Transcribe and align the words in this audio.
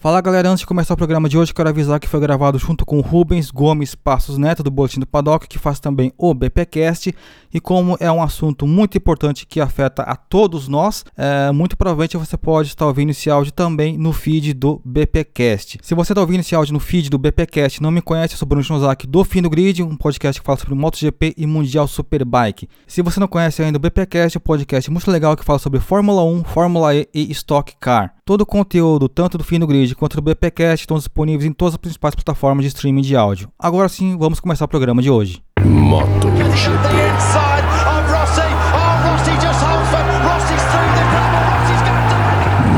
Fala 0.00 0.20
galera, 0.20 0.48
antes 0.48 0.60
de 0.60 0.66
começar 0.66 0.94
o 0.94 0.96
programa 0.96 1.28
de 1.28 1.36
hoje, 1.36 1.52
quero 1.52 1.68
avisar 1.68 1.98
que 1.98 2.08
foi 2.08 2.20
gravado 2.20 2.56
junto 2.56 2.86
com 2.86 3.00
Rubens 3.00 3.50
Gomes 3.50 3.96
Passos 3.96 4.38
Neto, 4.38 4.62
do 4.62 4.70
Boletim 4.70 5.00
do 5.00 5.06
Paddock, 5.08 5.48
que 5.48 5.58
faz 5.58 5.80
também 5.80 6.12
o 6.16 6.32
BPcast. 6.32 7.12
E 7.52 7.58
como 7.60 7.96
é 7.98 8.10
um 8.10 8.22
assunto 8.22 8.64
muito 8.64 8.96
importante 8.96 9.44
que 9.44 9.60
afeta 9.60 10.02
a 10.02 10.14
todos 10.14 10.68
nós, 10.68 11.04
é, 11.16 11.50
muito 11.50 11.76
provavelmente 11.76 12.16
você 12.16 12.36
pode 12.36 12.68
estar 12.68 12.86
ouvindo 12.86 13.10
esse 13.10 13.28
áudio 13.28 13.50
também 13.50 13.98
no 13.98 14.12
feed 14.12 14.54
do 14.54 14.80
BPcast. 14.84 15.80
Se 15.82 15.96
você 15.96 16.12
está 16.12 16.20
ouvindo 16.20 16.40
esse 16.40 16.54
áudio 16.54 16.74
no 16.74 16.80
feed 16.80 17.10
do 17.10 17.18
BPcast 17.18 17.82
não 17.82 17.90
me 17.90 18.00
conhece, 18.00 18.34
eu 18.34 18.38
sou 18.38 18.46
Bruno 18.46 18.62
Schnozak 18.62 19.04
do 19.04 19.24
Fim 19.24 19.42
do 19.42 19.50
Grid, 19.50 19.82
um 19.82 19.96
podcast 19.96 20.40
que 20.40 20.46
fala 20.46 20.60
sobre 20.60 20.76
MotoGP 20.76 21.34
e 21.36 21.44
Mundial 21.44 21.88
Superbike. 21.88 22.68
Se 22.86 23.02
você 23.02 23.18
não 23.18 23.26
conhece 23.26 23.64
ainda 23.64 23.78
o 23.78 23.80
BPcast, 23.80 24.36
é 24.36 24.38
um 24.38 24.42
podcast 24.42 24.88
muito 24.92 25.10
legal 25.10 25.36
que 25.36 25.44
fala 25.44 25.58
sobre 25.58 25.80
Fórmula 25.80 26.22
1, 26.22 26.44
Fórmula 26.44 26.94
E 26.94 27.08
e 27.12 27.32
Stock 27.32 27.74
Car. 27.80 28.14
Todo 28.28 28.42
o 28.42 28.46
conteúdo, 28.46 29.08
tanto 29.08 29.38
do 29.38 29.42
Fim 29.42 29.58
do 29.58 29.66
Grid 29.66 29.94
quanto 29.94 30.16
do 30.16 30.20
BPcast, 30.20 30.82
estão 30.82 30.98
disponíveis 30.98 31.48
em 31.48 31.52
todas 31.54 31.72
as 31.72 31.78
principais 31.78 32.14
plataformas 32.14 32.62
de 32.62 32.68
streaming 32.68 33.00
de 33.00 33.16
áudio. 33.16 33.48
Agora 33.58 33.88
sim, 33.88 34.18
vamos 34.18 34.38
começar 34.38 34.66
o 34.66 34.68
programa 34.68 35.00
de 35.00 35.08
hoje. 35.08 35.42
MotoGP. 35.64 36.44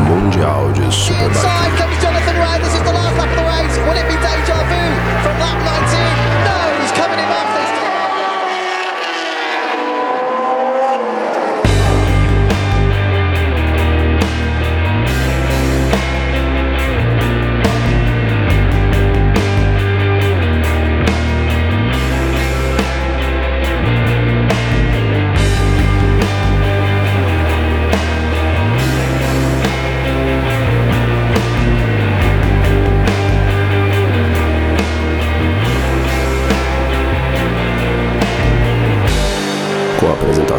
Mundial 0.06 0.70
de 0.70 0.94
Superbike. 0.94 1.89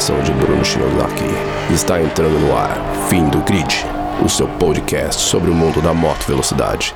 Apresentação 0.01 0.23
de 0.23 0.31
Bruno 0.33 0.65
Shiozaki, 0.65 1.23
está 1.71 2.01
entrando 2.01 2.39
no 2.39 2.55
ar 2.55 2.75
Fim 3.07 3.29
do 3.29 3.39
Grid, 3.41 3.85
o 4.25 4.27
seu 4.27 4.47
podcast 4.57 5.21
sobre 5.21 5.51
o 5.51 5.53
mundo 5.53 5.79
da 5.79 5.93
moto 5.93 6.25
velocidade. 6.25 6.95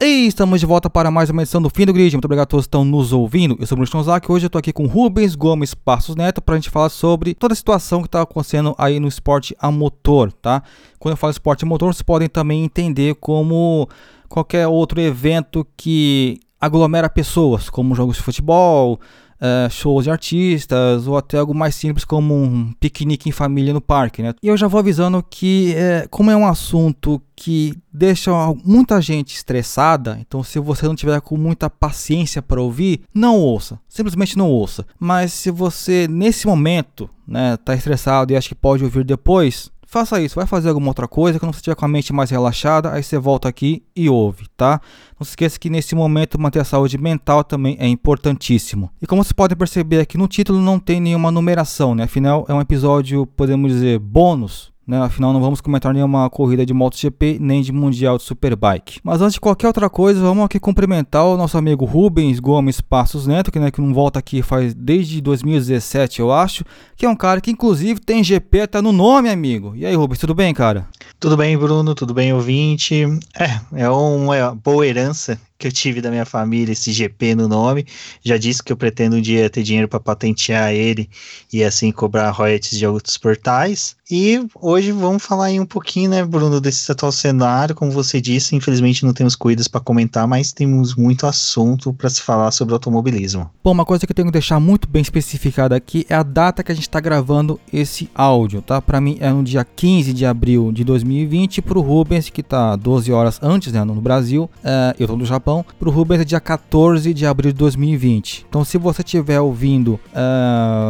E 0.00 0.26
estamos 0.26 0.60
de 0.60 0.66
volta 0.66 0.88
para 0.88 1.10
mais 1.10 1.28
uma 1.28 1.42
edição 1.42 1.60
do 1.60 1.68
Fim 1.68 1.84
do 1.84 1.92
Grid. 1.92 2.14
Muito 2.14 2.24
obrigado 2.24 2.44
a 2.44 2.46
todos 2.46 2.64
que 2.64 2.68
estão 2.68 2.84
nos 2.84 3.12
ouvindo. 3.12 3.56
Eu 3.60 3.66
sou 3.66 3.76
o 3.76 3.76
Bruno 3.76 3.86
Schnozak. 3.86 4.32
Hoje 4.32 4.46
eu 4.46 4.48
estou 4.48 4.58
aqui 4.58 4.72
com 4.72 4.86
Rubens 4.86 5.34
Gomes 5.34 5.74
Passos 5.74 6.16
Neto 6.16 6.40
para 6.40 6.54
a 6.54 6.58
gente 6.58 6.70
falar 6.70 6.88
sobre 6.88 7.34
toda 7.34 7.52
a 7.52 7.56
situação 7.56 8.00
que 8.00 8.08
está 8.08 8.22
acontecendo 8.22 8.74
aí 8.78 8.98
no 8.98 9.06
esporte 9.06 9.54
a 9.60 9.70
motor, 9.70 10.32
tá? 10.32 10.62
Quando 10.98 11.12
eu 11.12 11.16
falo 11.18 11.30
esporte 11.30 11.64
a 11.64 11.68
motor, 11.68 11.92
vocês 11.92 12.02
podem 12.02 12.28
também 12.28 12.64
entender 12.64 13.14
como 13.16 13.88
qualquer 14.28 14.66
outro 14.66 15.00
evento 15.00 15.66
que 15.76 16.40
aglomera 16.58 17.10
pessoas, 17.10 17.68
como 17.68 17.94
jogos 17.94 18.16
de 18.16 18.22
futebol, 18.22 18.98
uh, 19.42 19.70
shows 19.70 20.04
de 20.04 20.10
artistas 20.10 21.06
ou 21.06 21.16
até 21.16 21.38
algo 21.38 21.54
mais 21.54 21.74
simples 21.74 22.04
como 22.04 22.34
um 22.34 22.72
piquenique 22.78 23.28
em 23.28 23.32
família 23.32 23.74
no 23.74 23.80
parque, 23.80 24.22
né? 24.22 24.32
E 24.42 24.48
eu 24.48 24.56
já 24.56 24.68
vou 24.68 24.78
avisando 24.78 25.22
que, 25.28 25.74
é, 25.74 26.06
como 26.08 26.30
é 26.30 26.36
um 26.36 26.46
assunto 26.46 27.20
que 27.34 27.74
deixa 27.92 28.30
muita 28.64 29.00
gente 29.00 29.34
estressada, 29.34 30.16
então 30.20 30.44
se 30.44 30.60
você 30.60 30.86
não 30.86 30.94
tiver 30.94 31.20
com 31.20 31.36
muita 31.36 31.68
paciência 31.68 32.40
para 32.40 32.62
ouvir, 32.62 33.00
não 33.12 33.36
ouça, 33.36 33.80
simplesmente 33.88 34.38
não 34.38 34.48
ouça. 34.48 34.86
Mas 34.98 35.32
se 35.32 35.50
você 35.50 36.06
nesse 36.06 36.46
momento, 36.46 37.10
né, 37.26 37.56
tá 37.56 37.74
estressado 37.74 38.32
e 38.32 38.36
acha 38.36 38.48
que 38.48 38.54
pode 38.54 38.84
ouvir 38.84 39.02
depois, 39.02 39.71
faça 39.92 40.18
isso, 40.22 40.36
vai 40.36 40.46
fazer 40.46 40.70
alguma 40.70 40.88
outra 40.88 41.06
coisa, 41.06 41.38
quando 41.38 41.52
você 41.52 41.58
estiver 41.58 41.76
com 41.76 41.84
a 41.84 41.88
mente 41.88 42.14
mais 42.14 42.30
relaxada, 42.30 42.90
aí 42.90 43.02
você 43.02 43.18
volta 43.18 43.46
aqui 43.46 43.82
e 43.94 44.08
ouve, 44.08 44.46
tá? 44.56 44.80
Não 45.20 45.24
se 45.24 45.32
esqueça 45.32 45.60
que 45.60 45.68
nesse 45.68 45.94
momento 45.94 46.40
manter 46.40 46.60
a 46.60 46.64
saúde 46.64 46.96
mental 46.96 47.44
também 47.44 47.76
é 47.78 47.86
importantíssimo. 47.86 48.90
E 49.02 49.06
como 49.06 49.22
vocês 49.22 49.32
podem 49.32 49.56
perceber 49.56 50.00
aqui 50.00 50.16
no 50.16 50.26
título 50.26 50.62
não 50.62 50.78
tem 50.78 50.98
nenhuma 50.98 51.30
numeração, 51.30 51.94
né? 51.94 52.04
Afinal 52.04 52.46
é 52.48 52.54
um 52.54 52.60
episódio, 52.62 53.26
podemos 53.26 53.70
dizer, 53.70 53.98
bônus, 53.98 54.71
né? 54.86 55.00
Afinal, 55.00 55.32
não 55.32 55.40
vamos 55.40 55.60
comentar 55.60 55.92
nenhuma 55.94 56.28
corrida 56.28 56.66
de 56.66 56.74
MotoGP 56.74 57.38
nem 57.40 57.62
de 57.62 57.72
Mundial 57.72 58.16
de 58.16 58.24
Superbike. 58.24 59.00
Mas 59.02 59.20
antes 59.20 59.34
de 59.34 59.40
qualquer 59.40 59.66
outra 59.68 59.88
coisa, 59.88 60.20
vamos 60.20 60.44
aqui 60.44 60.58
cumprimentar 60.58 61.24
o 61.24 61.36
nosso 61.36 61.56
amigo 61.56 61.84
Rubens 61.84 62.40
Gomes 62.40 62.80
Passos 62.80 63.26
Neto, 63.26 63.52
que, 63.52 63.58
né, 63.58 63.70
que 63.70 63.80
não 63.80 63.94
volta 63.94 64.18
aqui 64.18 64.42
faz 64.42 64.74
desde 64.74 65.20
2017, 65.20 66.20
eu 66.20 66.32
acho, 66.32 66.64
que 66.96 67.06
é 67.06 67.08
um 67.08 67.16
cara 67.16 67.40
que 67.40 67.50
inclusive 67.50 68.00
tem 68.00 68.24
GP 68.24 68.62
até 68.62 68.80
no 68.80 68.92
nome, 68.92 69.28
amigo. 69.28 69.74
E 69.76 69.86
aí, 69.86 69.94
Rubens, 69.94 70.18
tudo 70.18 70.34
bem, 70.34 70.52
cara? 70.52 70.86
Tudo 71.18 71.36
bem, 71.36 71.56
Bruno? 71.56 71.94
Tudo 71.94 72.12
bem, 72.12 72.32
ouvinte? 72.32 73.04
É, 73.38 73.82
é 73.84 73.88
uma 73.88 74.54
boa 74.54 74.86
herança 74.86 75.38
que 75.62 75.68
eu 75.68 75.72
tive 75.72 76.00
da 76.00 76.10
minha 76.10 76.24
família, 76.24 76.72
esse 76.72 76.92
GP 76.92 77.36
no 77.36 77.46
nome. 77.46 77.86
Já 78.20 78.36
disse 78.36 78.60
que 78.60 78.72
eu 78.72 78.76
pretendo 78.76 79.14
um 79.14 79.20
dia 79.20 79.48
ter 79.48 79.62
dinheiro 79.62 79.86
para 79.86 80.00
patentear 80.00 80.72
ele 80.72 81.08
e 81.52 81.62
assim 81.62 81.92
cobrar 81.92 82.30
royalties 82.30 82.76
de 82.76 82.84
outros 82.84 83.16
portais. 83.16 83.94
E 84.14 84.46
hoje 84.60 84.92
vamos 84.92 85.22
falar 85.22 85.46
aí 85.46 85.58
um 85.58 85.64
pouquinho, 85.64 86.10
né, 86.10 86.22
Bruno, 86.22 86.60
desse 86.60 86.92
atual 86.92 87.10
cenário. 87.10 87.74
Como 87.74 87.90
você 87.90 88.20
disse, 88.20 88.54
infelizmente 88.54 89.06
não 89.06 89.14
temos 89.14 89.34
corridas 89.34 89.66
para 89.66 89.80
comentar, 89.80 90.28
mas 90.28 90.52
temos 90.52 90.94
muito 90.94 91.26
assunto 91.26 91.94
para 91.94 92.10
se 92.10 92.20
falar 92.20 92.50
sobre 92.50 92.74
automobilismo. 92.74 93.50
Bom, 93.64 93.72
uma 93.72 93.86
coisa 93.86 94.06
que 94.06 94.12
eu 94.12 94.14
tenho 94.14 94.28
que 94.28 94.32
deixar 94.32 94.60
muito 94.60 94.86
bem 94.86 95.00
especificada 95.00 95.74
aqui 95.74 96.04
é 96.10 96.14
a 96.14 96.22
data 96.22 96.62
que 96.62 96.70
a 96.70 96.74
gente 96.74 96.86
está 96.86 97.00
gravando 97.00 97.58
esse 97.72 98.10
áudio, 98.14 98.60
tá? 98.60 98.82
Para 98.82 99.00
mim 99.00 99.16
é 99.18 99.32
no 99.32 99.42
dia 99.42 99.64
15 99.64 100.12
de 100.12 100.26
abril 100.26 100.70
de 100.72 100.84
2020, 100.84 101.62
para 101.62 101.78
o 101.78 101.80
Rubens, 101.80 102.28
que 102.28 102.42
está 102.42 102.76
12 102.76 103.10
horas 103.10 103.40
antes, 103.42 103.72
né, 103.72 103.82
no 103.82 103.94
Brasil. 103.94 104.50
É, 104.62 104.94
eu 104.98 105.04
estou 105.04 105.16
no 105.16 105.24
Japão. 105.24 105.64
Para 105.80 105.88
o 105.88 105.90
Rubens 105.90 106.20
é 106.20 106.24
dia 106.26 106.38
14 106.38 107.14
de 107.14 107.24
abril 107.24 107.50
de 107.50 107.56
2020. 107.56 108.44
Então, 108.46 108.62
se 108.62 108.76
você 108.76 109.00
estiver 109.00 109.40
ouvindo 109.40 109.98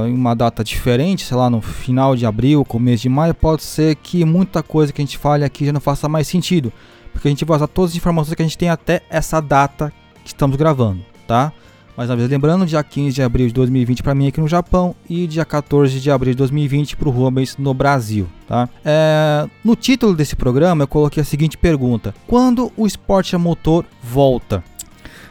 em 0.09 0.13
uma 0.13 0.35
data 0.35 0.65
diferente, 0.65 1.25
sei 1.25 1.37
lá, 1.37 1.49
no 1.49 1.61
final 1.61 2.17
de 2.17 2.27
abril, 2.27 2.65
começo 2.65 3.03
de 3.03 3.12
maio, 3.13 3.35
pode 3.35 3.63
ser 3.63 3.95
que 3.97 4.25
muita 4.25 4.63
coisa 4.63 4.93
que 4.93 5.01
a 5.01 5.05
gente 5.05 5.19
fale 5.19 5.45
aqui 5.45 5.67
já 5.67 5.73
não 5.73 5.81
faça 5.81 6.09
mais 6.09 6.27
sentido. 6.27 6.73
Porque 7.13 7.29
a 7.29 7.31
gente 7.31 7.45
vai 7.45 7.57
usar 7.57 7.69
todas 7.69 7.93
as 7.93 7.97
informações 7.97 8.35
que 8.35 8.43
a 8.43 8.45
gente 8.45 8.59
tem 8.59 8.71
até 8.71 9.03
essa 9.11 9.41
data 9.41 9.93
que 10.25 10.29
estamos 10.29 10.57
gravando, 10.57 11.05
tá? 11.27 11.53
Mais 11.97 12.09
uma 12.09 12.17
vez, 12.17 12.31
lembrando, 12.31 12.65
dia 12.65 12.83
15 12.83 13.15
de 13.15 13.23
abril 13.23 13.49
de 13.49 13.53
2020 13.53 14.03
para 14.03 14.15
mim 14.15 14.29
aqui 14.29 14.41
no 14.41 14.49
Japão 14.49 14.95
e 15.11 15.27
dia 15.27 15.45
14 15.45 16.01
de 16.01 16.11
abril 16.11 16.33
de 16.33 16.39
2020 16.39 16.97
para 16.97 17.07
o 17.07 17.13
Rubens 17.13 17.59
no 17.59 17.75
Brasil. 17.75 18.27
Tá? 18.49 18.67
É, 18.83 19.47
no 19.63 19.77
título 19.77 20.15
desse 20.15 20.35
programa 20.35 20.85
eu 20.85 20.89
coloquei 20.89 21.21
a 21.21 21.25
seguinte 21.25 21.59
pergunta: 21.59 22.15
Quando 22.27 22.73
o 22.79 22.87
esporte 22.87 23.37
a 23.37 23.39
motor 23.39 23.85
volta? 24.03 24.65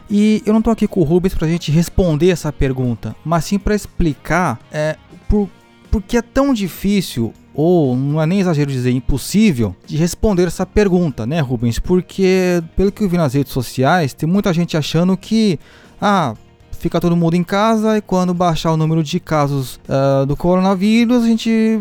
E 0.07 0.43
eu 0.45 0.53
não 0.53 0.59
estou 0.59 0.71
aqui 0.71 0.87
com 0.87 0.99
o 0.99 1.03
Rubens 1.03 1.33
para 1.33 1.47
a 1.47 1.49
gente 1.49 1.71
responder 1.71 2.29
essa 2.29 2.53
pergunta, 2.53 3.15
mas 3.25 3.45
sim 3.45 3.57
para 3.57 3.73
explicar 3.73 4.59
é, 4.71 4.97
por, 5.27 5.49
por 5.89 6.01
que 6.01 6.15
é 6.15 6.21
tão 6.21 6.53
difícil 6.53 7.33
ou 7.53 7.95
não 7.95 8.21
é 8.21 8.25
nem 8.25 8.39
exagero 8.39 8.71
dizer 8.71 8.91
impossível 8.91 9.75
de 9.85 9.97
responder 9.97 10.47
essa 10.47 10.65
pergunta, 10.65 11.25
né, 11.25 11.39
Rubens? 11.39 11.79
Porque 11.79 12.63
pelo 12.75 12.91
que 12.91 13.03
eu 13.03 13.09
vi 13.09 13.17
nas 13.17 13.33
redes 13.33 13.51
sociais, 13.51 14.13
tem 14.13 14.27
muita 14.27 14.53
gente 14.53 14.77
achando 14.77 15.17
que 15.17 15.59
ah, 16.01 16.33
fica 16.81 16.99
todo 16.99 17.15
mundo 17.15 17.35
em 17.35 17.43
casa 17.43 17.97
e 17.97 18.01
quando 18.01 18.33
baixar 18.33 18.71
o 18.71 18.77
número 18.77 19.03
de 19.03 19.19
casos 19.19 19.79
uh, 19.87 20.25
do 20.25 20.35
coronavírus, 20.35 21.23
a 21.23 21.27
gente 21.27 21.79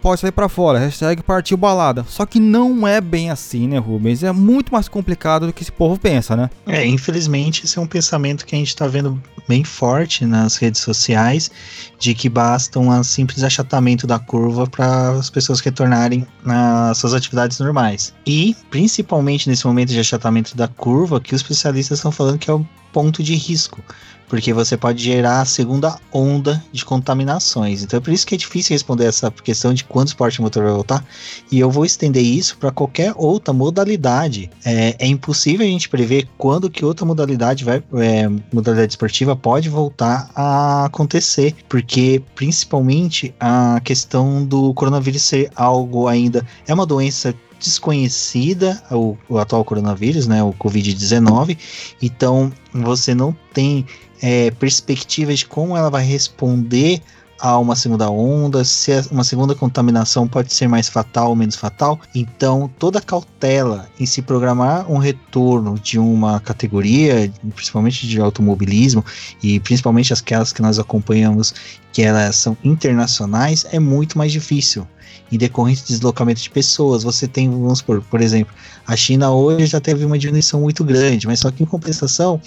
pode 0.00 0.20
sair 0.20 0.32
para 0.32 0.48
fora. 0.48 0.78
Hashtag 0.78 1.22
partiu 1.22 1.56
balada. 1.56 2.04
Só 2.08 2.24
que 2.24 2.40
não 2.40 2.86
é 2.86 3.00
bem 3.00 3.30
assim, 3.30 3.68
né, 3.68 3.78
Rubens? 3.78 4.22
É 4.22 4.32
muito 4.32 4.72
mais 4.72 4.88
complicado 4.88 5.46
do 5.46 5.52
que 5.52 5.62
esse 5.62 5.72
povo 5.72 5.98
pensa, 5.98 6.34
né? 6.34 6.48
É, 6.66 6.84
infelizmente, 6.86 7.64
esse 7.64 7.78
é 7.78 7.82
um 7.82 7.86
pensamento 7.86 8.46
que 8.46 8.54
a 8.54 8.58
gente 8.58 8.74
tá 8.74 8.86
vendo 8.86 9.20
bem 9.46 9.64
forte 9.64 10.26
nas 10.26 10.56
redes 10.56 10.80
sociais, 10.80 11.50
de 11.98 12.14
que 12.14 12.28
basta 12.28 12.78
um 12.78 13.02
simples 13.02 13.42
achatamento 13.42 14.06
da 14.06 14.18
curva 14.18 14.66
para 14.66 15.10
as 15.12 15.30
pessoas 15.30 15.60
retornarem 15.60 16.26
nas 16.44 16.98
suas 16.98 17.14
atividades 17.14 17.58
normais. 17.58 18.14
E, 18.26 18.54
principalmente 18.70 19.48
nesse 19.48 19.66
momento 19.66 19.90
de 19.90 20.00
achatamento 20.00 20.56
da 20.56 20.68
curva, 20.68 21.20
que 21.20 21.34
os 21.34 21.40
especialistas 21.40 21.98
estão 21.98 22.12
falando 22.12 22.38
que 22.38 22.50
é 22.50 22.54
o 22.54 22.66
ponto 22.92 23.22
de 23.22 23.34
risco 23.34 23.82
porque 24.28 24.52
você 24.52 24.76
pode 24.76 25.02
gerar 25.02 25.40
a 25.40 25.44
segunda 25.44 25.98
onda 26.12 26.62
de 26.72 26.84
contaminações. 26.84 27.82
Então 27.82 27.98
é 27.98 28.00
por 28.00 28.12
isso 28.12 28.26
que 28.26 28.34
é 28.34 28.38
difícil 28.38 28.74
responder 28.74 29.06
essa 29.06 29.30
questão 29.30 29.72
de 29.72 29.84
quando 29.84 30.08
o 30.08 30.10
esporte 30.10 30.40
motor 30.40 30.62
vai 30.64 30.72
voltar. 30.72 31.04
E 31.50 31.58
eu 31.58 31.70
vou 31.70 31.84
estender 31.84 32.22
isso 32.22 32.58
para 32.58 32.70
qualquer 32.70 33.14
outra 33.16 33.52
modalidade. 33.52 34.50
É, 34.64 34.96
é, 34.98 35.06
impossível 35.06 35.66
a 35.66 35.70
gente 35.70 35.88
prever 35.88 36.28
quando 36.36 36.70
que 36.70 36.84
outra 36.84 37.06
modalidade 37.06 37.64
vai, 37.64 37.82
é, 37.94 38.28
modalidade 38.52 38.92
esportiva 38.92 39.34
pode 39.34 39.68
voltar 39.68 40.30
a 40.34 40.84
acontecer, 40.84 41.54
porque 41.68 42.22
principalmente 42.34 43.34
a 43.40 43.80
questão 43.82 44.44
do 44.44 44.74
coronavírus 44.74 45.22
ser 45.22 45.50
algo 45.54 46.06
ainda 46.06 46.46
é 46.66 46.74
uma 46.74 46.86
doença 46.86 47.34
desconhecida, 47.58 48.80
o, 48.90 49.16
o 49.28 49.38
atual 49.38 49.64
coronavírus, 49.64 50.26
né, 50.26 50.42
o 50.42 50.52
Covid-19. 50.52 51.58
Então, 52.00 52.52
você 52.72 53.14
não 53.14 53.36
tem 53.52 53.84
é, 54.22 54.50
perspectiva 54.52 55.34
de 55.34 55.46
como 55.46 55.76
ela 55.76 55.90
vai 55.90 56.04
responder 56.04 57.02
a 57.40 57.56
uma 57.56 57.76
segunda 57.76 58.10
onda, 58.10 58.64
se 58.64 58.90
uma 59.10 59.22
segunda 59.22 59.54
contaminação 59.54 60.26
pode 60.26 60.52
ser 60.52 60.66
mais 60.66 60.88
fatal 60.88 61.30
ou 61.30 61.36
menos 61.36 61.54
fatal. 61.54 61.98
Então, 62.14 62.68
toda 62.78 63.00
cautela 63.00 63.88
em 63.98 64.06
se 64.06 64.22
programar 64.22 64.90
um 64.90 64.98
retorno 64.98 65.78
de 65.78 65.98
uma 65.98 66.40
categoria, 66.40 67.32
principalmente 67.54 68.08
de 68.08 68.20
automobilismo 68.20 69.04
e 69.42 69.60
principalmente 69.60 70.12
aquelas 70.12 70.52
que 70.52 70.60
nós 70.60 70.78
acompanhamos 70.78 71.54
que 71.92 72.02
elas 72.02 72.36
são 72.36 72.56
internacionais, 72.64 73.64
é 73.70 73.78
muito 73.78 74.18
mais 74.18 74.32
difícil. 74.32 74.86
Em 75.30 75.36
decorrente 75.36 75.82
de 75.82 75.88
deslocamento 75.88 76.40
de 76.40 76.50
pessoas, 76.50 77.02
você 77.02 77.28
tem, 77.28 77.50
vamos 77.50 77.78
supor, 77.78 78.02
por 78.02 78.20
exemplo, 78.20 78.52
a 78.86 78.96
China 78.96 79.30
hoje 79.30 79.66
já 79.66 79.80
teve 79.80 80.04
uma 80.04 80.18
diminuição 80.18 80.60
muito 80.60 80.82
grande, 80.82 81.26
mas 81.26 81.40
só 81.40 81.50
que 81.50 81.62
em 81.62 81.66
compensação, 81.66 82.40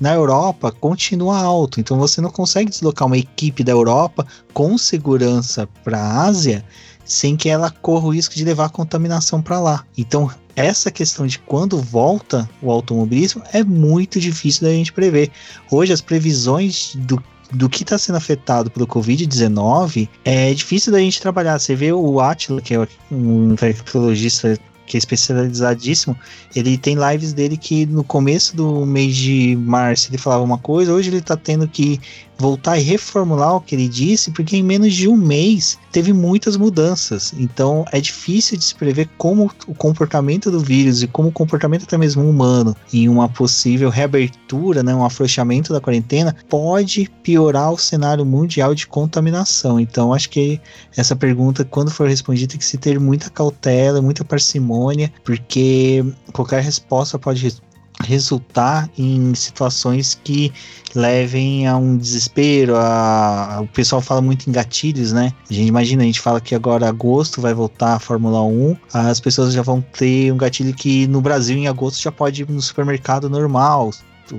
na 0.00 0.14
Europa 0.14 0.72
continua 0.72 1.38
alto. 1.38 1.80
Então 1.80 1.98
você 1.98 2.20
não 2.20 2.30
consegue 2.30 2.70
deslocar 2.70 3.06
uma 3.06 3.18
equipe 3.18 3.64
da 3.64 3.72
Europa 3.72 4.26
com 4.52 4.76
segurança 4.76 5.68
para 5.84 5.98
a 5.98 6.22
Ásia 6.22 6.64
sem 7.04 7.36
que 7.36 7.48
ela 7.48 7.70
corra 7.70 8.06
o 8.06 8.10
risco 8.12 8.34
de 8.34 8.44
levar 8.44 8.68
contaminação 8.70 9.40
para 9.40 9.60
lá. 9.60 9.84
Então 9.96 10.30
essa 10.56 10.90
questão 10.90 11.26
de 11.26 11.38
quando 11.38 11.78
volta 11.78 12.48
o 12.62 12.70
automobilismo 12.70 13.42
é 13.52 13.62
muito 13.62 14.18
difícil 14.18 14.62
da 14.62 14.72
gente 14.72 14.92
prever. 14.92 15.30
Hoje 15.70 15.92
as 15.92 16.00
previsões 16.00 16.94
do 16.96 17.22
do 17.52 17.68
que 17.68 17.82
está 17.82 17.96
sendo 17.96 18.16
afetado 18.16 18.70
pelo 18.70 18.86
Covid-19 18.86 20.08
é 20.24 20.52
difícil 20.52 20.92
da 20.92 20.98
gente 20.98 21.20
trabalhar. 21.20 21.58
Você 21.58 21.74
vê 21.74 21.92
o 21.92 22.20
Atila, 22.20 22.60
que 22.60 22.74
é 22.74 22.88
um 23.10 23.52
infectologista 23.52 24.58
que 24.86 24.96
é 24.96 24.98
especializadíssimo, 24.98 26.16
ele 26.54 26.78
tem 26.78 26.96
lives 26.96 27.32
dele 27.32 27.56
que 27.56 27.84
no 27.86 28.04
começo 28.04 28.56
do 28.56 28.86
mês 28.86 29.14
de 29.16 29.56
março 29.56 30.08
ele 30.08 30.18
falava 30.18 30.42
uma 30.42 30.58
coisa, 30.58 30.92
hoje 30.92 31.10
ele 31.10 31.20
tá 31.20 31.36
tendo 31.36 31.66
que 31.66 32.00
voltar 32.38 32.78
e 32.78 32.82
reformular 32.82 33.56
o 33.56 33.60
que 33.60 33.74
ele 33.74 33.88
disse, 33.88 34.30
porque 34.30 34.56
em 34.56 34.62
menos 34.62 34.94
de 34.94 35.08
um 35.08 35.16
mês 35.16 35.78
teve 35.90 36.12
muitas 36.12 36.56
mudanças. 36.56 37.32
Então 37.38 37.84
é 37.92 38.00
difícil 38.00 38.58
de 38.58 38.64
se 38.64 38.74
prever 38.74 39.08
como 39.16 39.50
o 39.66 39.74
comportamento 39.74 40.50
do 40.50 40.60
vírus 40.60 41.02
e 41.02 41.06
como 41.06 41.28
o 41.28 41.32
comportamento 41.32 41.84
até 41.84 41.96
mesmo 41.96 42.28
humano 42.28 42.76
em 42.92 43.08
uma 43.08 43.28
possível 43.28 43.88
reabertura, 43.88 44.82
né, 44.82 44.94
um 44.94 45.04
afrouxamento 45.04 45.72
da 45.72 45.80
quarentena, 45.80 46.36
pode 46.48 47.10
piorar 47.22 47.72
o 47.72 47.78
cenário 47.78 48.24
mundial 48.24 48.74
de 48.74 48.86
contaminação. 48.86 49.80
Então 49.80 50.12
acho 50.12 50.28
que 50.30 50.60
essa 50.96 51.16
pergunta, 51.16 51.64
quando 51.64 51.90
for 51.90 52.08
respondida, 52.08 52.50
tem 52.50 52.58
que 52.58 52.64
se 52.64 52.78
ter 52.78 53.00
muita 53.00 53.30
cautela, 53.30 54.02
muita 54.02 54.24
parcimônia, 54.24 55.12
porque 55.24 56.04
qualquer 56.32 56.62
resposta 56.62 57.18
pode 57.18 57.56
resultar 58.04 58.88
em 58.98 59.34
situações 59.34 60.18
que 60.22 60.52
levem 60.94 61.66
a 61.66 61.76
um 61.76 61.96
desespero. 61.96 62.76
A, 62.76 63.60
o 63.62 63.66
pessoal 63.68 64.00
fala 64.00 64.20
muito 64.20 64.48
em 64.48 64.52
gatilhos, 64.52 65.12
né? 65.12 65.32
A 65.48 65.52
gente 65.52 65.68
imagina, 65.68 66.02
a 66.02 66.06
gente 66.06 66.20
fala 66.20 66.40
que 66.40 66.54
agora 66.54 66.88
agosto 66.88 67.40
vai 67.40 67.54
voltar 67.54 67.94
a 67.94 67.98
Fórmula 67.98 68.42
1, 68.42 68.76
as 68.92 69.20
pessoas 69.20 69.52
já 69.52 69.62
vão 69.62 69.80
ter 69.80 70.32
um 70.32 70.36
gatilho 70.36 70.74
que 70.74 71.06
no 71.06 71.20
Brasil 71.20 71.56
em 71.56 71.68
agosto 71.68 72.00
já 72.00 72.12
pode 72.12 72.42
ir 72.42 72.50
no 72.50 72.60
supermercado 72.60 73.28
normal, 73.30 73.90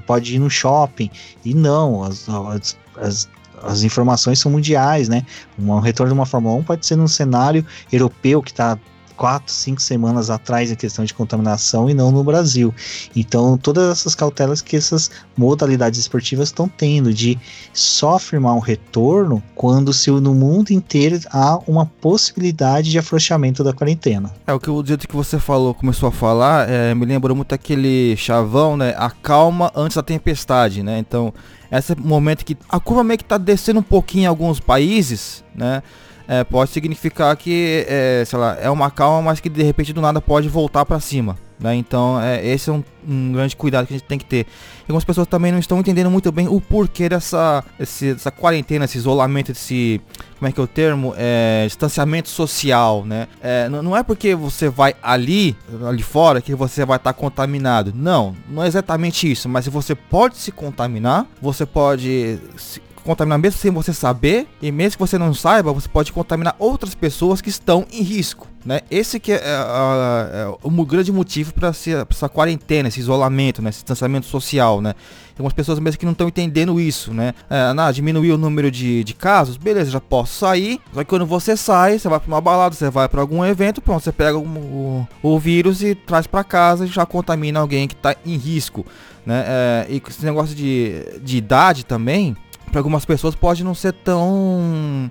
pode 0.05 0.35
ir 0.35 0.39
no 0.39 0.49
shopping. 0.49 1.09
E 1.43 1.53
não, 1.53 2.03
as, 2.03 2.27
as, 2.29 2.77
as 2.97 3.37
as 3.63 3.81
informações 3.81 4.37
são 4.37 4.51
mundiais, 4.51 5.09
né? 5.09 5.25
Um 5.57 5.79
retorno 5.79 6.13
de 6.13 6.19
uma 6.19 6.27
Fórmula 6.27 6.55
1 6.57 6.63
pode 6.63 6.85
ser 6.85 6.95
num 6.95 7.07
cenário 7.07 7.65
europeu 7.91 8.41
que 8.41 8.51
está 8.51 8.77
quatro, 9.17 9.51
cinco 9.51 9.81
semanas 9.81 10.29
atrás 10.29 10.71
em 10.71 10.75
questão 10.75 11.03
de 11.03 11.13
contaminação 11.13 11.89
e 11.89 11.93
não 11.93 12.11
no 12.11 12.23
Brasil. 12.23 12.73
Então, 13.15 13.57
todas 13.57 13.89
essas 13.89 14.13
cautelas 14.13 14.61
que 14.61 14.77
essas 14.77 15.09
modalidades 15.35 15.99
esportivas 15.99 16.49
estão 16.49 16.69
tendo 16.69 17.13
de 17.13 17.37
só 17.73 18.15
afirmar 18.15 18.53
um 18.53 18.59
retorno 18.59 19.41
quando 19.55 19.91
se 19.91 20.11
no 20.11 20.33
mundo 20.33 20.71
inteiro 20.71 21.19
há 21.31 21.59
uma 21.67 21.85
possibilidade 21.85 22.91
de 22.91 22.99
afrouxamento 22.99 23.63
da 23.63 23.73
quarentena. 23.73 24.31
É 24.45 24.53
o 24.53 24.59
que 24.59 24.69
o 24.69 24.85
jeito 24.85 25.07
que 25.07 25.15
você 25.15 25.39
falou, 25.39 25.73
começou 25.73 26.09
a 26.09 26.11
falar, 26.11 26.69
é, 26.69 26.93
me 26.93 27.05
lembrou 27.05 27.35
muito 27.35 27.53
aquele 27.53 28.15
chavão, 28.15 28.77
né? 28.77 28.93
A 28.97 29.09
calma 29.09 29.71
antes 29.75 29.95
da 29.95 30.03
tempestade, 30.03 30.83
né? 30.83 30.99
Então, 30.99 31.33
esse 31.71 31.95
momento 31.95 32.45
que 32.45 32.55
a 32.69 32.79
curva 32.79 33.03
meio 33.03 33.17
que 33.17 33.25
tá 33.25 33.37
descendo 33.37 33.79
um 33.79 33.83
pouquinho 33.83 34.23
em 34.23 34.27
alguns 34.27 34.59
países, 34.59 35.43
né? 35.55 35.81
É, 36.27 36.43
pode 36.43 36.71
significar 36.71 37.35
que, 37.37 37.85
é, 37.87 38.23
sei 38.25 38.37
lá, 38.37 38.57
é 38.59 38.69
uma 38.69 38.91
calma, 38.91 39.21
mas 39.21 39.39
que 39.39 39.49
de 39.49 39.63
repente 39.63 39.93
do 39.93 40.01
nada 40.01 40.21
pode 40.21 40.49
voltar 40.49 40.85
para 40.85 40.99
cima. 40.99 41.37
Né? 41.59 41.75
Então, 41.75 42.21
é, 42.21 42.45
esse 42.45 42.69
é 42.69 42.73
um, 42.73 42.83
um, 43.07 43.31
grande 43.31 43.55
cuidado 43.55 43.87
que 43.87 43.93
a 43.93 43.97
gente 43.97 44.07
tem 44.07 44.19
que 44.19 44.25
ter. 44.25 44.45
Algumas 44.81 45.03
pessoas 45.03 45.27
também 45.27 45.51
não 45.51 45.57
estão 45.57 45.79
entendendo 45.79 46.09
muito 46.09 46.31
bem 46.31 46.47
o 46.47 46.61
porquê 46.61 47.09
dessa, 47.09 47.63
esse, 47.79 48.13
dessa 48.13 48.29
quarentena, 48.29 48.85
esse 48.85 48.97
isolamento, 48.97 49.51
esse. 49.51 49.99
Como 50.37 50.47
é 50.47 50.51
que 50.51 50.59
é 50.59 50.63
o 50.63 50.67
termo? 50.67 51.15
É, 51.17 51.63
distanciamento 51.65 52.29
social, 52.29 53.03
né? 53.03 53.27
É, 53.41 53.67
não, 53.69 53.81
não, 53.81 53.97
é 53.97 54.03
porque 54.03 54.35
você 54.35 54.69
vai 54.69 54.93
ali, 55.01 55.55
ali 55.83 56.03
fora, 56.03 56.41
que 56.41 56.53
você 56.53 56.85
vai 56.85 56.97
estar 56.97 57.11
tá 57.11 57.19
contaminado. 57.19 57.91
Não, 57.95 58.35
não 58.47 58.63
é 58.63 58.67
exatamente 58.67 59.29
isso. 59.29 59.49
Mas 59.49 59.65
se 59.65 59.71
você 59.71 59.95
pode 59.95 60.37
se 60.37 60.51
contaminar, 60.51 61.25
você 61.41 61.65
pode 61.65 62.39
se, 62.55 62.81
contaminar 63.07 63.39
mesmo 63.39 63.59
sem 63.59 63.71
você 63.71 63.93
saber, 63.93 64.47
e 64.61 64.71
mesmo 64.71 64.97
que 64.97 64.99
você 64.99 65.17
não 65.17 65.33
saiba, 65.33 65.71
você 65.71 65.87
pode 65.87 66.11
contaminar 66.11 66.55
outras 66.59 66.93
pessoas 66.93 67.41
que 67.41 67.49
estão 67.49 67.85
em 67.91 68.01
risco. 68.01 68.47
Né? 68.65 68.81
Esse 68.91 69.17
que 69.17 69.31
é, 69.31 69.35
é, 69.35 69.39
é, 69.39 70.41
é 70.41 70.57
o 70.61 70.85
grande 70.85 71.09
motivo 71.09 71.53
para 71.53 71.69
essa 71.69 72.27
quarentena, 72.27 72.89
esse 72.89 72.99
isolamento, 72.99 73.61
né? 73.61 73.69
esse 73.69 73.79
distanciamento 73.79 74.25
social. 74.25 74.81
Né? 74.81 74.91
Tem 74.91 75.35
algumas 75.37 75.53
pessoas 75.53 75.79
mesmo 75.79 75.97
que 75.97 76.05
não 76.05 76.11
estão 76.11 76.27
entendendo 76.27 76.77
isso. 76.77 77.13
Né? 77.13 77.33
É, 77.49 77.91
diminuir 77.93 78.33
o 78.33 78.37
número 78.37 78.69
de, 78.69 79.05
de 79.05 79.13
casos, 79.13 79.55
beleza, 79.55 79.89
já 79.89 80.01
posso 80.01 80.39
sair. 80.39 80.81
Só 80.93 80.99
que 80.99 81.09
quando 81.09 81.25
você 81.25 81.55
sai, 81.55 81.97
você 81.97 82.09
vai 82.09 82.19
para 82.19 82.27
uma 82.27 82.41
balada, 82.41 82.75
você 82.75 82.89
vai 82.89 83.07
para 83.07 83.21
algum 83.21 83.45
evento, 83.45 83.81
pronto, 83.81 84.03
você 84.03 84.11
pega 84.11 84.37
o, 84.37 84.43
o, 84.43 85.07
o 85.23 85.39
vírus 85.39 85.81
e 85.81 85.95
traz 85.95 86.27
para 86.27 86.43
casa 86.43 86.83
e 86.83 86.87
já 86.89 87.05
contamina 87.05 87.61
alguém 87.61 87.87
que 87.87 87.95
está 87.95 88.17
em 88.25 88.35
risco. 88.35 88.85
Né? 89.25 89.43
É, 89.47 89.87
e 89.89 90.01
esse 90.09 90.25
negócio 90.25 90.53
de, 90.53 91.19
de 91.21 91.37
idade 91.37 91.85
também, 91.85 92.35
para 92.71 92.79
algumas 92.79 93.05
pessoas 93.05 93.35
pode 93.35 93.63
não 93.63 93.73
ser 93.73 93.93
tão. 93.93 95.09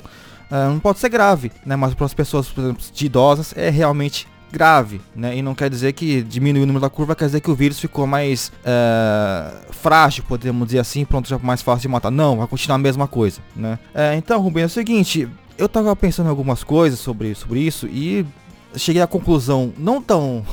Uh, 0.51 0.71
não 0.71 0.79
pode 0.79 0.99
ser 0.99 1.09
grave, 1.09 1.51
né? 1.65 1.77
Mas 1.77 1.95
para 1.95 2.07
as 2.07 2.15
pessoas, 2.15 2.49
por 2.49 2.63
exemplo, 2.63 2.83
de 2.93 3.07
idosas, 3.07 3.53
é 3.57 3.69
realmente 3.69 4.29
grave, 4.51 5.01
né? 5.15 5.37
E 5.37 5.43
não 5.43 5.55
quer 5.55 5.69
dizer 5.69 5.93
que 5.93 6.23
diminuiu 6.23 6.63
o 6.63 6.67
número 6.67 6.83
da 6.83 6.91
curva, 6.91 7.17
quer 7.17 7.27
dizer 7.27 7.41
que 7.41 7.51
o 7.51 7.55
vírus 7.55 7.81
ficou 7.81 8.07
mais 8.07 8.53
uh, 8.61 9.73
frágil, 9.73 10.25
podemos 10.27 10.67
dizer 10.67 10.79
assim, 10.79 11.05
pronto, 11.05 11.29
já 11.29 11.39
mais 11.39 11.63
fácil 11.63 11.83
de 11.83 11.89
matar. 11.89 12.11
Não, 12.11 12.37
vai 12.37 12.47
continuar 12.47 12.77
a 12.77 12.79
mesma 12.79 13.09
coisa, 13.09 13.41
né? 13.55 13.79
Uh, 13.95 14.17
então, 14.17 14.41
Rubem, 14.41 14.63
é 14.63 14.67
o 14.67 14.71
seguinte, 14.71 15.29
eu 15.59 15.69
tava 15.69 15.95
pensando 15.97 16.27
em 16.27 16.31
algumas 16.31 16.63
coisas 16.63 16.99
sobre, 16.99 17.35
sobre 17.35 17.61
isso 17.61 17.87
e 17.87 18.25
cheguei 18.77 19.03
à 19.03 19.07
conclusão, 19.07 19.73
não 19.77 20.01
tão 20.01 20.45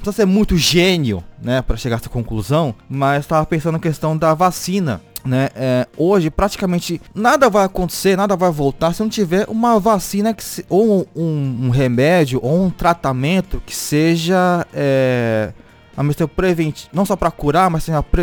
precisa 0.00 0.12
ser 0.12 0.24
muito 0.24 0.56
gênio, 0.56 1.22
né, 1.42 1.60
para 1.60 1.76
chegar 1.76 1.96
a 1.96 1.98
essa 1.98 2.08
conclusão, 2.08 2.74
mas 2.88 3.24
estava 3.24 3.44
pensando 3.44 3.74
na 3.74 3.78
questão 3.78 4.16
da 4.16 4.32
vacina 4.32 5.00
né? 5.24 5.48
É, 5.54 5.86
hoje 5.96 6.30
praticamente 6.30 7.00
nada 7.14 7.48
vai 7.48 7.64
acontecer, 7.64 8.16
nada 8.16 8.36
vai 8.36 8.50
voltar 8.50 8.94
se 8.94 9.02
não 9.02 9.08
tiver 9.08 9.46
uma 9.48 9.78
vacina 9.78 10.32
que 10.32 10.42
se, 10.42 10.64
ou 10.68 11.06
um, 11.14 11.66
um, 11.66 11.70
remédio 11.70 12.40
ou 12.42 12.64
um 12.64 12.70
tratamento 12.70 13.62
que 13.64 13.74
seja 13.74 14.66
é, 14.72 15.52
a 15.96 16.02
mesmo 16.02 16.28
preventivo, 16.28 16.90
não 16.92 17.04
só 17.04 17.16
para 17.16 17.30
curar, 17.30 17.68
mas 17.70 17.84
seja, 17.84 18.02
pre, 18.02 18.22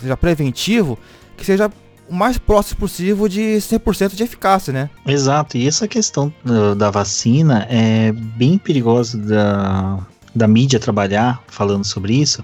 seja 0.00 0.16
preventivo, 0.16 0.98
que 1.36 1.44
seja 1.44 1.70
o 2.08 2.14
mais 2.14 2.38
próximo 2.38 2.80
possível 2.80 3.28
de 3.28 3.58
100% 3.58 4.14
de 4.14 4.22
eficácia, 4.22 4.72
né? 4.72 4.90
Exato, 5.06 5.58
e 5.58 5.68
essa 5.68 5.86
questão 5.86 6.32
da 6.76 6.90
vacina 6.90 7.66
é 7.68 8.12
bem 8.12 8.56
perigosa 8.56 9.18
da, 9.18 9.98
da 10.34 10.48
mídia 10.48 10.80
trabalhar 10.80 11.42
falando 11.48 11.84
sobre 11.84 12.14
isso, 12.14 12.42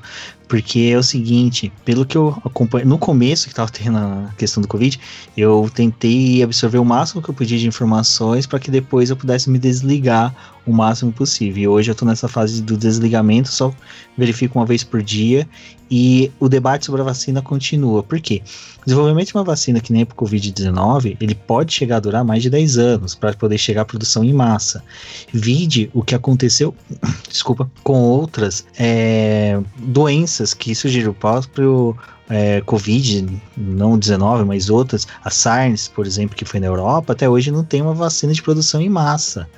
porque 0.55 0.93
é 0.93 0.97
o 0.97 1.03
seguinte, 1.03 1.73
pelo 1.85 2.07
que 2.07 2.17
eu 2.17 2.41
acompanho, 2.45 2.87
no 2.87 2.97
começo 2.97 3.49
que 3.49 3.55
tava 3.57 3.69
tendo 3.73 3.99
a 3.99 4.33
questão 4.39 4.61
do 4.61 4.69
Covid, 4.69 5.01
eu 5.37 5.69
tentei 5.75 6.45
absorver 6.45 6.79
o 6.79 6.85
máximo 6.85 7.21
que 7.21 7.29
eu 7.29 7.35
podia 7.35 7.59
de 7.59 7.67
informações 7.67 8.47
para 8.47 8.61
que 8.61 8.71
depois 8.71 9.11
eu 9.11 9.17
pudesse 9.17 9.51
me 9.51 9.59
desligar 9.59 10.33
o 10.65 10.73
máximo 10.73 11.13
possível. 11.13 11.63
E 11.63 11.67
hoje 11.67 11.91
eu 11.91 11.95
tô 11.97 12.05
nessa 12.05 12.29
fase 12.29 12.63
do 12.63 12.77
desligamento, 12.77 13.49
só 13.49 13.75
verifico 14.17 14.57
uma 14.57 14.65
vez 14.65 14.85
por 14.85 15.03
dia 15.03 15.45
e 15.91 16.33
o 16.41 16.49
debate 16.49 16.87
sobre 16.87 17.03
a 17.03 17.05
vacina 17.05 17.43
continua. 17.43 18.03
Por 18.03 18.21
quê? 18.21 18.43
O 18.83 18.85
desenvolvimento 18.85 19.29
de 19.29 19.35
uma 19.35 19.45
vacina 19.45 19.81
que 19.81 19.93
nem 19.93 20.05
para 20.05 20.15
o 20.15 20.27
Covid-19, 20.27 21.17
ele 21.21 21.35
pode 21.35 21.73
chegar 21.73 21.97
a 21.97 22.01
durar 22.01 22.25
mais 22.25 22.43
de 22.43 22.51
10 22.51 22.79
anos 22.79 23.15
para 23.15 23.33
poder 23.35 23.59
chegar 23.59 23.83
à 23.83 23.85
produção 23.85 24.25
em 24.25 24.33
massa. 24.33 24.83
Vide 25.33 25.91
o 25.93 26.03
que 26.03 26.15
aconteceu, 26.15 26.75
desculpa, 27.29 27.71
com 27.83 28.01
outras 28.01 28.67
é, 28.79 29.61
doenças 29.79 30.44
que 30.53 30.75
surgiram. 30.75 31.13
O 31.13 31.15
próprio 31.15 31.97
é, 32.29 32.61
Covid, 32.63 33.41
não 33.57 33.99
19, 33.99 34.45
mas 34.45 34.71
outras, 34.71 35.07
a 35.25 35.31
SARS, 35.31 35.89
por 35.89 36.07
exemplo, 36.07 36.37
que 36.37 36.45
foi 36.45 36.61
na 36.61 36.67
Europa, 36.67 37.13
até 37.13 37.29
hoje 37.29 37.51
não 37.51 37.65
tem 37.65 37.83
uma 37.83 37.95
vacina 37.95 38.33
de 38.33 38.43
produção 38.43 38.81
em 38.81 38.89
massa. 38.89 39.49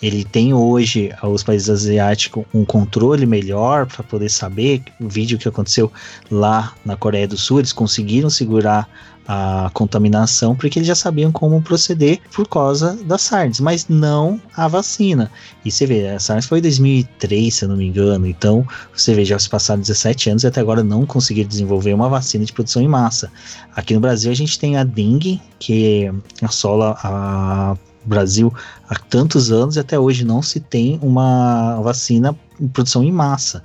Ele 0.00 0.24
tem 0.24 0.52
hoje, 0.52 1.12
os 1.22 1.42
países 1.42 1.68
asiáticos, 1.68 2.44
um 2.52 2.64
controle 2.64 3.26
melhor 3.26 3.86
para 3.86 4.02
poder 4.02 4.30
saber 4.30 4.82
o 5.00 5.08
vídeo 5.08 5.38
que 5.38 5.48
aconteceu 5.48 5.92
lá 6.30 6.74
na 6.84 6.96
Coreia 6.96 7.28
do 7.28 7.36
Sul, 7.36 7.58
eles 7.58 7.72
conseguiram 7.72 8.30
segurar 8.30 8.88
a 9.26 9.70
contaminação, 9.72 10.54
porque 10.54 10.78
eles 10.78 10.88
já 10.88 10.94
sabiam 10.94 11.30
como 11.30 11.62
proceder 11.62 12.20
por 12.32 12.48
causa 12.48 12.98
da 13.04 13.16
SARS, 13.16 13.60
mas 13.60 13.88
não 13.88 14.40
a 14.56 14.66
vacina. 14.66 15.30
E 15.64 15.70
você 15.70 15.86
vê, 15.86 16.08
a 16.08 16.18
SARS 16.18 16.46
foi 16.46 16.58
em 16.58 16.62
2003, 16.62 17.54
se 17.54 17.64
eu 17.64 17.68
não 17.68 17.76
me 17.76 17.86
engano, 17.86 18.26
então 18.26 18.66
você 18.94 19.14
vê, 19.14 19.24
já 19.24 19.38
se 19.38 19.48
passaram 19.48 19.80
17 19.80 20.30
anos 20.30 20.42
e 20.42 20.46
até 20.46 20.60
agora 20.60 20.82
não 20.82 21.06
conseguiram 21.06 21.48
desenvolver 21.48 21.94
uma 21.94 22.08
vacina 22.08 22.44
de 22.44 22.52
produção 22.52 22.82
em 22.82 22.88
massa. 22.88 23.30
Aqui 23.74 23.94
no 23.94 24.00
Brasil 24.00 24.30
a 24.30 24.34
gente 24.34 24.58
tem 24.58 24.76
a 24.76 24.84
dengue, 24.84 25.40
que 25.58 26.12
assola 26.42 26.98
a 27.02 27.76
Brasil 28.04 28.52
há 28.88 28.96
tantos 28.96 29.52
anos 29.52 29.76
e 29.76 29.80
até 29.80 29.98
hoje 29.98 30.24
não 30.24 30.42
se 30.42 30.58
tem 30.58 30.98
uma 31.00 31.80
vacina 31.80 32.36
em 32.60 32.66
produção 32.68 33.02
em 33.02 33.12
massa. 33.12 33.62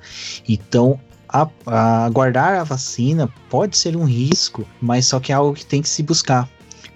Então 0.47 0.99
a, 1.43 1.49
a 1.65 2.05
aguardar 2.05 2.59
a 2.59 2.63
vacina 2.63 3.29
pode 3.49 3.77
ser 3.77 3.95
um 3.95 4.05
risco, 4.05 4.65
mas 4.81 5.05
só 5.05 5.19
que 5.19 5.31
é 5.31 5.35
algo 5.35 5.53
que 5.53 5.65
tem 5.65 5.81
que 5.81 5.89
se 5.89 6.03
buscar. 6.03 6.49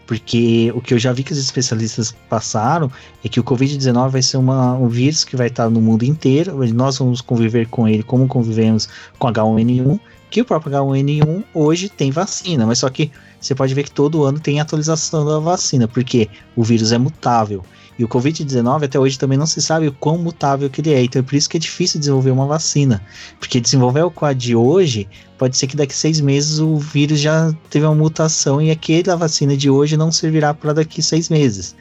Porque 0.06 0.72
o 0.76 0.82
que 0.82 0.94
eu 0.94 1.00
já 1.00 1.14
vi 1.14 1.24
que 1.24 1.32
os 1.32 1.38
especialistas 1.38 2.14
passaram 2.30 2.92
é 3.24 3.30
que 3.30 3.40
o 3.40 3.44
Covid-19 3.44 4.10
vai 4.10 4.22
ser 4.22 4.38
uma, 4.38 4.74
um 4.74 4.90
vírus 4.90 5.24
que 5.24 5.38
vai 5.38 5.48
estar 5.48 5.70
no 5.70 5.80
mundo 5.80 6.04
inteiro, 6.04 6.58
nós 6.74 6.98
vamos 6.98 7.22
conviver 7.22 7.68
com 7.68 7.88
ele 7.88 8.04
como 8.04 8.28
convivemos 8.28 8.90
com 9.18 9.28
H1N1, 9.28 10.00
que 10.30 10.42
o 10.42 10.46
próprio 10.46 10.74
H1N1 10.74 11.44
hoje 11.54 11.88
tem 11.88 12.12
vacina, 12.12 12.66
mas 12.66 12.80
só 12.80 12.90
que 12.90 13.10
você 13.40 13.56
pode 13.56 13.74
ver 13.74 13.84
que 13.84 13.92
todo 13.92 14.24
ano 14.24 14.40
tem 14.40 14.60
atualização 14.60 15.26
da 15.26 15.40
vacina, 15.40 15.88
porque 15.88 16.30
o 16.56 16.64
vírus 16.64 16.92
é 16.92 16.98
mutável. 16.98 17.64
E 18.02 18.04
o 18.04 18.08
Covid-19 18.08 18.86
até 18.86 19.00
hoje 19.00 19.20
também 19.20 19.38
não 19.38 19.46
se 19.46 19.62
sabe 19.62 19.88
o 19.88 19.92
quão 19.92 20.18
mutável 20.18 20.68
que 20.72 20.82
ele 20.82 20.92
é. 20.92 21.04
Então 21.04 21.20
é 21.20 21.24
por 21.24 21.36
isso 21.36 21.48
que 21.48 21.58
é 21.58 21.60
difícil 21.60 22.00
desenvolver 22.00 22.32
uma 22.32 22.48
vacina. 22.48 23.00
Porque 23.40 23.62
desenvolver 23.62 24.02
o 24.02 24.10
quad 24.10 24.36
de 24.36 24.56
hoje, 24.56 25.08
pode 25.42 25.58
ser 25.58 25.66
que 25.66 25.76
daqui 25.76 25.96
seis 25.96 26.22
meses 26.22 26.60
o 26.60 26.78
vírus 26.78 27.20
já 27.20 27.52
teve 27.68 27.84
uma 27.84 27.96
mutação 27.96 28.62
e 28.62 28.70
aquela 28.70 29.18
vacina 29.18 29.58
de 29.58 29.72
hoje 29.72 29.98
não 29.98 30.12
servirá 30.12 30.54
para 30.54 30.72
daqui 30.72 31.02
seis 31.02 31.30
meses. 31.30 31.76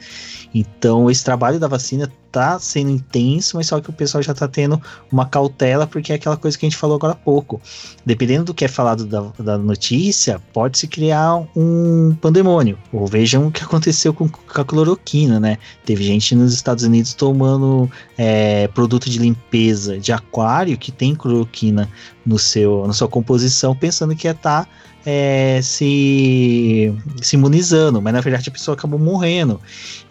Então, 0.51 1.09
esse 1.11 1.23
trabalho 1.23 1.59
da 1.59 1.67
vacina 1.67 2.11
tá 2.31 2.57
sendo 2.59 2.89
intenso, 2.89 3.57
mas 3.57 3.67
só 3.67 3.79
que 3.79 3.89
o 3.89 3.93
pessoal 3.93 4.21
já 4.21 4.33
tá 4.33 4.47
tendo 4.47 4.81
uma 5.11 5.25
cautela, 5.25 5.85
porque 5.85 6.11
é 6.11 6.15
aquela 6.15 6.37
coisa 6.37 6.57
que 6.57 6.65
a 6.65 6.69
gente 6.69 6.77
falou 6.77 6.95
agora 6.95 7.13
há 7.13 7.15
pouco. 7.15 7.61
Dependendo 8.05 8.45
do 8.45 8.53
que 8.53 8.65
é 8.65 8.67
falado 8.67 9.05
da, 9.05 9.31
da 9.37 9.57
notícia, 9.57 10.41
pode 10.53 10.77
se 10.77 10.87
criar 10.87 11.43
um 11.55 12.15
pandemônio. 12.19 12.77
Ou 12.91 13.05
vejam 13.05 13.47
o 13.47 13.51
que 13.51 13.63
aconteceu 13.63 14.13
com, 14.13 14.27
com 14.27 14.61
a 14.61 14.65
cloroquina, 14.65 15.39
né? 15.39 15.57
Teve 15.85 16.03
gente 16.03 16.33
nos 16.35 16.53
Estados 16.53 16.83
Unidos 16.83 17.13
tomando 17.13 17.89
é, 18.17 18.67
produto 18.69 19.09
de 19.09 19.19
limpeza 19.19 19.99
de 19.99 20.11
aquário 20.11 20.77
que 20.77 20.91
tem 20.91 21.15
cloroquina 21.15 21.89
no 22.25 22.37
seu, 22.37 22.85
na 22.87 22.93
sua 22.93 23.07
composição, 23.07 23.75
pensando 23.75 24.15
que 24.15 24.27
ia 24.27 24.31
estar. 24.31 24.65
Tá 24.65 24.71
é, 25.05 25.59
se, 25.63 26.93
se 27.21 27.35
imunizando, 27.35 28.01
mas 28.01 28.13
na 28.13 28.21
verdade 28.21 28.49
a 28.49 28.51
pessoa 28.51 28.75
acabou 28.75 28.99
morrendo. 28.99 29.59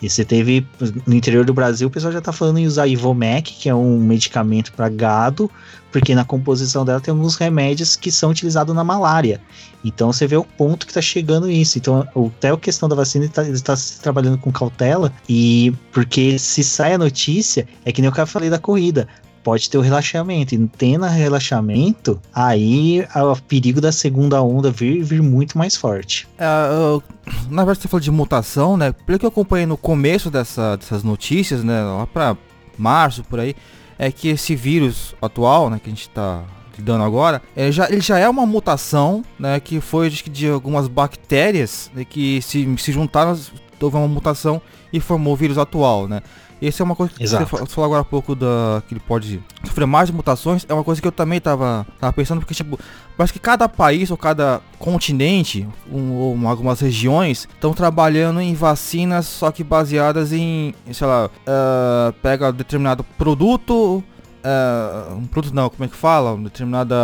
E 0.02 0.08
você 0.08 0.24
teve 0.24 0.66
no 1.06 1.14
interior 1.14 1.44
do 1.44 1.54
Brasil, 1.54 1.88
o 1.88 1.90
pessoal 1.90 2.12
já 2.12 2.20
tá 2.20 2.32
falando 2.32 2.58
em 2.58 2.66
usar 2.66 2.86
Ivomec, 2.86 3.52
que 3.52 3.68
é 3.68 3.74
um 3.74 3.98
medicamento 4.00 4.72
para 4.72 4.88
gado, 4.88 5.50
porque 5.92 6.14
na 6.14 6.24
composição 6.24 6.84
dela 6.84 7.00
tem 7.00 7.12
alguns 7.12 7.36
remédios 7.36 7.96
que 7.96 8.10
são 8.10 8.30
utilizados 8.30 8.74
na 8.74 8.84
malária. 8.84 9.40
Então 9.84 10.12
você 10.12 10.26
vê 10.26 10.36
o 10.36 10.44
ponto 10.44 10.86
que 10.86 10.92
tá 10.92 11.00
chegando 11.00 11.50
isso. 11.50 11.78
Então, 11.78 12.06
até 12.36 12.50
a 12.50 12.56
questão 12.56 12.88
da 12.88 12.94
vacina 12.96 13.24
está 13.24 13.44
tá 13.44 13.74
trabalhando 14.02 14.38
com 14.38 14.50
cautela, 14.50 15.12
e 15.28 15.72
porque 15.92 16.38
se 16.38 16.64
sai 16.64 16.94
a 16.94 16.98
notícia, 16.98 17.66
é 17.84 17.92
que 17.92 18.02
nem 18.02 18.10
eu 18.14 18.26
falei 18.26 18.50
da 18.50 18.58
corrida 18.58 19.08
pode 19.42 19.68
ter 19.68 19.78
o 19.78 19.80
relaxamento. 19.80 20.54
E 20.54 20.68
tendo 20.68 21.04
relaxamento, 21.06 22.20
aí 22.34 23.06
o 23.14 23.36
perigo 23.42 23.80
da 23.80 23.92
segunda 23.92 24.42
onda 24.42 24.70
vir, 24.70 25.02
vir 25.02 25.22
muito 25.22 25.56
mais 25.56 25.76
forte. 25.76 26.28
É, 26.38 26.44
eu, 26.72 27.02
na 27.48 27.64
verdade, 27.64 27.82
você 27.82 27.88
falou 27.88 28.00
de 28.00 28.10
mutação, 28.10 28.76
né? 28.76 28.92
Pelo 28.92 29.18
que 29.18 29.24
eu 29.24 29.30
acompanhei 29.30 29.66
no 29.66 29.76
começo 29.76 30.30
dessa, 30.30 30.76
dessas 30.76 31.02
notícias, 31.02 31.64
né? 31.64 31.82
Lá 31.82 32.06
pra 32.06 32.36
março, 32.78 33.22
por 33.24 33.38
aí, 33.38 33.54
é 33.98 34.10
que 34.10 34.28
esse 34.28 34.56
vírus 34.56 35.14
atual, 35.20 35.68
né, 35.68 35.78
que 35.78 35.90
a 35.90 35.92
gente 35.92 36.08
tá 36.08 36.42
lidando 36.76 37.04
agora, 37.04 37.42
é, 37.54 37.70
já, 37.70 37.86
ele 37.90 38.00
já 38.00 38.18
é 38.18 38.26
uma 38.26 38.46
mutação, 38.46 39.22
né, 39.38 39.60
que 39.60 39.78
foi 39.78 40.08
de, 40.08 40.22
de 40.30 40.48
algumas 40.48 40.88
bactérias 40.88 41.90
né, 41.94 42.04
que 42.04 42.40
se, 42.40 42.66
se 42.78 42.92
juntaram, 42.92 43.38
houve 43.78 43.96
uma 43.96 44.08
mutação 44.08 44.60
e 44.90 44.98
formou 44.98 45.34
o 45.34 45.36
vírus 45.36 45.58
atual, 45.58 46.08
né? 46.08 46.22
Essa 46.62 46.82
é 46.82 46.84
uma 46.84 46.94
coisa 46.94 47.12
que 47.12 47.22
Exato. 47.22 47.44
você 47.46 47.66
falou 47.66 47.86
agora 47.86 48.02
há 48.02 48.04
pouco 48.04 48.34
da 48.34 48.82
que 48.86 48.94
ele 48.94 49.00
pode 49.00 49.42
sofrer 49.64 49.86
mais 49.86 50.10
mutações. 50.10 50.66
É 50.68 50.74
uma 50.74 50.84
coisa 50.84 51.00
que 51.00 51.06
eu 51.06 51.12
também 51.12 51.40
tava, 51.40 51.86
tava 51.98 52.12
pensando, 52.12 52.40
porque, 52.40 52.54
tipo, 52.54 52.78
parece 53.16 53.32
que 53.32 53.38
cada 53.38 53.68
país 53.68 54.10
ou 54.10 54.16
cada 54.16 54.60
continente, 54.78 55.66
um, 55.90 56.12
ou 56.12 56.48
algumas 56.48 56.80
regiões, 56.80 57.48
estão 57.52 57.72
trabalhando 57.72 58.40
em 58.40 58.54
vacinas, 58.54 59.26
só 59.26 59.50
que 59.50 59.64
baseadas 59.64 60.32
em, 60.32 60.74
sei 60.92 61.06
lá, 61.06 61.26
uh, 61.26 62.12
pega 62.22 62.52
determinado 62.52 63.04
produto. 63.16 64.04
Uh, 64.42 65.14
um 65.14 65.26
produto 65.26 65.54
não, 65.54 65.68
como 65.70 65.84
é 65.84 65.88
que 65.88 65.96
fala? 65.96 66.36
Determinada 66.36 66.96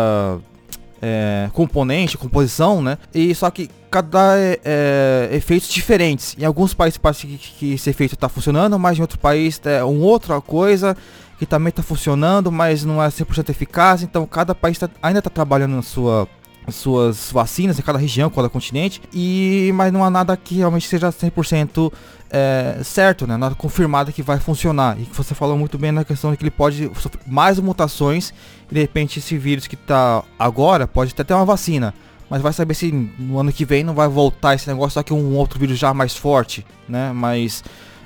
é, 1.01 1.49
componente, 1.53 2.17
composição, 2.17 2.83
né? 2.83 2.99
E 3.15 3.35
só 3.35 3.51
que 3.51 3.71
cada 3.91 4.39
é, 4.39 4.61
é, 4.65 5.29
efeitos 5.33 5.69
diferentes. 5.69 6.37
Em 6.39 6.45
alguns 6.45 6.75
países 6.75 6.99
parece 6.99 7.27
que, 7.27 7.39
que 7.39 7.73
esse 7.75 7.89
efeito 7.89 8.15
está 8.15 8.29
funcionando, 8.29 8.79
mas 8.79 8.99
em 8.99 9.01
outros 9.01 9.21
países 9.21 9.61
é 9.65 9.83
uma 9.85 10.05
outra 10.05 10.41
coisa 10.41 10.97
que 11.39 11.47
também 11.47 11.69
está 11.69 11.83
funcionando, 11.83 12.51
mas 12.51 12.85
não 12.85 13.03
é 13.03 13.09
100% 13.09 13.51
eficaz. 13.51 14.03
Então 14.03 14.27
cada 14.27 14.55
país 14.55 14.79
tá, 14.79 14.89
ainda 15.03 15.19
está 15.19 15.31
trabalhando 15.31 15.77
na 15.77 15.83
sua 15.83 16.29
suas 16.69 17.31
vacinas 17.31 17.79
em 17.79 17.83
cada 17.83 17.99
região, 17.99 18.29
cada 18.29 18.49
continente, 18.49 19.01
e 19.13 19.71
mas 19.75 19.93
não 19.93 20.05
há 20.05 20.11
nada 20.11 20.37
que 20.37 20.57
realmente 20.57 20.89
seja 20.89 21.11
100% 21.11 21.93
é, 22.31 22.81
certo, 22.83 23.27
né? 23.27 23.37
Nada 23.37 23.55
confirmado 23.55 24.13
que 24.13 24.23
vai 24.23 24.39
funcionar. 24.39 25.01
E 25.01 25.05
que 25.05 25.17
você 25.17 25.35
falou 25.35 25.57
muito 25.57 25.79
bem 25.79 25.93
na 25.93 26.05
questão 26.05 26.31
de 26.31 26.37
que 26.37 26.43
ele 26.43 26.51
pode 26.51 26.91
sofrer 26.95 27.21
mais 27.27 27.59
mutações 27.59 28.33
e 28.71 28.75
de 28.75 28.81
repente 28.81 29.19
esse 29.19 29.37
vírus 29.39 29.67
que 29.67 29.75
está 29.75 30.23
agora 30.39 30.87
pode 30.87 31.13
até 31.13 31.25
ter 31.25 31.35
uma 31.35 31.45
vacina. 31.45 31.95
Mas 32.29 32.43
vai 32.43 32.53
saber 32.53 32.75
se 32.75 32.91
no 32.91 33.39
ano 33.39 33.53
que 33.53 33.65
vem 33.65 33.85
não 33.85 33.95
vai 33.95 34.09
voltar 34.09 34.55
esse 34.55 34.69
negócio, 34.69 34.95
só 34.95 35.03
que 35.03 35.13
um 35.13 35.37
outro 35.37 35.61
vírus 35.61 35.79
já 35.79 35.95
mais 35.95 36.17
forte, 36.17 36.67
né? 36.89 37.13
Mas 37.13 37.63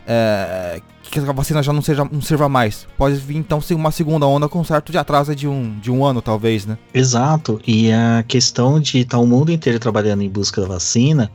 é, 0.06 0.82
que 1.10 1.18
a 1.18 1.32
vacina 1.32 1.62
já 1.62 1.72
não, 1.72 1.82
seja, 1.82 2.04
não 2.04 2.20
sirva 2.20 2.48
mais. 2.48 2.86
Pode 2.96 3.16
vir 3.16 3.36
então 3.36 3.60
uma 3.72 3.90
segunda 3.90 4.26
onda 4.26 4.48
com 4.48 4.62
certo 4.62 4.92
de 4.92 4.98
atraso 4.98 5.34
de 5.34 5.48
um, 5.48 5.78
de 5.78 5.90
um 5.90 6.04
ano, 6.04 6.20
talvez, 6.22 6.66
né? 6.66 6.78
Exato. 6.94 7.60
E 7.66 7.90
a 7.90 8.24
questão 8.26 8.78
de 8.78 8.98
estar 8.98 9.16
tá 9.16 9.22
o 9.22 9.26
mundo 9.26 9.50
inteiro 9.50 9.78
trabalhando 9.78 10.22
em 10.22 10.28
busca 10.28 10.60
da 10.60 10.68
vacina 10.68 11.30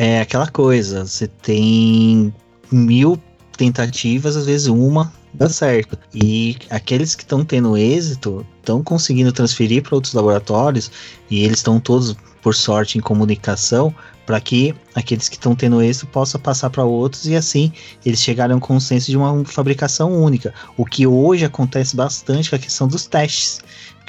é 0.00 0.18
aquela 0.18 0.46
coisa. 0.46 1.04
Você 1.04 1.26
tem 1.26 2.32
mil 2.72 3.20
tentativas, 3.58 4.34
às 4.34 4.46
vezes 4.46 4.66
uma 4.66 5.12
dá 5.34 5.46
certo. 5.46 5.98
E 6.14 6.56
aqueles 6.70 7.14
que 7.14 7.22
estão 7.22 7.44
tendo 7.44 7.76
êxito 7.76 8.46
estão 8.60 8.82
conseguindo 8.82 9.30
transferir 9.30 9.82
para 9.82 9.94
outros 9.94 10.14
laboratórios 10.14 10.90
e 11.30 11.44
eles 11.44 11.58
estão 11.58 11.78
todos, 11.78 12.16
por 12.40 12.54
sorte, 12.54 12.96
em 12.96 13.00
comunicação 13.02 13.94
para 14.24 14.40
que 14.40 14.74
aqueles 14.94 15.28
que 15.28 15.34
estão 15.34 15.54
tendo 15.54 15.82
êxito 15.82 16.06
possam 16.06 16.40
passar 16.40 16.70
para 16.70 16.84
outros 16.84 17.26
e 17.26 17.36
assim 17.36 17.72
eles 18.06 18.22
chegarem 18.22 18.54
a 18.54 18.56
um 18.56 18.60
consenso 18.60 19.10
de 19.10 19.16
uma 19.18 19.44
fabricação 19.44 20.12
única. 20.12 20.54
O 20.78 20.86
que 20.86 21.06
hoje 21.06 21.44
acontece 21.44 21.94
bastante 21.94 22.48
com 22.48 22.56
a 22.56 22.58
questão 22.58 22.88
dos 22.88 23.06
testes. 23.06 23.60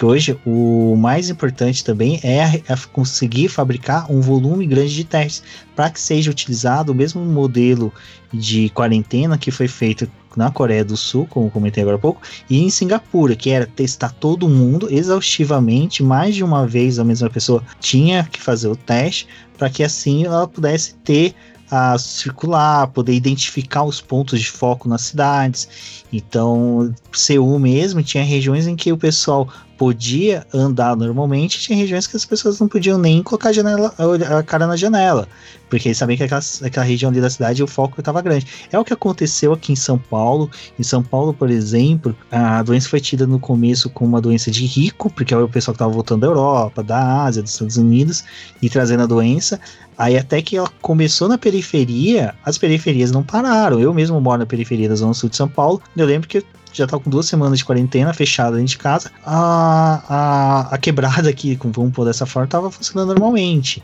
Que 0.02 0.06
hoje 0.06 0.40
o 0.44 0.96
mais 0.96 1.30
importante 1.30 1.84
também 1.84 2.20
é, 2.24 2.56
é 2.68 2.76
conseguir 2.92 3.50
fabricar 3.50 4.12
um 4.12 4.20
volume 4.20 4.66
grande 4.66 4.96
de 4.96 5.04
testes 5.04 5.44
para 5.76 5.92
que 5.92 6.00
seja 6.00 6.32
utilizado 6.32 6.92
o 6.92 6.96
mesmo 6.96 7.24
modelo 7.24 7.94
de 8.34 8.70
quarentena 8.70 9.38
que 9.38 9.52
foi 9.52 9.68
feito 9.68 10.10
na 10.36 10.50
Coreia 10.50 10.84
do 10.84 10.98
Sul, 10.98 11.28
como 11.30 11.52
comentei 11.52 11.84
agora 11.84 11.98
há 11.98 12.00
pouco, 12.00 12.20
e 12.50 12.64
em 12.64 12.70
Singapura, 12.72 13.36
que 13.36 13.52
era 13.52 13.68
testar 13.68 14.12
todo 14.14 14.50
mundo 14.50 14.88
exaustivamente, 14.90 16.02
mais 16.02 16.34
de 16.34 16.44
uma 16.44 16.66
vez 16.66 16.98
a 16.98 17.04
mesma 17.04 17.30
pessoa 17.30 17.64
tinha 17.80 18.24
que 18.24 18.42
fazer 18.42 18.70
o 18.70 18.76
teste, 18.76 19.28
para 19.56 19.70
que 19.70 19.84
assim 19.84 20.26
ela 20.26 20.48
pudesse 20.48 20.96
ter 20.96 21.36
a 21.72 21.98
circular, 21.98 22.88
poder 22.88 23.14
identificar 23.14 23.84
os 23.84 24.02
pontos 24.02 24.42
de 24.42 24.50
foco 24.52 24.90
nas 24.90 25.04
cidades. 25.04 26.04
Então, 26.12 26.94
Seul 27.14 27.58
mesmo 27.60 28.04
tinha 28.04 28.26
regiões 28.26 28.68
em 28.68 28.76
que 28.76 28.92
o 28.92 28.98
pessoal 28.98 29.48
podia 29.82 30.46
andar 30.54 30.96
normalmente, 30.96 31.60
tinha 31.60 31.76
regiões 31.76 32.06
que 32.06 32.16
as 32.16 32.24
pessoas 32.24 32.60
não 32.60 32.68
podiam 32.68 33.00
nem 33.00 33.24
colocar 33.24 33.50
a, 33.50 33.52
janela, 33.52 33.92
a 34.38 34.44
cara 34.44 34.68
na 34.68 34.76
janela, 34.76 35.28
porque 35.72 35.88
eles 35.88 35.98
sabiam 35.98 36.18
que 36.18 36.24
aquela, 36.24 36.42
aquela 36.64 36.86
região 36.86 37.10
ali 37.10 37.20
da 37.20 37.32
cidade 37.32 37.64
o 37.64 37.68
foco 37.68 38.00
estava 38.00 38.22
grande. 38.22 38.46
É 38.72 38.78
o 38.78 38.86
que 38.86 38.94
aconteceu 38.94 39.52
aqui 39.54 39.74
em 39.74 39.76
São 39.76 39.98
Paulo. 39.98 40.52
Em 40.78 40.84
São 40.84 41.02
Paulo, 41.02 41.34
por 41.34 41.50
exemplo, 41.50 42.16
a 42.32 42.62
doença 42.62 42.90
foi 42.90 43.00
tida 43.00 43.26
no 43.26 43.40
começo 43.40 43.90
como 43.90 44.12
uma 44.12 44.22
doença 44.22 44.52
de 44.52 44.68
rico, 44.68 45.12
porque 45.12 45.34
é 45.34 45.38
o 45.38 45.50
pessoal 45.50 45.74
que 45.74 45.78
estava 45.78 45.92
voltando 45.92 46.22
da 46.22 46.28
Europa, 46.28 46.84
da 46.84 47.24
Ásia, 47.24 47.42
dos 47.42 47.54
Estados 47.54 47.78
Unidos 47.78 48.24
e 48.62 48.70
trazendo 48.70 49.02
a 49.02 49.08
doença. 49.08 49.60
Aí 49.98 50.16
até 50.16 50.44
que 50.44 50.58
ela 50.58 50.70
começou 50.80 51.28
na 51.28 51.40
periferia, 51.40 52.36
as 52.46 52.56
periferias 52.60 53.12
não 53.12 53.24
pararam. 53.24 53.80
Eu 53.80 53.96
mesmo 53.96 54.22
moro 54.22 54.38
na 54.38 54.46
periferia 54.46 54.88
da 54.88 54.96
Zona 54.96 55.16
Sul 55.16 55.30
de 55.30 55.38
São 55.38 55.48
Paulo. 55.48 55.82
Eu 55.98 56.06
lembro 56.06 56.30
que 56.30 56.44
já 56.74 56.88
tá 56.88 56.98
com 56.98 57.10
duas 57.10 57.26
semanas 57.26 57.60
de 57.60 57.66
quarentena 57.66 58.14
fechada 58.14 58.58
dentro 58.58 58.72
de 58.72 58.78
casa, 58.78 59.12
a, 59.26 60.04
a, 60.10 60.76
a 60.76 60.78
quebrada 60.78 61.30
aqui, 61.30 61.58
vamos 61.62 61.94
pôr 61.94 62.06
dessa 62.06 62.26
forma, 62.26 62.48
tava 62.48 62.72
funcionando 62.72 63.10
normalmente. 63.10 63.84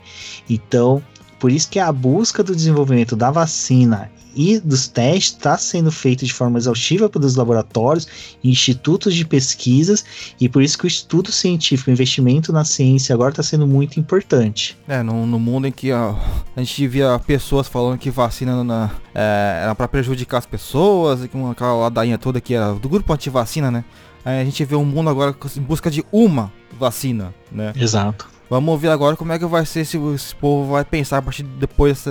Então, 0.50 1.02
por 1.40 1.52
isso 1.52 1.70
que 1.70 1.80
a 1.80 1.92
busca 1.92 2.44
do 2.44 2.56
desenvolvimento 2.56 3.16
da 3.16 3.32
vacina 3.32 4.10
e 4.38 4.60
dos 4.60 4.88
testes 4.88 5.34
está 5.34 5.58
sendo 5.58 5.92
feito 5.92 6.24
de 6.24 6.32
forma 6.32 6.60
exaustiva 6.60 7.10
pelos 7.10 7.36
laboratórios, 7.36 8.08
institutos 8.44 9.16
de 9.16 9.26
pesquisas, 9.26 10.06
e 10.40 10.48
por 10.48 10.62
isso 10.62 10.78
que 10.78 10.86
o 10.86 10.88
estudo 10.88 11.32
científico, 11.32 11.90
o 11.90 11.94
investimento 11.94 12.54
na 12.54 12.64
ciência 12.64 13.16
agora 13.16 13.32
está 13.32 13.42
sendo 13.42 13.66
muito 13.66 14.00
importante. 14.00 14.78
É, 14.88 15.02
no, 15.02 15.26
no 15.26 15.40
mundo 15.40 15.66
em 15.66 15.72
que 15.72 15.92
a, 15.92 16.16
a, 16.56 16.60
gente 16.60 16.88
via 16.88 17.20
pessoas 17.26 17.68
falando 17.68 17.98
que 17.98 18.12
vacina 18.12 18.64
na, 18.64 18.92
é, 19.14 19.62
era 19.64 19.74
para 19.74 19.88
prejudicar 19.88 20.38
as 20.38 20.46
pessoas, 20.46 21.24
e 21.24 21.28
com 21.28 21.50
aquela 21.50 21.74
ladainha 21.74 22.20
toda 22.20 22.40
que 22.40 22.54
era 22.54 22.74
do 22.74 22.88
grupo 22.88 23.12
anti-vacina, 23.12 23.72
né? 23.72 23.84
Aí 24.24 24.42
a 24.42 24.46
gente 24.46 24.64
vê 24.66 24.76
um 24.76 24.86
mundo 24.86 25.10
agora 25.10 25.36
em 25.56 25.62
busca 25.62 25.90
de 25.90 26.06
uma 26.12 26.52
vacina, 26.78 27.34
né? 27.52 27.74
Exato. 27.76 28.37
Vamos 28.50 28.80
ver 28.80 28.90
agora 28.90 29.16
como 29.16 29.34
é 29.34 29.40
que 29.40 29.46
vai 29.46 29.66
ser 29.66 29.86
se 29.86 29.98
esse 29.98 30.36
povo 30.36 30.72
vai 30.72 30.86
pensar 30.86 31.18
a 31.18 31.22
partir 31.22 31.44
de 31.44 31.50
depois 31.50 32.04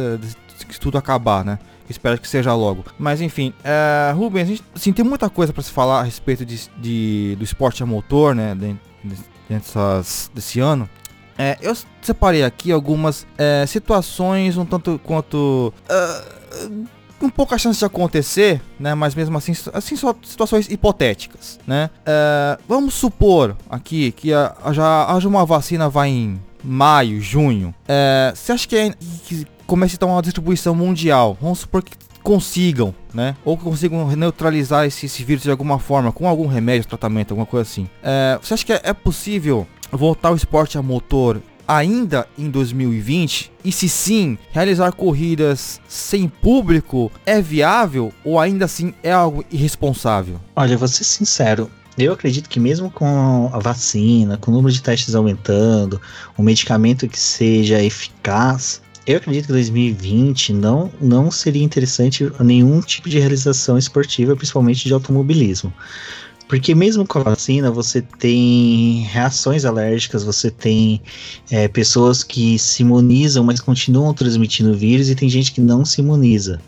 que 0.69 0.81
tudo 0.81 0.99
acabar, 0.99 1.45
né? 1.45 1.59
Espero 1.89 2.21
que 2.21 2.29
seja 2.29 2.53
logo. 2.55 2.85
Mas 2.99 3.21
enfim, 3.21 3.53
é, 3.63 4.13
Rubens, 4.13 4.43
a 4.43 4.47
gente, 4.47 4.65
assim, 4.75 4.93
tem 4.93 5.05
muita 5.05 5.31
coisa 5.31 5.53
para 5.53 5.63
se 5.63 5.71
falar 5.71 6.01
a 6.01 6.03
respeito 6.03 6.45
de, 6.45 6.69
de, 6.77 7.37
do 7.37 7.45
esporte 7.45 7.83
a 7.83 7.87
motor, 7.87 8.35
né? 8.35 8.55
Dentro, 8.55 8.81
dessas, 9.49 10.31
desse 10.35 10.61
ano. 10.61 10.89
É, 11.39 11.59
eu 11.61 11.77
separei 12.01 12.43
aqui 12.43 12.73
algumas 12.73 13.27
é, 13.37 13.65
situações 13.67 14.57
um 14.57 14.65
tanto 14.65 14.99
quanto. 15.05 15.73
Uh, 15.89 16.87
um 17.25 17.31
pouco 17.31 17.55
a 17.55 17.59
chance 17.59 17.79
de 17.79 17.85
acontecer, 17.85 18.61
né? 18.79 18.95
Mas 18.95 19.15
mesmo 19.15 19.37
assim, 19.39 19.53
assim 19.73 19.97
só 19.97 20.15
situações 20.23 20.69
hipotéticas, 20.69 21.59
né? 21.67 21.91
É, 22.05 22.59
vamos 22.69 22.95
supor 22.95 23.57
aqui 23.71 24.13
que 24.13 24.33
a, 24.33 24.55
a 24.63 24.73
já 24.73 25.11
haja 25.11 25.29
uma 25.29 25.45
vacina 25.47 25.89
vai 25.89 26.09
em 26.11 26.41
maio, 26.63 27.21
junho. 27.21 27.75
É, 27.89 28.33
você 28.35 28.53
acha 28.53 28.69
que, 28.69 28.77
é, 28.77 28.95
que 29.25 29.47
comece 29.67 29.97
a 29.97 29.99
ter 29.99 30.05
uma 30.05 30.21
distribuição 30.23 30.75
mundial? 30.75 31.37
Vamos 31.41 31.61
supor 31.61 31.83
que 31.83 31.97
consigam, 32.23 32.93
né? 33.15 33.37
Ou 33.45 33.57
que 33.57 33.63
consigam 33.63 34.09
neutralizar 34.17 34.85
esse, 34.85 35.07
esse, 35.07 35.23
vírus 35.23 35.45
de 35.45 35.51
alguma 35.51 35.79
forma, 35.79 36.11
com 36.11 36.27
algum 36.27 36.47
remédio, 36.47 36.89
tratamento, 36.89 37.31
alguma 37.31 37.47
coisa 37.47 37.63
assim. 37.63 37.89
É, 38.03 38.39
você 38.43 38.55
acha 38.55 38.67
que 38.67 38.73
é, 38.73 38.81
é 38.83 38.93
possível 38.93 39.67
voltar 39.93 40.33
o 40.33 40.35
esporte 40.35 40.77
a 40.77 40.83
motor 40.83 41.41
ainda 41.67 42.27
em 42.39 42.51
2020? 42.51 43.53
E 43.65 43.73
se 43.73 43.89
sim, 43.89 44.39
realizar 44.53 44.93
corridas 44.93 45.81
sem 45.89 46.29
público 46.29 47.11
é 47.25 47.41
viável 47.41 48.13
ou 48.25 48.39
ainda 48.39 48.65
assim 48.65 48.95
é 49.03 49.13
algo 49.13 49.45
irresponsável? 49.51 50.41
Olha, 50.55 50.77
vou 50.77 50.89
ser 50.89 51.05
sincero, 51.05 51.71
eu 51.99 52.13
acredito 52.13 52.49
que 52.49 52.61
mesmo 52.61 52.91
com 52.91 53.51
a 53.53 53.59
vacina, 53.59 54.37
com 54.37 54.51
o 54.51 54.55
número 54.55 54.73
de 54.73 54.83
testes 54.83 55.15
aumentando, 55.15 56.01
um 56.39 56.43
medicamento 56.43 57.09
que 57.09 57.19
seja 57.19 57.83
eficaz, 57.83 58.83
eu 59.07 59.17
acredito 59.17 59.47
que 59.47 59.53
2020 59.53 60.53
não, 60.53 60.91
não 61.01 61.31
seria 61.31 61.63
interessante 61.63 62.31
nenhum 62.41 62.81
tipo 62.81 63.09
de 63.09 63.19
realização 63.21 63.79
esportiva, 63.79 64.35
principalmente 64.35 64.85
de 64.85 64.93
automobilismo. 64.93 65.73
Porque 66.49 66.75
mesmo 66.75 67.07
com 67.07 67.19
a 67.19 67.23
vacina, 67.23 67.71
você 67.71 68.01
tem 68.01 69.03
reações 69.11 69.65
alérgicas, 69.65 70.23
você 70.23 70.51
tem 70.51 71.01
é, 71.51 71.67
pessoas 71.67 72.23
que 72.23 72.59
se 72.59 72.83
imunizam, 72.83 73.43
mas 73.43 73.61
continuam 73.61 74.15
transmitindo 74.15 74.71
o 74.71 74.75
vírus, 74.75 75.11
e 75.11 75.15
tem 75.15 75.29
gente 75.29 75.53
que 75.53 75.61
não 75.61 75.85
se 75.85 76.01
imuniza. 76.01 76.61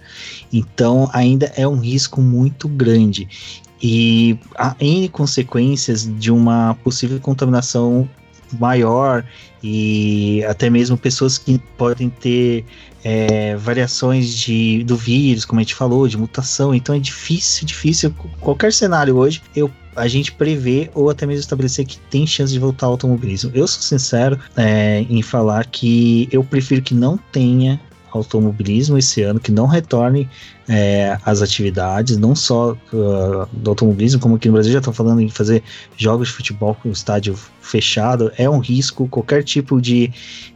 Então, 0.52 1.08
ainda 1.12 1.52
é 1.56 1.66
um 1.66 1.78
risco 1.78 2.20
muito 2.20 2.68
grande. 2.68 3.28
E 3.80 4.37
há 4.56 4.75
N 4.80 5.08
consequências 5.08 6.08
de 6.18 6.32
uma 6.32 6.75
possível 6.82 7.20
contaminação 7.20 8.08
maior 8.58 9.24
e 9.62 10.44
até 10.48 10.70
mesmo 10.70 10.96
pessoas 10.96 11.37
que 11.38 11.58
podem 11.76 12.08
ter 12.08 12.64
é, 13.04 13.56
variações 13.56 14.34
de, 14.34 14.84
do 14.84 14.96
vírus, 14.96 15.44
como 15.44 15.61
a 15.61 15.62
gente 15.62 15.74
falou, 15.74 16.06
de 16.06 16.16
mutação. 16.16 16.74
Então 16.74 16.94
é 16.94 16.98
difícil, 16.98 17.66
difícil. 17.66 18.14
Qualquer 18.40 18.72
cenário 18.72 19.16
hoje, 19.16 19.42
eu 19.54 19.70
a 19.96 20.06
gente 20.06 20.30
prevê 20.30 20.88
ou 20.94 21.11
até 21.11 21.26
mesmo 21.26 21.40
estabelecer 21.40 21.84
que 21.84 21.98
tem 22.08 22.24
chance 22.24 22.52
de 22.52 22.58
voltar 22.61 22.87
ao 22.87 22.92
automobilismo. 22.92 23.50
Eu 23.52 23.66
sou 23.66 23.82
sincero 23.82 24.38
é, 24.56 25.04
em 25.11 25.20
falar 25.22 25.66
que 25.66 26.28
eu 26.30 26.44
prefiro 26.44 26.80
que 26.80 26.94
não 26.94 27.18
tenha 27.32 27.80
automobilismo 28.12 28.96
esse 28.96 29.22
ano, 29.22 29.40
que 29.40 29.50
não 29.50 29.66
retorne 29.66 30.28
é, 30.68 31.18
as 31.24 31.40
atividades, 31.40 32.16
não 32.16 32.35
só 32.35 32.72
uh, 32.92 33.48
do 33.52 33.70
automobilismo, 33.70 34.20
como 34.20 34.37
aqui 34.37 34.48
no 34.48 34.54
Brasil 34.54 34.72
já 34.72 34.78
estão 34.78 34.92
falando 34.92 35.20
em 35.20 35.28
fazer 35.28 35.62
jogos 35.96 36.28
de 36.28 36.35
futebol 36.35 36.74
com 36.74 36.90
estádio 36.90 37.35
fechado 37.68 38.33
é 38.37 38.48
um 38.48 38.59
risco, 38.59 39.07
qualquer 39.09 39.44
tipo 39.44 39.81
de 39.81 40.11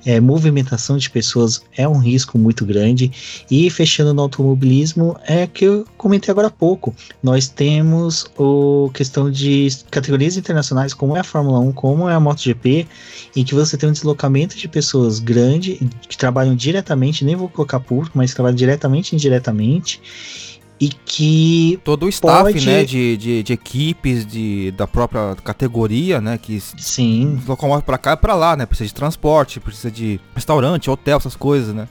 é, 0.04 0.18
movimentação 0.18 0.96
de 0.96 1.10
pessoas 1.10 1.62
é 1.76 1.86
um 1.86 1.98
risco 1.98 2.38
muito 2.38 2.64
grande. 2.64 3.44
E 3.50 3.68
fechando 3.70 4.14
no 4.14 4.22
automobilismo, 4.22 5.16
é 5.26 5.46
que 5.46 5.64
eu 5.64 5.84
comentei 5.96 6.32
agora 6.32 6.48
há 6.48 6.50
pouco. 6.50 6.94
Nós 7.22 7.48
temos 7.48 8.26
o 8.36 8.90
questão 8.94 9.30
de 9.30 9.68
categorias 9.90 10.36
internacionais, 10.36 10.94
como 10.94 11.16
é 11.16 11.20
a 11.20 11.24
Fórmula 11.24 11.60
1, 11.60 11.72
como 11.72 12.08
é 12.08 12.14
a 12.14 12.20
MotoGP, 12.20 12.86
em 13.36 13.44
que 13.44 13.54
você 13.54 13.76
tem 13.76 13.88
um 13.88 13.92
deslocamento 13.92 14.56
de 14.56 14.66
pessoas 14.66 15.18
grande 15.18 15.78
que 16.08 16.16
trabalham 16.16 16.56
diretamente, 16.56 17.24
nem 17.24 17.36
vou 17.36 17.48
colocar 17.48 17.78
público, 17.80 18.16
mas 18.16 18.32
trabalham 18.32 18.56
diretamente 18.56 19.12
e 19.12 19.16
indiretamente 19.16 20.00
e 20.82 20.88
que 20.88 21.78
todo 21.84 22.06
o 22.06 22.08
staff, 22.08 22.52
pode... 22.52 22.66
né, 22.66 22.84
de, 22.84 23.16
de, 23.16 23.42
de, 23.44 23.52
equipes 23.52 24.26
de, 24.26 24.72
da 24.72 24.84
própria 24.84 25.36
categoria, 25.36 26.20
né, 26.20 26.36
que 26.36 26.58
sim 26.60 27.40
locomove 27.46 27.84
para 27.84 27.96
cá 27.96 28.14
e 28.14 28.16
para 28.16 28.34
lá, 28.34 28.56
né, 28.56 28.66
precisa 28.66 28.88
de 28.88 28.94
transporte, 28.94 29.60
precisa 29.60 29.92
de 29.92 30.20
restaurante, 30.34 30.90
hotel, 30.90 31.18
essas 31.18 31.36
coisas, 31.36 31.72
né. 31.72 31.86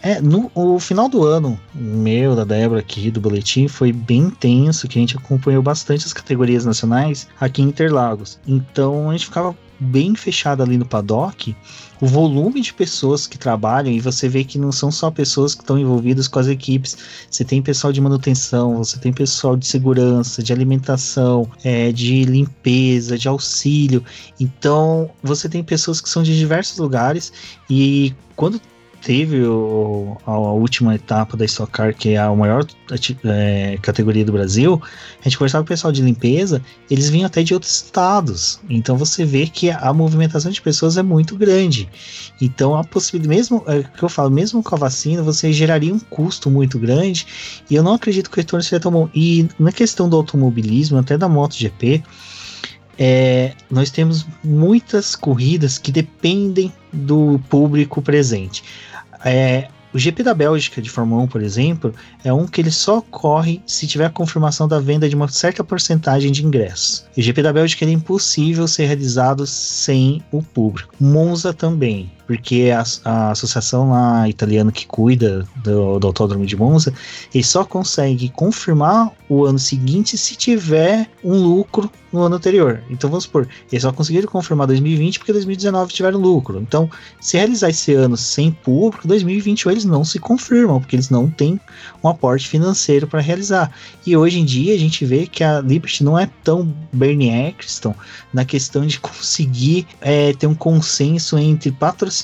É, 0.00 0.22
no 0.22 0.50
o 0.54 0.78
final 0.78 1.06
do 1.06 1.22
ano, 1.22 1.60
meu, 1.74 2.34
da 2.34 2.44
Débora 2.44 2.80
aqui, 2.80 3.10
do 3.10 3.20
boletim, 3.20 3.68
foi 3.68 3.92
bem 3.92 4.20
intenso, 4.20 4.88
que 4.88 4.98
a 4.98 5.02
gente 5.02 5.18
acompanhou 5.18 5.62
bastante 5.62 6.06
as 6.06 6.14
categorias 6.14 6.64
nacionais 6.64 7.28
aqui 7.38 7.60
em 7.60 7.66
Interlagos. 7.66 8.38
Então 8.48 9.10
a 9.10 9.12
gente 9.12 9.26
ficava 9.26 9.54
bem 9.78 10.14
fechado 10.14 10.62
ali 10.62 10.78
no 10.78 10.86
paddock, 10.86 11.54
o 12.00 12.06
volume 12.06 12.60
de 12.60 12.72
pessoas 12.72 13.26
que 13.26 13.36
trabalham, 13.38 13.92
e 13.92 14.00
você 14.00 14.28
vê 14.28 14.42
que 14.42 14.58
não 14.58 14.72
são 14.72 14.90
só 14.90 15.10
pessoas 15.10 15.54
que 15.54 15.62
estão 15.62 15.78
envolvidas 15.78 16.26
com 16.26 16.38
as 16.38 16.46
equipes, 16.46 16.96
você 17.30 17.44
tem 17.44 17.60
pessoal 17.60 17.92
de 17.92 18.00
manutenção, 18.00 18.78
você 18.78 18.98
tem 18.98 19.12
pessoal 19.12 19.56
de 19.56 19.66
segurança, 19.66 20.42
de 20.42 20.52
alimentação, 20.52 21.48
é, 21.62 21.92
de 21.92 22.24
limpeza, 22.24 23.18
de 23.18 23.28
auxílio. 23.28 24.02
Então, 24.38 25.10
você 25.22 25.48
tem 25.48 25.62
pessoas 25.62 26.00
que 26.00 26.08
são 26.08 26.22
de 26.22 26.36
diversos 26.36 26.78
lugares, 26.78 27.32
e 27.68 28.14
quando 28.34 28.60
teve 29.02 29.42
o, 29.42 30.16
a, 30.26 30.38
última 30.38 30.94
etapa 30.94 31.36
da 31.36 31.44
Stock 31.44 31.72
Car, 31.72 31.94
que 31.94 32.10
é 32.10 32.18
a 32.18 32.34
maior 32.34 32.64
é, 33.24 33.78
categoria 33.80 34.24
do 34.24 34.32
Brasil, 34.32 34.80
a 35.20 35.24
gente 35.24 35.38
conversava 35.38 35.64
com 35.64 35.66
o 35.66 35.68
pessoal 35.68 35.92
de 35.92 36.02
limpeza, 36.02 36.62
eles 36.90 37.08
vinham 37.08 37.26
até 37.26 37.42
de 37.42 37.54
outros 37.54 37.74
estados. 37.74 38.60
Então 38.68 38.96
você 38.96 39.24
vê 39.24 39.46
que 39.46 39.70
a, 39.70 39.92
movimentação 39.92 40.50
de 40.50 40.60
pessoas 40.60 40.96
é 40.96 41.02
muito 41.02 41.36
grande. 41.36 41.88
Então 42.40 42.74
a 42.74 42.84
possibilidade, 42.84 43.36
mesmo 43.36 43.64
é, 43.66 43.82
que 43.82 44.02
eu 44.02 44.08
falo, 44.08 44.30
mesmo 44.30 44.62
com 44.62 44.74
a 44.74 44.78
vacina, 44.78 45.22
você 45.22 45.52
geraria 45.52 45.94
um 45.94 45.98
custo 45.98 46.50
muito 46.50 46.78
grande. 46.78 47.26
E 47.68 47.74
eu 47.74 47.82
não 47.82 47.94
acredito 47.94 48.30
que 48.30 48.38
o 48.38 48.40
retorno 48.40 48.62
seria 48.62 48.80
tão 48.80 48.92
bom. 48.92 49.08
E 49.14 49.48
na 49.58 49.72
questão 49.72 50.08
do 50.08 50.16
automobilismo, 50.16 50.98
até 50.98 51.16
da 51.16 51.28
MotoGP, 51.28 52.02
é, 53.02 53.54
nós 53.70 53.90
temos 53.90 54.26
muitas 54.44 55.16
corridas 55.16 55.78
que 55.78 55.90
dependem 55.90 56.70
do 56.92 57.40
público 57.48 58.02
presente. 58.02 58.62
É, 59.24 59.68
o 59.92 59.98
GP 59.98 60.22
da 60.22 60.32
Bélgica 60.32 60.80
de 60.80 60.88
Fórmula 60.88 61.22
1, 61.22 61.26
por 61.26 61.42
exemplo, 61.42 61.92
é 62.22 62.32
um 62.32 62.46
que 62.46 62.60
ele 62.60 62.70
só 62.70 63.00
corre 63.00 63.60
se 63.66 63.88
tiver 63.88 64.06
a 64.06 64.10
confirmação 64.10 64.68
da 64.68 64.78
venda 64.78 65.08
de 65.08 65.16
uma 65.16 65.26
certa 65.26 65.64
porcentagem 65.64 66.30
de 66.30 66.46
ingressos. 66.46 67.04
O 67.16 67.20
GP 67.20 67.42
da 67.42 67.52
Bélgica 67.52 67.84
é 67.84 67.90
impossível 67.90 68.68
ser 68.68 68.86
realizado 68.86 69.46
sem 69.46 70.22
o 70.30 70.42
público. 70.42 70.94
Monza 71.00 71.52
também 71.52 72.10
porque 72.30 72.70
a, 72.70 72.84
a 73.04 73.30
associação 73.32 73.90
lá 73.90 74.28
italiana 74.28 74.70
que 74.70 74.86
cuida 74.86 75.44
do, 75.64 75.98
do 75.98 76.06
Autódromo 76.06 76.46
de 76.46 76.54
Monza, 76.54 76.94
ele 77.34 77.42
só 77.42 77.64
consegue 77.64 78.28
confirmar 78.28 79.10
o 79.28 79.44
ano 79.44 79.58
seguinte 79.58 80.16
se 80.16 80.36
tiver 80.36 81.10
um 81.24 81.34
lucro 81.34 81.90
no 82.12 82.22
ano 82.22 82.36
anterior. 82.36 82.82
Então 82.88 83.10
vamos 83.10 83.24
supor, 83.24 83.48
eles 83.70 83.82
só 83.82 83.92
conseguiram 83.92 84.28
confirmar 84.28 84.68
2020 84.68 85.18
porque 85.18 85.32
2019 85.32 85.92
tiveram 85.92 86.20
lucro. 86.20 86.60
Então, 86.60 86.88
se 87.20 87.36
realizar 87.36 87.70
esse 87.70 87.94
ano 87.94 88.16
sem 88.16 88.52
público, 88.52 89.08
2021 89.08 89.70
eles 89.70 89.84
não 89.84 90.04
se 90.04 90.20
confirmam, 90.20 90.80
porque 90.80 90.94
eles 90.94 91.10
não 91.10 91.28
têm 91.28 91.60
um 92.02 92.08
aporte 92.08 92.48
financeiro 92.48 93.08
para 93.08 93.20
realizar. 93.20 93.72
E 94.06 94.16
hoje 94.16 94.38
em 94.38 94.44
dia 94.44 94.74
a 94.74 94.78
gente 94.78 95.04
vê 95.04 95.26
que 95.26 95.42
a 95.42 95.60
Liberty 95.60 96.04
não 96.04 96.18
é 96.18 96.28
tão 96.44 96.72
Bernie 96.92 97.30
Eccleston 97.30 97.94
na 98.32 98.44
questão 98.44 98.86
de 98.86 98.98
conseguir 99.00 99.86
é, 100.00 100.32
ter 100.32 100.46
um 100.46 100.54
consenso 100.54 101.36
entre 101.38 101.72
patrocinadores 101.72 102.19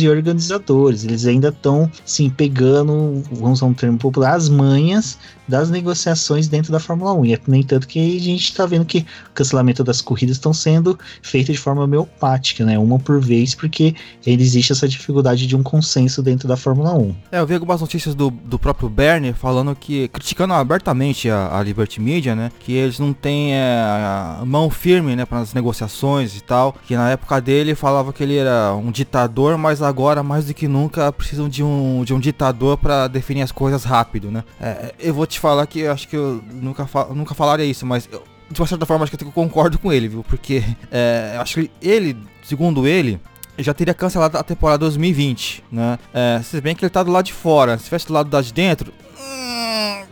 e 0.00 0.08
organizadores. 0.08 1.04
Eles 1.04 1.26
ainda 1.26 1.48
estão, 1.48 1.90
sim, 2.04 2.30
pegando, 2.30 3.22
vamos 3.32 3.58
usar 3.58 3.66
um 3.66 3.74
termo 3.74 3.98
popular, 3.98 4.34
as 4.34 4.48
manhas 4.48 5.18
das 5.46 5.70
negociações 5.70 6.48
dentro 6.48 6.72
da 6.72 6.80
Fórmula 6.80 7.12
1. 7.12 7.24
E 7.26 7.34
é 7.34 7.40
nem 7.46 7.62
tanto 7.62 7.86
que 7.86 7.98
a 7.98 8.20
gente 8.20 8.44
está 8.44 8.66
vendo 8.66 8.84
que 8.84 9.06
o 9.30 9.32
cancelamento 9.34 9.84
das 9.84 10.00
corridas 10.00 10.36
estão 10.36 10.52
sendo 10.52 10.98
feitas 11.22 11.56
de 11.56 11.60
forma 11.60 11.84
homeopática, 11.84 12.64
né? 12.64 12.78
Uma 12.78 12.98
por 12.98 13.20
vez, 13.20 13.54
porque 13.54 13.94
existe 14.26 14.72
essa 14.72 14.88
dificuldade 14.88 15.46
de 15.46 15.56
um 15.56 15.62
consenso 15.62 16.22
dentro 16.22 16.48
da 16.48 16.56
Fórmula 16.56 16.94
1. 16.94 17.14
É, 17.32 17.40
eu 17.40 17.46
vi 17.46 17.54
algumas 17.54 17.80
notícias 17.80 18.14
do, 18.14 18.30
do 18.30 18.58
próprio 18.58 18.88
Bernie 18.88 19.32
falando 19.32 19.74
que, 19.74 20.08
criticando 20.08 20.54
abertamente 20.54 21.30
a, 21.30 21.56
a 21.58 21.62
Liberty 21.62 22.00
Media, 22.00 22.34
né? 22.34 22.50
Que 22.60 22.72
eles 22.72 22.98
não 22.98 23.12
têm 23.12 23.54
é, 23.54 24.44
mão 24.44 24.70
firme, 24.70 25.16
né? 25.16 25.24
Para 25.24 25.40
as 25.40 25.54
negociações 25.54 26.36
e 26.36 26.40
tal. 26.40 26.74
Que 26.86 26.96
na 26.96 27.10
época 27.10 27.40
dele 27.40 27.74
falava 27.74 28.12
que 28.12 28.22
ele 28.22 28.36
era 28.36 28.74
um 28.74 28.90
ditador, 28.90 29.56
mas 29.56 29.82
agora 29.82 30.22
mais 30.22 30.46
do 30.46 30.54
que 30.54 30.66
nunca 30.66 31.12
precisam 31.12 31.48
de 31.48 31.62
um, 31.62 32.02
de 32.04 32.12
um 32.12 32.20
ditador 32.20 32.76
para 32.76 33.08
definir 33.08 33.42
as 33.42 33.52
coisas 33.52 33.84
rápido, 33.84 34.30
né? 34.30 34.44
É, 34.60 34.94
eu 34.98 35.14
vou 35.14 35.26
te 35.26 35.35
te 35.36 35.40
falar 35.40 35.66
que 35.66 35.80
eu 35.80 35.92
acho 35.92 36.08
que 36.08 36.16
eu 36.16 36.42
nunca, 36.52 36.86
fa 36.86 37.04
nunca 37.06 37.34
falaria 37.34 37.64
isso, 37.64 37.86
mas 37.86 38.08
eu, 38.10 38.22
de 38.50 38.60
uma 38.60 38.66
certa 38.66 38.86
forma 38.86 39.04
acho 39.04 39.16
que 39.16 39.24
eu 39.24 39.32
concordo 39.32 39.78
com 39.78 39.92
ele, 39.92 40.08
viu? 40.08 40.24
Porque 40.24 40.62
é, 40.90 41.32
eu 41.36 41.40
acho 41.40 41.60
que 41.60 41.70
ele, 41.80 42.16
segundo 42.42 42.86
ele, 42.86 43.20
já 43.58 43.72
teria 43.72 43.94
cancelado 43.94 44.36
a 44.36 44.42
temporada 44.42 44.78
2020, 44.78 45.64
né? 45.70 45.98
É, 46.12 46.40
se 46.42 46.60
bem 46.60 46.74
que 46.74 46.84
ele 46.84 46.90
tá 46.90 47.02
do 47.02 47.10
lado 47.10 47.24
de 47.26 47.32
fora, 47.32 47.78
se 47.78 47.84
tivesse 47.84 48.06
do 48.06 48.12
lado 48.12 48.42
de 48.42 48.52
dentro, 48.52 48.92
hum, 49.18 50.04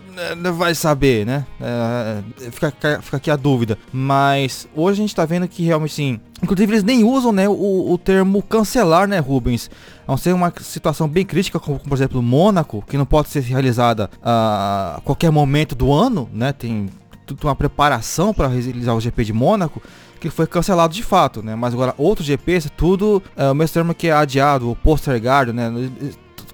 vai 0.53 0.75
saber, 0.75 1.27
né? 1.27 1.47
É, 1.61 2.51
fica, 2.51 2.73
fica 3.03 3.17
aqui 3.17 3.31
a 3.31 3.37
dúvida. 3.37 3.79
Mas 3.93 4.69
hoje 4.75 5.01
a 5.01 5.03
gente 5.03 5.15
tá 5.15 5.25
vendo 5.25 5.49
que 5.49 5.63
realmente 5.63 5.95
sim. 5.95 6.21
Inclusive 6.43 6.73
eles 6.73 6.85
nem 6.85 7.05
usam 7.05 7.33
né, 7.33 7.49
o, 7.49 7.93
o 7.93 7.99
termo 7.99 8.43
cancelar, 8.43 9.09
né, 9.09 9.19
Rubens? 9.19 9.71
A 10.07 10.13
não 10.13 10.17
ser 10.17 10.33
uma 10.33 10.53
situação 10.61 11.09
bem 11.09 11.25
crítica, 11.25 11.59
como 11.59 11.79
por 11.79 11.95
exemplo 11.95 12.23
Mônaco, 12.23 12.85
que 12.87 12.99
não 12.99 13.07
pode 13.07 13.29
ser 13.29 13.41
realizada 13.41 14.11
a 14.23 15.01
qualquer 15.05 15.31
momento 15.31 15.75
do 15.75 15.93
ano, 15.93 16.29
né? 16.33 16.53
Tem 16.53 16.89
tudo 17.27 17.45
uma 17.45 17.57
preparação 17.57 18.35
para 18.35 18.49
realizar 18.49 18.95
o 18.95 19.01
GP 19.01 19.25
de 19.25 19.33
Mônaco 19.33 19.83
que 20.21 20.31
foi 20.31 20.47
cancelado 20.47 20.95
de 20.95 21.03
fato, 21.03 21.43
né? 21.43 21.55
Mas 21.55 21.75
agora 21.75 21.95
outros 21.99 22.27
GPs, 22.27 22.71
tudo 22.75 23.23
é 23.37 23.51
o 23.51 23.55
mesmo 23.55 23.75
termo 23.75 23.95
que 23.95 24.09
é 24.09 24.13
adiado, 24.13 24.69
ou 24.69 24.75
postergado, 24.75 25.53
né? 25.53 25.71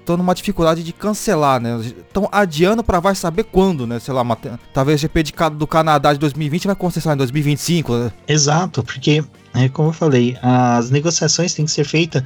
Estão 0.01 0.17
numa 0.17 0.35
dificuldade 0.35 0.83
de 0.83 0.91
cancelar, 0.91 1.61
né? 1.61 1.79
Estão 1.79 2.27
adiando 2.31 2.83
para 2.83 2.99
vai 2.99 3.15
saber 3.15 3.45
quando, 3.45 3.87
né? 3.87 3.99
Sei 3.99 4.13
lá, 4.13 4.21
uma, 4.21 4.37
talvez 4.73 4.99
o 4.99 5.01
GP 5.01 5.23
de, 5.23 5.33
do 5.55 5.65
Canadá 5.65 6.11
de 6.13 6.19
2020 6.19 6.65
vai 6.65 6.73
acontecer 6.73 7.09
em 7.09 7.17
2025. 7.17 7.93
Né? 7.93 8.11
Exato, 8.27 8.83
porque, 8.83 9.23
é, 9.53 9.69
como 9.69 9.89
eu 9.89 9.93
falei, 9.93 10.37
as 10.41 10.89
negociações 10.89 11.53
têm 11.53 11.65
que 11.65 11.71
ser 11.71 11.85
feitas 11.85 12.23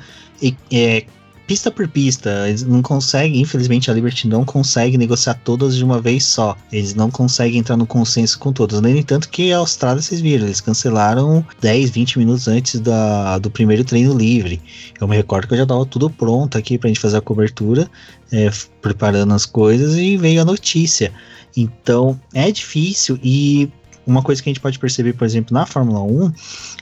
é, 0.71 1.05
pista 1.45 1.71
por 1.71 1.87
pista. 1.87 2.47
Eles 2.47 2.63
não 2.63 2.81
conseguem, 2.81 3.41
infelizmente, 3.41 3.89
a 3.89 3.93
Liberty 3.93 4.27
não 4.27 4.43
consegue 4.43 4.97
negociar 4.97 5.35
todas 5.43 5.75
de 5.75 5.83
uma 5.83 6.01
vez 6.01 6.25
só. 6.25 6.57
Eles 6.71 6.93
não 6.93 7.09
conseguem 7.09 7.59
entrar 7.59 7.77
no 7.77 7.85
consenso 7.85 8.37
com 8.39 8.51
todas. 8.51 8.81
No 8.81 8.89
entanto, 8.89 9.29
que 9.29 9.51
a 9.51 9.57
Austrália, 9.57 10.01
vocês 10.01 10.21
viram, 10.21 10.45
eles 10.45 10.61
cancelaram 10.61 11.45
10, 11.61 11.89
20 11.89 12.19
minutos 12.19 12.47
antes 12.47 12.79
da, 12.79 13.37
do 13.37 13.49
primeiro 13.49 13.83
treino 13.83 14.17
livre. 14.17 14.61
Eu 14.99 15.07
me 15.07 15.15
recordo 15.15 15.47
que 15.47 15.53
eu 15.53 15.57
já 15.57 15.63
estava 15.63 15.85
tudo 15.85 16.09
pronto 16.09 16.57
aqui 16.57 16.77
pra 16.77 16.87
gente 16.87 16.99
fazer 16.99 17.17
a 17.17 17.21
cobertura, 17.21 17.89
é, 18.31 18.49
preparando 18.81 19.33
as 19.33 19.45
coisas 19.45 19.95
e 19.95 20.17
veio 20.17 20.41
a 20.41 20.45
notícia. 20.45 21.11
Então, 21.55 22.19
é 22.33 22.51
difícil 22.51 23.17
e 23.23 23.69
uma 24.05 24.21
coisa 24.21 24.41
que 24.41 24.49
a 24.49 24.51
gente 24.53 24.61
pode 24.61 24.77
perceber, 24.77 25.13
por 25.13 25.25
exemplo, 25.25 25.53
na 25.53 25.65
Fórmula 25.65 26.01
1 26.01 26.33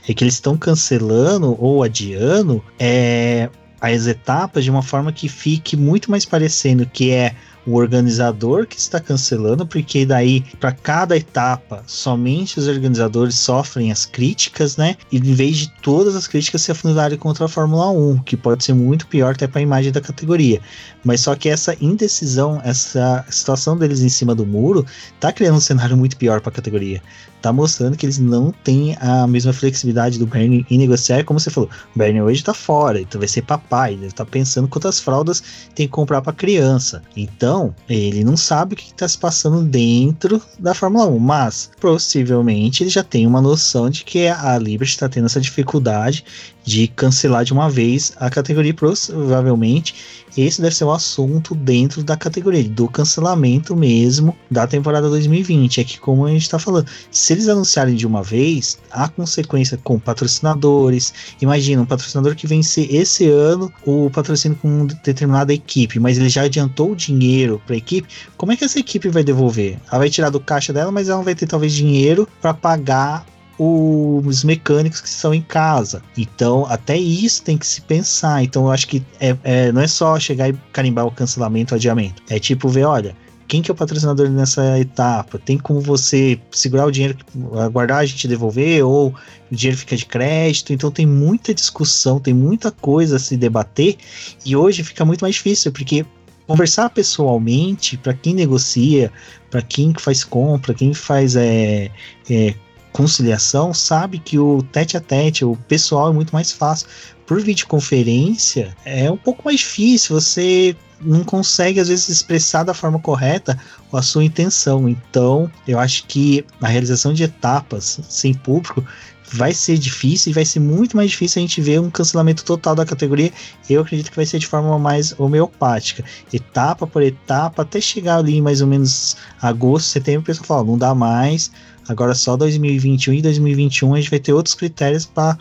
é 0.08 0.14
que 0.14 0.24
eles 0.24 0.34
estão 0.34 0.56
cancelando 0.56 1.56
ou 1.58 1.82
adiando 1.82 2.62
é, 2.78 3.48
as 3.80 4.06
etapas 4.06 4.64
de 4.64 4.70
uma 4.70 4.82
forma 4.82 5.12
que 5.12 5.28
fique 5.28 5.76
muito 5.76 6.10
mais 6.10 6.24
parecendo 6.24 6.86
que 6.86 7.10
é 7.10 7.34
o 7.66 7.74
organizador 7.74 8.66
que 8.66 8.78
está 8.78 9.00
cancelando, 9.00 9.66
porque 9.66 10.04
daí 10.04 10.44
para 10.60 10.72
cada 10.72 11.16
etapa 11.16 11.82
somente 11.86 12.58
os 12.58 12.68
organizadores 12.68 13.36
sofrem 13.36 13.90
as 13.90 14.04
críticas, 14.06 14.76
né? 14.76 14.96
E 15.10 15.18
em 15.18 15.34
vez 15.34 15.56
de 15.56 15.72
todas 15.82 16.14
as 16.14 16.26
críticas 16.26 16.62
se 16.62 16.70
afunilarem 16.72 17.18
contra 17.18 17.46
a 17.46 17.48
Fórmula 17.48 17.90
1, 17.90 18.18
que 18.18 18.36
pode 18.36 18.64
ser 18.64 18.74
muito 18.74 19.06
pior 19.06 19.32
até 19.34 19.46
para 19.46 19.60
a 19.60 19.62
imagem 19.62 19.92
da 19.92 20.00
categoria. 20.00 20.60
Mas 21.04 21.20
só 21.20 21.34
que 21.34 21.48
essa 21.48 21.76
indecisão, 21.80 22.60
essa 22.64 23.24
situação 23.30 23.76
deles 23.76 24.00
em 24.00 24.08
cima 24.08 24.34
do 24.34 24.46
muro, 24.46 24.84
tá 25.20 25.32
criando 25.32 25.56
um 25.56 25.60
cenário 25.60 25.96
muito 25.96 26.16
pior 26.16 26.40
para 26.40 26.50
a 26.50 26.54
categoria 26.54 27.00
tá 27.44 27.52
mostrando 27.52 27.94
que 27.94 28.06
eles 28.06 28.18
não 28.18 28.50
têm 28.50 28.96
a 28.98 29.26
mesma 29.26 29.52
flexibilidade 29.52 30.18
do 30.18 30.26
Bernie 30.26 30.64
em 30.70 30.78
negociar. 30.78 31.22
Como 31.24 31.38
você 31.38 31.50
falou, 31.50 31.68
o 31.94 31.98
Bernie 31.98 32.22
hoje 32.22 32.42
tá 32.42 32.54
fora, 32.54 32.98
então 32.98 33.18
vai 33.18 33.28
ser 33.28 33.42
papai, 33.42 33.92
ele 33.92 34.10
tá 34.10 34.24
pensando 34.24 34.66
quantas 34.66 34.98
fraldas 34.98 35.42
tem 35.74 35.86
que 35.86 35.92
comprar 35.92 36.22
para 36.22 36.32
criança. 36.32 37.02
Então, 37.14 37.53
ele 37.88 38.24
não 38.24 38.36
sabe 38.36 38.74
o 38.74 38.76
que, 38.76 38.86
que 38.86 38.94
tá 38.94 39.06
se 39.06 39.18
passando 39.18 39.62
dentro 39.62 40.40
da 40.58 40.74
Fórmula 40.74 41.06
1, 41.06 41.18
mas 41.18 41.70
possivelmente 41.80 42.82
ele 42.82 42.90
já 42.90 43.02
tem 43.02 43.26
uma 43.26 43.40
noção 43.40 43.88
de 43.90 44.04
que 44.04 44.26
a 44.26 44.58
Liberty 44.58 44.92
está 44.92 45.08
tendo 45.08 45.26
essa 45.26 45.40
dificuldade 45.40 46.24
de 46.64 46.88
cancelar 46.88 47.44
de 47.44 47.52
uma 47.52 47.68
vez 47.70 48.12
a 48.16 48.30
categoria, 48.30 48.74
provavelmente 48.74 50.23
esse 50.36 50.60
deve 50.60 50.74
ser 50.74 50.84
o 50.84 50.92
assunto 50.92 51.54
dentro 51.54 52.02
da 52.02 52.16
categoria, 52.16 52.64
do 52.64 52.88
cancelamento 52.88 53.76
mesmo 53.76 54.36
da 54.50 54.66
temporada 54.66 55.08
2020. 55.08 55.80
É 55.80 55.84
que, 55.84 55.98
como 55.98 56.26
a 56.26 56.30
gente 56.30 56.42
está 56.42 56.58
falando, 56.58 56.88
se 57.10 57.32
eles 57.32 57.48
anunciarem 57.48 57.94
de 57.94 58.06
uma 58.06 58.22
vez, 58.22 58.78
há 58.90 59.08
consequência 59.08 59.78
com 59.82 59.98
patrocinadores. 59.98 61.12
Imagina, 61.40 61.82
um 61.82 61.86
patrocinador 61.86 62.34
que 62.34 62.46
vencer 62.46 62.94
esse 62.94 63.28
ano 63.28 63.72
o 63.84 64.10
patrocínio 64.10 64.58
com 64.60 64.86
determinada 64.86 65.52
equipe, 65.52 65.98
mas 65.98 66.18
ele 66.18 66.28
já 66.28 66.42
adiantou 66.42 66.92
o 66.92 66.96
dinheiro 66.96 67.60
para 67.66 67.74
a 67.74 67.78
equipe, 67.78 68.08
como 68.36 68.52
é 68.52 68.56
que 68.56 68.64
essa 68.64 68.78
equipe 68.78 69.08
vai 69.08 69.22
devolver? 69.22 69.78
Ela 69.88 69.98
vai 69.98 70.10
tirar 70.10 70.30
do 70.30 70.40
caixa 70.40 70.72
dela, 70.72 70.90
mas 70.90 71.08
ela 71.08 71.18
não 71.18 71.24
vai 71.24 71.34
ter 71.34 71.46
talvez 71.46 71.72
dinheiro 71.72 72.28
para 72.40 72.54
pagar 72.54 73.26
os 73.58 74.42
mecânicos 74.44 75.00
que 75.00 75.08
estão 75.08 75.32
em 75.32 75.42
casa. 75.42 76.02
Então, 76.16 76.66
até 76.66 76.96
isso 76.96 77.42
tem 77.42 77.56
que 77.56 77.66
se 77.66 77.80
pensar. 77.80 78.42
Então, 78.42 78.64
eu 78.64 78.70
acho 78.70 78.88
que 78.88 79.02
é, 79.20 79.36
é, 79.44 79.72
não 79.72 79.80
é 79.80 79.86
só 79.86 80.18
chegar 80.18 80.48
e 80.48 80.54
carimbar 80.72 81.06
o 81.06 81.10
cancelamento, 81.10 81.74
o 81.74 81.76
adiamento. 81.76 82.22
É 82.28 82.38
tipo 82.38 82.68
ver, 82.68 82.84
olha, 82.84 83.16
quem 83.46 83.62
que 83.62 83.70
é 83.70 83.74
o 83.74 83.76
patrocinador 83.76 84.28
nessa 84.30 84.78
etapa? 84.78 85.38
Tem 85.38 85.58
como 85.58 85.80
você 85.80 86.40
segurar 86.50 86.86
o 86.86 86.90
dinheiro, 86.90 87.16
aguardar 87.62 87.98
a 87.98 88.06
gente 88.06 88.26
devolver, 88.26 88.84
ou 88.84 89.14
o 89.50 89.54
dinheiro 89.54 89.78
fica 89.78 89.96
de 89.96 90.06
crédito? 90.06 90.72
Então 90.72 90.90
tem 90.90 91.06
muita 91.06 91.54
discussão, 91.54 92.18
tem 92.18 92.34
muita 92.34 92.70
coisa 92.70 93.16
a 93.16 93.18
se 93.18 93.36
debater, 93.36 93.96
e 94.44 94.56
hoje 94.56 94.82
fica 94.82 95.04
muito 95.04 95.22
mais 95.22 95.34
difícil, 95.34 95.70
porque 95.72 96.04
conversar 96.46 96.90
pessoalmente, 96.90 97.96
para 97.96 98.14
quem 98.14 98.34
negocia, 98.34 99.12
para 99.50 99.62
quem 99.62 99.92
faz 99.98 100.24
compra, 100.24 100.74
quem 100.74 100.92
faz 100.92 101.36
é, 101.36 101.90
é, 102.30 102.54
conciliação 102.94 103.74
sabe 103.74 104.20
que 104.20 104.38
o 104.38 104.62
tete 104.62 104.96
a 104.96 105.00
tete, 105.00 105.44
o 105.44 105.56
pessoal 105.68 106.10
é 106.10 106.12
muito 106.12 106.32
mais 106.32 106.52
fácil. 106.52 106.86
Por 107.26 107.42
videoconferência 107.42 108.74
é 108.84 109.10
um 109.10 109.16
pouco 109.16 109.42
mais 109.44 109.58
difícil, 109.58 110.18
você 110.18 110.76
não 111.00 111.24
consegue 111.24 111.80
às 111.80 111.88
vezes 111.88 112.08
expressar 112.08 112.62
da 112.62 112.72
forma 112.72 113.00
correta 113.00 113.58
a 113.92 114.00
sua 114.00 114.24
intenção. 114.24 114.88
Então, 114.88 115.50
eu 115.66 115.78
acho 115.78 116.06
que 116.06 116.44
a 116.62 116.68
realização 116.68 117.12
de 117.12 117.24
etapas 117.24 117.98
sem 118.08 118.32
público 118.32 118.84
vai 119.32 119.52
ser 119.52 119.76
difícil 119.76 120.30
e 120.30 120.34
vai 120.34 120.44
ser 120.44 120.60
muito 120.60 120.96
mais 120.96 121.10
difícil 121.10 121.40
a 121.40 121.44
gente 121.44 121.60
ver 121.60 121.80
um 121.80 121.90
cancelamento 121.90 122.44
total 122.44 122.76
da 122.76 122.84
categoria. 122.84 123.32
Eu 123.68 123.82
acredito 123.82 124.10
que 124.10 124.16
vai 124.16 124.26
ser 124.26 124.38
de 124.38 124.46
forma 124.46 124.78
mais 124.78 125.18
homeopática, 125.18 126.04
etapa 126.32 126.86
por 126.86 127.02
etapa, 127.02 127.62
até 127.62 127.80
chegar 127.80 128.18
ali 128.18 128.40
mais 128.40 128.60
ou 128.60 128.68
menos 128.68 129.16
agosto, 129.42 129.88
setembro, 129.88 130.22
o 130.22 130.24
pessoal 130.24 130.46
fala, 130.46 130.64
não 130.64 130.78
dá 130.78 130.94
mais, 130.94 131.50
Agora 131.88 132.14
só 132.14 132.36
2021 132.36 133.14
e 133.14 133.22
2021 133.22 133.94
a 133.94 133.96
gente 133.98 134.10
vai 134.10 134.18
ter 134.18 134.32
outros 134.32 134.54
critérios 134.54 135.06
para 135.06 135.38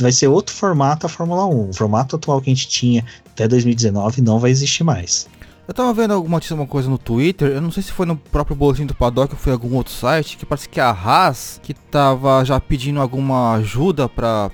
vai 0.00 0.12
ser 0.12 0.28
outro 0.28 0.54
formato 0.54 1.06
a 1.06 1.08
Fórmula 1.08 1.46
1. 1.46 1.70
O 1.70 1.72
formato 1.72 2.16
atual 2.16 2.40
que 2.40 2.50
a 2.50 2.54
gente 2.54 2.68
tinha 2.68 3.04
até 3.32 3.48
2019 3.48 4.22
não 4.22 4.38
vai 4.38 4.50
existir 4.50 4.84
mais. 4.84 5.28
Eu 5.66 5.74
tava 5.74 5.94
vendo 5.94 6.12
alguma 6.12 6.40
uma 6.50 6.66
coisa 6.66 6.90
no 6.90 6.98
Twitter, 6.98 7.48
eu 7.48 7.60
não 7.60 7.70
sei 7.70 7.82
se 7.82 7.92
foi 7.92 8.04
no 8.04 8.16
próprio 8.16 8.56
boletim 8.56 8.84
do 8.84 8.94
Paddock 8.94 9.32
ou 9.32 9.38
foi 9.38 9.52
em 9.52 9.54
algum 9.54 9.76
outro 9.76 9.92
site, 9.92 10.36
que 10.36 10.44
parece 10.44 10.68
que 10.68 10.80
a 10.80 10.90
Haas, 10.90 11.60
que 11.62 11.72
tava 11.72 12.44
já 12.44 12.60
pedindo 12.60 13.00
alguma 13.00 13.54
ajuda 13.54 14.08
para 14.08 14.50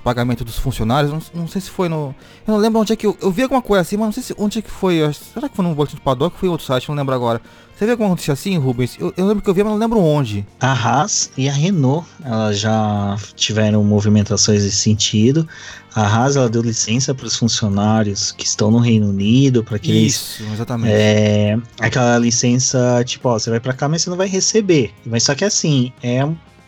pagamento 0.00 0.44
dos 0.44 0.58
funcionários. 0.58 1.12
Não, 1.12 1.42
não, 1.42 1.48
sei 1.48 1.60
se 1.60 1.70
foi 1.70 1.88
no. 1.88 2.14
Eu 2.46 2.54
não 2.54 2.56
lembro 2.56 2.80
onde 2.80 2.92
é 2.92 2.96
que 2.96 3.06
eu, 3.06 3.16
eu 3.20 3.30
vi 3.30 3.42
alguma 3.42 3.62
coisa 3.62 3.82
assim, 3.82 3.96
mas 3.96 4.06
não 4.06 4.12
sei 4.12 4.22
se 4.22 4.34
onde 4.38 4.58
é 4.58 4.62
que 4.62 4.70
foi. 4.70 4.98
Será 5.12 5.48
que 5.48 5.56
foi 5.56 5.64
no 5.64 5.74
Boletim 5.74 5.96
do 5.96 6.02
Paddock 6.02 6.34
ou 6.34 6.40
foi 6.40 6.48
em 6.48 6.52
outro 6.52 6.66
site? 6.66 6.88
Não 6.88 6.94
lembro 6.96 7.14
agora. 7.14 7.40
Você 7.78 7.86
vê 7.86 7.92
alguma 7.92 8.08
notícia 8.08 8.32
assim, 8.32 8.58
Rubens? 8.58 8.96
Eu, 8.98 9.14
eu, 9.16 9.24
lembro 9.24 9.40
que 9.40 9.48
eu 9.48 9.54
vi, 9.54 9.62
mas 9.62 9.70
não 9.72 9.78
lembro 9.78 10.00
onde. 10.00 10.44
A 10.58 10.72
Haas 10.72 11.30
e 11.36 11.48
a 11.48 11.52
Renault, 11.52 12.08
elas 12.24 12.58
já 12.58 13.16
tiveram 13.36 13.84
movimentações 13.84 14.64
nesse 14.64 14.78
sentido. 14.78 15.46
A 15.94 16.02
Haas 16.02 16.34
ela 16.34 16.48
deu 16.48 16.60
licença 16.60 17.14
para 17.14 17.26
os 17.26 17.36
funcionários 17.36 18.32
que 18.32 18.44
estão 18.44 18.68
no 18.72 18.78
Reino 18.78 19.08
Unido 19.08 19.62
para 19.62 19.78
que 19.78 19.92
Isso, 19.92 20.42
eles, 20.42 20.54
exatamente. 20.54 20.92
É, 20.92 21.56
aquela 21.78 22.18
licença 22.18 23.00
tipo, 23.04 23.28
ó, 23.28 23.38
você 23.38 23.48
vai 23.48 23.60
para 23.60 23.72
cá, 23.72 23.88
mas 23.88 24.02
você 24.02 24.10
não 24.10 24.16
vai 24.16 24.26
receber. 24.26 24.92
Mas 25.06 25.22
só 25.22 25.36
que 25.36 25.44
assim 25.44 25.92
é, 26.02 26.18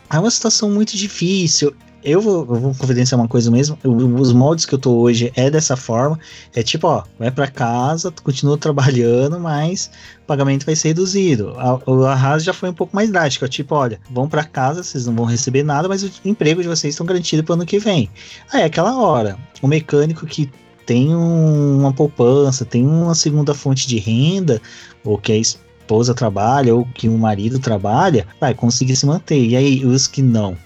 é 0.09 0.19
uma 0.19 0.31
situação 0.31 0.69
muito 0.69 0.95
difícil 0.95 1.75
eu 2.03 2.19
vou, 2.21 2.39
eu 2.39 2.55
vou 2.55 2.75
confidenciar 2.75 3.19
uma 3.19 3.27
coisa 3.27 3.51
mesmo. 3.51 3.77
Eu, 3.83 3.91
os 3.95 4.33
moldes 4.33 4.65
que 4.65 4.73
eu 4.73 4.79
tô 4.79 4.93
hoje 4.93 5.31
é 5.35 5.49
dessa 5.49 5.75
forma. 5.75 6.19
É 6.53 6.63
tipo, 6.63 6.87
ó, 6.87 7.03
vai 7.17 7.31
para 7.31 7.47
casa, 7.47 8.11
continua 8.23 8.57
trabalhando, 8.59 9.39
mas 9.39 9.91
o 10.23 10.25
pagamento 10.25 10.65
vai 10.65 10.75
ser 10.75 10.89
reduzido. 10.89 11.53
A, 11.57 11.79
a 12.07 12.13
Haas 12.13 12.43
já 12.43 12.53
foi 12.53 12.69
um 12.69 12.73
pouco 12.73 12.95
mais 12.95 13.11
drástica. 13.11 13.47
Tipo, 13.47 13.75
olha, 13.75 13.99
vão 14.09 14.27
para 14.27 14.43
casa, 14.43 14.83
vocês 14.83 15.05
não 15.05 15.15
vão 15.15 15.25
receber 15.25 15.63
nada, 15.63 15.87
mas 15.87 16.03
o 16.03 16.11
emprego 16.25 16.61
de 16.61 16.67
vocês 16.67 16.93
estão 16.93 17.05
garantido 17.05 17.43
para 17.43 17.55
ano 17.55 17.65
que 17.65 17.79
vem. 17.79 18.09
Aí, 18.51 18.63
aquela 18.63 18.97
hora, 18.99 19.37
o 19.61 19.67
mecânico 19.67 20.25
que 20.25 20.49
tem 20.85 21.15
um, 21.15 21.79
uma 21.79 21.93
poupança, 21.93 22.65
tem 22.65 22.85
uma 22.85 23.15
segunda 23.15 23.53
fonte 23.53 23.87
de 23.87 23.97
renda, 23.97 24.61
ou 25.03 25.17
que 25.17 25.31
a 25.31 25.37
esposa 25.37 26.13
trabalha, 26.13 26.75
ou 26.75 26.85
que 26.85 27.07
o 27.07 27.17
marido 27.17 27.59
trabalha, 27.59 28.27
vai 28.39 28.53
conseguir 28.53 28.95
se 28.95 29.05
manter. 29.05 29.45
E 29.45 29.55
aí, 29.55 29.85
os 29.85 30.07
que 30.07 30.21
não? 30.21 30.57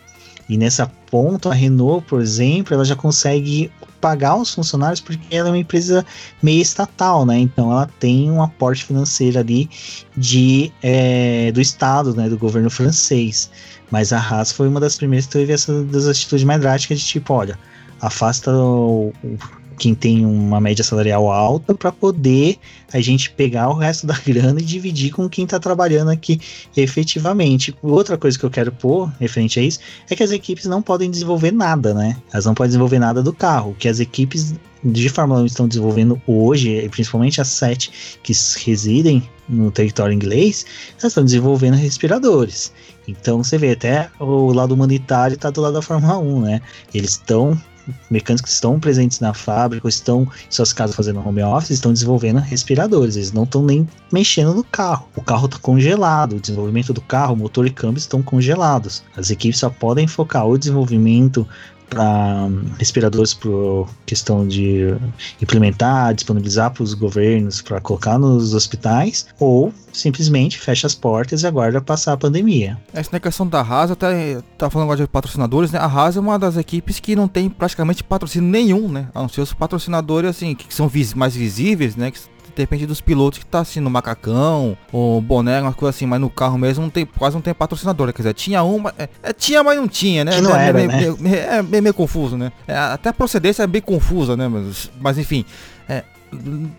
E 0.48 0.58
nessa 0.58 0.92
ponto, 1.10 1.50
a 1.50 1.54
Renault, 1.54 2.06
por 2.08 2.22
exemplo, 2.22 2.74
ela 2.74 2.86
já 2.86 2.96
consegue 2.96 3.72
pagar 4.00 4.36
os 4.36 4.54
funcionários 4.54 5.02
porque 5.02 5.36
ela 5.36 5.50
é 5.50 5.52
uma 5.52 5.58
empresa 5.58 6.06
meio 6.42 6.62
estatal, 6.62 7.26
né? 7.26 7.40
Então 7.40 7.72
ela 7.72 7.90
tem 8.00 8.30
um 8.30 8.42
aporte 8.42 8.86
financeiro 8.86 9.40
ali 9.40 9.68
de, 10.16 10.72
é, 10.84 11.52
do 11.52 11.60
Estado, 11.60 12.14
né? 12.14 12.30
Do 12.30 12.38
governo 12.38 12.70
francês. 12.70 13.50
Mas 13.90 14.14
a 14.14 14.20
Haas 14.20 14.52
foi 14.52 14.68
uma 14.68 14.80
das 14.80 14.98
primeiras 14.98 15.26
que 15.26 15.34
teve 15.34 15.54
essa 15.54 15.84
das 15.84 16.08
atitudes 16.08 16.44
mais 16.44 16.62
drásticas 16.62 17.00
de 17.00 17.06
tipo, 17.06 17.34
olha, 17.34 17.58
afasta 18.00 18.52
o, 18.52 19.12
o 19.24 19.38
quem 19.78 19.94
tem 19.94 20.26
uma 20.26 20.60
média 20.60 20.84
salarial 20.84 21.32
alta 21.32 21.74
para 21.74 21.92
poder 21.92 22.58
a 22.94 23.02
gente 23.02 23.30
pegar 23.32 23.70
o 23.70 23.74
resto 23.74 24.08
da 24.08 24.18
grana 24.18 24.60
e 24.60 24.64
dividir 24.64 25.12
com 25.12 25.30
quem 25.30 25.46
está 25.46 25.60
trabalhando 25.60 26.10
aqui 26.10 26.40
efetivamente. 26.76 27.76
Outra 27.82 28.18
coisa 28.18 28.38
que 28.38 28.46
eu 28.46 28.50
quero 28.50 28.72
pôr 28.72 29.12
referente 29.20 29.60
a 29.60 29.64
isso 29.64 29.80
é 30.10 30.16
que 30.16 30.24
as 30.24 30.32
equipes 30.32 30.66
não 30.66 30.82
podem 30.82 31.10
desenvolver 31.10 31.52
nada, 31.52 31.94
né? 31.94 32.18
Elas 32.32 32.46
não 32.46 32.54
podem 32.54 32.70
desenvolver 32.70 33.00
nada 33.00 33.22
do 33.22 33.34
carro, 33.34 33.76
que 33.78 33.88
as 33.88 34.00
equipes 34.00 34.56
de 34.84 35.10
Fórmula 35.10 35.42
1 35.42 35.46
estão 35.48 35.68
desenvolvendo 35.68 36.22
hoje, 36.28 36.88
principalmente 36.90 37.42
as 37.42 37.48
sete 37.48 38.20
que 38.22 38.34
residem 38.64 39.28
no 39.50 39.72
território 39.72 40.14
inglês, 40.14 40.66
elas 41.00 41.06
estão 41.06 41.24
desenvolvendo 41.24 41.76
respiradores. 41.76 42.72
Então 43.08 43.44
você 43.44 43.58
vê 43.58 43.72
até 43.72 44.10
o 44.20 44.52
lado 44.54 44.74
humanitário 44.74 45.36
está 45.36 45.50
do 45.50 45.62
lado 45.62 45.74
da 45.74 45.82
Fórmula 45.82 46.18
1, 46.18 46.42
né? 46.42 46.62
Eles 46.94 47.12
estão 47.12 47.60
mecânicos 48.10 48.50
que 48.50 48.56
estão 48.56 48.80
presentes 48.80 49.20
na 49.20 49.34
fábrica, 49.34 49.86
ou 49.86 49.90
estão 49.90 50.24
em 50.24 50.52
suas 50.52 50.74
casas 50.74 50.96
fazendo 50.96 51.26
home 51.26 51.44
office, 51.44 51.72
estão 51.72 51.94
desenvolvendo 51.94 52.40
respiradores, 52.40 53.16
eles 53.16 53.32
não 53.32 53.44
estão 53.44 53.64
nem 53.64 53.88
mexendo 54.12 54.54
no 54.54 54.64
carro. 54.64 55.08
O 55.16 55.22
carro 55.22 55.46
está 55.46 55.58
congelado, 55.60 56.38
o 56.38 56.40
desenvolvimento 56.40 56.94
do 56.94 57.02
carro, 57.02 57.36
motor 57.36 57.66
e 57.66 57.70
câmbio 57.70 58.00
estão 58.00 58.22
congelados. 58.22 59.04
As 59.16 59.30
equipes 59.30 59.60
só 59.60 59.70
podem 59.70 60.08
focar 60.08 60.48
o 60.48 60.58
desenvolvimento 60.58 61.48
para 61.90 62.48
respiradores 62.78 63.34
por 63.34 63.88
questão 64.06 64.48
de 64.48 64.96
implementar, 65.42 66.14
disponibilizar 66.14 66.72
para 66.72 66.84
os 66.84 66.94
governos 66.94 67.62
para 67.62 67.80
colocar 67.82 68.18
nos 68.18 68.54
hospitais, 68.54 69.28
ou 69.40 69.74
simplesmente 69.94 70.60
fecha 70.60 70.88
as 70.88 70.94
portas 70.94 71.44
e 71.44 71.48
aguarda 71.48 71.82
passar 71.82 72.14
a 72.14 72.18
pandemia. 72.18 72.78
Essa 72.94 73.10
na 73.14 73.20
questão 73.20 73.48
da 73.48 73.62
Haas, 73.62 73.92
até 73.92 74.42
tá 74.58 74.70
falando 74.70 74.88
agora 74.88 75.06
de 75.06 75.08
patrocinadores, 75.10 75.72
né? 75.72 75.80
A 75.80 75.86
Haas 75.86 76.18
é 76.18 76.20
uma 76.20 76.38
das 76.38 76.58
equipes 76.58 77.00
que 77.00 77.16
não 77.16 77.28
tem 77.28 77.50
praticamente 77.50 78.04
patrocínio 78.04 78.50
nenhum, 78.50 78.90
né? 78.90 79.08
A 79.14 79.22
não 79.22 79.30
ser 79.30 79.42
os 79.42 79.54
patrocinadores 79.54 80.30
assim 80.30 80.54
que 80.56 80.74
são 80.74 80.88
vis 80.88 81.14
mais 81.14 81.36
visíveis, 81.36 81.96
né? 81.96 82.12
Que 82.12 82.20
depende 82.56 82.86
dos 82.86 83.02
pilotos 83.02 83.40
que 83.40 83.46
tá 83.46 83.60
assim 83.60 83.80
no 83.80 83.90
macacão, 83.90 84.78
ou 84.92 85.22
boné, 85.22 85.62
uma 85.62 85.74
coisa 85.74 85.96
assim, 85.96 86.06
mas 86.06 86.20
no 86.20 86.30
carro 86.30 86.58
mesmo 86.58 86.84
não 86.84 86.90
tem, 86.90 87.06
quase 87.06 87.36
não 87.36 87.42
tem 87.42 87.54
patrocinador, 87.54 88.12
quer 88.14 88.22
dizer, 88.22 88.34
tinha 88.34 88.64
uma, 88.64 88.94
é, 88.98 89.10
é, 89.22 89.34
tinha, 89.34 89.64
mas 89.64 89.78
não 89.78 89.88
tinha, 89.88 90.24
né? 90.24 90.36
Que 90.36 90.42
não 90.42 90.56
é, 90.56 90.68
era, 90.68 90.78
meio, 90.78 90.88
né? 90.88 90.98
meio, 90.98 91.18
meio, 91.20 91.36
é 91.36 91.62
meio, 91.62 91.84
meio 91.84 91.94
confuso, 91.94 92.38
né? 92.38 92.52
É, 92.68 92.78
até 92.78 93.10
a 93.10 93.14
procedência 93.14 93.64
é 93.64 93.68
bem 93.68 93.82
confusa, 93.82 94.36
né? 94.36 94.48
Mas, 94.48 94.92
mas 95.00 95.18
enfim, 95.18 95.46
é, 95.88 96.04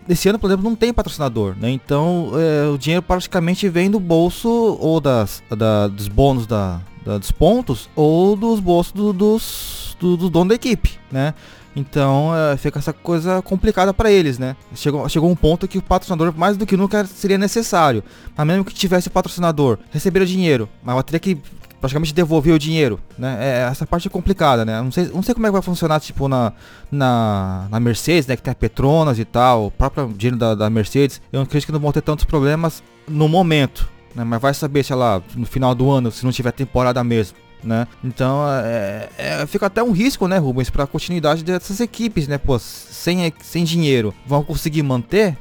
esse 0.07 0.29
ano, 0.29 0.39
por 0.39 0.47
exemplo, 0.47 0.63
não 0.63 0.75
tem 0.75 0.93
patrocinador, 0.93 1.55
né? 1.59 1.69
Então 1.69 2.31
é, 2.33 2.67
o 2.67 2.77
dinheiro 2.77 3.01
praticamente 3.01 3.67
vem 3.69 3.89
do 3.89 3.99
bolso 3.99 4.49
ou 4.49 4.99
das, 4.99 5.41
da, 5.49 5.87
dos 5.87 6.07
bônus 6.07 6.45
da, 6.45 6.79
da, 7.05 7.17
dos 7.17 7.31
pontos 7.31 7.89
ou 7.95 8.35
dos 8.35 8.59
bolsos 8.59 8.91
do, 8.93 9.13
dos 9.13 9.77
do, 9.99 10.15
do 10.15 10.29
dono 10.29 10.49
da 10.49 10.55
equipe, 10.55 10.99
né? 11.11 11.33
Então 11.77 12.35
é, 12.35 12.57
fica 12.57 12.79
essa 12.79 12.91
coisa 12.91 13.39
complicada 13.43 13.93
para 13.93 14.11
eles, 14.11 14.39
né? 14.39 14.55
Chegou, 14.73 15.07
chegou 15.07 15.29
um 15.29 15.35
ponto 15.35 15.67
que 15.67 15.77
o 15.77 15.81
patrocinador, 15.81 16.33
mais 16.35 16.57
do 16.57 16.65
que 16.65 16.75
nunca, 16.75 17.05
seria 17.05 17.37
necessário. 17.37 18.03
Mas 18.35 18.47
mesmo 18.47 18.65
que 18.65 18.73
tivesse 18.73 19.11
patrocinador, 19.11 19.77
receberia 19.91 20.27
dinheiro, 20.27 20.67
mas 20.83 20.93
ela 20.93 21.03
teria 21.03 21.19
que 21.19 21.37
praticamente 21.79 22.15
devolver 22.15 22.55
o 22.55 22.57
dinheiro, 22.57 22.99
né? 23.15 23.37
É, 23.39 23.69
essa 23.69 23.85
parte 23.85 24.07
é 24.07 24.09
complicada, 24.09 24.65
né? 24.65 24.81
Não 24.81 24.91
sei, 24.91 25.05
não 25.13 25.21
sei 25.21 25.35
como 25.35 25.45
é 25.45 25.49
que 25.49 25.53
vai 25.53 25.61
funcionar, 25.61 25.99
tipo, 25.99 26.27
na, 26.27 26.51
na, 26.91 27.67
na 27.69 27.79
Mercedes, 27.79 28.25
né? 28.25 28.35
Que 28.35 28.41
tem 28.41 28.51
a 28.51 28.55
Petronas 28.55 29.19
e 29.19 29.25
tal, 29.25 29.67
o 29.67 29.71
próprio 29.71 30.11
dinheiro 30.17 30.35
da, 30.35 30.55
da 30.55 30.71
Mercedes. 30.71 31.21
Eu 31.31 31.41
acredito 31.41 31.67
que 31.67 31.71
não 31.71 31.79
vão 31.79 31.91
ter 31.91 32.01
tantos 32.01 32.25
problemas 32.25 32.81
no 33.07 33.27
momento, 33.27 33.87
né? 34.15 34.23
Mas 34.23 34.41
vai 34.41 34.55
saber, 34.55 34.83
sei 34.83 34.95
lá, 34.95 35.21
no 35.35 35.45
final 35.45 35.75
do 35.75 35.91
ano, 35.91 36.11
se 36.11 36.25
não 36.25 36.31
tiver 36.31 36.51
temporada 36.53 37.03
mesmo 37.03 37.37
né? 37.63 37.87
Então 38.03 38.41
é, 38.49 39.09
é, 39.17 39.45
fica 39.47 39.65
até 39.65 39.81
um 39.83 39.91
risco, 39.91 40.27
né, 40.27 40.37
Rubens, 40.37 40.69
para 40.69 40.83
a 40.83 40.87
continuidade 40.87 41.43
dessas 41.43 41.79
equipes, 41.79 42.27
né? 42.27 42.37
Pô, 42.37 42.57
sem, 42.59 43.31
sem 43.41 43.63
dinheiro, 43.63 44.13
vão 44.25 44.43
conseguir 44.43 44.83
manter? 44.83 45.37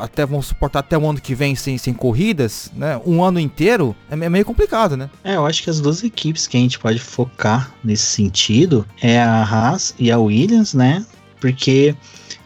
Até 0.00 0.24
vão 0.24 0.40
suportar 0.40 0.78
até 0.78 0.96
o 0.96 1.06
ano 1.06 1.20
que 1.20 1.34
vem 1.34 1.54
sem, 1.54 1.76
sem 1.76 1.92
corridas, 1.92 2.70
né? 2.74 2.98
Um 3.04 3.22
ano 3.22 3.38
inteiro 3.38 3.94
é, 4.10 4.14
é 4.14 4.28
meio 4.28 4.44
complicado, 4.44 4.96
né? 4.96 5.10
É, 5.22 5.36
eu 5.36 5.44
acho 5.44 5.62
que 5.62 5.68
as 5.68 5.80
duas 5.80 6.02
equipes 6.02 6.46
que 6.46 6.56
a 6.56 6.60
gente 6.60 6.78
pode 6.78 6.98
focar 6.98 7.74
nesse 7.84 8.06
sentido 8.06 8.86
é 9.02 9.20
a 9.20 9.42
Haas 9.42 9.94
e 9.98 10.10
a 10.10 10.18
Williams, 10.18 10.72
né? 10.72 11.04
Porque 11.38 11.94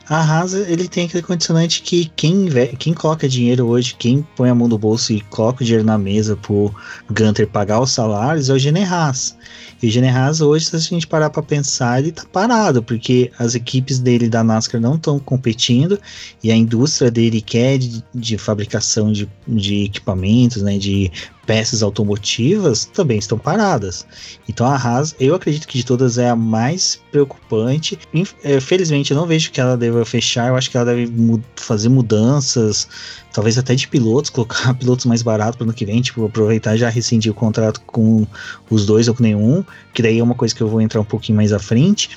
a 0.08 0.20
Haas 0.20 0.52
ele 0.52 0.86
tem 0.86 1.06
aquele 1.06 1.22
condicionante 1.22 1.82
que 1.82 2.10
quem, 2.16 2.48
quem 2.78 2.92
coloca 2.92 3.28
dinheiro 3.28 3.66
hoje, 3.66 3.94
quem 3.98 4.26
põe 4.36 4.50
a 4.50 4.54
mão 4.54 4.68
no 4.68 4.78
bolso 4.78 5.12
e 5.12 5.20
coloca 5.22 5.62
o 5.62 5.64
dinheiro 5.64 5.84
na 5.84 5.96
mesa 5.96 6.36
pro 6.36 6.74
Gunter 7.10 7.48
pagar 7.48 7.80
os 7.80 7.92
salários 7.92 8.50
é 8.50 8.52
o 8.52 8.58
Gene 8.58 8.84
Haas. 8.84 9.36
E 9.82 9.88
o 9.88 9.90
Gene 9.90 10.08
Haas 10.08 10.40
hoje, 10.40 10.66
se 10.66 10.76
a 10.76 10.78
gente 10.78 11.06
parar 11.06 11.30
para 11.30 11.42
pensar, 11.42 11.98
ele 11.98 12.12
tá 12.12 12.24
parado, 12.32 12.82
porque 12.82 13.30
as 13.38 13.54
equipes 13.54 13.98
dele 13.98 14.28
da 14.28 14.44
NASCAR 14.44 14.80
não 14.80 14.96
estão 14.96 15.18
competindo 15.18 15.98
e 16.42 16.50
a 16.50 16.56
indústria 16.56 17.10
dele 17.10 17.40
quer 17.40 17.78
de, 17.78 18.04
de 18.14 18.38
fabricação 18.38 19.12
de, 19.12 19.28
de 19.46 19.84
equipamentos, 19.84 20.62
né, 20.62 20.78
de 20.78 21.10
peças 21.46 21.82
automotivas 21.82 22.84
também 22.84 23.18
estão 23.18 23.38
paradas. 23.38 24.06
Então 24.48 24.66
a 24.66 24.76
Haas, 24.76 25.14
eu 25.20 25.34
acredito 25.34 25.68
que 25.68 25.78
de 25.78 25.84
todas 25.84 26.18
é 26.18 26.28
a 26.28 26.36
mais 26.36 27.00
preocupante. 27.10 27.98
Infelizmente 28.44 29.10
eu 29.10 29.16
não 29.16 29.26
vejo 29.26 29.50
que 29.50 29.60
ela 29.60 29.76
deva 29.76 30.04
fechar, 30.04 30.48
eu 30.48 30.56
acho 30.56 30.70
que 30.70 30.76
ela 30.76 30.86
deve 30.86 31.12
fazer 31.56 31.88
mudanças, 31.88 32.88
talvez 33.32 33.58
até 33.58 33.74
de 33.74 33.88
pilotos, 33.88 34.30
colocar 34.30 34.74
pilotos 34.74 35.06
mais 35.06 35.22
baratos 35.22 35.56
para 35.56 35.64
ano 35.64 35.72
que 35.72 35.84
vem, 35.84 36.00
tipo, 36.00 36.24
aproveitar 36.24 36.76
já 36.76 36.88
rescindir 36.88 37.30
o 37.30 37.34
contrato 37.34 37.80
com 37.82 38.26
os 38.70 38.86
dois 38.86 39.08
ou 39.08 39.14
com 39.14 39.22
nenhum, 39.22 39.64
que 39.92 40.02
daí 40.02 40.18
é 40.18 40.22
uma 40.22 40.34
coisa 40.34 40.54
que 40.54 40.62
eu 40.62 40.68
vou 40.68 40.80
entrar 40.80 41.00
um 41.00 41.04
pouquinho 41.04 41.36
mais 41.36 41.52
à 41.52 41.58
frente. 41.58 42.10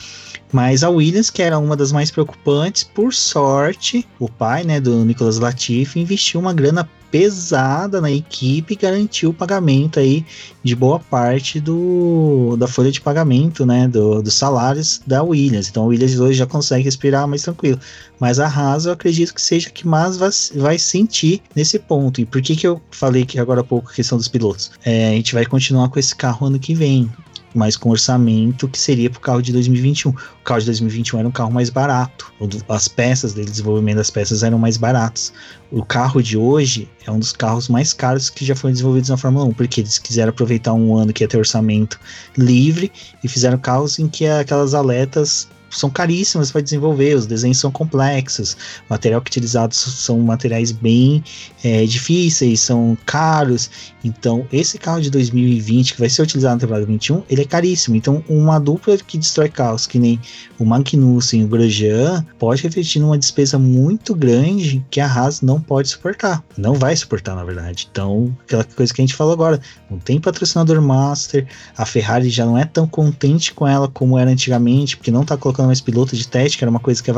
Mas 0.51 0.83
a 0.83 0.89
Williams, 0.89 1.29
que 1.29 1.41
era 1.41 1.59
uma 1.59 1.75
das 1.75 1.91
mais 1.91 2.09
preocupantes, 2.09 2.83
por 2.83 3.13
sorte, 3.13 4.07
o 4.19 4.29
pai, 4.29 4.63
né, 4.63 4.79
do 4.79 5.03
Nicolas 5.03 5.39
Latifi 5.39 5.99
investiu 5.99 6.39
uma 6.39 6.53
grana 6.53 6.87
pesada 7.11 8.01
na 8.01 8.11
equipe 8.11 8.73
e 8.73 8.77
garantiu 8.77 9.29
o 9.29 9.33
pagamento 9.33 9.99
aí 9.99 10.25
de 10.63 10.75
boa 10.75 10.99
parte 10.99 11.59
do, 11.59 12.55
da 12.57 12.67
folha 12.67 12.91
de 12.91 12.99
pagamento, 12.99 13.65
né, 13.65 13.87
do, 13.87 14.21
dos 14.21 14.33
salários 14.33 15.01
da 15.07 15.23
Williams. 15.23 15.69
Então 15.69 15.83
a 15.83 15.87
Williams 15.87 16.19
hoje 16.19 16.37
já 16.37 16.45
consegue 16.45 16.83
respirar 16.83 17.27
mais 17.27 17.43
tranquilo. 17.43 17.79
Mas 18.19 18.39
a 18.39 18.47
Haas 18.47 18.85
eu 18.85 18.91
acredito 18.91 19.33
que 19.33 19.41
seja 19.41 19.69
que 19.69 19.87
mais 19.87 20.17
vai, 20.17 20.29
vai 20.55 20.77
sentir 20.77 21.41
nesse 21.55 21.79
ponto. 21.79 22.19
E 22.19 22.25
por 22.25 22.41
que 22.41 22.55
que 22.55 22.67
eu 22.67 22.81
falei 22.91 23.25
que 23.25 23.39
agora 23.39 23.61
há 23.61 23.63
pouco 23.63 23.89
a 23.89 23.93
questão 23.93 24.17
dos 24.17 24.27
pilotos? 24.27 24.71
É, 24.83 25.09
a 25.09 25.11
gente 25.11 25.33
vai 25.33 25.45
continuar 25.45 25.89
com 25.89 25.99
esse 25.99 26.15
carro 26.15 26.47
ano 26.47 26.59
que 26.59 26.73
vem. 26.73 27.09
Mas 27.57 27.75
com 27.75 27.89
orçamento 27.89 28.67
que 28.67 28.77
seria 28.77 29.09
para 29.09 29.17
o 29.17 29.21
carro 29.21 29.41
de 29.41 29.51
2021. 29.51 30.11
O 30.11 30.15
carro 30.43 30.59
de 30.59 30.67
2021 30.67 31.19
era 31.19 31.27
um 31.27 31.31
carro 31.31 31.51
mais 31.51 31.71
barato, 31.71 32.31
as 32.69 32.87
peças 32.87 33.33
dele, 33.33 33.49
desenvolvimento 33.49 33.97
das 33.97 34.11
peças 34.11 34.43
eram 34.43 34.59
mais 34.59 34.77
baratas. 34.77 35.33
O 35.71 35.83
carro 35.83 36.21
de 36.21 36.37
hoje 36.37 36.87
é 37.05 37.11
um 37.11 37.17
dos 37.17 37.33
carros 37.33 37.67
mais 37.67 37.93
caros 37.93 38.29
que 38.29 38.45
já 38.45 38.55
foram 38.55 38.71
desenvolvidos 38.71 39.09
na 39.09 39.17
Fórmula 39.17 39.45
1, 39.45 39.53
porque 39.53 39.81
eles 39.81 39.97
quiseram 39.97 40.29
aproveitar 40.29 40.73
um 40.73 40.95
ano 40.95 41.11
que 41.11 41.23
ia 41.23 41.27
ter 41.27 41.37
orçamento 41.37 41.99
livre 42.37 42.91
e 43.23 43.27
fizeram 43.27 43.57
carros 43.57 43.97
em 43.97 44.07
que 44.07 44.27
aquelas 44.27 44.75
aletas 44.75 45.47
são 45.69 45.89
caríssimas 45.89 46.51
para 46.51 46.61
desenvolver, 46.61 47.15
os 47.15 47.25
desenhos 47.25 47.59
são 47.59 47.71
complexos, 47.71 48.53
o 48.87 48.93
material 48.93 49.21
que 49.21 49.29
é 49.29 49.31
utilizado 49.31 49.75
são 49.75 50.19
materiais 50.19 50.71
bem 50.71 51.23
é, 51.63 51.85
difíceis, 51.85 52.61
são 52.61 52.97
caros. 53.05 53.69
Então, 54.03 54.47
esse 54.51 54.77
carro 54.77 55.01
de 55.01 55.09
2020 55.09 55.93
que 55.93 55.99
vai 55.99 56.09
ser 56.09 56.21
utilizado 56.21 56.55
na 56.55 56.61
temporada 56.61 56.85
21, 56.85 57.23
ele 57.29 57.41
é 57.41 57.45
caríssimo. 57.45 57.95
Então, 57.95 58.23
uma 58.27 58.59
dupla 58.59 58.97
que 58.97 59.17
destrói 59.17 59.49
carros, 59.49 59.85
que 59.85 59.99
nem 59.99 60.19
o 60.57 60.65
Magnussen 60.65 61.41
e 61.41 61.43
o 61.43 61.47
Grosjean, 61.47 62.25
pode 62.39 62.63
refletir 62.63 63.01
numa 63.01 63.17
despesa 63.17 63.59
muito 63.59 64.15
grande 64.15 64.83
que 64.89 65.01
a 65.01 65.07
Haas 65.07 65.41
não 65.41 65.59
pode 65.59 65.89
suportar. 65.89 66.43
Não 66.57 66.73
vai 66.73 66.95
suportar, 66.95 67.35
na 67.35 67.43
verdade. 67.43 67.87
Então, 67.91 68.35
aquela 68.45 68.63
coisa 68.63 68.93
que 68.93 69.01
a 69.01 69.03
gente 69.05 69.15
falou 69.15 69.33
agora, 69.33 69.59
não 69.89 69.99
tem 69.99 70.19
patrocinador 70.19 70.81
master, 70.81 71.45
a 71.77 71.85
Ferrari 71.85 72.29
já 72.29 72.45
não 72.45 72.57
é 72.57 72.65
tão 72.65 72.87
contente 72.87 73.53
com 73.53 73.67
ela 73.67 73.87
como 73.87 74.17
era 74.17 74.31
antigamente, 74.31 74.95
porque 74.95 75.11
não 75.11 75.21
está 75.21 75.35
colocando 75.35 75.56
colocando 75.57 75.67
mais 75.67 75.81
pilotos 75.81 76.17
de 76.17 76.27
teste, 76.27 76.57
que 76.57 76.63
era 76.63 76.69
uma 76.69 76.79
coisa 76.79 77.01
que 77.01 77.11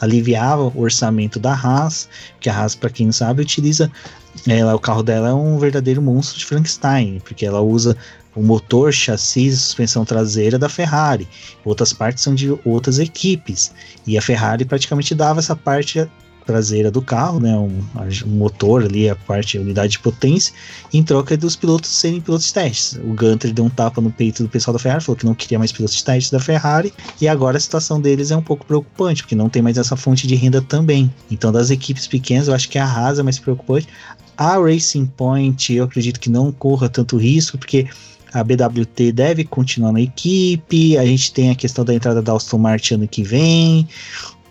aliviava 0.00 0.62
o 0.62 0.80
orçamento 0.80 1.38
da 1.38 1.52
Haas, 1.52 2.08
que 2.40 2.48
a 2.48 2.58
Haas, 2.58 2.74
para 2.74 2.90
quem 2.90 3.06
não 3.06 3.12
sabe, 3.12 3.42
utiliza. 3.42 3.90
Ela, 4.48 4.74
o 4.74 4.78
carro 4.78 5.02
dela 5.02 5.28
é 5.28 5.34
um 5.34 5.58
verdadeiro 5.58 6.00
monstro 6.00 6.38
de 6.38 6.44
Frankenstein, 6.44 7.20
porque 7.24 7.44
ela 7.44 7.60
usa 7.60 7.96
o 8.34 8.42
motor, 8.42 8.92
chassi 8.92 9.46
e 9.46 9.56
suspensão 9.56 10.04
traseira 10.04 10.58
da 10.58 10.68
Ferrari. 10.68 11.28
Outras 11.64 11.92
partes 11.92 12.22
são 12.22 12.34
de 12.34 12.58
outras 12.64 12.98
equipes. 12.98 13.72
E 14.06 14.18
a 14.18 14.22
Ferrari 14.22 14.64
praticamente 14.64 15.14
dava 15.14 15.40
essa 15.40 15.56
parte 15.56 16.06
traseira 16.46 16.90
do 16.90 17.02
carro, 17.02 17.40
né, 17.40 17.54
um, 17.56 17.82
um, 18.24 18.30
motor 18.30 18.84
ali, 18.84 19.10
a 19.10 19.16
parte, 19.16 19.58
a 19.58 19.60
unidade 19.60 19.92
de 19.92 19.98
potência, 19.98 20.54
em 20.92 21.02
troca 21.02 21.36
dos 21.36 21.56
pilotos 21.56 21.90
serem 21.90 22.20
pilotos 22.20 22.46
de 22.46 22.54
testes. 22.54 22.98
O 23.02 23.14
Gunter 23.14 23.52
deu 23.52 23.64
um 23.64 23.68
tapa 23.68 24.00
no 24.00 24.10
peito 24.10 24.44
do 24.44 24.48
pessoal 24.48 24.72
da 24.72 24.78
Ferrari, 24.78 25.02
falou 25.02 25.18
que 25.18 25.26
não 25.26 25.34
queria 25.34 25.58
mais 25.58 25.72
pilotos 25.72 25.96
de 25.96 26.04
testes 26.04 26.30
da 26.30 26.38
Ferrari, 26.38 26.94
e 27.20 27.26
agora 27.26 27.56
a 27.56 27.60
situação 27.60 28.00
deles 28.00 28.30
é 28.30 28.36
um 28.36 28.42
pouco 28.42 28.64
preocupante, 28.64 29.22
porque 29.22 29.34
não 29.34 29.48
tem 29.48 29.60
mais 29.60 29.76
essa 29.76 29.96
fonte 29.96 30.26
de 30.26 30.36
renda 30.36 30.62
também. 30.62 31.12
Então, 31.30 31.50
das 31.50 31.70
equipes 31.70 32.06
pequenas, 32.06 32.46
eu 32.46 32.54
acho 32.54 32.68
que 32.68 32.78
a 32.78 32.86
Haas 32.86 33.18
é 33.18 33.22
mais 33.22 33.38
preocupante. 33.38 33.88
A 34.36 34.56
Racing 34.58 35.06
Point, 35.06 35.74
eu 35.74 35.84
acredito 35.84 36.20
que 36.20 36.30
não 36.30 36.52
corra 36.52 36.88
tanto 36.88 37.16
risco, 37.16 37.58
porque 37.58 37.88
a 38.32 38.44
BWT 38.44 39.12
deve 39.12 39.44
continuar 39.44 39.92
na 39.92 40.00
equipe. 40.00 40.96
A 40.98 41.06
gente 41.06 41.32
tem 41.32 41.50
a 41.50 41.54
questão 41.54 41.84
da 41.84 41.94
entrada 41.94 42.20
da 42.20 42.34
Aston 42.34 42.58
Martin 42.58 42.94
ano 42.94 43.08
que 43.08 43.22
vem 43.22 43.88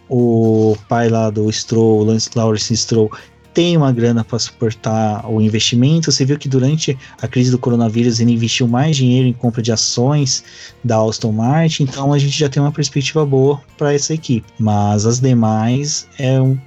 o 0.09 0.75
pai 0.87 1.09
lá 1.09 1.29
do 1.29 1.51
Stroll, 1.51 2.03
Lance 2.03 2.29
Lawrence 2.35 2.75
Stroll, 2.75 3.11
tem 3.55 3.77
uma 3.77 3.91
grana 3.91 4.23
para 4.23 4.37
suportar 4.37 5.25
o 5.31 5.41
investimento. 5.41 6.11
Você 6.11 6.25
viu 6.25 6.37
que 6.37 6.49
durante 6.49 6.97
a 7.21 7.27
crise 7.27 7.49
do 7.49 7.57
coronavírus 7.57 8.19
ele 8.19 8.33
investiu 8.33 8.67
mais 8.67 8.97
dinheiro 8.97 9.27
em 9.27 9.33
compra 9.33 9.61
de 9.61 9.71
ações 9.71 10.43
da 10.83 11.01
Aston 11.01 11.31
Martin, 11.31 11.83
então 11.83 12.11
a 12.11 12.19
gente 12.19 12.37
já 12.37 12.49
tem 12.49 12.61
uma 12.61 12.71
perspectiva 12.71 13.25
boa 13.25 13.61
para 13.77 13.93
essa 13.93 14.13
equipe. 14.13 14.45
Mas 14.59 15.05
as 15.05 15.21
demais 15.21 16.05
é 16.19 16.39
um 16.39 16.57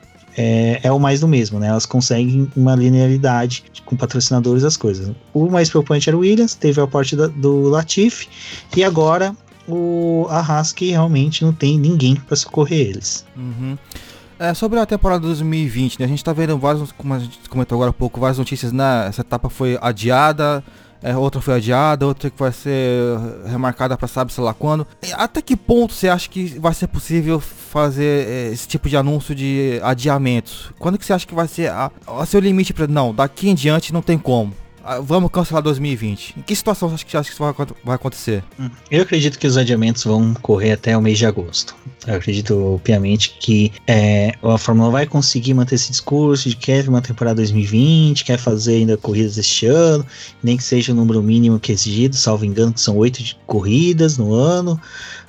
é, 0.40 0.78
é, 0.84 0.92
o 0.92 1.00
mais 1.00 1.18
do 1.18 1.26
mesmo, 1.26 1.58
né? 1.58 1.66
Elas 1.66 1.84
conseguem 1.84 2.48
uma 2.56 2.76
linearidade 2.76 3.64
com 3.84 3.96
patrocinadores 3.96 4.62
as 4.62 4.76
coisas. 4.76 5.10
O 5.34 5.50
mais 5.50 5.68
preocupante 5.68 6.08
era 6.08 6.16
o 6.16 6.20
Williams, 6.20 6.54
teve 6.54 6.80
a 6.80 6.86
parte 6.86 7.16
da, 7.16 7.26
do 7.26 7.62
Latifi, 7.62 8.28
e 8.76 8.84
agora 8.84 9.34
o 9.68 10.26
Haas 10.30 10.72
que 10.72 10.90
realmente 10.90 11.44
não 11.44 11.52
tem 11.52 11.78
ninguém 11.78 12.16
para 12.16 12.36
socorrer 12.36 12.88
eles. 12.88 13.24
Uhum. 13.36 13.76
É, 14.38 14.54
sobre 14.54 14.78
a 14.78 14.86
temporada 14.86 15.20
2020, 15.26 15.98
né, 15.98 16.06
a 16.06 16.08
gente 16.08 16.18
está 16.18 16.32
vendo 16.32 16.56
vários, 16.58 16.92
como 16.92 17.12
a 17.12 17.18
gente 17.18 17.48
comentou 17.48 17.76
agora 17.76 17.90
há 17.90 17.92
pouco, 17.92 18.20
várias 18.20 18.38
notícias, 18.38 18.72
né? 18.72 19.06
Essa 19.08 19.22
etapa 19.22 19.50
foi 19.50 19.76
adiada, 19.80 20.62
é, 21.02 21.16
outra 21.16 21.40
foi 21.40 21.54
adiada, 21.54 22.06
outra 22.06 22.30
que 22.30 22.38
vai 22.38 22.52
ser 22.52 23.18
remarcada 23.46 23.96
para 23.96 24.06
sabe 24.06 24.32
sei 24.32 24.42
lá 24.42 24.54
quando. 24.54 24.86
Até 25.14 25.42
que 25.42 25.56
ponto 25.56 25.92
você 25.92 26.08
acha 26.08 26.28
que 26.28 26.58
vai 26.58 26.72
ser 26.72 26.86
possível 26.86 27.40
fazer 27.40 28.28
é, 28.28 28.52
esse 28.52 28.66
tipo 28.68 28.88
de 28.88 28.96
anúncio 28.96 29.34
de 29.34 29.80
adiamentos? 29.82 30.70
Quando 30.78 30.98
que 30.98 31.04
você 31.04 31.12
acha 31.12 31.26
que 31.26 31.34
vai 31.34 31.48
ser 31.48 31.70
a, 31.70 31.90
a 32.06 32.24
seu 32.24 32.40
limite 32.40 32.72
para 32.72 32.86
não, 32.86 33.12
daqui 33.12 33.48
em 33.48 33.54
diante 33.54 33.92
não 33.92 34.02
tem 34.02 34.18
como? 34.18 34.54
Ah, 34.90 35.00
vamos 35.00 35.30
cancelar 35.30 35.62
2020. 35.62 36.36
Em 36.38 36.40
que 36.40 36.56
situação 36.56 36.88
você 36.88 37.04
acha 37.14 37.28
que, 37.28 37.34
isso 37.34 37.54
vai, 37.84 37.94
acontecer? 37.94 38.42
Hum, 38.58 38.70
eu 38.90 39.02
acredito 39.02 39.38
que 39.38 39.46
os 39.46 39.58
adiamentos 39.58 40.02
vão 40.02 40.32
correr 40.32 40.72
até 40.72 40.96
o 40.96 41.02
mês 41.02 41.18
de 41.18 41.26
agosto. 41.26 41.76
Eu 42.06 42.14
acredito 42.14 42.80
piamente 42.82 43.36
que 43.38 43.70
é, 43.86 44.32
a 44.42 44.56
Fórmula 44.56 44.88
1 44.88 44.92
vai 44.92 45.06
conseguir 45.06 45.52
manter 45.52 45.74
esse 45.74 45.90
discurso 45.90 46.48
de 46.48 46.56
que 46.56 46.68
quer 46.68 46.88
uma 46.88 47.02
temporada 47.02 47.34
2020, 47.34 48.24
quer 48.24 48.38
fazer 48.38 48.76
ainda 48.76 48.96
corridas 48.96 49.36
este 49.36 49.66
ano, 49.66 50.06
nem 50.42 50.56
que 50.56 50.64
seja 50.64 50.92
o 50.92 50.94
número 50.94 51.22
mínimo 51.22 51.60
que 51.60 51.70
é 51.70 51.74
exigido, 51.74 52.16
salvo 52.16 52.46
engano, 52.46 52.72
que 52.72 52.80
são 52.80 52.96
oito 52.96 53.22
corridas 53.46 54.16
no 54.16 54.32
ano. 54.32 54.80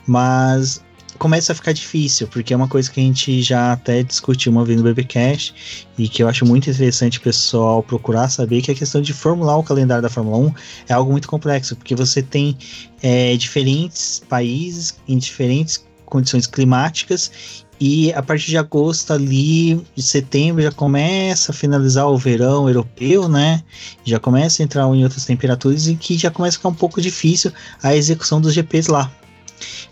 Mas 0.07 0.81
começa 1.19 1.51
a 1.51 1.55
ficar 1.55 1.73
difícil, 1.73 2.27
porque 2.27 2.53
é 2.53 2.58
uma 2.58 2.67
coisa 2.67 2.89
que 2.89 2.99
a 2.99 3.03
gente 3.03 3.41
já 3.41 3.73
até 3.73 4.01
discutiu 4.01 4.51
uma 4.51 4.63
vez 4.63 4.82
no 4.82 4.84
BBcast 4.84 5.53
e 5.97 6.08
que 6.08 6.23
eu 6.23 6.29
acho 6.29 6.45
muito 6.45 6.69
interessante 6.69 7.19
o 7.19 7.21
pessoal 7.21 7.84
procurar 7.84 8.29
saber 8.29 8.62
que 8.62 8.71
a 8.71 8.75
questão 8.75 9.01
de 9.01 9.13
formular 9.13 9.58
o 9.58 9.63
calendário 9.63 10.01
da 10.01 10.10
Fórmula 10.10 10.38
1 10.38 10.53
é 10.88 10.93
algo 10.93 11.12
muito 11.12 11.27
complexo, 11.27 11.75
porque 11.75 11.93
você 11.93 12.23
tem 12.23 12.58
é, 13.03 13.36
diferentes 13.36 14.23
países 14.29 14.97
em 15.08 15.17
diferentes 15.17 15.86
condições 16.05 16.47
climáticas 16.47 17.32
e 17.79 18.12
a 18.13 18.21
partir 18.21 18.47
de 18.47 18.58
agosto 18.58 19.13
ali, 19.13 19.82
de 19.95 20.01
setembro, 20.01 20.62
já 20.62 20.71
começa 20.71 21.51
a 21.51 21.55
finalizar 21.55 22.08
o 22.08 22.17
verão 22.17 22.67
europeu, 22.67 23.29
né? 23.29 23.63
Já 24.03 24.19
começa 24.19 24.62
a 24.62 24.65
entrar 24.65 24.84
em 24.93 25.03
outras 25.03 25.25
temperaturas 25.25 25.88
e 25.88 25.95
que 25.95 26.17
já 26.17 26.29
começa 26.29 26.58
a 26.58 26.60
ficar 26.60 26.69
um 26.69 26.73
pouco 26.73 27.01
difícil 27.01 27.53
a 27.82 27.95
execução 27.95 28.41
dos 28.41 28.53
GPs 28.53 28.89
lá. 28.89 29.10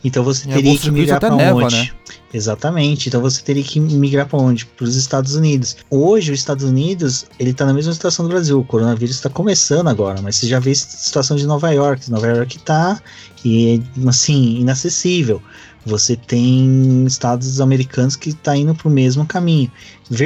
Então 0.03 0.23
você 0.23 0.47
teria 0.47 0.77
que 0.77 0.91
migrar 0.91 1.19
para 1.19 1.36
onde? 1.36 1.75
Né? 1.75 1.89
Exatamente. 2.34 3.08
Então 3.08 3.21
você 3.21 3.41
teria 3.41 3.63
que 3.63 3.80
migrar 3.80 4.27
para 4.27 4.39
onde? 4.39 4.65
Para 4.65 4.84
os 4.84 4.95
Estados 4.95 5.36
Unidos. 5.36 5.77
Hoje, 5.89 6.32
os 6.32 6.39
Estados 6.39 6.65
Unidos, 6.65 7.25
ele 7.39 7.51
está 7.51 7.65
na 7.65 7.73
mesma 7.73 7.93
situação 7.93 8.25
do 8.25 8.30
Brasil. 8.30 8.60
O 8.60 8.63
coronavírus 8.63 9.15
está 9.15 9.30
começando 9.30 9.88
agora, 9.88 10.21
mas 10.21 10.36
você 10.36 10.47
já 10.47 10.60
vê 10.60 10.71
a 10.71 10.75
situação 10.75 11.38
de 11.38 11.45
Nova 11.45 11.71
York. 11.71 12.10
Nova 12.12 12.27
York 12.27 12.58
está 12.58 13.01
e 13.45 13.82
assim 14.06 14.60
inacessível. 14.60 15.41
Você 15.88 16.17
tem 16.17 17.06
estados 17.06 17.62
americanos 17.62 18.17
que 18.17 18.30
está 18.30 18.56
indo 18.58 18.76
para 18.76 18.88
o 18.89 18.91
mesmo 18.91 19.26
caminho. 19.26 19.71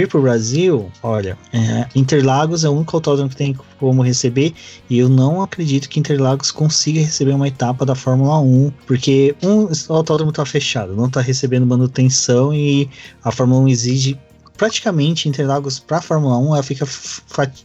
Para 0.10 0.20
o 0.20 0.22
Brasil, 0.22 0.92
olha, 1.04 1.38
é, 1.54 1.88
Interlagos 1.96 2.64
é 2.64 2.70
o 2.70 2.74
único 2.74 2.98
autódromo 2.98 3.30
que 3.30 3.36
tem 3.36 3.56
como 3.80 4.02
receber, 4.02 4.54
e 4.90 4.98
eu 4.98 5.08
não 5.08 5.42
acredito 5.42 5.88
que 5.88 6.00
Interlagos 6.00 6.52
consiga 6.52 7.00
receber 7.00 7.34
uma 7.34 7.48
etapa 7.48 7.86
da 7.86 7.96
Fórmula 7.96 8.40
1, 8.40 8.72
porque 8.86 9.36
um, 9.44 9.66
o 9.66 9.94
autódromo 9.94 10.32
está 10.32 10.46
fechado, 10.46 10.96
não 10.96 11.06
está 11.06 11.22
recebendo 11.22 11.66
manutenção 11.66 12.54
e 12.54 12.90
a 13.24 13.32
Fórmula 13.32 13.62
1 13.62 13.68
exige 13.70 14.20
praticamente 14.58 15.28
Interlagos 15.28 15.80
para 15.80 16.02
Fórmula 16.02 16.38
1 16.38 16.54
ela 16.54 16.64
fica 16.64 16.86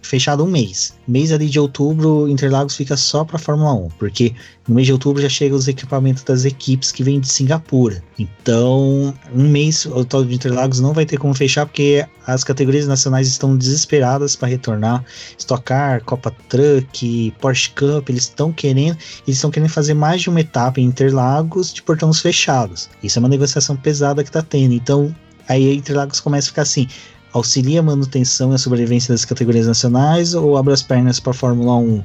fechada 0.03 0.43
um 0.43 0.47
mês. 0.47 0.95
Mês 1.07 1.33
ali 1.33 1.49
de 1.49 1.61
outubro, 1.61 2.29
Interlagos 2.29 2.77
fica 2.77 2.97
só 2.97 3.25
para 3.25 3.39
Fórmula 3.39 3.73
1, 3.75 3.89
porque 3.99 4.35
no 4.67 4.75
mês 4.75 4.87
de 4.87 4.93
outubro 4.93 5.23
já 5.23 5.29
chegam 5.29 5.57
os 5.57 5.69
equipamentos 5.69 6.23
das 6.23 6.45
equipes 6.45 6.91
que 6.91 7.05
vêm 7.05 7.21
de 7.21 7.29
Singapura. 7.29 8.03
Então, 8.19 9.15
um 9.35 9.49
mês 9.49 9.87
o 9.87 10.05
tal 10.05 10.25
de 10.25 10.35
Interlagos 10.35 10.81
não 10.81 10.93
vai 10.93 11.07
ter 11.07 11.19
como 11.19 11.35
fechar 11.35 11.67
porque 11.67 12.05
as 12.27 12.43
categorias 12.43 12.87
nacionais 12.87 13.29
estão 13.29 13.57
desesperadas 13.57 14.35
para 14.35 14.49
retornar. 14.49 15.05
Stock 15.39 15.63
Car, 15.63 16.03
Copa 16.05 16.35
Truck, 16.49 17.33
Porsche 17.41 17.71
Cup, 17.71 18.09
eles 18.09 18.25
estão 18.25 18.53
querendo, 18.53 18.97
eles 19.27 19.37
estão 19.37 19.51
querendo 19.51 19.71
fazer 19.71 19.95
mais 19.95 20.23
de 20.23 20.31
uma 20.31 20.41
etapa 20.41 20.81
em 20.81 20.85
Interlagos 20.85 21.73
de 21.73 21.83
portões 21.83 22.21
fechados. 22.21 22.89
Isso 23.03 23.19
é 23.19 23.21
uma 23.21 23.29
negociação 23.29 23.77
pesada 23.77 24.23
que 24.23 24.29
está 24.29 24.43
tendo. 24.43 24.75
Então, 24.75 25.15
Aí 25.49 25.75
Interlagos 25.75 26.21
começa 26.21 26.49
a 26.49 26.51
ficar 26.51 26.63
assim: 26.63 26.89
auxilia 27.33 27.81
a 27.81 27.83
manutenção 27.83 28.53
e 28.53 28.55
a 28.55 28.59
sobrevivência 28.59 29.13
das 29.13 29.25
categorias 29.25 29.67
nacionais 29.67 30.35
ou 30.35 30.57
abre 30.57 30.73
as 30.73 30.83
pernas 30.83 31.21
para 31.21 31.31
a 31.31 31.35
Fórmula 31.35 31.77
1? 31.77 32.03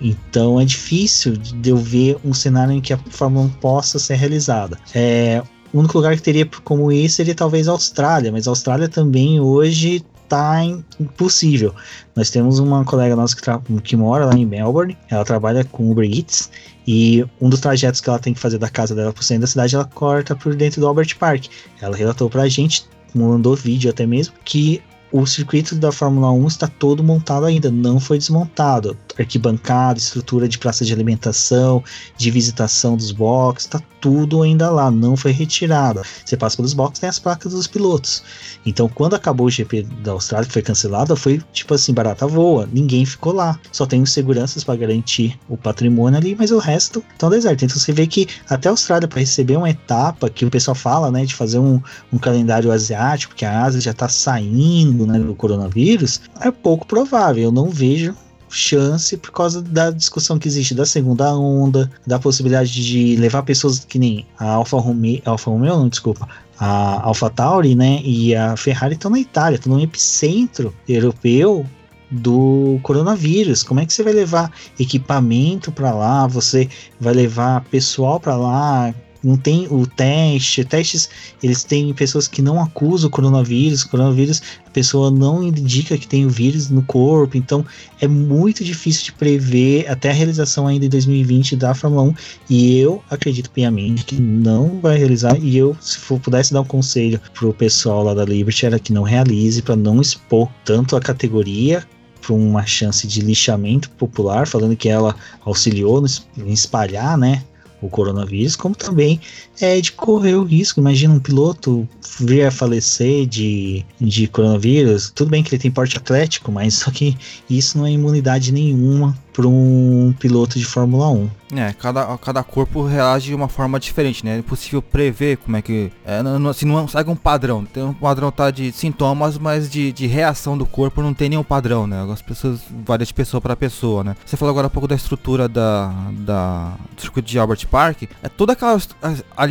Então 0.00 0.60
é 0.60 0.64
difícil 0.64 1.36
de 1.36 1.70
eu 1.70 1.76
ver 1.76 2.16
um 2.24 2.34
cenário 2.34 2.72
em 2.72 2.80
que 2.80 2.92
a 2.92 2.98
Fórmula 2.98 3.46
1 3.46 3.48
possa 3.50 3.98
ser 3.98 4.16
realizada. 4.16 4.78
É, 4.94 5.42
o 5.72 5.78
único 5.78 5.96
lugar 5.96 6.14
que 6.16 6.22
teria 6.22 6.46
como 6.64 6.90
isso 6.90 7.16
seria 7.16 7.34
talvez 7.34 7.68
a 7.68 7.72
Austrália, 7.72 8.32
mas 8.32 8.46
a 8.46 8.50
Austrália 8.50 8.88
também 8.88 9.40
hoje 9.40 10.04
está 10.32 10.64
impossível. 10.98 11.74
Nós 12.16 12.30
temos 12.30 12.58
uma 12.58 12.84
colega 12.84 13.14
nossa 13.14 13.36
que, 13.36 13.80
que, 13.82 13.96
mora 13.96 14.24
lá 14.24 14.34
em 14.34 14.46
Melbourne, 14.46 14.96
ela 15.10 15.24
trabalha 15.24 15.62
com 15.64 15.90
Uber 15.90 16.08
Eats 16.10 16.50
e 16.86 17.24
um 17.40 17.50
dos 17.50 17.60
trajetos 17.60 18.00
que 18.00 18.08
ela 18.08 18.18
tem 18.18 18.32
que 18.32 18.40
fazer 18.40 18.58
da 18.58 18.70
casa 18.70 18.94
dela 18.94 19.12
para 19.12 19.20
o 19.20 19.24
centro 19.24 19.42
da 19.42 19.46
cidade, 19.46 19.74
ela 19.74 19.84
corta 19.84 20.34
por 20.34 20.54
dentro 20.54 20.80
do 20.80 20.86
Albert 20.86 21.16
Park. 21.18 21.46
Ela 21.80 21.94
relatou 21.94 22.30
para 22.30 22.42
a 22.42 22.48
gente, 22.48 22.86
mandou 23.14 23.54
vídeo 23.54 23.90
até 23.90 24.06
mesmo, 24.06 24.34
que 24.44 24.82
o 25.12 25.26
circuito 25.26 25.74
da 25.74 25.92
Fórmula 25.92 26.32
1 26.32 26.46
está 26.46 26.66
todo 26.66 27.04
montado 27.04 27.44
ainda, 27.44 27.70
não 27.70 28.00
foi 28.00 28.16
desmontado. 28.16 28.96
Arquibancada, 29.18 29.98
estrutura 29.98 30.48
de 30.48 30.58
praça 30.58 30.86
de 30.86 30.92
alimentação, 30.92 31.84
de 32.16 32.30
visitação 32.30 32.96
dos 32.96 33.12
boxes, 33.12 33.66
está 33.66 33.82
tudo 34.02 34.42
ainda 34.42 34.68
lá, 34.68 34.90
não 34.90 35.16
foi 35.16 35.30
retirado. 35.30 36.02
Você 36.24 36.36
passa 36.36 36.56
pelos 36.56 36.74
boxes, 36.74 36.98
tem 36.98 37.08
as 37.08 37.20
placas 37.20 37.52
dos 37.52 37.68
pilotos. 37.68 38.22
Então, 38.66 38.88
quando 38.88 39.14
acabou 39.14 39.46
o 39.46 39.50
GP 39.50 39.82
da 40.02 40.10
Austrália, 40.10 40.46
que 40.46 40.52
foi 40.52 40.60
cancelado, 40.60 41.16
foi 41.16 41.40
tipo 41.52 41.72
assim, 41.72 41.94
barata 41.94 42.26
voa, 42.26 42.68
ninguém 42.70 43.06
ficou 43.06 43.32
lá. 43.32 43.58
Só 43.70 43.86
tem 43.86 44.02
os 44.02 44.12
seguranças 44.12 44.64
para 44.64 44.74
garantir 44.74 45.38
o 45.48 45.56
patrimônio 45.56 46.18
ali, 46.18 46.34
mas 46.36 46.50
o 46.50 46.58
resto 46.58 47.02
estão 47.12 47.30
deserto. 47.30 47.64
Então, 47.64 47.78
você 47.78 47.92
vê 47.92 48.06
que 48.06 48.26
até 48.50 48.68
a 48.68 48.72
Austrália, 48.72 49.06
para 49.06 49.20
receber 49.20 49.56
uma 49.56 49.70
etapa 49.70 50.28
que 50.28 50.44
o 50.44 50.50
pessoal 50.50 50.74
fala, 50.74 51.10
né, 51.10 51.24
de 51.24 51.34
fazer 51.34 51.60
um, 51.60 51.80
um 52.12 52.18
calendário 52.18 52.72
asiático, 52.72 53.32
porque 53.32 53.44
a 53.44 53.62
Ásia 53.62 53.80
já 53.80 53.92
está 53.92 54.08
saindo 54.08 55.06
né, 55.06 55.18
do 55.20 55.34
coronavírus, 55.34 56.20
é 56.40 56.50
pouco 56.50 56.84
provável. 56.86 57.44
Eu 57.44 57.52
não 57.52 57.70
vejo 57.70 58.16
chance 58.52 59.16
por 59.16 59.32
causa 59.32 59.62
da 59.62 59.90
discussão 59.90 60.38
que 60.38 60.46
existe 60.46 60.74
da 60.74 60.86
segunda 60.86 61.34
onda, 61.34 61.90
da 62.06 62.18
possibilidade 62.18 62.70
de 62.72 63.16
levar 63.16 63.42
pessoas 63.42 63.84
que 63.84 63.98
nem 63.98 64.26
a 64.38 64.52
Alfa 64.52 64.78
Romeo, 64.78 65.20
Alfa 65.24 65.50
Romeo, 65.50 65.76
não, 65.76 65.88
desculpa, 65.88 66.28
a 66.58 67.06
Alfa 67.06 67.30
Tauri, 67.30 67.74
né, 67.74 68.00
e 68.04 68.34
a 68.34 68.56
Ferrari 68.56 68.94
estão 68.94 69.10
na 69.10 69.18
Itália, 69.18 69.56
estão 69.56 69.72
no 69.72 69.80
epicentro 69.80 70.74
europeu 70.88 71.66
do 72.10 72.78
coronavírus. 72.82 73.62
Como 73.62 73.80
é 73.80 73.86
que 73.86 73.92
você 73.92 74.02
vai 74.02 74.12
levar 74.12 74.52
equipamento 74.78 75.72
para 75.72 75.92
lá? 75.92 76.26
Você 76.26 76.68
vai 77.00 77.14
levar 77.14 77.64
pessoal 77.64 78.20
para 78.20 78.36
lá? 78.36 78.94
Não 79.22 79.36
tem 79.36 79.66
o 79.70 79.86
teste, 79.86 80.64
testes, 80.64 81.08
eles 81.42 81.62
têm 81.64 81.92
pessoas 81.94 82.26
que 82.26 82.42
não 82.42 82.60
acusam 82.60 83.08
o 83.08 83.10
coronavírus, 83.10 83.82
o 83.82 83.88
coronavírus, 83.88 84.42
a 84.66 84.70
pessoa 84.70 85.10
não 85.10 85.42
indica 85.42 85.96
que 85.96 86.06
tem 86.06 86.26
o 86.26 86.30
vírus 86.30 86.68
no 86.68 86.82
corpo, 86.82 87.36
então 87.36 87.64
é 88.00 88.08
muito 88.08 88.64
difícil 88.64 89.04
de 89.04 89.12
prever 89.12 89.88
até 89.88 90.10
a 90.10 90.12
realização 90.12 90.66
ainda 90.66 90.86
em 90.86 90.88
2020 90.88 91.56
da 91.56 91.74
Fórmula 91.74 92.02
1, 92.02 92.14
e 92.50 92.78
eu 92.78 93.02
acredito 93.10 93.50
piamente 93.50 94.04
que 94.04 94.20
não 94.20 94.80
vai 94.80 94.98
realizar, 94.98 95.38
e 95.38 95.56
eu, 95.56 95.76
se 95.80 95.98
for, 95.98 96.18
pudesse 96.18 96.52
dar 96.52 96.62
um 96.62 96.64
conselho 96.64 97.20
pro 97.34 97.54
pessoal 97.54 98.02
lá 98.02 98.14
da 98.14 98.24
Liberty, 98.24 98.66
era 98.66 98.78
que 98.78 98.92
não 98.92 99.02
realize, 99.02 99.62
para 99.62 99.76
não 99.76 100.00
expor 100.00 100.48
tanto 100.64 100.96
a 100.96 101.00
categoria 101.00 101.86
para 102.20 102.32
uma 102.34 102.64
chance 102.64 103.06
de 103.06 103.20
lixamento 103.20 103.90
popular, 103.90 104.46
falando 104.46 104.76
que 104.76 104.88
ela 104.88 105.14
auxiliou 105.44 106.04
em 106.38 106.52
espalhar, 106.52 107.18
né, 107.18 107.42
o 107.82 107.90
coronavírus, 107.90 108.56
como 108.56 108.74
também 108.74 109.20
é 109.64 109.80
de 109.80 109.92
correr 109.92 110.34
o 110.34 110.44
risco. 110.44 110.80
Imagina 110.80 111.14
um 111.14 111.20
piloto 111.20 111.88
vir 112.20 112.44
a 112.46 112.50
falecer 112.50 113.26
de, 113.26 113.84
de 114.00 114.26
coronavírus. 114.26 115.10
Tudo 115.14 115.30
bem 115.30 115.42
que 115.42 115.54
ele 115.54 115.62
tem 115.62 115.70
porte 115.70 115.96
atlético, 115.96 116.50
mas 116.52 116.74
só 116.74 116.90
que 116.90 117.16
isso 117.48 117.78
não 117.78 117.86
é 117.86 117.90
imunidade 117.90 118.52
nenhuma 118.52 119.16
para 119.32 119.48
um 119.48 120.14
piloto 120.18 120.58
de 120.58 120.64
Fórmula 120.64 121.08
1. 121.10 121.30
É, 121.54 121.72
cada, 121.72 122.16
cada 122.18 122.42
corpo 122.42 122.82
reage 122.82 123.28
de 123.28 123.34
uma 123.34 123.48
forma 123.48 123.78
diferente, 123.78 124.24
né? 124.24 124.36
É 124.36 124.38
impossível 124.38 124.80
prever 124.80 125.36
como 125.38 125.56
é 125.56 125.62
que. 125.62 125.92
É, 126.04 126.22
não, 126.22 126.48
assim, 126.48 126.64
não 126.64 126.88
segue 126.88 127.10
um 127.10 127.16
padrão. 127.16 127.64
Tem 127.64 127.82
um 127.82 127.92
padrão 127.92 128.30
tá, 128.30 128.50
de 128.50 128.72
sintomas, 128.72 129.36
mas 129.36 129.70
de, 129.70 129.92
de 129.92 130.06
reação 130.06 130.56
do 130.56 130.64
corpo 130.64 131.02
não 131.02 131.12
tem 131.12 131.28
nenhum 131.28 131.42
padrão, 131.42 131.86
né? 131.86 132.06
As 132.10 132.22
pessoas 132.22 132.60
variam 132.84 133.06
de 133.06 133.12
pessoa 133.12 133.40
para 133.40 133.54
pessoa, 133.54 134.02
né? 134.02 134.16
Você 134.24 134.36
falou 134.36 134.50
agora 134.50 134.66
um 134.66 134.70
pouco 134.70 134.88
da 134.88 134.94
estrutura 134.94 135.48
da, 135.48 135.92
da, 136.12 136.74
do 136.94 137.00
circuito 137.00 137.28
de 137.28 137.38
Albert 137.38 137.66
Park. 137.68 138.04
É 138.22 138.28
toda 138.28 138.54
aquela. 138.54 138.80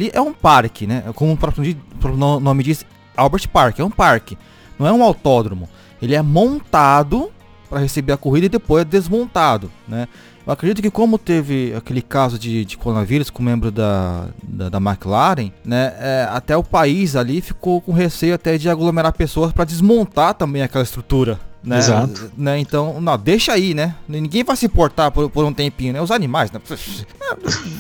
Ali 0.02 0.10
é 0.12 0.20
um 0.20 0.34
parque, 0.34 0.88
né? 0.88 1.04
Como 1.14 1.34
o 1.34 1.38
próprio 1.38 1.76
nome 2.18 2.64
diz, 2.64 2.84
Albert 3.16 3.48
Park, 3.50 3.78
é 3.78 3.84
um 3.84 3.92
parque. 3.92 4.36
Não 4.80 4.88
é 4.88 4.92
um 4.92 5.04
autódromo. 5.04 5.70
Ele 6.02 6.16
é 6.16 6.22
montado 6.24 7.32
para 7.70 7.80
receber 7.80 8.12
a 8.12 8.18
corrida 8.18 8.48
e 8.48 8.50
depois 8.50 8.82
é 8.82 8.86
desmontado, 8.86 9.72
né? 9.88 10.08
Eu 10.46 10.52
acredito 10.52 10.82
que 10.82 10.90
como 10.90 11.20
teve 11.20 11.72
aquele 11.78 12.02
caso 12.02 12.40
de, 12.40 12.66
de 12.66 12.76
coronavírus 12.76 13.30
com 13.30 13.44
um 13.44 13.46
membro 13.46 13.70
da, 13.70 14.30
da, 14.42 14.70
da 14.70 14.78
McLaren, 14.80 15.52
né, 15.64 15.94
é, 16.00 16.28
até 16.32 16.58
o 16.58 16.64
país 16.64 17.16
ali 17.16 17.42
ficou 17.42 17.80
com 17.80 17.92
receio 17.92 18.34
até 18.34 18.58
de 18.58 18.68
aglomerar 18.68 19.14
pessoas 19.14 19.54
para 19.54 19.66
desmontar 19.66 20.34
também 20.34 20.64
aquela 20.64 20.84
estrutura, 20.84 21.40
né? 21.64 21.78
Exato. 21.78 22.32
Né? 22.36 22.60
Então, 22.60 23.00
não, 23.00 23.18
deixa 23.18 23.54
aí, 23.54 23.74
né? 23.74 23.96
Ninguém 24.08 24.44
vai 24.44 24.56
se 24.56 24.66
importar 24.66 25.12
por, 25.12 25.30
por 25.30 25.46
um 25.46 25.54
tempinho, 25.54 25.94
né? 25.94 26.02
Os 26.02 26.12
animais, 26.12 26.52
né? 26.52 26.60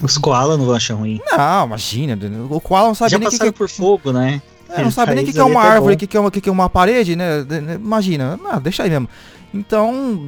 Os 0.03 0.17
koalas 0.17 0.57
não 0.57 0.65
vão 0.65 0.75
achar 0.75 0.93
ruim. 0.93 1.19
Não, 1.31 1.65
imagina. 1.65 2.17
O 2.49 2.61
koala 2.61 2.87
não 2.87 2.95
sabe 2.95 3.11
Já 3.11 3.17
nem 3.17 3.27
passaram 3.27 3.51
que, 3.51 3.53
que... 3.53 3.57
por 3.57 3.69
fogo, 3.69 4.11
né? 4.11 4.41
É, 4.69 4.83
não 4.83 4.91
sabe 4.91 5.15
nem 5.15 5.23
o 5.23 5.27
que, 5.27 5.33
que 5.33 5.39
é 5.39 5.43
uma 5.43 5.61
árvore, 5.61 5.95
o 5.95 5.97
que, 5.97 6.07
que, 6.07 6.15
é 6.15 6.19
uma, 6.19 6.31
que, 6.31 6.39
que 6.39 6.47
é 6.47 6.51
uma 6.51 6.69
parede, 6.69 7.15
né? 7.15 7.45
Imagina. 7.75 8.37
Não, 8.37 8.61
deixa 8.61 8.83
aí 8.83 8.89
mesmo. 8.89 9.09
Então, 9.53 10.25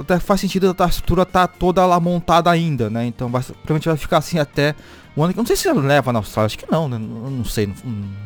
até 0.00 0.18
faz 0.18 0.40
sentido 0.40 0.74
a 0.78 0.86
estrutura 0.86 1.24
tá 1.24 1.46
toda 1.46 1.86
lá 1.86 1.98
montada 1.98 2.50
ainda, 2.50 2.90
né? 2.90 3.06
Então, 3.06 3.30
vai, 3.30 3.42
provavelmente 3.42 3.88
vai 3.88 3.96
ficar 3.96 4.18
assim 4.18 4.38
até 4.38 4.74
o 5.16 5.22
ano 5.22 5.32
que. 5.32 5.38
Não 5.38 5.46
sei 5.46 5.56
se 5.56 5.70
leva 5.72 6.12
na 6.12 6.18
Austrália, 6.18 6.46
acho 6.46 6.58
que 6.58 6.70
não, 6.70 6.88
né? 6.88 6.98
Não, 6.98 7.30
não 7.30 7.44
sei, 7.44 7.66
não, 7.66 7.74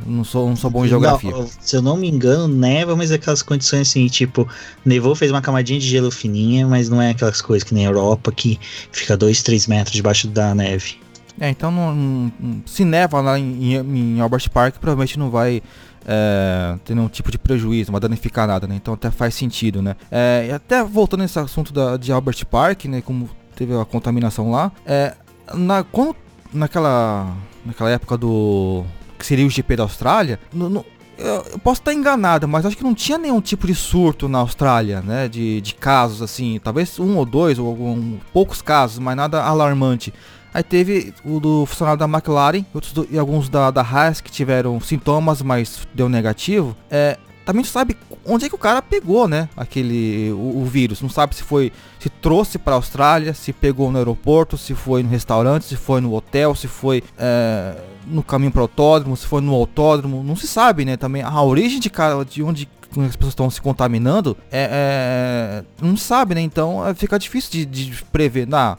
não, 0.07 0.25
sou, 0.25 0.49
não 0.49 0.57
sou 0.57 0.71
bom 0.71 0.85
em 0.85 0.89
geografia. 0.89 1.31
Não, 1.31 1.47
se 1.47 1.77
eu 1.77 1.83
não 1.83 1.97
me 1.97 2.09
engano, 2.09 2.49
neva, 2.49 2.97
mas 2.97 3.11
é 3.11 3.17
aquelas 3.17 3.43
condições 3.43 3.89
assim, 3.89 4.07
tipo, 4.07 4.49
nevou, 4.85 5.15
fez 5.15 5.31
uma 5.31 5.43
camadinha 5.43 5.79
de 5.79 5.87
gelo 5.87 6.11
fininha, 6.11 6.67
mas 6.67 6.89
não 6.89 7.01
é 7.01 7.11
aquelas 7.11 7.41
coisas 7.43 7.67
que 7.67 7.75
nem 7.75 7.87
a 7.87 7.91
Europa 7.91 8.33
que 8.33 8.59
fica 8.91 9.17
2, 9.17 9.43
3 9.43 9.67
metros 9.67 9.95
debaixo 9.95 10.29
da 10.29 10.55
neve. 10.55 10.97
É, 11.41 11.49
então 11.51 11.71
não, 11.71 11.95
não, 11.95 12.63
se 12.67 12.85
neva 12.85 13.21
lá 13.21 13.39
em, 13.39 13.75
em 13.75 14.21
Albert 14.21 14.51
Park, 14.51 14.77
provavelmente 14.79 15.19
não 15.19 15.31
vai 15.31 15.63
é, 16.07 16.77
ter 16.85 16.95
nenhum 16.95 17.09
tipo 17.09 17.31
de 17.31 17.39
prejuízo, 17.39 17.93
não 17.93 18.01
vai 18.01 18.09
danificar 18.09 18.49
nada, 18.49 18.67
né? 18.67 18.75
Então 18.77 18.95
até 18.95 19.11
faz 19.11 19.35
sentido, 19.35 19.83
né? 19.83 19.95
É, 20.11 20.47
e 20.49 20.53
até 20.53 20.83
voltando 20.83 21.21
nesse 21.21 21.39
assunto 21.39 21.73
da, 21.73 21.97
de 21.97 22.11
Albert 22.11 22.45
Park, 22.47 22.87
né? 22.87 23.03
Como 23.03 23.29
teve 23.55 23.79
a 23.79 23.85
contaminação 23.85 24.51
lá, 24.51 24.73
é, 24.87 25.15
na, 25.55 25.83
quando, 25.83 26.17
naquela, 26.53 27.35
naquela 27.65 27.91
época 27.91 28.17
do 28.17 28.85
que 29.19 29.27
seria 29.27 29.47
o 29.47 29.51
GP 29.51 29.77
da 29.77 29.83
Austrália, 29.83 30.39
no, 30.53 30.69
no, 30.69 30.87
eu, 31.19 31.45
eu, 31.53 31.59
posso 31.59 31.81
estar 31.81 31.93
enganado, 31.93 32.47
mas 32.47 32.65
acho 32.65 32.77
que 32.77 32.85
não 32.85 32.95
tinha 32.95 33.19
nenhum 33.19 33.41
tipo 33.41 33.67
de 33.67 33.75
surto 33.75 34.29
na 34.29 34.39
Austrália, 34.39 35.01
né? 35.01 35.29
De, 35.29 35.61
de 35.61 35.75
casos 35.75 36.23
assim, 36.23 36.61
talvez 36.63 36.99
um 37.01 37.17
ou 37.17 37.25
dois, 37.25 37.59
ou 37.59 37.67
algum, 37.67 38.19
poucos 38.33 38.63
casos, 38.63 38.99
mas 39.01 39.17
nada 39.17 39.43
alarmante. 39.43 40.15
Aí 40.55 40.63
teve 40.63 41.13
o 41.25 41.41
do 41.41 41.67
funcionário 41.67 41.99
da 41.99 42.07
McLaren 42.07 42.65
outros 42.73 42.93
do, 42.93 43.07
e 43.11 43.19
alguns 43.19 43.49
da, 43.49 43.71
da 43.71 43.83
Haas 43.83 44.21
que 44.21 44.31
tiveram 44.31 44.81
sintomas, 44.81 45.43
mas 45.43 45.87
deu 45.93 46.09
negativo. 46.09 46.77
É, 46.91 47.19
também 47.49 47.63
não 47.63 47.71
sabe 47.71 47.97
onde 48.27 48.45
é 48.45 48.49
que 48.51 48.55
o 48.55 48.59
cara 48.59 48.83
pegou, 48.83 49.27
né? 49.27 49.49
Aquele 49.57 50.31
o, 50.33 50.61
o 50.61 50.65
vírus. 50.67 51.01
Não 51.01 51.09
sabe 51.09 51.35
se 51.35 51.43
foi 51.43 51.73
se 51.99 52.11
trouxe 52.11 52.59
para 52.59 52.75
a 52.75 52.77
Austrália, 52.77 53.33
se 53.33 53.55
pegou 53.55 53.91
no 53.91 53.97
aeroporto, 53.97 54.59
se 54.59 54.75
foi 54.75 55.03
no 55.03 55.09
restaurante, 55.09 55.65
se 55.65 55.75
foi 55.75 56.03
no 56.03 56.13
hotel, 56.13 56.55
se 56.55 56.69
foi 56.69 57.03
é, 57.17 57.75
no 58.07 58.23
caminho 58.23 58.53
para 58.53 58.59
o 58.59 58.65
autódromo, 58.65 59.17
se 59.17 59.27
foi 59.27 59.41
no 59.41 59.55
autódromo. 59.55 60.23
Não 60.23 60.37
se 60.37 60.47
sabe, 60.47 60.85
né? 60.85 60.99
Também 60.99 61.23
a 61.23 61.41
origem 61.41 61.81
de 61.81 61.89
cara 61.89 62.23
de 62.23 62.43
onde 62.43 62.69
as 62.99 63.17
pessoas 63.17 63.33
estão 63.33 63.49
se 63.49 63.63
contaminando 63.63 64.37
é, 64.53 65.63
é, 65.63 65.65
não 65.83 65.97
sabe, 65.97 66.35
né? 66.35 66.43
Então 66.43 66.87
é, 66.87 66.93
fica 66.93 67.19
difícil 67.19 67.51
de, 67.51 67.65
de 67.65 68.05
prever. 68.13 68.47
Na, 68.47 68.77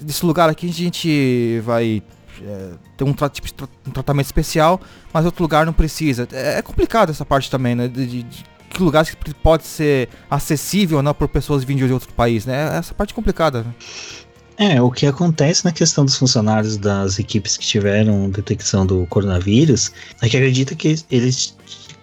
desse 0.00 0.24
lugar 0.24 0.48
aqui 0.48 0.68
a 0.68 0.72
gente 0.72 1.60
vai 1.64 2.04
é, 2.42 2.72
ter 2.96 3.04
um, 3.04 3.12
tipo, 3.12 3.68
um, 3.86 3.90
tratamento 3.90 4.26
especial, 4.26 4.80
mas 5.12 5.24
outro 5.24 5.42
lugar 5.42 5.66
não 5.66 5.72
precisa. 5.72 6.28
É, 6.32 6.58
é 6.58 6.62
complicado 6.62 7.10
essa 7.10 7.24
parte 7.24 7.50
também, 7.50 7.74
né? 7.74 7.88
De, 7.88 8.06
de, 8.06 8.22
de 8.22 8.44
que 8.68 8.82
lugares 8.82 9.10
que 9.10 9.34
pode 9.34 9.64
ser 9.64 10.08
acessível 10.30 11.02
não, 11.02 11.14
por 11.14 11.28
pessoas 11.28 11.64
vindo 11.64 11.86
de 11.86 11.92
outro 11.92 12.12
país, 12.12 12.44
né? 12.44 12.76
Essa 12.76 12.92
parte 12.92 13.12
é 13.12 13.14
complicada. 13.14 13.62
Né? 13.62 13.74
É, 14.58 14.80
o 14.80 14.90
que 14.90 15.06
acontece 15.06 15.64
na 15.64 15.72
questão 15.72 16.04
dos 16.04 16.16
funcionários 16.16 16.78
das 16.78 17.18
equipes 17.18 17.56
que 17.58 17.66
tiveram 17.66 18.30
detecção 18.30 18.86
do 18.86 19.06
coronavírus 19.06 19.92
é 20.22 20.28
que 20.28 20.36
acredita 20.36 20.74
que 20.74 20.96
eles 21.10 21.54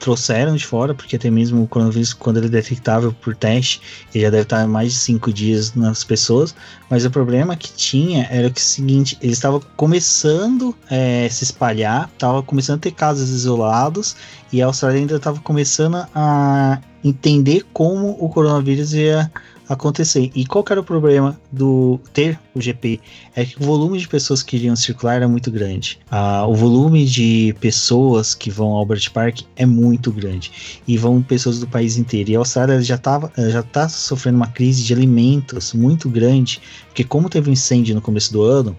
trouxeram 0.03 0.55
de 0.55 0.65
fora, 0.65 0.93
porque 0.93 1.15
até 1.15 1.31
mesmo 1.31 1.63
o 1.63 1.67
coronavírus, 1.67 2.11
quando 2.11 2.37
ele 2.37 2.47
é 2.47 2.49
detectável 2.49 3.13
por 3.13 3.33
teste, 3.33 3.81
ele 4.13 4.25
já 4.25 4.29
deve 4.29 4.43
estar 4.43 4.67
mais 4.67 4.91
de 4.91 4.99
cinco 4.99 5.31
dias 5.31 5.73
nas 5.73 6.03
pessoas. 6.03 6.53
Mas 6.89 7.05
o 7.05 7.09
problema 7.09 7.55
que 7.55 7.71
tinha 7.71 8.27
era 8.29 8.49
que 8.49 8.59
o 8.59 8.63
seguinte: 8.63 9.17
ele 9.21 9.31
estava 9.31 9.61
começando 9.77 10.75
a 10.91 10.95
é, 10.95 11.29
se 11.29 11.45
espalhar, 11.45 12.09
estava 12.13 12.43
começando 12.43 12.79
a 12.79 12.81
ter 12.81 12.91
casos 12.91 13.29
isolados, 13.29 14.15
e 14.51 14.61
a 14.61 14.65
Austrália 14.65 14.99
ainda 14.99 15.15
estava 15.15 15.39
começando 15.39 16.05
a 16.13 16.81
entender 17.01 17.65
como 17.71 18.17
o 18.19 18.29
coronavírus 18.29 18.93
ia 18.93 19.31
acontecer. 19.67 20.31
E 20.35 20.45
qual 20.45 20.63
era 20.69 20.79
o 20.79 20.83
problema 20.83 21.39
do 21.51 21.99
ter 22.13 22.39
o 22.53 22.61
GP? 22.61 22.99
É 23.35 23.45
que 23.45 23.57
o 23.61 23.65
volume 23.65 23.97
de 23.97 24.07
pessoas 24.07 24.43
que 24.43 24.55
iriam 24.55 24.75
circular 24.75 25.15
era 25.15 25.27
muito 25.27 25.49
grande. 25.51 25.99
Ah, 26.09 26.45
o 26.47 26.53
volume 26.53 27.05
de 27.05 27.55
pessoas 27.59 28.33
que 28.35 28.51
vão 28.51 28.69
ao 28.69 28.77
Albert 28.79 29.11
Park 29.11 29.41
é 29.55 29.65
muito 29.65 30.11
grande. 30.11 30.81
E 30.87 30.97
vão 30.97 31.21
pessoas 31.21 31.59
do 31.59 31.67
país 31.67 31.97
inteiro. 31.97 32.31
E 32.31 32.35
a 32.35 32.39
Austrália 32.39 32.81
já 32.81 32.95
estava 32.95 33.31
já 33.37 33.61
está 33.61 33.87
sofrendo 33.87 34.37
uma 34.37 34.47
crise 34.47 34.83
de 34.83 34.93
alimentos 34.93 35.73
muito 35.73 36.09
grande, 36.09 36.61
porque 36.87 37.03
como 37.03 37.29
teve 37.29 37.49
um 37.49 37.53
incêndio 37.53 37.95
no 37.95 38.01
começo 38.01 38.31
do 38.31 38.41
ano, 38.41 38.75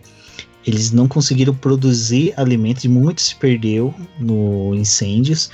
eles 0.66 0.91
não 0.91 1.07
conseguiram 1.07 1.55
produzir 1.55 2.32
alimentos 2.37 2.85
e 2.85 2.89
muito 2.89 3.20
se 3.20 3.35
perdeu 3.37 3.95
no 4.18 4.74
incêndios 4.74 5.51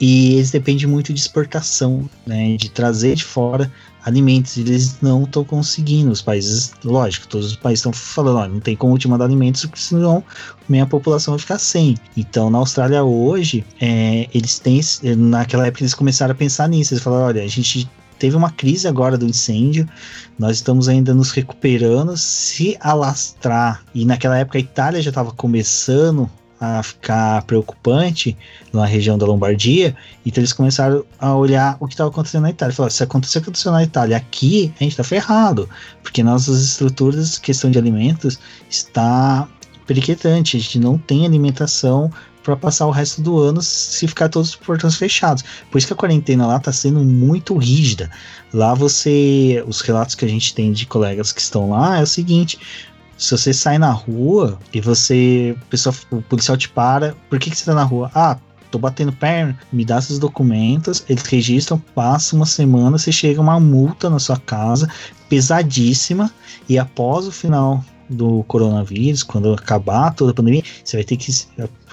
e 0.00 0.34
eles 0.34 0.50
dependem 0.50 0.86
muito 0.86 1.12
de 1.12 1.20
exportação, 1.20 2.08
né, 2.26 2.56
de 2.56 2.70
trazer 2.70 3.16
de 3.16 3.24
fora 3.24 3.72
alimentos. 4.08 4.56
Eles 4.56 4.98
não 5.00 5.24
estão 5.24 5.44
conseguindo. 5.44 6.10
Os 6.10 6.22
países, 6.22 6.72
lógico, 6.84 7.28
todos 7.28 7.46
os 7.48 7.56
países 7.56 7.80
estão 7.80 7.92
falando, 7.92 8.38
ó, 8.38 8.48
não 8.48 8.60
tem 8.60 8.76
como 8.76 8.98
te 8.98 9.08
mandar 9.08 9.26
alimentos, 9.26 9.64
porque 9.64 9.80
senão 9.80 10.22
minha 10.68 10.86
população 10.86 11.32
vai 11.32 11.38
ficar 11.38 11.58
sem. 11.58 11.96
Então, 12.16 12.50
na 12.50 12.58
Austrália 12.58 13.02
hoje, 13.04 13.64
é, 13.80 14.28
eles 14.34 14.58
têm, 14.58 14.80
naquela 15.16 15.66
época 15.66 15.82
eles 15.82 15.94
começaram 15.94 16.32
a 16.32 16.34
pensar 16.34 16.68
nisso. 16.68 16.94
Eles 16.94 17.02
falaram, 17.02 17.26
olha, 17.26 17.42
a 17.42 17.48
gente 17.48 17.88
teve 18.18 18.36
uma 18.36 18.50
crise 18.50 18.88
agora 18.88 19.16
do 19.16 19.26
incêndio, 19.26 19.88
nós 20.38 20.56
estamos 20.56 20.88
ainda 20.88 21.14
nos 21.14 21.30
recuperando. 21.30 22.16
Se 22.16 22.76
alastrar, 22.80 23.84
e 23.94 24.04
naquela 24.04 24.38
época 24.38 24.58
a 24.58 24.60
Itália 24.60 25.00
já 25.02 25.10
estava 25.10 25.32
começando 25.32 26.28
a 26.60 26.82
ficar 26.82 27.42
preocupante 27.42 28.36
na 28.72 28.84
região 28.84 29.16
da 29.16 29.26
Lombardia, 29.26 29.96
então 30.26 30.40
eles 30.40 30.52
começaram 30.52 31.04
a 31.18 31.34
olhar 31.34 31.76
o 31.80 31.86
que 31.86 31.94
estava 31.94 32.10
acontecendo 32.10 32.42
na 32.42 32.50
Itália. 32.50 32.74
Falaram, 32.74 32.94
se 32.94 33.02
acontecer 33.02 33.38
o 33.38 33.42
que 33.42 33.46
aconteceu 33.46 33.72
na 33.72 33.82
Itália 33.82 34.16
aqui, 34.16 34.72
a 34.80 34.82
gente 34.82 34.92
está 34.92 35.04
ferrado, 35.04 35.68
porque 36.02 36.22
nossas 36.22 36.62
estruturas, 36.62 37.38
questão 37.38 37.70
de 37.70 37.78
alimentos, 37.78 38.38
está 38.68 39.48
periquetante, 39.86 40.56
a 40.56 40.60
gente 40.60 40.78
não 40.78 40.98
tem 40.98 41.24
alimentação 41.24 42.10
para 42.42 42.56
passar 42.56 42.86
o 42.86 42.90
resto 42.90 43.20
do 43.20 43.38
ano 43.38 43.60
se 43.60 44.08
ficar 44.08 44.28
todos 44.28 44.50
os 44.50 44.56
portões 44.56 44.96
fechados. 44.96 45.44
Por 45.70 45.76
isso 45.76 45.86
que 45.86 45.92
a 45.92 45.96
quarentena 45.96 46.46
lá 46.46 46.56
está 46.56 46.72
sendo 46.72 47.00
muito 47.00 47.54
rígida. 47.56 48.10
Lá 48.54 48.72
você, 48.72 49.62
os 49.66 49.82
relatos 49.82 50.14
que 50.14 50.24
a 50.24 50.28
gente 50.28 50.54
tem 50.54 50.72
de 50.72 50.86
colegas 50.86 51.30
que 51.30 51.42
estão 51.42 51.70
lá 51.70 51.98
é 51.98 52.02
o 52.02 52.06
seguinte: 52.06 52.58
se 53.18 53.36
você 53.36 53.52
sai 53.52 53.78
na 53.78 53.90
rua 53.90 54.58
e 54.72 54.80
você. 54.80 55.56
O, 56.10 56.16
o 56.16 56.22
policial 56.22 56.56
te 56.56 56.68
para, 56.68 57.14
por 57.28 57.38
que, 57.38 57.50
que 57.50 57.58
você 57.58 57.64
tá 57.64 57.74
na 57.74 57.82
rua? 57.82 58.10
Ah, 58.14 58.38
tô 58.70 58.78
batendo 58.78 59.12
perna, 59.12 59.58
me 59.72 59.84
dá 59.84 60.00
seus 60.00 60.18
documentos, 60.18 61.04
eles 61.08 61.24
registram, 61.24 61.78
passa 61.94 62.36
uma 62.36 62.46
semana, 62.46 62.96
você 62.96 63.10
chega 63.10 63.40
uma 63.40 63.58
multa 63.58 64.08
na 64.08 64.18
sua 64.18 64.36
casa, 64.36 64.88
pesadíssima, 65.28 66.30
e 66.68 66.78
após 66.78 67.26
o 67.26 67.32
final 67.32 67.84
do 68.08 68.42
coronavírus, 68.44 69.22
quando 69.22 69.52
acabar 69.52 70.14
toda 70.14 70.30
a 70.30 70.34
pandemia, 70.34 70.62
você 70.84 70.96
vai 70.96 71.04
ter 71.04 71.16
que 71.16 71.32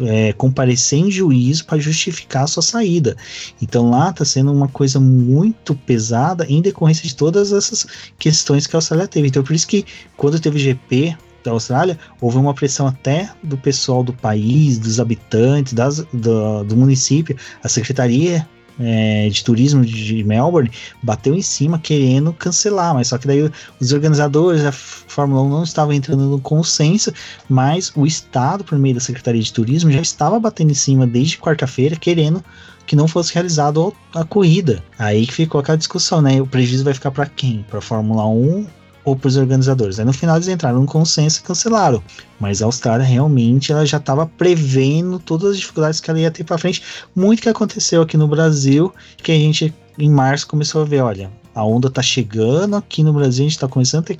é, 0.01 0.33
comparecer 0.33 0.99
em 0.99 1.11
juízo 1.11 1.65
para 1.65 1.77
justificar 1.77 2.43
a 2.43 2.47
sua 2.47 2.63
saída. 2.63 3.15
Então 3.61 3.89
lá 3.89 4.09
está 4.09 4.23
sendo 4.23 4.51
uma 4.51 4.67
coisa 4.67 4.99
muito 4.99 5.75
pesada 5.75 6.45
em 6.47 6.61
decorrência 6.61 7.07
de 7.07 7.15
todas 7.15 7.51
essas 7.51 7.85
questões 8.17 8.67
que 8.67 8.75
a 8.75 8.77
Austrália 8.77 9.07
teve. 9.07 9.27
Então 9.27 9.43
por 9.43 9.53
isso 9.53 9.67
que 9.67 9.85
quando 10.15 10.39
teve 10.39 10.59
GP 10.59 11.15
da 11.43 11.51
Austrália, 11.51 11.99
houve 12.19 12.37
uma 12.37 12.53
pressão 12.53 12.87
até 12.87 13.29
do 13.43 13.55
pessoal 13.57 14.03
do 14.03 14.11
país, 14.11 14.79
dos 14.79 14.99
habitantes, 14.99 15.73
das, 15.73 15.99
do, 16.11 16.63
do 16.63 16.75
município, 16.75 17.37
a 17.63 17.69
secretaria 17.69 18.47
é, 18.79 19.29
de 19.29 19.43
turismo 19.43 19.85
de 19.85 20.23
Melbourne 20.23 20.71
bateu 21.01 21.33
em 21.33 21.41
cima 21.41 21.79
querendo 21.79 22.33
cancelar, 22.33 22.93
mas 22.93 23.07
só 23.07 23.17
que 23.17 23.27
daí 23.27 23.49
os 23.79 23.91
organizadores 23.91 24.63
da 24.63 24.71
Fórmula 24.71 25.41
1 25.43 25.49
não 25.49 25.63
estavam 25.63 25.93
entrando 25.93 26.23
no 26.25 26.39
consenso, 26.39 27.13
mas 27.47 27.91
o 27.95 28.05
Estado, 28.05 28.63
por 28.63 28.77
meio 28.77 28.95
da 28.95 29.01
Secretaria 29.01 29.41
de 29.41 29.53
Turismo, 29.53 29.91
já 29.91 30.01
estava 30.01 30.39
batendo 30.39 30.71
em 30.71 30.75
cima 30.75 31.07
desde 31.07 31.37
quarta-feira 31.37 31.95
querendo 31.95 32.43
que 32.85 32.95
não 32.95 33.07
fosse 33.07 33.33
realizado 33.33 33.93
a 34.13 34.23
corrida. 34.23 34.83
Aí 34.97 35.25
que 35.25 35.33
ficou 35.33 35.59
aquela 35.59 35.77
discussão, 35.77 36.21
né? 36.21 36.39
O 36.41 36.45
prejuízo 36.45 36.83
vai 36.83 36.93
ficar 36.93 37.11
para 37.11 37.25
quem? 37.25 37.65
Para 37.67 37.81
Fórmula 37.81 38.27
1 38.27 38.67
ou 39.05 39.15
para 39.15 39.27
os 39.27 39.37
organizadores. 39.37 39.99
Aí 39.99 40.05
no 40.05 40.11
final 40.11 40.35
eles 40.35 40.47
entraram 40.47 40.79
num 40.79 40.85
consenso 40.85 41.39
e 41.39 41.43
cancelaram. 41.43 42.03
Mas 42.39 42.61
a 42.61 42.65
Austrália 42.65 43.05
realmente 43.05 43.71
ela 43.71 43.85
já 43.85 43.97
estava 43.97 44.25
prevendo 44.25 45.19
todas 45.19 45.51
as 45.51 45.59
dificuldades 45.59 46.01
que 46.01 46.09
ela 46.09 46.19
ia 46.19 46.31
ter 46.31 46.43
para 46.43 46.57
frente. 46.57 46.81
Muito 47.15 47.41
que 47.41 47.49
aconteceu 47.49 48.01
aqui 48.01 48.17
no 48.17 48.27
Brasil, 48.27 48.93
que 49.17 49.31
a 49.31 49.35
gente 49.35 49.73
em 49.97 50.09
março 50.09 50.47
começou 50.47 50.81
a 50.81 50.85
ver, 50.85 51.01
olha, 51.01 51.31
a 51.55 51.63
onda 51.63 51.89
tá 51.89 52.01
chegando 52.01 52.75
aqui 52.75 53.01
no 53.01 53.13
Brasil, 53.13 53.45
a 53.45 53.49
gente 53.49 53.59
tá 53.59 53.67
começando 53.67 54.03
a 54.03 54.07
ter 54.07 54.19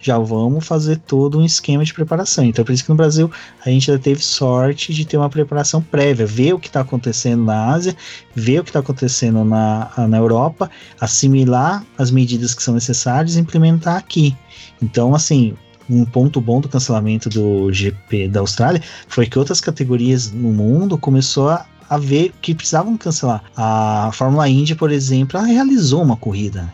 já 0.00 0.18
vamos 0.18 0.66
fazer 0.66 0.98
todo 0.98 1.38
um 1.38 1.44
esquema 1.44 1.82
de 1.82 1.94
preparação. 1.94 2.44
Então, 2.44 2.62
por 2.62 2.72
isso 2.72 2.84
que 2.84 2.90
no 2.90 2.96
Brasil 2.96 3.30
a 3.64 3.70
gente 3.70 3.86
já 3.86 3.98
teve 3.98 4.22
sorte 4.22 4.92
de 4.92 5.06
ter 5.06 5.16
uma 5.16 5.30
preparação 5.30 5.80
prévia, 5.80 6.26
ver 6.26 6.52
o 6.52 6.58
que 6.58 6.66
está 6.66 6.80
acontecendo 6.80 7.42
na 7.42 7.72
Ásia, 7.72 7.96
ver 8.34 8.60
o 8.60 8.64
que 8.64 8.70
está 8.70 8.80
acontecendo 8.80 9.42
na, 9.44 9.90
na 10.08 10.18
Europa, 10.18 10.70
assimilar 11.00 11.84
as 11.96 12.10
medidas 12.10 12.54
que 12.54 12.62
são 12.62 12.74
necessárias 12.74 13.36
e 13.36 13.40
implementar 13.40 13.96
aqui. 13.96 14.36
Então, 14.82 15.14
assim, 15.14 15.56
um 15.88 16.04
ponto 16.04 16.40
bom 16.40 16.60
do 16.60 16.68
cancelamento 16.68 17.30
do 17.30 17.72
GP 17.72 18.28
da 18.28 18.40
Austrália 18.40 18.82
foi 19.08 19.26
que 19.26 19.38
outras 19.38 19.60
categorias 19.60 20.30
no 20.30 20.52
mundo 20.52 20.98
começou 20.98 21.48
a 21.48 21.64
a 21.88 21.96
ver 21.96 22.32
que 22.42 22.54
precisavam 22.54 22.96
cancelar. 22.96 23.42
A 23.56 24.10
Fórmula 24.12 24.48
Indy, 24.48 24.74
por 24.74 24.90
exemplo, 24.90 25.38
ela 25.38 25.46
realizou 25.46 26.02
uma 26.02 26.16
corrida. 26.16 26.72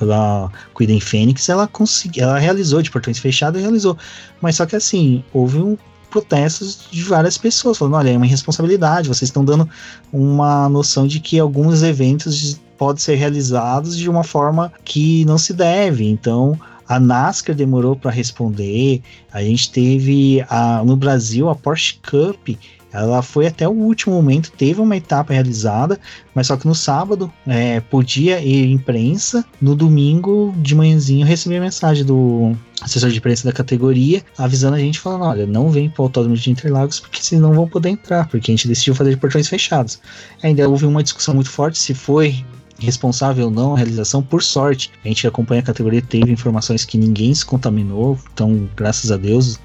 A 0.00 0.50
corrida 0.74 0.92
em 0.92 1.00
Fênix, 1.00 1.48
ela 1.48 1.66
conseguiu, 1.66 2.24
ela 2.24 2.38
realizou 2.38 2.82
de 2.82 2.90
portões 2.90 3.18
fechados 3.18 3.60
realizou. 3.60 3.96
Mas 4.40 4.56
só 4.56 4.66
que 4.66 4.76
assim, 4.76 5.24
houve 5.32 5.58
um 5.58 5.76
protestos 6.10 6.80
de 6.90 7.02
várias 7.04 7.38
pessoas 7.38 7.78
falando, 7.78 7.94
olha, 7.94 8.10
é 8.10 8.16
uma 8.16 8.26
irresponsabilidade, 8.26 9.08
vocês 9.08 9.28
estão 9.28 9.44
dando 9.44 9.68
uma 10.12 10.68
noção 10.68 11.06
de 11.06 11.20
que 11.20 11.38
alguns 11.38 11.82
eventos 11.84 12.60
podem 12.76 13.00
ser 13.00 13.14
realizados 13.14 13.96
de 13.96 14.10
uma 14.10 14.24
forma 14.24 14.72
que 14.84 15.24
não 15.24 15.38
se 15.38 15.52
deve. 15.52 16.08
Então, 16.08 16.58
a 16.88 16.98
NASCAR 16.98 17.54
demorou 17.54 17.94
para 17.94 18.10
responder. 18.10 19.00
A 19.32 19.42
gente 19.42 19.70
teve 19.70 20.44
a, 20.48 20.82
no 20.84 20.96
Brasil 20.96 21.48
a 21.48 21.54
Porsche 21.54 22.00
Cup 22.02 22.48
ela 22.92 23.22
foi 23.22 23.46
até 23.46 23.68
o 23.68 23.72
último 23.72 24.14
momento, 24.14 24.50
teve 24.52 24.80
uma 24.80 24.96
etapa 24.96 25.32
realizada, 25.32 25.98
mas 26.34 26.46
só 26.48 26.56
que 26.56 26.66
no 26.66 26.74
sábado 26.74 27.32
é, 27.46 27.80
podia 27.80 28.40
ir 28.40 28.70
imprensa, 28.70 29.44
no 29.60 29.74
domingo 29.74 30.54
de 30.58 30.74
manhãzinho 30.74 31.26
recebi 31.26 31.56
a 31.56 31.60
mensagem 31.60 32.04
do 32.04 32.56
assessor 32.80 33.10
de 33.10 33.18
imprensa 33.18 33.44
da 33.44 33.52
categoria 33.52 34.22
avisando 34.36 34.76
a 34.76 34.78
gente, 34.78 34.98
falando: 34.98 35.24
olha, 35.24 35.46
não 35.46 35.70
vem 35.70 35.88
para 35.88 36.02
o 36.02 36.04
Autódromo 36.04 36.36
de 36.36 36.50
Interlagos 36.50 36.98
porque 37.00 37.22
senão 37.22 37.50
não 37.50 37.56
vão 37.56 37.68
poder 37.68 37.90
entrar, 37.90 38.28
porque 38.28 38.50
a 38.50 38.54
gente 38.54 38.66
decidiu 38.66 38.94
fazer 38.94 39.10
de 39.10 39.16
portões 39.16 39.48
fechados. 39.48 40.00
Ainda 40.42 40.68
houve 40.68 40.86
uma 40.86 41.02
discussão 41.02 41.34
muito 41.34 41.50
forte 41.50 41.78
se 41.78 41.94
foi 41.94 42.44
responsável 42.80 43.46
ou 43.46 43.50
não 43.50 43.74
a 43.74 43.76
realização, 43.76 44.22
por 44.22 44.42
sorte. 44.42 44.90
A 45.04 45.08
gente 45.08 45.26
acompanha 45.26 45.60
a 45.60 45.64
categoria, 45.64 46.02
teve 46.02 46.32
informações 46.32 46.84
que 46.84 46.98
ninguém 46.98 47.32
se 47.34 47.44
contaminou, 47.44 48.18
então, 48.32 48.68
graças 48.74 49.12
a 49.12 49.16
Deus, 49.16 49.60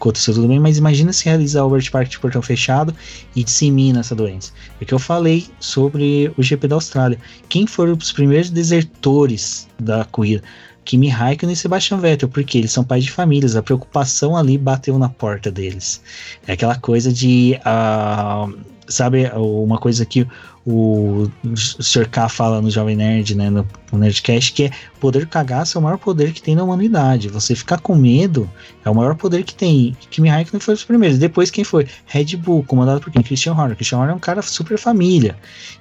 aconteceu 0.00 0.32
tudo 0.32 0.48
bem, 0.48 0.58
mas 0.58 0.78
imagina 0.78 1.12
se 1.12 1.26
realizar 1.26 1.60
o 1.60 1.64
Albert 1.64 1.90
Park 1.90 2.08
de 2.08 2.18
portão 2.18 2.40
fechado 2.40 2.94
e 3.36 3.44
dissemina 3.44 4.00
essa 4.00 4.14
doença. 4.14 4.50
É 4.80 4.84
que 4.84 4.94
eu 4.94 4.98
falei 4.98 5.46
sobre 5.60 6.32
o 6.38 6.42
GP 6.42 6.66
da 6.68 6.76
Austrália. 6.76 7.18
Quem 7.50 7.66
foram 7.66 7.92
os 7.92 8.10
primeiros 8.10 8.48
desertores 8.48 9.68
da 9.78 10.04
corrida? 10.06 10.42
Kimi 10.86 11.08
Raikkonen 11.08 11.52
e 11.52 11.56
Sebastian 11.56 11.98
Vettel, 11.98 12.30
porque 12.30 12.56
eles 12.56 12.72
são 12.72 12.82
pais 12.82 13.04
de 13.04 13.10
famílias, 13.10 13.54
a 13.54 13.62
preocupação 13.62 14.34
ali 14.34 14.56
bateu 14.56 14.98
na 14.98 15.10
porta 15.10 15.50
deles. 15.50 16.02
É 16.46 16.54
aquela 16.54 16.76
coisa 16.76 17.12
de. 17.12 17.60
Uh, 17.60 18.58
sabe, 18.88 19.30
uma 19.36 19.78
coisa 19.78 20.04
que 20.06 20.26
o, 20.70 21.30
Sr. 21.56 22.08
K 22.08 22.28
fala 22.28 22.60
no 22.60 22.70
Jovem 22.70 22.96
Nerd, 22.96 23.34
né, 23.34 23.50
no, 23.50 23.66
no 23.92 23.98
Nerdcast, 23.98 24.52
que 24.52 24.64
é 24.64 24.70
poder 25.00 25.26
cagaço 25.26 25.76
é 25.76 25.80
o 25.80 25.82
maior 25.82 25.98
poder 25.98 26.32
que 26.32 26.42
tem 26.42 26.54
na 26.54 26.62
humanidade. 26.62 27.28
Você 27.28 27.54
ficar 27.54 27.78
com 27.78 27.94
medo 27.94 28.48
é 28.84 28.90
o 28.90 28.94
maior 28.94 29.14
poder 29.14 29.44
que 29.44 29.54
tem. 29.54 29.96
Kimi 30.10 30.28
Raikkonen 30.28 30.60
foi 30.60 30.74
os 30.74 30.84
primeiros. 30.84 31.18
Depois 31.18 31.50
quem 31.50 31.64
foi? 31.64 31.86
Red 32.06 32.36
Bull, 32.36 32.62
comandado 32.62 33.00
por 33.00 33.10
quem? 33.10 33.22
Christian 33.22 33.52
Horner. 33.52 33.76
Christian 33.76 33.98
Horner 33.98 34.12
é 34.12 34.16
um 34.16 34.20
cara 34.20 34.42
super 34.42 34.78
família. 34.78 35.36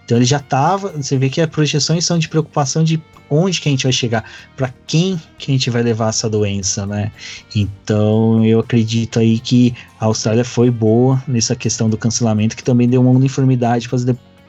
Então 0.06 0.18
ele 0.18 0.26
já 0.26 0.40
tava, 0.40 0.90
você 0.90 1.18
vê 1.18 1.30
que 1.30 1.40
as 1.40 1.50
projeções 1.50 2.06
são 2.06 2.18
de 2.18 2.28
preocupação 2.28 2.84
de 2.84 3.02
onde 3.30 3.62
que 3.62 3.70
a 3.70 3.72
gente 3.72 3.84
vai 3.84 3.94
chegar, 3.94 4.26
para 4.58 4.74
quem 4.88 5.22
que 5.38 5.52
a 5.52 5.54
gente 5.54 5.70
vai 5.70 5.84
levar 5.84 6.10
essa 6.10 6.30
doença, 6.30 6.86
né? 6.86 7.12
Então 7.56 8.44
eu 8.44 8.60
acredito 8.60 9.20
aí 9.20 9.40
que 9.40 9.76
a 10.00 10.06
Austrália 10.06 10.44
foi 10.44 10.72
boa 10.72 11.22
nessa 11.28 11.56
questão 11.56 11.90
do 11.90 11.98
cancelamento, 11.98 12.56
que 12.56 12.64
também 12.64 12.90
deu 12.90 13.02
uma 13.02 13.12
uniformidade 13.12 13.88
para 13.88 13.98
as 13.98 14.04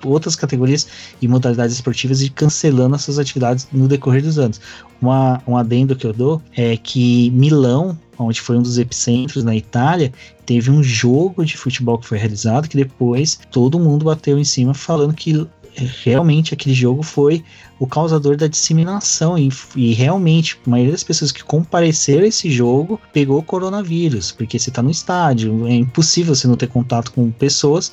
outras 0.05 0.37
categorias 0.37 0.87
e 1.21 1.29
modalidades 1.29 1.75
esportivas 1.75 2.23
e 2.23 2.31
cancelando 2.31 2.95
essas 2.95 3.19
atividades 3.19 3.69
no 3.73 3.89
decorrer 3.89 4.23
dos 4.23 4.39
anos. 4.39 4.61
Uma, 5.01 5.43
um 5.47 5.57
adendo 5.57 5.97
que 5.97 6.07
eu 6.07 6.13
dou 6.13 6.43
é 6.57 6.77
que 6.77 7.31
Milão, 7.31 7.99
onde 8.19 8.41
foi 8.41 8.57
um 8.57 8.63
dos 8.63 8.79
epicentros 8.79 9.45
na 9.45 9.57
Itália, 9.57 10.13
teve 10.45 10.71
um 10.71 10.83
jogo 10.83 11.45
de 11.45 11.57
futebol 11.57 11.99
que 11.99 12.07
foi 12.07 12.19
realizado 12.19 12.69
que 12.69 12.77
depois 12.77 13.39
todo 13.51 13.79
mundo 13.79 14.05
bateu 14.05 14.39
em 14.39 14.45
cima 14.45 14.75
falando 14.75 15.15
que 15.15 15.47
realmente 15.77 16.55
aquele 16.55 16.75
jogo 16.75 17.03
foi 17.03 17.45
o 17.79 17.87
causador 17.87 18.37
da 18.37 18.47
disseminação 18.47 19.39
e, 19.39 19.49
e, 19.77 19.93
realmente 19.95 20.59
a 20.67 20.71
maioria 20.71 20.93
das 20.93 21.05
pessoas 21.05 21.33
que 21.33 21.43
compareceram 21.43 22.25
a 22.25 22.27
esse 22.27 22.51
jogo 22.51 23.01
pegou 23.13 23.43
coronavírus, 23.43 24.33
porque 24.33 24.59
você 24.59 24.71
está 24.71 24.83
no 24.83 24.91
estádio, 24.91 25.67
é 25.67 25.75
impossível 25.75 26.35
você 26.35 26.47
não 26.47 26.57
ter 26.57 26.69
contato 26.69 27.13
com 27.13 27.31
pessoas 27.31 27.93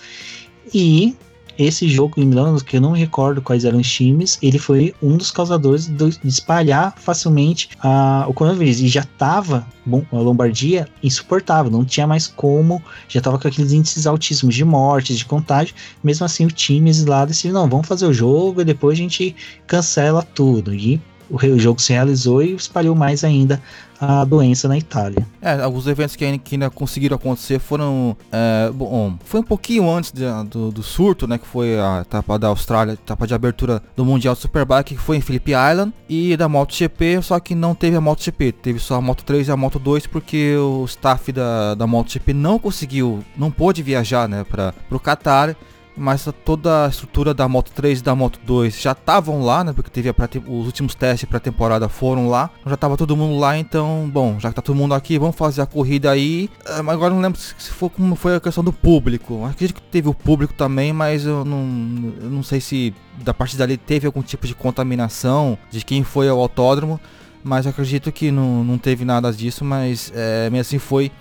e 0.74 1.16
esse 1.58 1.88
jogo, 1.88 2.16
lembrando 2.18 2.64
que 2.64 2.78
eu 2.78 2.82
não 2.82 2.92
me 2.92 3.00
recordo 3.00 3.42
quais 3.42 3.66
eram 3.66 3.80
os 3.80 3.92
times, 3.92 4.38
ele 4.42 4.60
foi 4.60 4.94
um 5.02 5.18
dos 5.18 5.32
causadores 5.32 5.88
de 5.88 6.18
espalhar 6.24 6.94
facilmente 6.98 7.70
a, 7.80 8.26
o 8.28 8.34
coronavírus. 8.34 8.80
E 8.80 8.88
já 8.88 9.02
estava, 9.02 9.66
bom, 9.86 10.04
a 10.12 10.18
Lombardia 10.18 10.88
insuportável, 11.02 11.72
não 11.72 11.84
tinha 11.84 12.06
mais 12.06 12.28
como, 12.28 12.82
já 13.08 13.20
estava 13.20 13.40
com 13.40 13.48
aqueles 13.48 13.72
índices 13.72 14.06
altíssimos 14.06 14.56
de 14.56 14.64
mortes, 14.64 15.18
de 15.18 15.26
contágio. 15.26 15.76
Mesmo 16.04 16.26
assim, 16.26 16.46
o 16.46 16.52
time 16.52 16.92
lá 17.06 17.26
decidiu: 17.26 17.54
não, 17.54 17.70
vamos 17.70 17.88
fazer 17.88 18.06
o 18.06 18.14
jogo 18.14 18.62
e 18.62 18.66
depois 18.66 18.98
a 18.98 19.02
gente 19.02 19.36
cancela 19.66 20.22
tudo. 20.22 20.74
E 20.74 21.02
o 21.30 21.60
jogo 21.60 21.82
se 21.82 21.94
realizou 21.94 22.42
e 22.42 22.54
espalhou 22.54 22.96
mais 22.96 23.24
ainda 23.24 23.62
a 24.00 24.24
doença 24.24 24.68
na 24.68 24.78
Itália. 24.78 25.26
É, 25.42 25.62
alguns 25.62 25.88
eventos 25.88 26.16
que 26.16 26.24
ainda, 26.24 26.38
que 26.38 26.56
ainda 26.56 26.70
conseguiram 26.70 27.16
acontecer 27.16 27.60
foram. 27.60 28.16
É, 28.32 28.70
bom, 28.72 29.16
foi 29.26 29.40
um 29.40 29.44
pouquinho 29.44 29.90
antes 29.90 30.12
de, 30.12 30.24
do, 30.50 30.72
do, 30.72 30.84
surto, 30.84 31.28
né? 31.28 31.38
Que 31.38 31.48
foi 31.48 31.80
a 31.80 32.02
etapa 32.02 32.38
da 32.38 32.48
Austrália, 32.48 32.94
etapa 32.94 33.26
de 33.26 33.34
abertura 33.34 33.82
do 33.96 34.06
Mundial 34.06 34.36
Superbike, 34.36 34.96
que 34.96 35.02
foi 35.02 35.18
em 35.18 35.22
Phillip 35.22 35.52
Island, 35.52 35.94
e 36.08 36.38
da 36.38 36.48
MotoGP, 36.48 37.22
só 37.22 37.40
que 37.40 37.56
não 37.56 37.74
teve 37.74 37.96
a 37.96 38.02
MotoGP, 38.02 38.52
teve 38.52 38.80
só 38.80 38.96
a 38.96 39.02
Moto 39.02 39.24
3 39.24 39.48
e 39.48 39.52
a 39.52 39.58
Moto 39.58 39.80
2, 39.80 40.08
porque 40.08 40.56
o 40.58 40.86
staff 40.86 41.32
da, 41.32 41.76
da 41.76 41.88
MotoGP 41.88 42.34
não 42.34 42.60
conseguiu, 42.60 43.24
não 43.36 43.50
pôde 43.50 43.82
viajar, 43.82 44.30
né, 44.30 44.44
para 44.44 44.74
o 44.92 45.00
Qatar 45.00 45.56
mas 45.98 46.28
toda 46.46 46.86
a 46.86 46.90
estrutura 46.90 47.34
da 47.34 47.48
Moto 47.48 47.72
3 47.72 48.00
e 48.00 48.04
da 48.04 48.16
Moto 48.16 48.40
2 48.46 48.80
já 48.80 48.92
estavam 48.92 49.44
lá, 49.44 49.64
né? 49.64 49.74
Porque 49.74 49.90
teve 49.90 50.14
os 50.48 50.66
últimos 50.66 50.94
testes 50.94 51.28
para 51.28 51.40
temporada 51.40 51.90
foram 51.90 52.30
lá. 52.30 52.50
Já 52.66 52.76
estava 52.76 52.96
todo 52.96 53.18
mundo 53.18 53.40
lá, 53.40 53.58
então, 53.58 54.10
bom, 54.12 54.40
já 54.40 54.50
que 54.50 54.56
tá 54.56 54.62
todo 54.62 54.76
mundo 54.76 54.94
aqui, 54.94 55.18
vamos 55.18 55.36
fazer 55.36 55.62
a 55.62 55.66
corrida 55.66 56.12
aí. 56.12 56.50
É, 56.66 56.82
mas 56.82 56.96
agora 56.96 57.14
não 57.14 57.22
lembro 57.22 57.40
se 57.40 57.72
foi 57.72 57.90
como 57.90 58.16
foi 58.16 58.36
a 58.36 58.40
questão 58.40 58.64
do 58.64 58.72
público. 58.72 59.44
Acredito 59.46 59.76
que 59.76 59.82
teve 59.82 60.08
o 60.08 60.14
público 60.14 60.54
também, 60.54 60.94
mas 60.94 61.26
eu 61.26 61.44
não, 61.44 62.14
eu 62.22 62.30
não 62.30 62.44
sei 62.44 62.62
se 62.62 62.94
da 63.24 63.34
parte 63.34 63.58
dali 63.58 63.78
teve 63.78 64.06
algum 64.06 64.22
tipo 64.22 64.46
de 64.46 64.54
contaminação 64.54 65.58
de 65.72 65.84
quem 65.84 66.04
foi 66.04 66.30
ao 66.30 66.40
autódromo. 66.40 67.00
Mas 67.44 67.66
acredito 67.66 68.12
que 68.12 68.30
não, 68.30 68.64
não 68.64 68.78
teve 68.78 69.06
nada 69.06 69.32
disso, 69.32 69.64
mas 69.64 70.12
é, 70.14 70.50
mesmo 70.50 70.62
assim 70.62 70.80
foi 70.80 71.12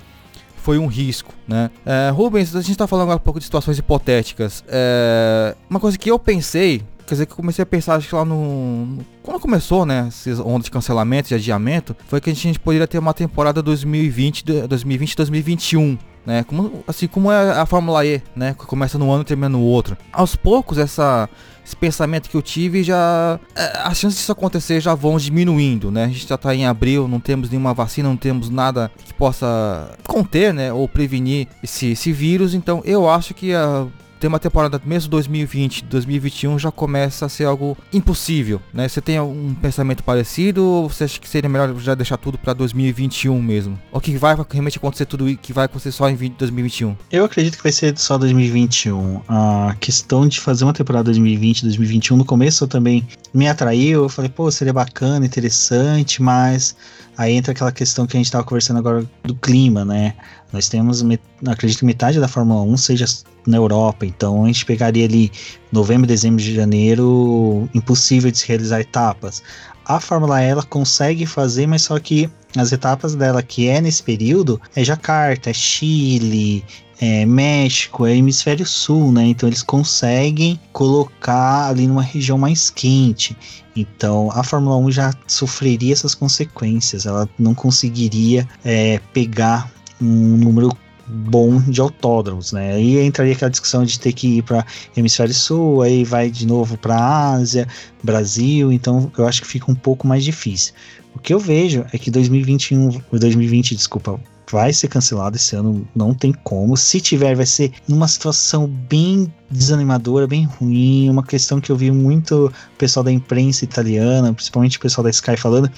foi 0.67 0.79
um 0.79 0.89
risco, 0.89 1.33
né? 1.47 1.71
É, 1.87 2.11
Rubens, 2.11 2.57
a 2.57 2.61
gente 2.61 2.73
está 2.73 2.89
falando 2.89 3.05
agora 3.05 3.19
um 3.19 3.23
pouco 3.23 3.39
de 3.39 3.45
situações 3.45 3.79
hipotéticas. 3.79 4.65
É, 4.67 5.55
uma 5.71 5.79
coisa 5.79 5.97
que 5.97 6.11
eu 6.11 6.19
pensei, 6.19 6.83
quer 7.07 7.15
dizer 7.15 7.27
que 7.27 7.31
eu 7.31 7.37
comecei 7.37 7.63
a 7.63 7.67
pensar 7.67 7.95
acho 7.95 8.09
que 8.09 8.15
lá 8.17 8.25
no, 8.25 8.99
quando 9.23 9.39
começou, 9.39 9.87
né, 9.87 10.07
essas 10.09 10.41
ondas 10.41 10.65
de 10.65 10.73
cancelamento, 10.73 11.29
de 11.29 11.37
adiamento, 11.37 11.95
foi 12.09 12.21
que 12.21 12.31
a 12.31 12.35
gente 12.35 12.59
poderia 12.59 12.89
ter 12.89 12.99
uma 12.99 13.15
temporada 13.15 13.63
2020, 13.63 14.45
2020, 14.67 15.17
2021 15.17 15.97
né? 16.27 16.43
Como, 16.45 16.85
assim 16.87 17.07
como 17.07 17.31
é 17.31 17.53
a 17.53 17.65
Fórmula 17.65 18.05
E, 18.05 18.21
né? 18.35 18.55
Que 18.59 18.67
começa 18.67 18.99
no 18.99 19.11
ano 19.11 19.23
e 19.23 19.25
termina 19.25 19.49
no 19.49 19.61
outro. 19.61 19.97
Aos 20.13 20.35
poucos, 20.35 20.77
essa, 20.77 21.29
esse 21.65 21.77
pensamento 21.77 22.29
que 22.29 22.37
eu 22.37 22.43
tive 22.43 22.83
já. 22.83 23.39
É, 23.55 23.79
as 23.85 23.97
chances 23.97 24.19
disso 24.19 24.33
acontecer 24.33 24.81
já 24.81 24.95
vão 24.95 25.17
diminuindo, 25.17 25.91
né? 25.91 26.05
A 26.05 26.09
gente 26.09 26.27
já 26.27 26.35
está 26.35 26.55
em 26.55 26.67
abril, 26.67 27.07
não 27.07 27.21
temos 27.21 27.49
nenhuma 27.49 27.73
vacina, 27.73 28.09
não 28.09 28.17
temos 28.17 28.51
nada 28.51 28.91
que 29.05 29.15
possa 29.15 29.97
conter, 30.07 30.53
né? 30.53 30.73
Ou 30.73 30.89
prevenir 30.89 31.47
esse, 31.63 31.93
esse 31.93 32.13
vírus. 32.13 32.55
Então 32.55 32.83
eu 32.85 33.09
acho 33.09 33.33
que 33.33 33.55
a 33.55 33.87
ter 34.19 34.27
uma 34.27 34.39
temporada 34.39 34.81
mesmo 34.85 35.11
2020, 35.11 35.85
2021 35.85 36.59
já 36.59 36.71
começa 36.71 37.27
a 37.27 37.29
ser 37.29 37.45
algo 37.45 37.77
impossível, 37.93 38.61
né? 38.73 38.89
Você 38.89 39.01
tem 39.01 39.17
algum 39.17 39.55
pensamento 39.55 40.03
parecido 40.03 40.65
ou 40.65 40.89
você 40.89 41.05
acha 41.05 41.21
que 41.21 41.29
seria 41.29 41.49
melhor 41.49 41.75
já 41.79 41.95
deixar 41.95 42.17
tudo 42.17 42.39
para 42.39 42.53
2021 42.53 43.41
mesmo? 43.41 43.79
Ou 43.93 44.01
que 44.01 44.17
vai 44.17 44.37
realmente 44.51 44.79
acontecer 44.79 45.07
tudo 45.07 45.37
que 45.37 45.53
vai 45.53 45.67
acontecer 45.67 45.93
só 45.93 46.09
em 46.09 46.17
2021? 46.17 46.97
Eu 47.11 47.25
acredito 47.25 47.57
que 47.57 47.63
vai 47.63 47.73
ser 47.73 47.97
só 47.99 48.19
2021. 48.19 49.23
A 49.29 49.77
questão 49.81 50.27
de 50.27 50.41
fazer 50.41 50.65
uma 50.65 50.73
temporada 50.73 51.05
2020, 51.05 51.63
2021 51.63 52.17
no 52.17 52.25
começo 52.25 52.67
também 52.67 53.07
me 53.33 53.49
atraiu, 53.49 54.05
eu 54.05 54.09
falei, 54.09 54.31
pô, 54.31 54.51
seria 54.51 54.73
bacana, 54.73 55.27
interessante, 55.27 56.23
mas 56.23 56.77
aí 57.17 57.35
entra 57.35 57.53
aquela 57.53 57.73
questão 57.73 58.07
que 58.07 58.17
a 58.17 58.19
gente 58.19 58.27
estava 58.27 58.45
conversando 58.45 58.79
agora 58.79 59.05
do 59.25 59.35
clima, 59.35 59.85
né? 59.85 60.15
Nós 60.53 60.69
temos, 60.69 61.05
acredito 61.47 61.81
que 61.81 61.85
metade 61.85 62.21
da 62.21 62.29
Fórmula 62.29 62.63
1 62.63 62.77
seja 62.77 63.05
na 63.47 63.57
Europa, 63.57 64.07
então 64.07 64.45
a 64.45 64.47
gente 64.47 64.65
pegaria 64.65 65.05
ali 65.05 65.31
novembro, 65.71 66.07
dezembro 66.07 66.43
de 66.43 66.55
janeiro, 66.55 67.69
impossível 67.75 68.31
de 68.31 68.39
se 68.39 68.49
realizar 68.49 68.81
etapas. 68.81 69.43
A 69.85 70.01
Fórmula 70.01 70.43
E 70.43 70.47
ela 70.47 70.63
consegue 70.63 71.27
fazer, 71.27 71.67
mas 71.67 71.83
só 71.83 71.99
que 71.99 72.29
as 72.57 72.73
etapas 72.73 73.15
dela 73.15 73.43
que 73.43 73.69
é 73.69 73.81
nesse 73.81 74.03
período 74.03 74.61
é 74.75 74.83
Jacarta, 74.83 75.51
é 75.51 75.53
Chile, 75.53 76.65
é 77.01 77.27
México, 77.27 78.07
é 78.07 78.17
hemisfério 78.17 78.67
sul, 78.67 79.13
né? 79.13 79.27
Então 79.27 79.49
eles 79.49 79.63
conseguem 79.63 80.59
colocar 80.73 81.69
ali 81.69 81.87
numa 81.87 82.03
região 82.03 82.39
mais 82.39 82.71
quente. 82.71 83.37
Então 83.77 84.31
a 84.33 84.43
Fórmula 84.43 84.77
1 84.79 84.91
já 84.91 85.15
sofreria 85.27 85.93
essas 85.93 86.15
consequências, 86.15 87.07
ela 87.07 87.29
não 87.39 87.55
conseguiria 87.55 88.49
é, 88.65 89.01
pegar 89.13 89.71
um 90.01 90.37
número 90.37 90.77
bom 91.07 91.61
de 91.61 91.81
autódromos, 91.81 92.53
né? 92.53 92.75
Aí 92.75 93.05
entraria 93.05 93.33
aquela 93.33 93.51
discussão 93.51 93.85
de 93.85 93.99
ter 93.99 94.13
que 94.13 94.39
ir 94.39 94.43
para 94.43 94.65
hemisfério 94.97 95.33
sul, 95.33 95.83
aí 95.83 96.05
vai 96.05 96.31
de 96.31 96.47
novo 96.47 96.77
para 96.77 97.33
Ásia, 97.33 97.69
Brasil, 98.03 98.73
então 98.73 99.11
eu 99.17 99.27
acho 99.27 99.43
que 99.43 99.49
fica 99.49 99.71
um 99.71 99.75
pouco 99.75 100.07
mais 100.07 100.25
difícil. 100.25 100.75
O 101.15 101.19
que 101.19 101.33
eu 101.33 101.39
vejo 101.39 101.85
é 101.93 101.99
que 101.99 102.11
2021, 102.11 103.01
2020, 103.11 103.75
desculpa, 103.75 104.21
vai 104.51 104.73
ser 104.73 104.89
cancelado 104.89 105.37
esse 105.37 105.57
ano, 105.57 105.87
não 105.95 106.15
tem 106.15 106.33
como. 106.33 106.77
Se 106.77 107.01
tiver, 107.01 107.35
vai 107.35 107.47
ser 107.47 107.73
numa 107.89 108.07
situação 108.07 108.67
bem 108.67 109.33
desanimadora, 109.51 110.27
bem 110.27 110.45
ruim. 110.45 111.09
Uma 111.09 111.25
questão 111.25 111.61
que 111.61 111.71
eu 111.71 111.77
vi 111.77 111.91
muito 111.91 112.53
pessoal 112.79 113.03
da 113.03 113.11
imprensa 113.11 113.65
italiana, 113.65 114.33
principalmente 114.33 114.77
o 114.77 114.81
pessoal 114.81 115.05
da 115.05 115.11
Sky 115.11 115.37
falando, 115.37 115.71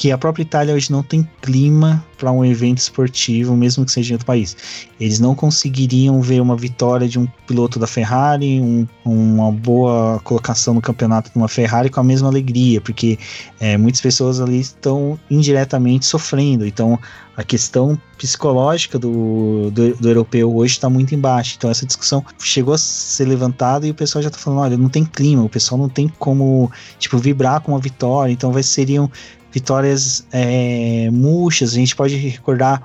que 0.00 0.10
a 0.10 0.16
própria 0.16 0.42
Itália 0.42 0.74
hoje 0.74 0.90
não 0.90 1.02
tem 1.02 1.28
clima 1.42 2.02
para 2.16 2.32
um 2.32 2.42
evento 2.42 2.78
esportivo, 2.78 3.54
mesmo 3.54 3.84
que 3.84 3.92
seja 3.92 4.12
em 4.12 4.14
outro 4.14 4.24
país. 4.24 4.56
Eles 4.98 5.20
não 5.20 5.34
conseguiriam 5.34 6.22
ver 6.22 6.40
uma 6.40 6.56
vitória 6.56 7.06
de 7.06 7.18
um 7.18 7.26
piloto 7.46 7.78
da 7.78 7.86
Ferrari, 7.86 8.62
um, 8.62 8.86
uma 9.04 9.52
boa 9.52 10.18
colocação 10.24 10.72
no 10.72 10.80
campeonato 10.80 11.30
de 11.30 11.36
uma 11.36 11.48
Ferrari 11.48 11.90
com 11.90 12.00
a 12.00 12.02
mesma 12.02 12.28
alegria, 12.28 12.80
porque 12.80 13.18
é, 13.60 13.76
muitas 13.76 14.00
pessoas 14.00 14.40
ali 14.40 14.58
estão 14.58 15.20
indiretamente 15.30 16.06
sofrendo. 16.06 16.66
Então, 16.66 16.98
a 17.36 17.44
questão 17.44 17.98
psicológica 18.16 18.98
do, 18.98 19.70
do, 19.70 19.94
do 19.96 20.08
europeu 20.08 20.54
hoje 20.54 20.74
está 20.74 20.88
muito 20.88 21.14
embaixo. 21.14 21.56
Então, 21.58 21.70
essa 21.70 21.84
discussão 21.84 22.24
chegou 22.38 22.72
a 22.72 22.78
ser 22.78 23.26
levantada 23.26 23.86
e 23.86 23.90
o 23.90 23.94
pessoal 23.94 24.22
já 24.22 24.28
está 24.28 24.38
falando: 24.38 24.60
olha, 24.60 24.76
não 24.78 24.88
tem 24.88 25.04
clima, 25.04 25.42
o 25.42 25.48
pessoal 25.48 25.78
não 25.78 25.88
tem 25.88 26.08
como 26.18 26.70
tipo, 26.98 27.18
vibrar 27.18 27.60
com 27.60 27.72
uma 27.72 27.80
vitória. 27.80 28.32
Então, 28.32 28.50
vai, 28.50 28.62
seriam 28.62 29.10
vitórias 29.52 30.26
é, 30.32 31.08
murchas. 31.10 31.72
A 31.72 31.74
gente 31.74 31.94
pode 31.96 32.16
recordar 32.16 32.82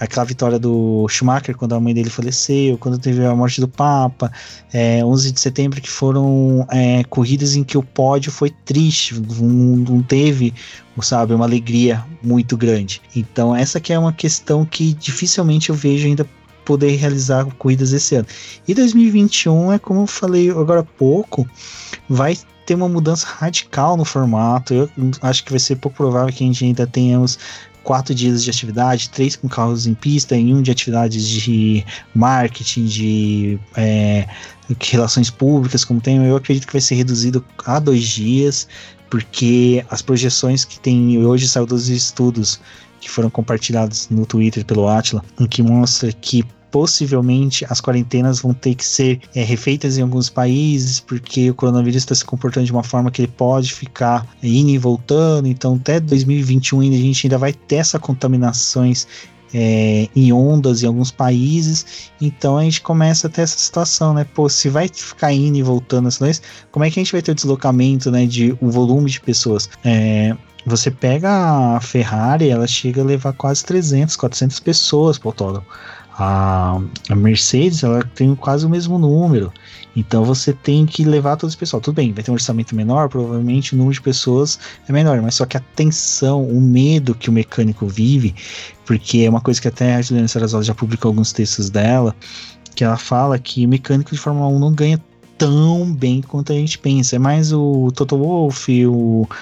aquela 0.00 0.24
vitória 0.24 0.58
do 0.58 1.06
Schumacher 1.08 1.54
quando 1.54 1.74
a 1.74 1.80
mãe 1.80 1.92
dele 1.92 2.08
faleceu, 2.08 2.78
quando 2.78 2.98
teve 2.98 3.24
a 3.24 3.36
morte 3.36 3.60
do 3.60 3.68
Papa, 3.68 4.32
é, 4.72 5.04
11 5.04 5.32
de 5.32 5.40
setembro, 5.40 5.80
que 5.80 5.90
foram 5.90 6.66
é, 6.70 7.04
corridas 7.04 7.54
em 7.54 7.62
que 7.62 7.76
o 7.76 7.82
pódio 7.82 8.32
foi 8.32 8.50
triste, 8.64 9.20
não, 9.20 9.76
não, 9.76 10.02
teve, 10.02 10.54
sabe, 11.02 11.34
uma 11.34 11.44
alegria 11.44 12.02
muito 12.22 12.56
grande. 12.56 13.02
Então 13.14 13.54
essa 13.54 13.78
que 13.78 13.92
é 13.92 13.98
uma 13.98 14.12
questão 14.12 14.64
que 14.64 14.94
dificilmente 14.94 15.68
eu 15.68 15.74
vejo 15.74 16.08
ainda 16.08 16.26
poder 16.64 16.96
realizar 16.96 17.44
corridas 17.58 17.92
esse 17.92 18.14
ano. 18.14 18.26
E 18.66 18.72
2021 18.72 19.72
é 19.72 19.78
como 19.78 20.02
eu 20.02 20.06
falei 20.06 20.50
agora 20.50 20.80
há 20.80 20.84
pouco, 20.84 21.46
vai 22.08 22.38
ter 22.70 22.74
uma 22.76 22.88
mudança 22.88 23.26
radical 23.38 23.96
no 23.96 24.04
formato. 24.04 24.72
Eu 24.72 24.90
acho 25.22 25.44
que 25.44 25.50
vai 25.50 25.58
ser 25.58 25.76
pouco 25.76 25.96
provável 25.96 26.32
que 26.32 26.44
a 26.44 26.46
gente 26.46 26.64
ainda 26.64 26.86
tenhamos 26.86 27.36
quatro 27.82 28.14
dias 28.14 28.44
de 28.44 28.50
atividade, 28.50 29.10
três 29.10 29.34
com 29.34 29.48
carros 29.48 29.86
em 29.86 29.94
pista 29.94 30.36
e 30.36 30.54
um 30.54 30.62
de 30.62 30.70
atividades 30.70 31.26
de 31.26 31.84
marketing, 32.14 32.84
de 32.84 33.58
é, 33.76 34.28
relações 34.80 35.30
públicas, 35.30 35.84
como 35.84 36.00
tem. 36.00 36.24
Eu 36.24 36.36
acredito 36.36 36.66
que 36.66 36.72
vai 36.72 36.80
ser 36.80 36.94
reduzido 36.94 37.44
a 37.66 37.80
dois 37.80 38.04
dias, 38.04 38.68
porque 39.08 39.84
as 39.90 40.00
projeções 40.00 40.64
que 40.64 40.78
tem 40.78 41.18
hoje 41.24 41.48
saiu 41.48 41.66
dos 41.66 41.88
estudos 41.88 42.60
que 43.00 43.10
foram 43.10 43.30
compartilhados 43.30 44.08
no 44.10 44.24
Twitter 44.26 44.64
pelo 44.64 44.86
Atila, 44.86 45.24
que 45.48 45.62
mostra 45.62 46.12
que 46.12 46.44
possivelmente 46.70 47.64
as 47.68 47.80
quarentenas 47.80 48.40
vão 48.40 48.54
ter 48.54 48.74
que 48.74 48.84
ser 48.84 49.20
é, 49.34 49.42
refeitas 49.42 49.98
em 49.98 50.02
alguns 50.02 50.30
países, 50.30 51.00
porque 51.00 51.50
o 51.50 51.54
coronavírus 51.54 52.02
está 52.02 52.14
se 52.14 52.24
comportando 52.24 52.66
de 52.66 52.72
uma 52.72 52.82
forma 52.82 53.10
que 53.10 53.22
ele 53.22 53.32
pode 53.36 53.74
ficar 53.74 54.26
indo 54.42 54.70
e 54.70 54.78
voltando. 54.78 55.48
Então, 55.48 55.74
até 55.74 56.00
2021 56.00 56.80
ainda, 56.80 56.96
a 56.96 56.98
gente 56.98 57.26
ainda 57.26 57.38
vai 57.38 57.52
ter 57.52 57.76
essas 57.76 58.00
contaminações 58.00 59.06
é, 59.52 60.08
em 60.14 60.32
ondas 60.32 60.82
em 60.82 60.86
alguns 60.86 61.10
países, 61.10 62.10
então 62.20 62.56
a 62.56 62.62
gente 62.62 62.80
começa 62.80 63.26
a 63.26 63.30
ter 63.30 63.42
essa 63.42 63.58
situação, 63.58 64.14
né? 64.14 64.24
Pô, 64.24 64.48
se 64.48 64.68
vai 64.68 64.88
ficar 64.88 65.32
indo 65.32 65.58
e 65.58 65.62
voltando 65.62 66.08
as 66.08 66.20
leis, 66.20 66.40
como 66.70 66.84
é 66.84 66.90
que 66.90 67.00
a 67.00 67.02
gente 67.02 67.12
vai 67.12 67.22
ter 67.22 67.32
o 67.32 67.34
deslocamento, 67.34 68.10
né? 68.10 68.26
De 68.26 68.56
o 68.60 68.70
volume 68.70 69.10
de 69.10 69.20
pessoas? 69.20 69.68
É, 69.84 70.36
você 70.64 70.90
pega 70.90 71.76
a 71.76 71.80
Ferrari, 71.80 72.48
ela 72.48 72.66
chega 72.66 73.00
a 73.00 73.04
levar 73.04 73.32
quase 73.32 73.64
300, 73.64 74.14
400 74.16 74.60
pessoas 74.60 75.18
para 75.18 75.28
o 75.28 75.30
autódromo. 75.30 75.66
A, 76.22 76.78
a 77.08 77.16
Mercedes 77.16 77.82
ela 77.82 78.04
tem 78.14 78.34
quase 78.34 78.66
o 78.66 78.68
mesmo 78.68 78.98
número. 78.98 79.50
Então 79.96 80.22
você 80.22 80.52
tem 80.52 80.84
que 80.84 81.02
levar 81.02 81.36
todo 81.36 81.48
esse 81.48 81.56
pessoal. 81.56 81.80
Tudo 81.80 81.94
bem, 81.94 82.12
vai 82.12 82.22
ter 82.22 82.30
um 82.30 82.34
orçamento 82.34 82.76
menor, 82.76 83.08
provavelmente 83.08 83.74
o 83.74 83.78
número 83.78 83.94
de 83.94 84.02
pessoas 84.02 84.58
é 84.86 84.92
menor, 84.92 85.22
mas 85.22 85.36
só 85.36 85.46
que 85.46 85.56
a 85.56 85.60
tensão, 85.74 86.46
o 86.46 86.60
medo 86.60 87.14
que 87.14 87.30
o 87.30 87.32
mecânico 87.32 87.86
vive, 87.86 88.34
porque 88.84 89.20
é 89.20 89.30
uma 89.30 89.40
coisa 89.40 89.62
que 89.62 89.68
até 89.68 89.94
a 89.94 90.02
Juliana 90.02 90.28
Sarasota 90.28 90.62
já 90.62 90.74
publicou 90.74 91.08
alguns 91.08 91.32
textos 91.32 91.70
dela, 91.70 92.14
que 92.74 92.84
ela 92.84 92.98
fala 92.98 93.38
que 93.38 93.66
mecânico 93.66 94.10
de 94.10 94.18
Fórmula 94.18 94.48
1 94.48 94.58
não 94.58 94.72
ganha 94.74 95.02
tão 95.38 95.90
bem 95.90 96.20
quanto 96.20 96.52
a 96.52 96.54
gente 96.54 96.78
pensa. 96.78 97.16
É 97.16 97.18
mais 97.18 97.50
o 97.50 97.90
Toto 97.94 98.18
Wolff, 98.18 98.70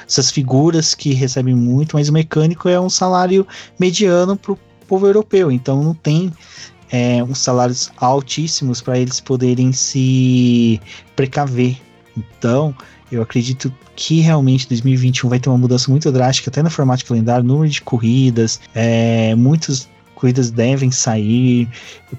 essas 0.06 0.30
figuras 0.30 0.94
que 0.94 1.12
recebem 1.12 1.56
muito, 1.56 1.96
mas 1.96 2.08
o 2.08 2.12
mecânico 2.12 2.68
é 2.68 2.78
um 2.78 2.88
salário 2.88 3.44
mediano 3.80 4.36
para 4.36 4.52
o 4.52 4.58
povo 4.88 5.06
europeu, 5.06 5.52
então 5.52 5.82
não 5.82 5.94
tem 5.94 6.32
é, 6.90 7.22
uns 7.22 7.38
salários 7.38 7.90
altíssimos 7.96 8.80
para 8.80 8.98
eles 8.98 9.20
poderem 9.20 9.72
se 9.72 10.80
precaver. 11.14 11.76
Então, 12.16 12.74
eu 13.12 13.22
acredito 13.22 13.72
que 13.94 14.20
realmente 14.20 14.68
2021 14.68 15.28
vai 15.28 15.38
ter 15.38 15.48
uma 15.48 15.58
mudança 15.58 15.90
muito 15.90 16.10
drástica, 16.10 16.50
até 16.50 16.62
no 16.62 16.70
formato 16.70 17.00
de 17.00 17.04
calendário, 17.04 17.44
número 17.44 17.70
de 17.70 17.82
corridas, 17.82 18.60
é, 18.74 19.34
muitos 19.34 19.88
corridas 20.18 20.50
devem 20.50 20.90
sair, 20.90 21.68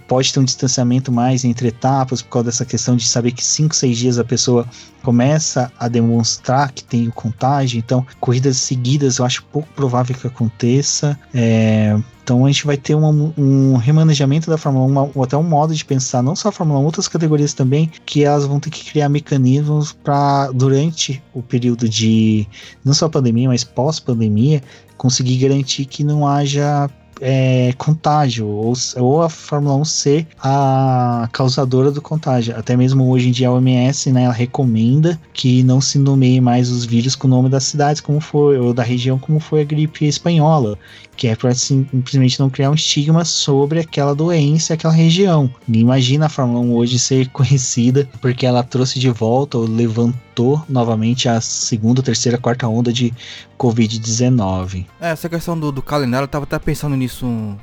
pode 0.08 0.32
ter 0.32 0.40
um 0.40 0.46
distanciamento 0.46 1.12
mais 1.12 1.44
entre 1.44 1.68
etapas 1.68 2.22
por 2.22 2.30
causa 2.30 2.46
dessa 2.46 2.66
questão 2.66 2.96
de 2.96 3.06
saber 3.06 3.34
que 3.34 3.44
5, 3.44 3.76
6 3.76 3.98
dias 3.98 4.18
a 4.18 4.24
pessoa 4.24 4.66
começa 5.04 5.70
a 5.78 5.90
demonstrar 5.90 6.72
que 6.72 6.82
tem 6.82 7.10
o 7.10 7.12
contágio, 7.12 7.78
então 7.78 8.06
corridas 8.22 8.56
seguidas 8.56 9.18
eu 9.18 9.26
acho 9.26 9.44
pouco 9.52 9.68
provável 9.76 10.16
que 10.16 10.26
aconteça. 10.26 11.20
É, 11.34 11.98
então 12.24 12.46
a 12.46 12.48
gente 12.48 12.66
vai 12.66 12.78
ter 12.78 12.96
um 12.96 13.76
remanejamento 13.76 14.50
da 14.50 14.58
Fórmula 14.58 14.86
1, 14.86 14.90
uma, 14.90 15.12
ou 15.14 15.24
até 15.24 15.36
um 15.36 15.44
modo 15.44 15.76
de 15.76 15.84
pensar, 15.84 16.22
não 16.24 16.38
só 16.38 16.50
a 16.50 16.52
Fórmula 16.54 16.80
1, 16.80 16.86
outras 16.86 17.08
categorias 17.08 17.54
também, 17.54 17.92
que 18.06 18.24
elas 18.24 18.46
vão 18.46 18.62
ter 18.62 18.70
que 18.70 18.86
criar 18.86 19.10
mecanismos 19.10 19.92
para, 19.92 20.52
durante 20.52 21.22
o 21.34 21.42
período 21.42 21.90
de, 21.90 22.48
não 22.86 22.94
só 22.94 23.10
pandemia, 23.10 23.50
mas 23.50 23.66
pós-pandemia, 23.66 24.62
conseguir 24.96 25.38
garantir 25.38 25.86
que 25.86 26.04
não 26.04 26.28
haja 26.28 26.90
é, 27.22 27.74
contágio, 27.78 28.48
ou, 28.48 28.74
ou 28.98 29.22
a 29.22 29.30
Fórmula 29.30 29.76
1 29.76 29.86
ser 29.86 30.28
a 30.42 31.28
causadora 31.32 31.92
do 31.92 32.02
contágio. 32.02 32.58
Até 32.58 32.76
mesmo 32.76 33.10
hoje 33.10 33.30
em 33.30 33.32
dia 33.32 33.50
a 33.50 33.54
OMS 33.54 34.12
né, 34.12 34.24
ela 34.24 34.34
recomenda 34.34 35.20
que 35.34 35.64
não 35.64 35.82
se 35.82 35.98
nomeie 35.98 36.42
mais 36.42 36.70
os 36.70 36.86
vírus 36.86 37.16
com 37.16 37.28
o 37.28 37.30
nome 37.30 37.50
das 37.50 37.64
cidades, 37.64 38.02
como 38.02 38.20
foi, 38.20 38.58
ou 38.58 38.74
da 38.74 38.84
região, 38.84 39.18
como 39.18 39.40
foi 39.40 39.62
a 39.62 39.66
gripe 39.66 40.06
espanhola, 40.06 40.78
que 41.16 41.28
é 41.28 41.36
para 41.36 41.54
simplesmente 41.54 42.40
não 42.40 42.50
criar 42.50 42.72
um 42.72 42.76
estigma 42.76 43.26
sobre 43.26 43.80
aquela 43.80 44.16
doença, 44.16 44.74
aquela 44.74 44.94
região. 44.94 45.54
Imagina 45.68 46.28
a 46.28 46.30
Fórmula 46.30 46.60
1 46.62 46.74
hoje 46.74 47.00
ser 47.00 47.28
conhecida 47.32 48.08
porque 48.22 48.46
ela 48.46 48.64
trouxe 48.64 49.00
de 49.00 49.10
volta 49.10 49.58
ou 49.58 49.66
levantou 49.66 50.64
novamente 50.70 51.28
a 51.28 51.42
segunda, 51.42 52.02
terceira, 52.02 52.38
quarta 52.38 52.68
onda 52.68 52.94
de 52.94 53.14
Covid-19. 53.60 54.86
É, 55.02 55.10
essa 55.10 55.28
questão 55.28 55.60
do, 55.60 55.72
do, 55.72 55.82
calendário, 55.82 56.24
eu 56.24 56.30
tava 56.30 56.46
até 56.46 56.58
pensando 56.58 56.96
nisso 56.96 57.09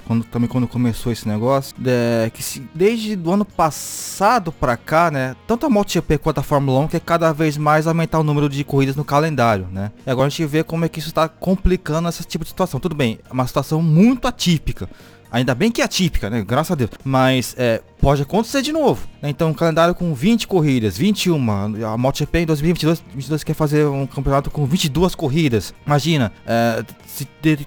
quando, 0.06 0.24
também 0.24 0.48
quando 0.48 0.66
começou 0.66 1.12
esse 1.12 1.26
negócio, 1.28 1.74
é, 1.84 2.30
que 2.32 2.42
se, 2.42 2.62
desde 2.74 3.16
o 3.16 3.30
ano 3.30 3.44
passado 3.44 4.52
para 4.52 4.76
cá, 4.76 5.10
né, 5.10 5.36
tanto 5.46 5.66
a 5.66 5.70
MotoGP 5.70 6.18
quanto 6.18 6.38
a 6.38 6.42
Fórmula 6.42 6.80
1 6.80 6.88
quer 6.88 7.00
cada 7.00 7.32
vez 7.32 7.56
mais 7.56 7.86
aumentar 7.86 8.18
o 8.18 8.24
número 8.24 8.48
de 8.48 8.62
corridas 8.64 8.96
no 8.96 9.04
calendário, 9.04 9.66
né? 9.72 9.92
E 10.06 10.10
agora 10.10 10.26
a 10.26 10.30
gente 10.30 10.44
vê 10.46 10.62
como 10.62 10.84
é 10.84 10.88
que 10.88 10.98
isso 10.98 11.08
está 11.08 11.28
complicando 11.28 12.08
esse 12.08 12.24
tipo 12.24 12.44
de 12.44 12.50
situação. 12.50 12.80
Tudo 12.80 12.94
bem, 12.94 13.18
é 13.28 13.32
uma 13.32 13.46
situação 13.46 13.82
muito 13.82 14.26
atípica. 14.26 14.88
Ainda 15.30 15.54
bem 15.54 15.70
que 15.70 15.80
é 15.80 15.84
atípica, 15.84 16.30
né? 16.30 16.44
Graças 16.46 16.72
a 16.72 16.74
Deus. 16.74 16.90
Mas 17.04 17.54
é, 17.58 17.82
pode 18.00 18.22
acontecer 18.22 18.62
de 18.62 18.72
novo. 18.72 19.06
Né? 19.20 19.30
Então, 19.30 19.50
um 19.50 19.54
calendário 19.54 19.94
com 19.94 20.14
20 20.14 20.46
corridas, 20.46 20.96
21. 20.96 21.36
A 21.84 21.96
MotoGP 21.96 22.40
em 22.40 22.46
2022 22.46 23.02
22 23.14 23.44
quer 23.44 23.54
fazer 23.54 23.86
um 23.86 24.06
campeonato 24.06 24.50
com 24.50 24.64
22 24.66 25.14
corridas. 25.14 25.74
Imagina, 25.86 26.32
é, 26.46 26.84
se 27.06 27.24
ter, 27.24 27.58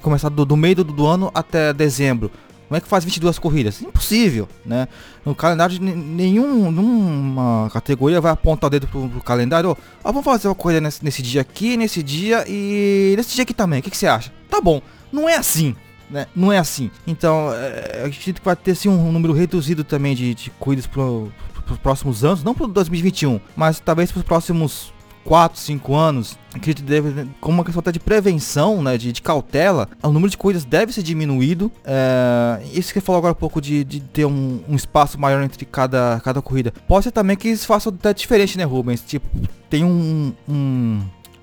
começado 0.00 0.34
do, 0.34 0.44
do 0.44 0.56
meio 0.56 0.76
do, 0.76 0.84
do, 0.84 1.06
ano 1.06 1.30
até 1.34 1.72
dezembro. 1.72 2.30
Como 2.68 2.76
é 2.76 2.80
que 2.80 2.88
faz 2.88 3.04
22 3.04 3.38
corridas? 3.38 3.80
Impossível, 3.80 4.48
né? 4.64 4.88
No 5.24 5.36
calendário 5.36 5.80
nenhum, 5.80 6.72
nenhuma 6.72 7.70
categoria 7.72 8.20
vai 8.20 8.32
apontar 8.32 8.66
o 8.66 8.70
dedo 8.70 8.88
pro, 8.88 9.08
pro 9.08 9.22
calendário. 9.22 9.70
Ó, 9.70 9.76
vamos 10.10 10.24
fazer 10.24 10.48
uma 10.48 10.54
corrida 10.54 10.80
nesse, 10.80 11.04
nesse, 11.04 11.22
dia 11.22 11.42
aqui, 11.42 11.76
nesse 11.76 12.02
dia 12.02 12.44
e 12.48 13.14
nesse 13.16 13.36
dia 13.36 13.44
aqui 13.44 13.54
também. 13.54 13.78
O 13.78 13.82
que, 13.82 13.90
que 13.90 13.96
você 13.96 14.08
acha? 14.08 14.32
Tá 14.50 14.60
bom. 14.60 14.82
Não 15.12 15.28
é 15.28 15.36
assim, 15.36 15.76
né? 16.10 16.26
Não 16.34 16.52
é 16.52 16.58
assim. 16.58 16.90
Então, 17.06 17.52
é, 17.52 18.02
a 18.04 18.08
gente 18.08 18.34
vai 18.42 18.56
ter 18.56 18.74
sim 18.74 18.88
um 18.88 19.12
número 19.12 19.32
reduzido 19.32 19.84
também 19.84 20.14
de, 20.14 20.34
de 20.34 20.50
para 20.50 21.72
os 21.72 21.78
próximos 21.82 22.24
anos, 22.24 22.44
não 22.44 22.54
para 22.54 22.66
2021, 22.66 23.40
mas 23.56 23.80
talvez 23.80 24.12
para 24.12 24.20
os 24.20 24.24
próximos 24.24 24.92
4, 25.26 25.58
5 25.58 25.94
anos, 25.94 26.38
acredito 26.54 26.84
que 26.84 26.88
deve, 26.88 27.28
como 27.40 27.58
uma 27.58 27.64
questão 27.64 27.80
até 27.80 27.90
de 27.90 27.98
prevenção, 27.98 28.80
né, 28.80 28.96
de, 28.96 29.12
de 29.12 29.20
cautela, 29.20 29.88
o 30.00 30.10
número 30.10 30.30
de 30.30 30.38
corridas 30.38 30.64
deve 30.64 30.92
ser 30.92 31.02
diminuído. 31.02 31.70
É, 31.84 32.62
isso 32.72 32.92
que 32.92 33.00
falou 33.00 33.18
agora 33.18 33.32
um 33.32 33.36
pouco 33.36 33.60
de, 33.60 33.82
de 33.82 34.00
ter 34.00 34.24
um, 34.24 34.60
um, 34.68 34.76
espaço 34.76 35.20
maior 35.20 35.42
entre 35.42 35.64
cada, 35.64 36.20
cada 36.24 36.40
corrida. 36.40 36.72
Pode 36.86 37.04
ser 37.04 37.10
também 37.10 37.36
que 37.36 37.48
isso 37.48 37.66
faça 37.66 37.88
até 37.88 38.14
diferente, 38.14 38.56
né, 38.56 38.62
Rubens? 38.62 39.02
Tipo, 39.02 39.26
tem 39.68 39.84
um, 39.84 40.32
um, 40.48 41.02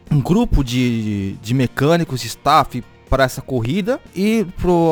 um 0.09 0.21
grupo 0.21 0.63
de, 0.63 1.33
de 1.41 1.53
mecânicos, 1.53 2.23
staff, 2.23 2.81
para 3.13 3.25
essa 3.25 3.43
corrida 3.43 3.99
e 4.15 4.43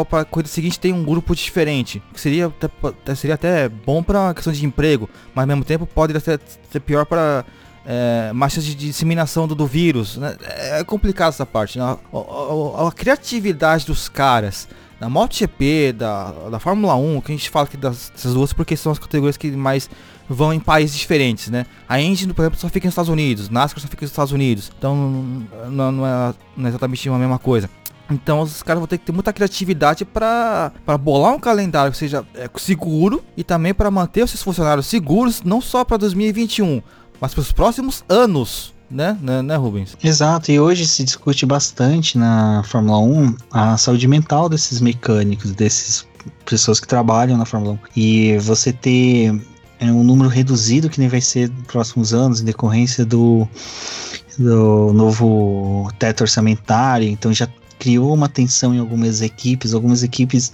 para 0.07 0.21
a 0.21 0.25
corrida 0.25 0.47
seguinte 0.47 0.79
tem 0.79 0.93
um 0.93 1.03
grupo 1.03 1.35
diferente. 1.35 2.03
Que 2.13 2.21
seria 2.21 2.45
até, 2.45 3.15
seria 3.15 3.33
até 3.33 3.67
bom 3.67 4.03
para 4.03 4.31
questão 4.35 4.53
de 4.53 4.63
emprego, 4.63 5.09
mas 5.33 5.41
ao 5.41 5.47
mesmo 5.47 5.65
tempo 5.65 5.87
pode 5.87 6.13
ser, 6.19 6.39
ser 6.71 6.79
pior 6.81 7.03
para 7.03 7.43
é, 7.83 8.31
marchas 8.31 8.63
de 8.63 8.75
disseminação 8.75 9.47
do, 9.47 9.55
do 9.55 9.65
vírus. 9.65 10.17
Né? 10.17 10.35
É 10.39 10.83
complicado 10.83 11.29
essa 11.29 11.47
parte. 11.47 11.79
Né? 11.79 11.83
A, 11.83 11.97
a, 12.13 12.87
a, 12.89 12.91
criatividade 12.91 13.87
dos 13.87 14.07
caras 14.07 14.67
da 14.99 15.09
MotoGP, 15.09 15.93
da, 15.93 16.31
da 16.51 16.59
Fórmula 16.59 16.93
1, 16.93 17.21
que 17.21 17.31
a 17.31 17.35
gente 17.35 17.49
fala 17.49 17.65
aqui 17.65 17.75
dessas 17.75 18.35
duas 18.35 18.53
porque 18.53 18.77
são 18.77 18.91
as 18.91 18.99
categorias 18.99 19.35
que 19.35 19.49
mais 19.49 19.89
vão 20.29 20.53
em 20.53 20.59
países 20.59 20.95
diferentes, 20.95 21.49
né? 21.49 21.65
A 21.89 21.99
Indy, 21.99 22.31
por 22.35 22.43
exemplo, 22.43 22.59
só 22.59 22.69
fica 22.69 22.85
nos 22.85 22.93
Estados 22.93 23.09
Unidos, 23.09 23.49
NASCAR 23.49 23.81
só 23.81 23.87
fica 23.87 24.05
nos 24.05 24.11
Estados 24.11 24.31
Unidos, 24.31 24.71
então 24.77 24.95
não, 25.67 25.91
não, 25.91 26.05
é, 26.05 26.33
não 26.55 26.65
é 26.67 26.69
exatamente 26.69 27.09
a 27.09 27.13
mesma 27.13 27.39
coisa. 27.39 27.67
Então 28.11 28.41
os 28.41 28.61
caras 28.61 28.79
vão 28.79 28.87
ter 28.87 28.97
que 28.97 29.05
ter 29.05 29.11
muita 29.11 29.31
criatividade 29.33 30.05
para 30.05 30.71
bolar 30.99 31.33
um 31.33 31.39
calendário 31.39 31.91
que 31.91 31.97
seja 31.97 32.25
é, 32.35 32.49
seguro 32.57 33.23
e 33.35 33.43
também 33.43 33.73
para 33.73 33.89
manter 33.89 34.23
os 34.23 34.31
seus 34.31 34.43
funcionários 34.43 34.85
seguros, 34.85 35.41
não 35.43 35.61
só 35.61 35.83
para 35.83 35.97
2021, 35.97 36.81
mas 37.19 37.33
para 37.33 37.41
os 37.41 37.51
próximos 37.51 38.03
anos. 38.09 38.73
Né? 38.89 39.17
né, 39.21 39.41
né, 39.41 39.55
Rubens? 39.55 39.95
Exato, 40.03 40.51
e 40.51 40.59
hoje 40.59 40.85
se 40.85 41.01
discute 41.05 41.45
bastante 41.45 42.17
na 42.17 42.61
Fórmula 42.65 42.99
1 42.99 43.35
a 43.49 43.77
saúde 43.77 44.05
mental 44.05 44.49
desses 44.49 44.81
mecânicos, 44.81 45.51
desses 45.51 46.05
pessoas 46.45 46.77
que 46.77 46.87
trabalham 46.89 47.37
na 47.37 47.45
Fórmula 47.45 47.75
1. 47.75 47.77
E 47.95 48.37
você 48.39 48.73
ter 48.73 49.33
é, 49.79 49.85
um 49.85 50.03
número 50.03 50.29
reduzido 50.29 50.89
que 50.89 50.99
nem 50.99 51.07
vai 51.07 51.21
ser 51.21 51.49
nos 51.49 51.67
próximos 51.67 52.13
anos, 52.13 52.41
em 52.41 52.43
decorrência 52.43 53.05
do, 53.05 53.47
do 54.37 54.91
novo 54.93 55.89
teto 55.97 56.21
orçamentário, 56.21 57.07
então 57.07 57.31
já 57.31 57.47
criou 57.81 58.13
uma 58.13 58.29
tensão 58.29 58.75
em 58.75 58.77
algumas 58.77 59.21
equipes, 59.23 59.73
algumas 59.73 60.03
equipes 60.03 60.53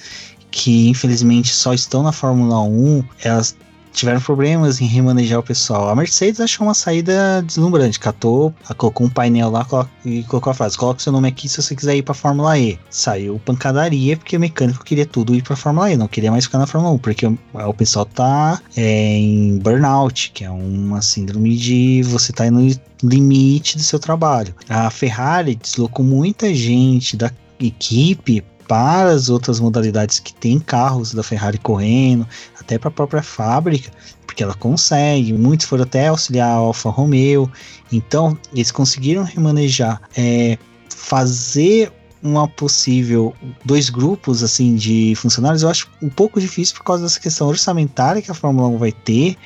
que 0.49 0.87
infelizmente 0.87 1.49
só 1.49 1.73
estão 1.73 2.01
na 2.01 2.13
Fórmula 2.13 2.61
1, 2.61 3.03
elas 3.21 3.53
tiveram 3.97 4.21
problemas 4.21 4.79
em 4.79 4.85
remanejar 4.85 5.39
o 5.39 5.43
pessoal. 5.43 5.89
A 5.89 5.95
Mercedes 5.95 6.39
achou 6.39 6.67
uma 6.67 6.73
saída 6.73 7.41
deslumbrante, 7.41 7.99
catou, 7.99 8.53
colocou 8.77 9.07
um 9.07 9.09
painel 9.09 9.49
lá 9.49 9.65
e 10.05 10.23
colocou 10.23 10.51
a 10.51 10.53
frase: 10.53 10.77
coloca 10.77 11.01
seu 11.01 11.11
nome 11.11 11.27
aqui 11.27 11.49
se 11.49 11.61
você 11.61 11.75
quiser 11.75 11.95
ir 11.95 12.03
para 12.03 12.13
Fórmula 12.13 12.57
E. 12.57 12.79
Saiu 12.89 13.41
pancadaria 13.43 14.15
porque 14.15 14.37
o 14.37 14.39
mecânico 14.39 14.83
queria 14.83 15.05
tudo 15.05 15.35
ir 15.35 15.41
para 15.41 15.55
Fórmula 15.55 15.91
E, 15.91 15.97
não 15.97 16.07
queria 16.07 16.31
mais 16.31 16.45
ficar 16.45 16.59
na 16.59 16.67
Fórmula 16.67 16.93
1, 16.93 16.97
porque 16.99 17.25
o, 17.25 17.37
o 17.53 17.73
pessoal 17.73 18.05
tá 18.05 18.61
é, 18.75 19.17
em 19.17 19.57
burnout, 19.57 20.31
que 20.31 20.43
é 20.43 20.49
uma 20.49 21.01
síndrome 21.01 21.57
de 21.57 22.03
você 22.03 22.31
tá 22.31 22.49
no 22.51 22.69
limite 23.03 23.77
do 23.77 23.83
seu 23.83 23.99
trabalho. 23.99 24.53
A 24.69 24.89
Ferrari 24.91 25.55
deslocou 25.55 26.05
muita 26.05 26.53
gente 26.53 27.17
da 27.17 27.31
equipe 27.59 28.43
para 28.67 29.09
as 29.09 29.29
outras 29.29 29.59
modalidades 29.59 30.19
que 30.19 30.33
tem 30.33 30.59
carros 30.59 31.13
da 31.13 31.23
Ferrari 31.23 31.57
correndo, 31.57 32.27
até 32.59 32.77
para 32.77 32.89
a 32.89 32.91
própria 32.91 33.23
fábrica, 33.23 33.91
porque 34.25 34.43
ela 34.43 34.53
consegue. 34.53 35.33
Muitos 35.33 35.65
foram 35.65 35.83
até 35.83 36.07
auxiliar 36.07 36.49
a 36.49 36.55
Alfa 36.55 36.89
Romeo. 36.89 37.49
Então, 37.91 38.37
eles 38.53 38.71
conseguiram 38.71 39.23
remanejar, 39.23 40.01
é, 40.15 40.57
fazer 40.89 41.91
uma 42.21 42.47
possível 42.47 43.33
dois 43.63 43.89
grupos 43.89 44.43
assim 44.43 44.75
de 44.75 45.13
funcionários. 45.15 45.63
Eu 45.63 45.69
acho 45.69 45.87
um 46.01 46.09
pouco 46.09 46.39
difícil 46.41 46.75
por 46.75 46.83
causa 46.83 47.03
dessa 47.03 47.19
questão 47.19 47.47
orçamentária 47.47 48.21
que 48.21 48.31
a 48.31 48.33
Fórmula 48.33 48.67
1 48.67 48.77
vai 48.77 48.91
ter. 48.91 49.37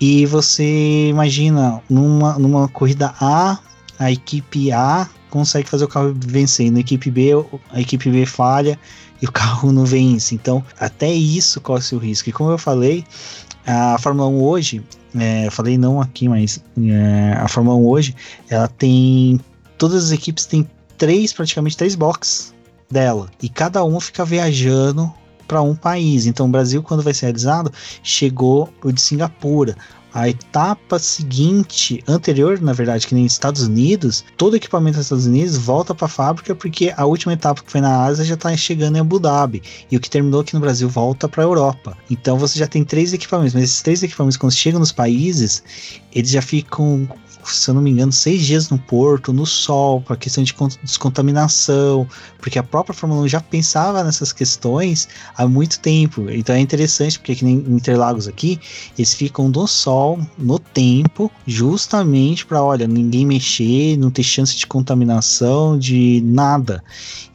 E 0.00 0.26
você 0.26 1.08
imagina 1.08 1.82
numa, 1.88 2.38
numa 2.38 2.68
corrida 2.68 3.14
A, 3.18 3.58
a 3.98 4.12
equipe 4.12 4.70
A 4.70 5.08
consegue 5.36 5.68
fazer 5.68 5.84
o 5.84 5.88
carro 5.88 6.14
vencer. 6.16 6.70
Na 6.70 6.80
equipe 6.80 7.10
B, 7.10 7.30
a 7.70 7.80
equipe 7.80 8.10
B 8.10 8.24
falha 8.24 8.78
e 9.20 9.26
o 9.26 9.30
carro 9.32 9.70
não 9.72 9.84
vence. 9.84 10.34
Então, 10.34 10.64
até 10.78 11.12
isso 11.12 11.60
corre 11.60 11.82
o 11.92 11.98
risco. 11.98 12.28
E 12.28 12.32
como 12.32 12.50
eu 12.50 12.58
falei, 12.58 13.04
a 13.66 13.98
Fórmula 13.98 14.28
1 14.28 14.42
hoje, 14.42 14.82
é, 15.14 15.50
falei 15.50 15.76
não 15.76 16.00
aqui, 16.00 16.28
mas 16.28 16.62
é, 16.78 17.32
a 17.36 17.48
Fórmula 17.48 17.76
1 17.76 17.86
hoje, 17.86 18.16
ela 18.48 18.68
tem. 18.68 19.40
Todas 19.76 20.06
as 20.06 20.10
equipes 20.10 20.46
têm 20.46 20.68
três, 20.96 21.32
praticamente 21.32 21.76
três 21.76 21.94
boxes 21.94 22.54
dela. 22.90 23.28
E 23.42 23.48
cada 23.48 23.84
um 23.84 24.00
fica 24.00 24.24
viajando 24.24 25.12
para 25.46 25.62
um 25.62 25.74
país. 25.74 26.26
Então, 26.26 26.46
o 26.46 26.48
Brasil, 26.48 26.82
quando 26.82 27.02
vai 27.02 27.14
ser 27.14 27.26
realizado, 27.26 27.72
chegou 28.02 28.72
o 28.82 28.90
de 28.90 29.00
Singapura. 29.00 29.76
A 30.16 30.30
etapa 30.30 30.98
seguinte, 30.98 32.02
anterior, 32.08 32.58
na 32.58 32.72
verdade, 32.72 33.06
que 33.06 33.14
nem 33.14 33.26
Estados 33.26 33.64
Unidos, 33.64 34.24
todo 34.38 34.56
equipamento 34.56 34.96
dos 34.96 35.04
Estados 35.04 35.26
Unidos 35.26 35.58
volta 35.58 35.94
para 35.94 36.06
a 36.06 36.08
fábrica 36.08 36.54
porque 36.54 36.90
a 36.96 37.04
última 37.04 37.34
etapa 37.34 37.62
que 37.62 37.70
foi 37.70 37.82
na 37.82 38.02
Ásia 38.02 38.24
já 38.24 38.32
está 38.32 38.56
chegando 38.56 38.96
em 38.96 39.00
Abu 39.00 39.18
Dhabi 39.18 39.62
e 39.90 39.94
o 39.94 40.00
que 40.00 40.08
terminou 40.08 40.40
aqui 40.40 40.54
no 40.54 40.60
Brasil 40.60 40.88
volta 40.88 41.28
para 41.28 41.42
a 41.42 41.44
Europa. 41.44 41.98
Então 42.10 42.38
você 42.38 42.58
já 42.58 42.66
tem 42.66 42.82
três 42.82 43.12
equipamentos, 43.12 43.52
mas 43.52 43.64
esses 43.64 43.82
três 43.82 44.02
equipamentos 44.02 44.38
quando 44.38 44.54
chegam 44.54 44.80
nos 44.80 44.90
países, 44.90 45.62
eles 46.14 46.30
já 46.30 46.40
ficam 46.40 47.06
se 47.52 47.70
eu 47.70 47.74
não 47.74 47.82
me 47.82 47.90
engano, 47.90 48.12
seis 48.12 48.44
dias 48.44 48.70
no 48.70 48.78
porto, 48.78 49.32
no 49.32 49.46
sol, 49.46 50.00
para 50.00 50.16
questão 50.16 50.42
de 50.42 50.54
descontaminação, 50.82 52.06
porque 52.38 52.58
a 52.58 52.62
própria 52.62 52.94
Fórmula 52.94 53.22
1 53.22 53.28
já 53.28 53.40
pensava 53.40 54.02
nessas 54.02 54.32
questões 54.32 55.08
há 55.36 55.46
muito 55.46 55.78
tempo. 55.80 56.28
Então 56.30 56.54
é 56.54 56.60
interessante, 56.60 57.18
porque 57.18 57.32
aqui 57.32 57.44
em 57.44 57.58
Interlagos 57.68 58.28
aqui, 58.28 58.60
eles 58.96 59.14
ficam 59.14 59.48
no 59.48 59.66
sol, 59.66 60.18
no 60.38 60.58
tempo, 60.58 61.30
justamente 61.46 62.46
para, 62.46 62.62
olha, 62.62 62.86
ninguém 62.86 63.26
mexer, 63.26 63.96
não 63.96 64.10
ter 64.10 64.22
chance 64.22 64.56
de 64.56 64.66
contaminação, 64.66 65.78
de 65.78 66.22
nada. 66.24 66.82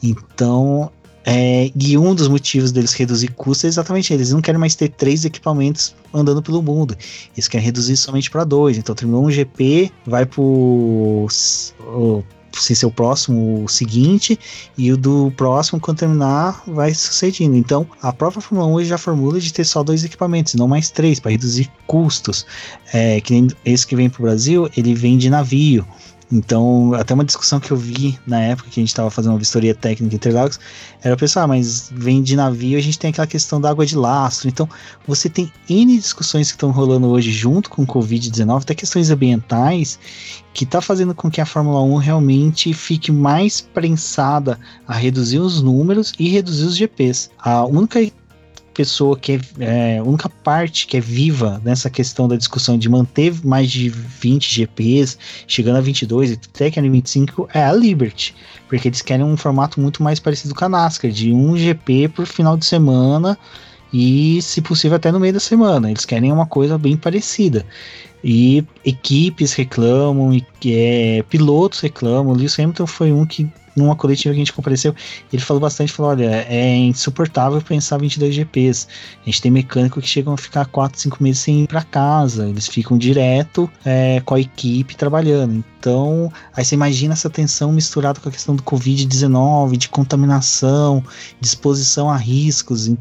Então 0.01 0.91
é, 1.25 1.71
e 1.75 1.97
um 1.97 2.15
dos 2.15 2.27
motivos 2.27 2.71
deles 2.71 2.93
reduzir 2.93 3.29
custos 3.29 3.65
é 3.65 3.67
exatamente 3.67 4.13
eles 4.13 4.31
não 4.31 4.41
querem 4.41 4.59
mais 4.59 4.75
ter 4.75 4.89
três 4.89 5.23
equipamentos 5.23 5.95
andando 6.13 6.41
pelo 6.41 6.61
mundo. 6.61 6.97
Eles 7.35 7.47
querem 7.47 7.65
reduzir 7.65 7.97
somente 7.97 8.29
para 8.29 8.43
dois. 8.43 8.77
Então 8.77 8.95
terminou 8.95 9.25
um 9.25 9.31
GP, 9.31 9.91
vai 10.05 10.25
pro 10.25 11.27
sem 12.59 12.75
ser 12.75 12.85
o 12.85 12.91
próximo 12.91 13.63
o 13.63 13.69
seguinte, 13.69 14.37
e 14.77 14.91
o 14.91 14.97
do 14.97 15.31
próximo, 15.37 15.79
quando 15.79 15.99
terminar, 15.99 16.61
vai 16.67 16.93
sucedendo. 16.93 17.55
Então, 17.55 17.87
a 18.01 18.11
própria 18.11 18.41
Fórmula 18.41 18.67
1 18.81 18.85
já 18.85 18.97
formula 18.97 19.39
de 19.39 19.53
ter 19.53 19.63
só 19.63 19.83
dois 19.83 20.03
equipamentos, 20.03 20.55
não 20.55 20.67
mais 20.67 20.89
três, 20.89 21.19
para 21.19 21.31
reduzir 21.31 21.71
custos. 21.87 22.45
É, 22.93 23.21
que 23.21 23.33
nem 23.33 23.47
esse 23.63 23.87
que 23.87 23.95
vem 23.95 24.09
para 24.09 24.19
o 24.19 24.23
Brasil, 24.23 24.69
ele 24.75 24.93
vem 24.93 25.17
de 25.17 25.29
navio. 25.29 25.85
Então, 26.31 26.93
até 26.93 27.13
uma 27.13 27.25
discussão 27.25 27.59
que 27.59 27.71
eu 27.71 27.77
vi 27.77 28.17
na 28.25 28.39
época 28.39 28.69
que 28.69 28.79
a 28.79 28.81
gente 28.81 28.89
estava 28.89 29.11
fazendo 29.11 29.33
uma 29.33 29.39
vistoria 29.39 29.75
técnica 29.75 30.13
em 30.13 30.15
Interlagos, 30.15 30.59
era 31.03 31.17
pensar, 31.17 31.43
ah, 31.43 31.47
mas 31.47 31.91
vem 31.93 32.23
de 32.23 32.35
navio, 32.35 32.77
a 32.77 32.81
gente 32.81 32.97
tem 32.97 33.09
aquela 33.09 33.27
questão 33.27 33.59
da 33.59 33.69
água 33.69 33.85
de 33.85 33.95
lastro. 33.95 34.47
Então, 34.47 34.69
você 35.05 35.29
tem 35.29 35.51
N 35.69 35.97
discussões 35.97 36.47
que 36.47 36.55
estão 36.55 36.71
rolando 36.71 37.07
hoje 37.09 37.31
junto 37.31 37.69
com 37.69 37.83
o 37.83 37.87
Covid-19, 37.87 38.61
até 38.61 38.73
questões 38.73 39.09
ambientais, 39.09 39.99
que 40.53 40.63
está 40.63 40.79
fazendo 40.79 41.13
com 41.13 41.29
que 41.29 41.41
a 41.41 41.45
Fórmula 41.45 41.81
1 41.81 41.95
realmente 41.95 42.73
fique 42.73 43.11
mais 43.11 43.59
prensada 43.59 44.59
a 44.87 44.93
reduzir 44.93 45.39
os 45.39 45.61
números 45.61 46.13
e 46.17 46.29
reduzir 46.29 46.65
os 46.65 46.77
GPs. 46.77 47.29
A 47.39 47.65
única 47.65 47.99
pessoa 48.73 49.17
que 49.17 49.33
é, 49.59 49.97
é, 49.97 50.01
única 50.01 50.29
parte 50.29 50.87
que 50.87 50.97
é 50.97 50.99
viva 50.99 51.61
nessa 51.63 51.89
questão 51.89 52.27
da 52.27 52.35
discussão 52.35 52.77
de 52.77 52.89
manter 52.89 53.33
mais 53.43 53.69
de 53.69 53.89
20 53.89 54.53
GPs, 54.53 55.17
chegando 55.47 55.77
a 55.77 55.81
22 55.81 56.31
e 56.31 56.33
até 56.33 56.71
que 56.71 56.79
a 56.79 56.81
25 56.81 57.49
é 57.53 57.63
a 57.63 57.73
Liberty, 57.73 58.35
porque 58.67 58.87
eles 58.87 59.01
querem 59.01 59.25
um 59.25 59.37
formato 59.37 59.79
muito 59.79 60.01
mais 60.01 60.19
parecido 60.19 60.55
com 60.55 60.65
a 60.65 60.69
NASCAR, 60.69 61.11
de 61.11 61.31
um 61.31 61.57
GP 61.57 62.09
por 62.09 62.25
final 62.25 62.57
de 62.57 62.65
semana 62.65 63.37
e, 63.93 64.41
se 64.41 64.61
possível, 64.61 64.95
até 64.95 65.11
no 65.11 65.19
meio 65.19 65.33
da 65.33 65.39
semana. 65.39 65.89
Eles 65.89 66.05
querem 66.05 66.31
uma 66.31 66.45
coisa 66.45 66.77
bem 66.77 66.95
parecida. 66.95 67.65
E 68.23 68.63
equipes 68.85 69.53
reclamam, 69.53 70.33
e 70.33 70.45
é, 70.65 71.23
pilotos 71.23 71.79
reclamam. 71.79 72.33
O 72.33 72.35
Lewis 72.35 72.57
Hamilton 72.57 72.87
foi 72.87 73.11
um 73.11 73.25
que 73.25 73.49
numa 73.75 73.95
coletiva 73.95 74.33
que 74.33 74.39
a 74.39 74.43
gente 74.43 74.53
compareceu, 74.53 74.93
ele 75.31 75.41
falou 75.41 75.61
bastante, 75.61 75.91
falou, 75.91 76.11
olha, 76.11 76.45
é 76.47 76.75
insuportável 76.75 77.61
pensar 77.61 77.97
22 77.97 78.35
GPs. 78.35 78.87
A 79.21 79.25
gente 79.25 79.41
tem 79.41 79.51
mecânico 79.51 80.01
que 80.01 80.07
chegam 80.07 80.33
a 80.33 80.37
ficar 80.37 80.65
4, 80.65 80.99
5 80.99 81.23
meses 81.23 81.41
sem 81.41 81.63
ir 81.63 81.67
para 81.67 81.83
casa, 81.83 82.47
eles 82.47 82.67
ficam 82.67 82.97
direto 82.97 83.69
é, 83.85 84.21
com 84.21 84.35
a 84.35 84.39
equipe 84.39 84.95
trabalhando. 84.95 85.63
Então, 85.79 86.31
aí 86.55 86.63
você 86.63 86.75
imagina 86.75 87.13
essa 87.13 87.29
tensão 87.29 87.71
misturada 87.71 88.19
com 88.19 88.29
a 88.29 88.31
questão 88.31 88.55
do 88.55 88.63
Covid-19, 88.63 89.77
de 89.77 89.89
contaminação, 89.89 91.03
de 91.39 91.47
exposição 91.47 92.09
a 92.09 92.17
riscos. 92.17 92.91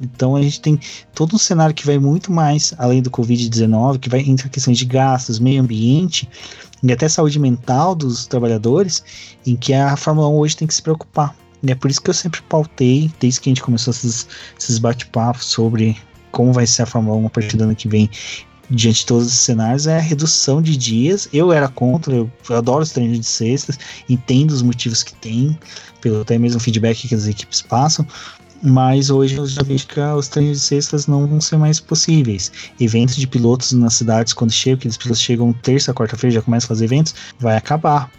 Então 0.00 0.34
a 0.34 0.42
gente 0.42 0.60
tem 0.60 0.80
todo 1.14 1.34
um 1.34 1.38
cenário 1.38 1.74
que 1.74 1.86
vai 1.86 1.98
muito 1.98 2.32
mais 2.32 2.72
além 2.78 3.02
do 3.02 3.10
Covid-19, 3.10 3.98
que 3.98 4.08
vai 4.08 4.20
entre 4.20 4.46
a 4.46 4.50
questão 4.50 4.72
de 4.72 4.84
gastos, 4.84 5.38
meio 5.38 5.60
ambiente, 5.60 6.28
e 6.82 6.92
até 6.92 7.08
saúde 7.08 7.38
mental 7.38 7.94
dos 7.94 8.26
trabalhadores, 8.26 9.04
em 9.46 9.54
que 9.54 9.74
a 9.74 9.96
Fórmula 9.96 10.28
1 10.28 10.34
hoje 10.34 10.56
tem 10.56 10.66
que 10.66 10.74
se 10.74 10.82
preocupar. 10.82 11.36
E 11.62 11.70
é 11.70 11.74
por 11.74 11.90
isso 11.90 12.00
que 12.00 12.08
eu 12.08 12.14
sempre 12.14 12.40
pautei, 12.42 13.10
desde 13.20 13.40
que 13.40 13.50
a 13.50 13.52
gente 13.52 13.62
começou 13.62 13.90
esses, 13.90 14.26
esses 14.58 14.78
bate-papos 14.78 15.44
sobre 15.44 15.96
como 16.32 16.52
vai 16.52 16.66
ser 16.66 16.82
a 16.82 16.86
Fórmula 16.86 17.16
1 17.16 17.26
a 17.26 17.30
partir 17.30 17.56
do 17.56 17.64
ano 17.64 17.76
que 17.76 17.88
vem, 17.88 18.08
diante 18.70 19.00
de 19.00 19.06
todos 19.06 19.26
os 19.26 19.34
cenários, 19.34 19.86
é 19.86 19.96
a 19.96 20.00
redução 20.00 20.62
de 20.62 20.76
dias. 20.76 21.28
Eu 21.32 21.52
era 21.52 21.68
contra, 21.68 22.14
eu, 22.14 22.30
adoro 22.50 22.82
os 22.82 22.92
treinos 22.92 23.18
de 23.18 23.26
sextas, 23.26 23.78
entendo 24.08 24.52
os 24.52 24.62
motivos 24.62 25.02
que 25.02 25.14
tem, 25.14 25.58
pelo 26.00 26.22
até 26.22 26.38
mesmo 26.38 26.60
feedback 26.60 27.08
que 27.08 27.14
as 27.14 27.26
equipes 27.26 27.60
passam, 27.60 28.06
mas 28.62 29.10
hoje 29.10 29.36
já 29.46 29.62
vejo 29.62 29.86
que 29.86 30.00
os 30.00 30.28
treinos 30.28 30.60
de 30.60 30.64
sextas 30.64 31.06
não 31.06 31.26
vão 31.26 31.40
ser 31.40 31.56
mais 31.56 31.80
possíveis. 31.80 32.52
Eventos 32.78 33.16
de 33.16 33.26
pilotos 33.26 33.72
nas 33.72 33.94
cidades, 33.94 34.32
quando 34.32 34.52
chegam, 34.52 34.78
aqueles 34.78 34.96
pilotos 34.96 35.20
chegam 35.20 35.52
terça, 35.52 35.94
quarta-feira, 35.94 36.34
já 36.34 36.42
começam 36.42 36.66
a 36.66 36.68
fazer 36.68 36.84
eventos, 36.84 37.14
vai 37.38 37.56
acabar. 37.56 38.10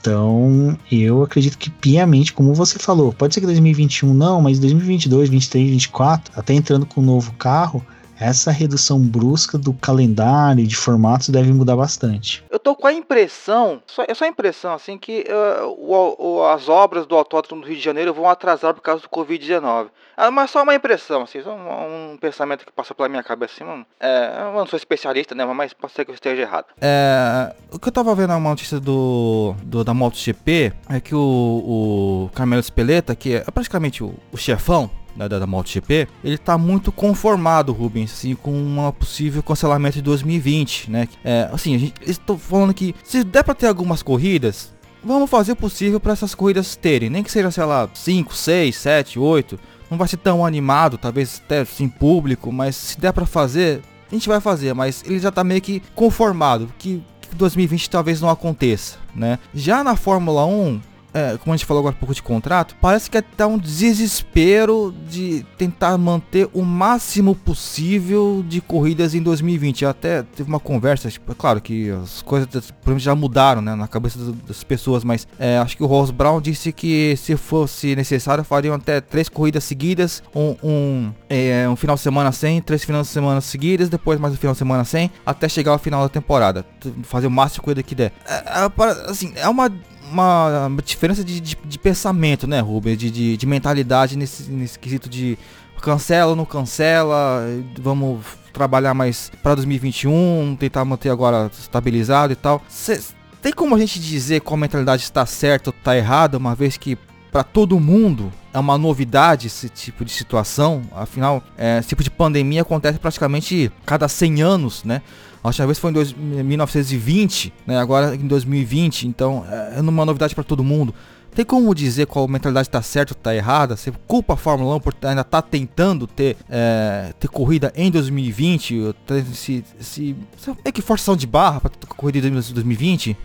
Então, 0.00 0.78
eu 0.90 1.22
acredito 1.22 1.58
que 1.58 1.68
piamente, 1.68 2.32
como 2.32 2.54
você 2.54 2.78
falou, 2.78 3.12
pode 3.12 3.34
ser 3.34 3.40
que 3.40 3.46
2021 3.46 4.14
não, 4.14 4.40
mas 4.40 4.58
2022, 4.58 5.28
2023, 5.28 5.64
2024, 5.64 6.32
até 6.34 6.54
entrando 6.54 6.86
com 6.86 7.02
um 7.02 7.04
novo 7.04 7.32
carro, 7.32 7.84
essa 8.20 8.50
redução 8.50 9.00
brusca 9.00 9.56
do 9.56 9.72
calendário 9.72 10.66
de 10.66 10.76
formatos 10.76 11.30
deve 11.30 11.52
mudar 11.52 11.74
bastante. 11.74 12.44
Eu 12.50 12.58
tô 12.58 12.76
com 12.76 12.86
a 12.86 12.92
impressão, 12.92 13.82
só, 13.86 14.04
é 14.06 14.14
só 14.14 14.26
a 14.26 14.28
impressão, 14.28 14.74
assim, 14.74 14.98
que 14.98 15.24
uh, 15.28 15.66
o, 15.66 16.16
o, 16.18 16.46
as 16.46 16.68
obras 16.68 17.06
do 17.06 17.16
autódromo 17.16 17.62
do 17.62 17.68
Rio 17.68 17.76
de 17.76 17.82
Janeiro 17.82 18.12
vão 18.12 18.28
atrasar 18.28 18.74
por 18.74 18.82
causa 18.82 19.02
do 19.02 19.08
Covid-19. 19.08 19.88
Ah, 20.16 20.30
mas 20.30 20.50
só 20.50 20.62
uma 20.62 20.74
impressão, 20.74 21.22
assim, 21.22 21.42
só 21.42 21.54
um, 21.54 22.12
um, 22.12 22.16
pensamento 22.18 22.66
que 22.66 22.72
passou 22.72 22.94
pela 22.94 23.08
minha 23.08 23.22
cabeça, 23.22 23.54
assim, 23.54 23.64
mano. 23.64 23.86
É, 23.98 24.42
eu 24.42 24.52
não 24.52 24.66
sou 24.66 24.76
especialista, 24.76 25.34
né, 25.34 25.46
mas 25.46 25.72
pode 25.72 25.94
ser 25.94 26.04
que 26.04 26.10
eu 26.10 26.14
esteja 26.14 26.42
errado. 26.42 26.66
É, 26.78 27.54
o 27.72 27.78
que 27.78 27.88
eu 27.88 27.92
tava 27.92 28.14
vendo 28.14 28.28
na 28.28 28.38
notícia 28.38 28.78
do, 28.78 29.54
do 29.62 29.82
da 29.82 29.94
MotoGP 29.94 30.74
é 30.90 31.00
que 31.00 31.14
o, 31.14 32.28
o 32.28 32.30
Carmelo 32.34 32.62
Speleta, 32.62 33.14
que 33.14 33.36
é 33.36 33.40
praticamente 33.50 34.04
o, 34.04 34.14
o 34.30 34.36
chefão 34.36 34.90
da, 35.16 35.28
da, 35.28 35.38
da 35.38 35.46
MotoGP, 35.46 36.08
ele 36.22 36.38
tá 36.38 36.56
muito 36.56 36.90
conformado, 36.92 37.72
Rubens, 37.72 38.12
assim, 38.12 38.34
com 38.34 38.52
um 38.52 38.92
possível 38.92 39.42
cancelamento 39.42 39.96
de 39.96 40.02
2020, 40.02 40.90
né? 40.90 41.08
É, 41.24 41.48
assim, 41.52 41.74
a 41.74 41.78
gente 41.78 41.94
estou 42.06 42.38
falando 42.38 42.74
que 42.74 42.94
se 43.04 43.24
der 43.24 43.42
para 43.42 43.54
ter 43.54 43.66
algumas 43.66 44.02
corridas, 44.02 44.72
vamos 45.04 45.30
fazer 45.30 45.52
o 45.52 45.56
possível 45.56 46.00
para 46.00 46.12
essas 46.12 46.34
corridas 46.34 46.76
terem, 46.76 47.10
nem 47.10 47.22
que 47.22 47.30
seja, 47.30 47.50
sei 47.50 47.64
lá, 47.64 47.88
5, 47.92 48.34
6, 48.34 48.76
7, 48.76 49.18
8, 49.18 49.58
não 49.90 49.98
vai 49.98 50.06
ser 50.06 50.18
tão 50.18 50.46
animado, 50.46 50.96
talvez 50.96 51.42
até 51.44 51.64
sem 51.64 51.88
público, 51.88 52.52
mas 52.52 52.76
se 52.76 53.00
der 53.00 53.12
para 53.12 53.26
fazer, 53.26 53.80
a 54.10 54.14
gente 54.14 54.28
vai 54.28 54.40
fazer, 54.40 54.74
mas 54.74 55.02
ele 55.06 55.18
já 55.18 55.30
tá 55.30 55.42
meio 55.42 55.60
que 55.60 55.82
conformado 55.94 56.72
que 56.78 57.02
2020 57.34 57.90
talvez 57.90 58.20
não 58.20 58.28
aconteça, 58.28 58.98
né? 59.14 59.38
Já 59.54 59.82
na 59.84 59.96
Fórmula 59.96 60.44
1, 60.44 60.80
é, 61.12 61.36
como 61.38 61.52
a 61.52 61.56
gente 61.56 61.66
falou 61.66 61.80
agora 61.80 61.94
um 61.94 61.98
pouco 61.98 62.14
de 62.14 62.22
contrato, 62.22 62.76
parece 62.80 63.10
que 63.10 63.16
é 63.16 63.20
até 63.20 63.46
um 63.46 63.58
desespero 63.58 64.94
de 65.08 65.44
tentar 65.58 65.96
manter 65.98 66.48
o 66.52 66.62
máximo 66.62 67.34
possível 67.34 68.44
de 68.46 68.60
corridas 68.60 69.14
em 69.14 69.22
2020. 69.22 69.86
Até 69.86 70.22
teve 70.22 70.48
uma 70.48 70.60
conversa, 70.60 71.10
tipo, 71.10 71.30
é 71.32 71.34
claro 71.34 71.60
que 71.60 71.90
as 71.90 72.22
coisas 72.22 72.48
já 72.96 73.14
mudaram 73.14 73.60
né, 73.60 73.74
na 73.74 73.88
cabeça 73.88 74.18
das 74.46 74.62
pessoas, 74.64 75.04
mas 75.04 75.26
é, 75.38 75.58
acho 75.58 75.76
que 75.76 75.82
o 75.82 75.86
Ross 75.86 76.10
Brown 76.10 76.40
disse 76.40 76.72
que 76.72 77.16
se 77.16 77.36
fosse 77.36 77.96
necessário 77.96 78.44
fariam 78.44 78.74
até 78.74 79.00
três 79.00 79.28
corridas 79.28 79.64
seguidas, 79.64 80.22
um, 80.34 80.56
um, 80.62 81.12
é, 81.28 81.68
um 81.68 81.76
final 81.76 81.96
de 81.96 82.02
semana 82.02 82.32
sem, 82.32 82.60
três 82.60 82.84
finais 82.84 83.06
de 83.06 83.12
semana 83.12 83.40
seguidas, 83.40 83.88
depois 83.88 84.18
mais 84.18 84.34
um 84.34 84.36
final 84.36 84.52
de 84.52 84.58
semana 84.58 84.84
sem, 84.84 85.10
até 85.24 85.48
chegar 85.48 85.72
ao 85.72 85.78
final 85.78 86.02
da 86.02 86.08
temporada. 86.08 86.64
Fazer 87.02 87.26
o 87.26 87.30
máximo 87.30 87.56
de 87.56 87.60
corrida 87.62 87.82
que 87.82 87.94
der. 87.94 88.12
É, 88.26 88.34
é, 88.34 89.10
assim, 89.10 89.32
é 89.36 89.48
uma 89.48 89.70
uma, 90.10 90.70
diferença 90.84 91.24
de, 91.24 91.40
de, 91.40 91.56
de, 91.64 91.78
pensamento, 91.78 92.46
né, 92.46 92.60
Rubens? 92.60 92.98
De, 92.98 93.10
de, 93.10 93.36
de, 93.36 93.46
mentalidade 93.46 94.16
nesse, 94.16 94.50
nesse 94.50 94.78
quesito 94.78 95.08
de 95.08 95.38
cancela 95.80 96.30
ou 96.30 96.36
não 96.36 96.44
cancela, 96.44 97.42
vamos 97.80 98.20
trabalhar 98.52 98.92
mais 98.92 99.30
para 99.42 99.54
2021, 99.54 100.56
tentar 100.58 100.84
manter 100.84 101.10
agora 101.10 101.50
estabilizado 101.58 102.32
e 102.32 102.36
tal. 102.36 102.62
Cê, 102.68 103.00
tem 103.40 103.52
como 103.52 103.74
a 103.74 103.78
gente 103.78 103.98
dizer 103.98 104.40
qual 104.40 104.56
mentalidade 104.56 105.02
está 105.02 105.24
certa 105.24 105.70
ou 105.70 105.74
está 105.76 105.96
errada, 105.96 106.36
uma 106.36 106.54
vez 106.54 106.76
que 106.76 106.98
para 107.32 107.42
todo 107.42 107.78
mundo 107.78 108.32
é 108.52 108.58
uma 108.58 108.76
novidade 108.76 109.46
esse 109.46 109.68
tipo 109.68 110.04
de 110.04 110.10
situação. 110.10 110.82
Afinal, 110.94 111.42
é, 111.56 111.78
esse 111.78 111.88
tipo 111.88 112.02
de 112.02 112.10
pandemia 112.10 112.62
acontece 112.62 112.98
praticamente 112.98 113.70
cada 113.86 114.08
100 114.08 114.42
anos, 114.42 114.84
né? 114.84 115.00
A 115.42 115.48
última 115.48 115.66
vez 115.66 115.78
foi 115.78 115.90
em 115.90 115.94
dois, 115.94 116.12
1920, 116.12 117.52
né? 117.66 117.78
agora 117.78 118.14
em 118.14 118.26
2020, 118.26 119.08
então 119.08 119.44
é, 119.48 119.78
é 119.78 119.80
uma 119.80 120.04
novidade 120.04 120.34
para 120.34 120.44
todo 120.44 120.62
mundo. 120.62 120.94
Tem 121.34 121.44
como 121.44 121.72
dizer 121.74 122.06
qual 122.06 122.26
mentalidade 122.26 122.68
está 122.68 122.82
certa 122.82 123.14
ou 123.14 123.16
está 123.16 123.34
errada? 123.34 123.76
Você 123.76 123.92
culpa 124.06 124.34
a 124.34 124.36
Fórmula 124.36 124.74
1 124.76 124.80
por 124.80 124.94
ainda 125.02 125.20
estar 125.20 125.42
tá 125.42 125.48
tentando 125.48 126.06
ter, 126.06 126.36
é, 126.48 127.14
ter 127.18 127.28
corrida 127.28 127.72
em 127.76 127.90
2020? 127.90 128.94
Se, 129.32 129.64
se, 129.80 130.16
se, 130.36 130.56
é 130.64 130.72
que 130.72 130.82
forçação 130.82 131.16
de 131.16 131.26
barra 131.26 131.60
para 131.60 131.70
ter 131.70 131.86
corrida 131.86 132.26
em 132.26 132.32
2020? 132.32 133.16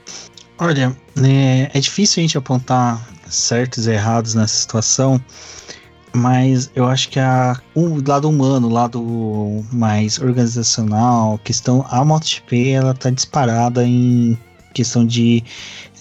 Olha, 0.60 0.96
é, 1.22 1.72
é 1.74 1.80
difícil 1.80 2.22
a 2.22 2.24
gente 2.24 2.38
apontar 2.38 3.06
certos 3.28 3.88
e 3.88 3.92
errados 3.92 4.36
nessa 4.36 4.56
situação, 4.56 5.20
mas 6.16 6.72
eu 6.76 6.86
acho 6.86 7.10
que 7.10 7.20
a, 7.20 7.60
o 7.76 8.02
lado 8.08 8.30
humano, 8.30 8.68
o 8.68 8.72
lado 8.72 9.64
mais 9.72 10.20
organizacional, 10.20 11.38
questão 11.44 11.86
a 11.90 12.04
MotoGP 12.04 12.70
ela 12.70 12.94
tá 12.94 13.10
disparada 13.10 13.86
em 13.86 14.38
questão 14.74 15.06
de 15.06 15.42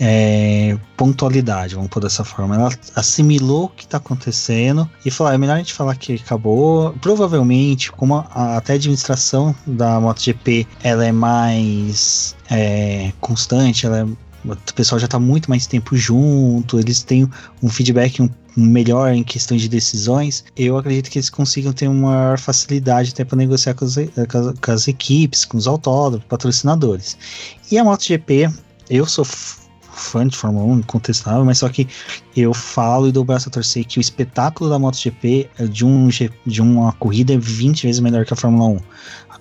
é, 0.00 0.76
pontualidade, 0.96 1.76
vamos 1.76 1.88
pôr 1.88 2.00
dessa 2.00 2.24
forma. 2.24 2.56
Ela 2.56 2.70
assimilou 2.96 3.66
o 3.66 3.68
que 3.68 3.84
está 3.84 3.98
acontecendo 3.98 4.90
e 5.06 5.10
falou: 5.10 5.32
ah, 5.32 5.34
é 5.34 5.38
melhor 5.38 5.54
a 5.54 5.58
gente 5.58 5.72
falar 5.72 5.96
que 5.96 6.14
acabou. 6.14 6.92
Provavelmente, 7.00 7.92
como 7.92 8.16
a, 8.16 8.56
até 8.56 8.72
a 8.72 8.76
administração 8.76 9.54
da 9.66 10.00
MotoGP 10.00 10.66
ela 10.82 11.04
é 11.06 11.12
mais 11.12 12.36
é, 12.50 13.12
constante, 13.20 13.86
ela 13.86 14.00
é 14.00 14.06
o 14.44 14.74
pessoal 14.74 14.98
já 14.98 15.06
está 15.06 15.18
muito 15.18 15.48
mais 15.48 15.66
tempo 15.66 15.96
junto, 15.96 16.78
eles 16.78 17.02
têm 17.02 17.28
um 17.62 17.68
feedback 17.68 18.20
um, 18.20 18.28
melhor 18.56 19.12
em 19.12 19.24
questão 19.24 19.56
de 19.56 19.68
decisões. 19.68 20.44
Eu 20.56 20.76
acredito 20.76 21.10
que 21.10 21.18
eles 21.18 21.30
consigam 21.30 21.72
ter 21.72 21.88
uma 21.88 22.10
maior 22.10 22.38
facilidade 22.38 23.10
até 23.12 23.24
para 23.24 23.36
negociar 23.36 23.74
com 23.74 23.84
as, 23.84 23.94
com, 23.94 24.70
as, 24.72 24.88
equipes, 24.88 25.44
com 25.44 25.56
os 25.56 25.66
autódromos, 25.66 26.26
patrocinadores. 26.28 27.16
E 27.70 27.78
a 27.78 27.84
MotoGP, 27.84 28.50
eu 28.90 29.06
sou 29.06 29.24
fã 29.94 30.26
de 30.26 30.36
Fórmula 30.36 30.64
1, 30.66 30.78
incontestável, 30.80 31.44
mas 31.44 31.58
só 31.58 31.68
que 31.68 31.88
eu 32.36 32.52
falo 32.52 33.08
e 33.08 33.12
dou 33.12 33.22
o 33.22 33.26
braço 33.26 33.48
a 33.48 33.52
torcer 33.52 33.84
que 33.84 33.98
o 33.98 34.00
espetáculo 34.00 34.68
da 34.68 34.78
MotoGP 34.78 35.48
de, 35.70 35.84
um, 35.84 36.08
de 36.44 36.60
uma 36.60 36.92
corrida 36.92 37.32
é 37.32 37.38
20 37.38 37.84
vezes 37.84 38.00
melhor 38.00 38.24
que 38.24 38.34
a 38.34 38.36
Fórmula 38.36 38.70
1 38.70 38.78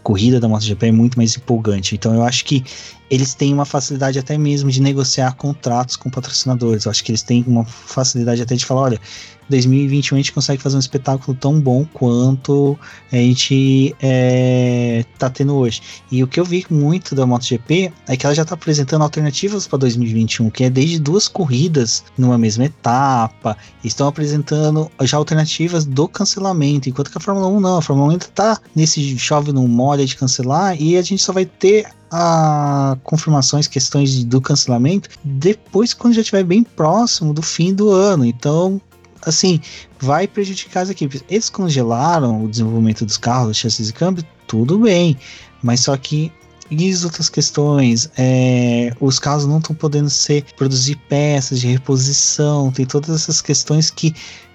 corrida 0.04 0.40
da 0.40 0.48
MotoGP 0.48 0.88
é 0.88 0.92
muito 0.92 1.18
mais 1.18 1.36
empolgante. 1.36 1.96
Então 1.96 2.14
eu 2.14 2.24
acho 2.24 2.46
que 2.46 2.64
eles 3.10 3.34
têm 3.34 3.54
uma 3.54 3.66
facilidade 3.66 4.20
até 4.20 4.38
mesmo 4.38 4.70
de 4.70 4.82
negociar 4.82 5.36
contratos 5.36 5.96
com 5.96 6.10
patrocinadores. 6.10 6.86
Eu 6.86 6.92
acho 6.92 7.04
que 7.04 7.12
eles 7.12 7.24
têm 7.24 7.44
uma 7.48 7.64
facilidade 7.64 8.42
até 8.42 8.56
de 8.56 8.66
falar, 8.66 8.82
olha, 8.82 9.02
2021 9.50 10.16
a 10.16 10.20
gente 10.20 10.32
consegue 10.32 10.62
fazer 10.62 10.76
um 10.76 10.80
espetáculo 10.80 11.36
tão 11.38 11.60
bom 11.60 11.86
quanto 11.94 12.78
a 13.12 13.16
gente 13.16 13.96
é, 14.02 15.06
tá 15.18 15.30
tendo 15.30 15.56
hoje. 15.56 15.82
E 16.12 16.24
o 16.24 16.28
que 16.28 16.40
eu 16.40 16.46
vi 16.46 16.66
muito 16.70 17.16
da 17.16 17.26
MotoGP 17.26 17.92
é 18.08 18.18
que 18.18 18.26
ela 18.26 18.36
já 18.36 18.46
tá 18.46 18.56
apresentando 18.56 19.02
alternativas 19.02 19.68
para 19.68 19.80
2021, 19.80 20.50
que 20.50 20.64
é 20.64 20.70
desde 20.70 21.00
duas 21.00 21.28
corridas 21.28 22.04
numa 22.18 22.38
mesma 22.38 22.66
etapa, 22.66 23.58
estão 23.84 24.08
apresentando 24.08 24.90
já 25.02 25.18
alternativas 25.18 25.86
do 25.86 26.08
cancelamento, 26.08 26.90
enquanto 26.90 27.12
que 27.12 27.18
a 27.18 27.22
Fórmula 27.22 27.48
1 27.48 27.60
não, 27.60 27.78
a 27.78 27.82
Fórmula 27.82 28.10
1 28.10 28.12
ainda 28.12 28.26
tá 28.28 28.60
nesse 28.76 29.18
chove 29.18 29.52
no 29.52 29.68
molha 29.68 30.06
de 30.06 30.16
cancelar 30.16 30.80
e 30.82 30.98
a 30.98 31.02
gente 31.02 31.22
só 31.22 31.34
vai 31.34 31.46
ter 31.46 31.88
a 32.16 32.96
confirmações, 33.04 33.68
questões 33.68 34.24
do 34.24 34.40
cancelamento 34.40 35.10
depois 35.24 35.96
quando 35.96 36.14
já 36.14 36.22
estiver 36.22 36.44
bem 36.44 36.64
próximo 36.64 37.34
do 37.34 37.42
fim 37.42 37.74
do 37.74 37.90
ano. 37.90 38.24
Então, 38.24 38.80
assim, 39.26 39.60
vai 40.00 40.28
prejudicar 40.28 40.82
as 40.82 40.90
equipes. 40.90 41.24
Eles 41.30 41.50
congelaram 41.50 42.44
o 42.44 42.50
desenvolvimento 42.50 43.06
dos 43.06 43.18
carros, 43.18 43.58
chassis 43.58 43.90
e 43.90 43.94
câmbio, 43.94 44.24
tudo 44.48 44.80
bem, 44.80 45.18
mas 45.62 45.82
só 45.82 45.96
que 45.98 46.32
e 46.72 46.90
as 46.90 47.04
outras 47.04 47.30
questões, 47.30 48.10
é, 48.18 48.94
os 49.00 49.20
carros 49.20 49.46
não 49.46 49.60
estão 49.60 49.76
podendo 49.76 50.10
ser 50.10 50.44
produzir 50.56 50.96
peças 51.08 51.60
de 51.60 51.68
reposição, 51.68 52.72
tem 52.72 52.86
todas 52.86 53.10
essas 53.10 53.42
questões 53.42 53.92
que 53.92 54.14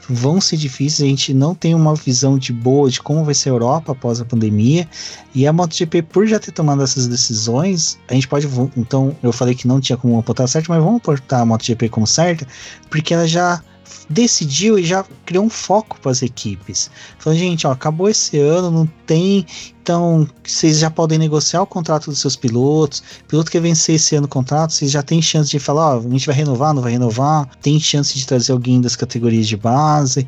vão 0.08 0.40
ser 0.40 0.56
difíceis, 0.56 1.06
a 1.06 1.10
gente 1.10 1.34
não 1.34 1.54
tem 1.54 1.74
uma 1.74 1.94
visão 1.94 2.38
de 2.38 2.50
boa 2.52 2.90
de 2.90 3.00
como 3.00 3.24
vai 3.24 3.34
ser 3.34 3.50
a 3.50 3.52
Europa 3.52 3.92
após 3.92 4.20
a 4.20 4.24
pandemia, 4.24 4.88
e 5.34 5.46
a 5.46 5.52
MotoGP, 5.52 6.02
por 6.02 6.26
já 6.26 6.38
ter 6.38 6.50
tomado 6.50 6.82
essas 6.82 7.06
decisões, 7.06 7.98
a 8.08 8.14
gente 8.14 8.26
pode, 8.26 8.48
então, 8.76 9.14
eu 9.22 9.32
falei 9.32 9.54
que 9.54 9.68
não 9.68 9.80
tinha 9.80 9.98
como 9.98 10.18
apontar 10.18 10.48
certo, 10.48 10.68
mas 10.68 10.82
vamos 10.82 10.96
apontar 10.96 11.42
a 11.42 11.44
MotoGP 11.44 11.90
como 11.90 12.06
certa, 12.06 12.46
porque 12.88 13.12
ela 13.12 13.28
já 13.28 13.62
decidiu 14.09 14.78
e 14.78 14.84
já 14.84 15.05
criou 15.24 15.45
um 15.45 15.51
foco 15.51 15.99
para 16.01 16.11
as 16.11 16.22
equipes. 16.22 16.91
Falando, 17.18 17.39
gente, 17.39 17.66
ó, 17.66 17.72
acabou 17.72 18.09
esse 18.09 18.39
ano, 18.39 18.70
não 18.70 18.86
tem. 19.07 19.47
Então, 19.82 20.28
vocês 20.45 20.78
já 20.78 20.91
podem 20.91 21.18
negociar 21.18 21.62
o 21.62 21.66
contrato 21.66 22.11
dos 22.11 22.20
seus 22.20 22.36
pilotos. 22.36 23.03
Piloto 23.26 23.51
quer 23.51 23.61
vencer 23.61 23.95
esse 23.95 24.14
ano 24.16 24.26
o 24.26 24.28
contrato, 24.28 24.72
vocês 24.72 24.91
já 24.91 25.03
tem 25.03 25.22
chance 25.22 25.51
de 25.51 25.59
falar, 25.59 25.97
ó, 25.97 25.99
a 25.99 26.03
gente 26.11 26.26
vai 26.26 26.34
renovar, 26.34 26.74
não 26.74 26.82
vai 26.82 26.93
renovar. 26.93 27.49
Tem 27.62 27.78
chance 27.80 28.16
de 28.16 28.26
trazer 28.26 28.53
alguém 28.53 28.80
das 28.80 28.97
categorias 28.97 29.47
de 29.47 29.57
base 29.57 30.26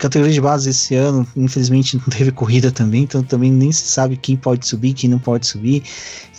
categoria 0.00 0.32
de 0.32 0.40
base 0.40 0.70
esse 0.70 0.94
ano, 0.94 1.26
infelizmente 1.36 1.96
não 1.96 2.04
teve 2.06 2.32
corrida 2.32 2.72
também, 2.72 3.02
então 3.02 3.22
também 3.22 3.52
nem 3.52 3.70
se 3.70 3.86
sabe 3.86 4.16
quem 4.16 4.34
pode 4.34 4.66
subir, 4.66 4.94
quem 4.94 5.10
não 5.10 5.18
pode 5.18 5.46
subir. 5.46 5.82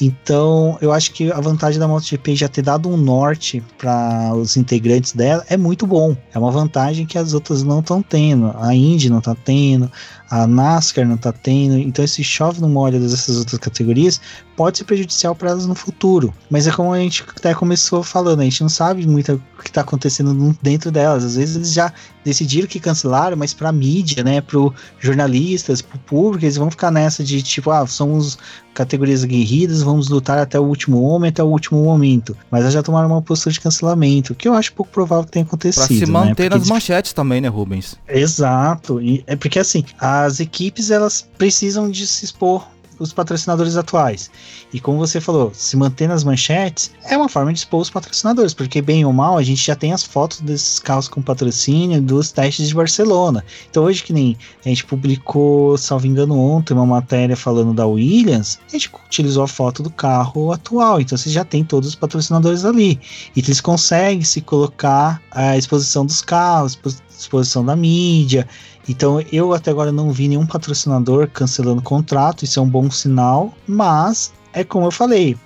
Então, 0.01 0.77
eu 0.81 0.91
acho 0.91 1.11
que 1.11 1.31
a 1.31 1.39
vantagem 1.39 1.79
da 1.79 1.87
MotoGP 1.87 2.35
já 2.35 2.47
ter 2.47 2.63
dado 2.63 2.89
um 2.89 2.97
norte 2.97 3.63
para 3.77 4.33
os 4.33 4.57
integrantes 4.57 5.13
dela 5.13 5.45
é 5.47 5.55
muito 5.55 5.85
bom. 5.85 6.17
É 6.33 6.39
uma 6.39 6.51
vantagem 6.51 7.05
que 7.05 7.17
as 7.17 7.33
outras 7.33 7.61
não 7.61 7.81
estão 7.81 8.01
tendo. 8.01 8.51
A 8.57 8.73
Indy 8.73 9.09
não 9.09 9.19
está 9.19 9.35
tendo, 9.35 9.91
a 10.31 10.47
NASCAR 10.47 11.05
não 11.05 11.15
está 11.15 11.33
tendo. 11.33 11.77
Então, 11.77 12.05
esse 12.05 12.23
chove 12.23 12.61
no 12.61 12.69
molho 12.69 12.97
dessas 13.01 13.37
outras 13.37 13.59
categorias 13.59 14.21
pode 14.55 14.77
ser 14.77 14.85
prejudicial 14.85 15.35
para 15.35 15.49
elas 15.49 15.65
no 15.65 15.75
futuro. 15.75 16.33
Mas 16.49 16.67
é 16.67 16.71
como 16.71 16.93
a 16.93 16.99
gente 16.99 17.23
até 17.35 17.53
começou 17.53 18.01
falando, 18.01 18.39
a 18.39 18.43
gente 18.43 18.61
não 18.61 18.69
sabe 18.69 19.05
muito 19.05 19.33
o 19.33 19.61
que 19.61 19.69
está 19.69 19.81
acontecendo 19.81 20.55
dentro 20.61 20.89
delas. 20.89 21.25
Às 21.25 21.35
vezes 21.35 21.55
eles 21.55 21.73
já 21.73 21.91
decidiram 22.23 22.67
que 22.67 22.79
cancelaram, 22.79 23.35
mas 23.35 23.53
para 23.53 23.71
mídia, 23.71 24.23
né, 24.23 24.39
para 24.39 24.59
jornalistas, 24.99 25.81
para 25.81 25.97
o 25.97 25.99
público, 25.99 26.45
eles 26.45 26.55
vão 26.55 26.71
ficar 26.71 26.91
nessa 26.91 27.23
de 27.23 27.41
tipo, 27.41 27.71
ah, 27.71 27.85
somos 27.85 28.37
categorias 28.73 29.23
aguerridas, 29.23 29.81
vamos 29.81 30.07
lutar 30.07 30.37
até 30.37 30.59
o 30.59 30.63
último 30.63 31.01
homem, 31.01 31.29
até 31.29 31.43
o 31.43 31.47
último 31.47 31.83
momento. 31.83 32.37
Mas 32.49 32.61
elas 32.61 32.73
já 32.73 32.83
tomaram 32.83 33.09
uma 33.09 33.21
postura 33.21 33.51
de 33.51 33.59
cancelamento, 33.59 34.33
que 34.33 34.47
eu 34.47 34.53
acho 34.53 34.73
pouco 34.73 34.91
provável 34.91 35.25
que 35.25 35.31
tenha 35.31 35.45
acontecido. 35.45 35.87
Se 35.87 36.05
né? 36.05 36.11
manter 36.11 36.49
né? 36.49 36.57
nas 36.57 36.69
manchetes 36.69 37.13
também, 37.13 37.41
né, 37.41 37.47
Rubens? 37.47 37.95
Exato. 38.07 39.01
E 39.01 39.23
é 39.27 39.35
porque 39.35 39.59
assim, 39.59 39.83
as 40.23 40.39
equipes 40.39 40.91
elas 40.91 41.27
precisam 41.37 41.89
de 41.89 42.05
se 42.07 42.25
expor 42.25 42.67
os 43.01 43.11
patrocinadores 43.11 43.75
atuais. 43.75 44.29
E 44.71 44.79
como 44.79 44.99
você 44.99 45.19
falou, 45.19 45.51
se 45.53 45.75
manter 45.75 46.07
nas 46.07 46.23
manchetes 46.23 46.91
é 47.09 47.17
uma 47.17 47.27
forma 47.27 47.51
de 47.51 47.59
expor 47.59 47.81
os 47.81 47.89
patrocinadores, 47.89 48.53
porque 48.53 48.81
bem 48.81 49.03
ou 49.03 49.11
mal 49.11 49.37
a 49.37 49.43
gente 49.43 49.65
já 49.65 49.75
tem 49.75 49.91
as 49.91 50.03
fotos 50.03 50.39
desses 50.41 50.77
carros 50.77 51.07
com 51.07 51.21
patrocínio 51.21 52.01
dos 52.01 52.31
testes 52.31 52.67
de 52.67 52.75
Barcelona. 52.75 53.43
Então 53.69 53.83
hoje 53.83 54.03
que 54.03 54.13
nem 54.13 54.37
a 54.63 54.69
gente 54.69 54.85
publicou, 54.85 55.77
salvo 55.77 56.05
engano 56.05 56.39
ontem, 56.39 56.73
uma 56.73 56.85
matéria 56.85 57.35
falando 57.35 57.73
da 57.73 57.87
Williams, 57.87 58.59
a 58.67 58.71
gente 58.71 58.91
utilizou 59.07 59.43
a 59.43 59.47
foto 59.47 59.81
do 59.81 59.89
carro 59.89 60.51
atual, 60.51 61.01
então 61.01 61.17
você 61.17 61.29
já 61.29 61.43
tem 61.43 61.63
todos 61.63 61.89
os 61.89 61.95
patrocinadores 61.95 62.63
ali. 62.63 62.99
E 63.35 63.39
eles 63.39 63.59
conseguem 63.59 64.23
se 64.23 64.41
colocar 64.41 65.21
a 65.31 65.57
exposição 65.57 66.05
dos 66.05 66.21
carros, 66.21 66.75
exposição 67.21 67.65
da 67.65 67.75
mídia, 67.75 68.47
então 68.87 69.21
eu 69.31 69.53
até 69.53 69.71
agora 69.71 69.91
não 69.91 70.11
vi 70.11 70.27
nenhum 70.27 70.45
patrocinador 70.45 71.27
cancelando 71.29 71.81
contrato, 71.81 72.43
isso 72.43 72.59
é 72.59 72.61
um 72.61 72.69
bom 72.69 72.89
sinal, 72.89 73.53
mas 73.67 74.33
é 74.53 74.63
como 74.63 74.85
eu 74.87 74.91
falei, 74.91 75.37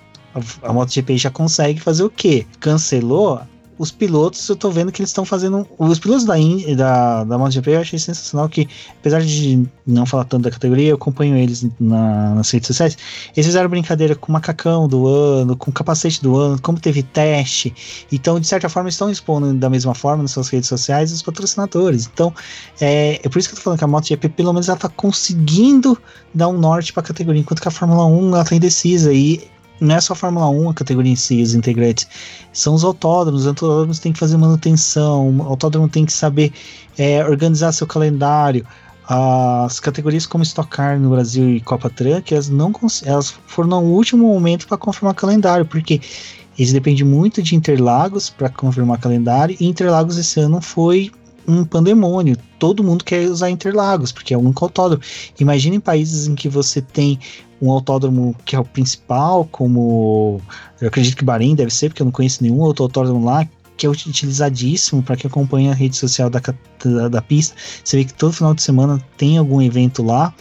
a, 0.62 0.72
MotoGP 0.72 1.16
já 1.16 1.30
consegue 1.30 1.80
fazer 1.80 2.02
o 2.02 2.10
quê? 2.10 2.46
Cancelou, 2.60 3.40
os 3.78 3.90
pilotos, 3.90 4.48
eu 4.48 4.56
tô 4.56 4.70
vendo 4.70 4.90
que 4.90 5.00
eles 5.00 5.10
estão 5.10 5.24
fazendo. 5.24 5.66
Os 5.78 5.98
pilotos 5.98 6.24
da, 6.24 6.34
da, 6.76 7.24
da 7.24 7.38
MotoGP 7.38 7.70
eu 7.70 7.80
achei 7.80 7.98
sensacional 7.98 8.48
que, 8.48 8.68
apesar 8.98 9.20
de 9.20 9.66
não 9.86 10.06
falar 10.06 10.24
tanto 10.24 10.44
da 10.44 10.50
categoria, 10.50 10.88
eu 10.88 10.96
acompanho 10.96 11.36
eles 11.36 11.66
na, 11.78 12.34
nas 12.34 12.50
redes 12.50 12.68
sociais. 12.68 12.96
Eles 13.36 13.46
fizeram 13.46 13.68
brincadeira 13.68 14.14
com 14.14 14.30
o 14.30 14.32
macacão 14.32 14.88
do 14.88 15.06
ano, 15.06 15.56
com 15.56 15.70
o 15.70 15.74
capacete 15.74 16.22
do 16.22 16.36
ano, 16.36 16.60
como 16.60 16.80
teve 16.80 17.02
teste. 17.02 17.74
Então, 18.10 18.40
de 18.40 18.46
certa 18.46 18.68
forma, 18.68 18.88
estão 18.88 19.10
expondo 19.10 19.52
da 19.54 19.68
mesma 19.68 19.94
forma 19.94 20.22
nas 20.22 20.32
suas 20.32 20.48
redes 20.48 20.68
sociais 20.68 21.12
os 21.12 21.22
patrocinadores. 21.22 22.08
Então, 22.12 22.32
é, 22.80 23.20
é 23.22 23.28
por 23.28 23.38
isso 23.38 23.48
que 23.48 23.54
eu 23.54 23.58
tô 23.58 23.62
falando 23.62 23.78
que 23.78 23.84
a 23.84 23.88
MotoGP, 23.88 24.30
pelo 24.30 24.52
menos, 24.52 24.68
ela 24.68 24.78
tá 24.78 24.88
conseguindo 24.88 25.98
dar 26.32 26.48
um 26.48 26.58
norte 26.58 26.92
pra 26.92 27.02
categoria, 27.02 27.40
enquanto 27.40 27.60
que 27.60 27.68
a 27.68 27.70
Fórmula 27.70 28.06
1 28.06 28.34
ela 28.34 28.44
tá 28.44 28.54
indecisa. 28.54 29.12
E 29.12 29.46
não 29.80 29.96
é 29.96 30.00
só 30.00 30.12
a 30.12 30.16
Fórmula 30.16 30.48
1 30.48 30.70
a 30.70 30.74
categoria 30.74 31.12
em 31.12 31.16
si, 31.16 31.42
os 31.42 31.54
integrantes, 31.54 32.08
são 32.52 32.74
os 32.74 32.84
autódromos. 32.84 33.42
Os 33.42 33.46
autódromos 33.46 33.98
têm 33.98 34.12
que 34.12 34.18
fazer 34.18 34.36
manutenção, 34.36 35.38
o 35.38 35.42
autódromo 35.42 35.88
tem 35.88 36.04
que 36.04 36.12
saber 36.12 36.52
é, 36.96 37.24
organizar 37.24 37.72
seu 37.72 37.86
calendário. 37.86 38.66
As 39.08 39.78
categorias 39.78 40.26
como 40.26 40.42
Stock 40.42 40.68
Car 40.68 40.98
no 40.98 41.10
Brasil 41.10 41.48
e 41.48 41.60
Copa 41.60 41.88
Truck, 41.88 42.34
elas, 42.34 42.48
não 42.48 42.72
elas 43.04 43.34
foram 43.46 43.68
no 43.68 43.80
último 43.82 44.26
momento 44.26 44.66
para 44.66 44.76
confirmar 44.76 45.14
calendário, 45.14 45.64
porque 45.64 46.00
eles 46.58 46.72
dependem 46.72 47.04
muito 47.04 47.40
de 47.40 47.54
Interlagos 47.54 48.30
para 48.30 48.48
confirmar 48.48 48.98
calendário, 48.98 49.56
e 49.60 49.66
Interlagos 49.66 50.16
esse 50.16 50.40
ano 50.40 50.60
foi 50.60 51.12
um 51.46 51.64
pandemônio. 51.64 52.36
Todo 52.58 52.82
mundo 52.82 53.04
quer 53.04 53.28
usar 53.28 53.50
Interlagos, 53.50 54.10
porque 54.10 54.34
é 54.34 54.38
um 54.38 54.52
autódromo. 54.60 55.02
Imagina 55.38 55.76
em 55.76 55.80
países 55.80 56.26
em 56.26 56.34
que 56.34 56.48
você 56.48 56.80
tem 56.80 57.20
um 57.60 57.70
autódromo 57.70 58.34
que 58.44 58.54
é 58.54 58.60
o 58.60 58.64
principal, 58.64 59.44
como 59.50 60.40
eu 60.80 60.88
acredito 60.88 61.16
que 61.16 61.24
Bahrein 61.24 61.54
deve 61.54 61.72
ser, 61.72 61.88
porque 61.88 62.02
eu 62.02 62.06
não 62.06 62.12
conheço 62.12 62.42
nenhum 62.42 62.58
outro 62.60 62.84
autódromo 62.84 63.24
lá, 63.24 63.46
que 63.76 63.86
é 63.86 63.88
utilizadíssimo 63.88 65.02
para 65.02 65.16
quem 65.16 65.28
acompanha 65.28 65.72
a 65.72 65.74
rede 65.74 65.96
social 65.96 66.30
da, 66.30 66.40
da, 66.84 67.08
da, 67.08 67.22
pista. 67.22 67.54
Você 67.84 67.98
vê 67.98 68.04
que 68.04 68.14
todo 68.14 68.32
final 68.32 68.54
de 68.54 68.62
semana 68.62 69.02
tem 69.16 69.36
algum 69.36 69.60
evento 69.60 70.02
lá. 70.02 70.32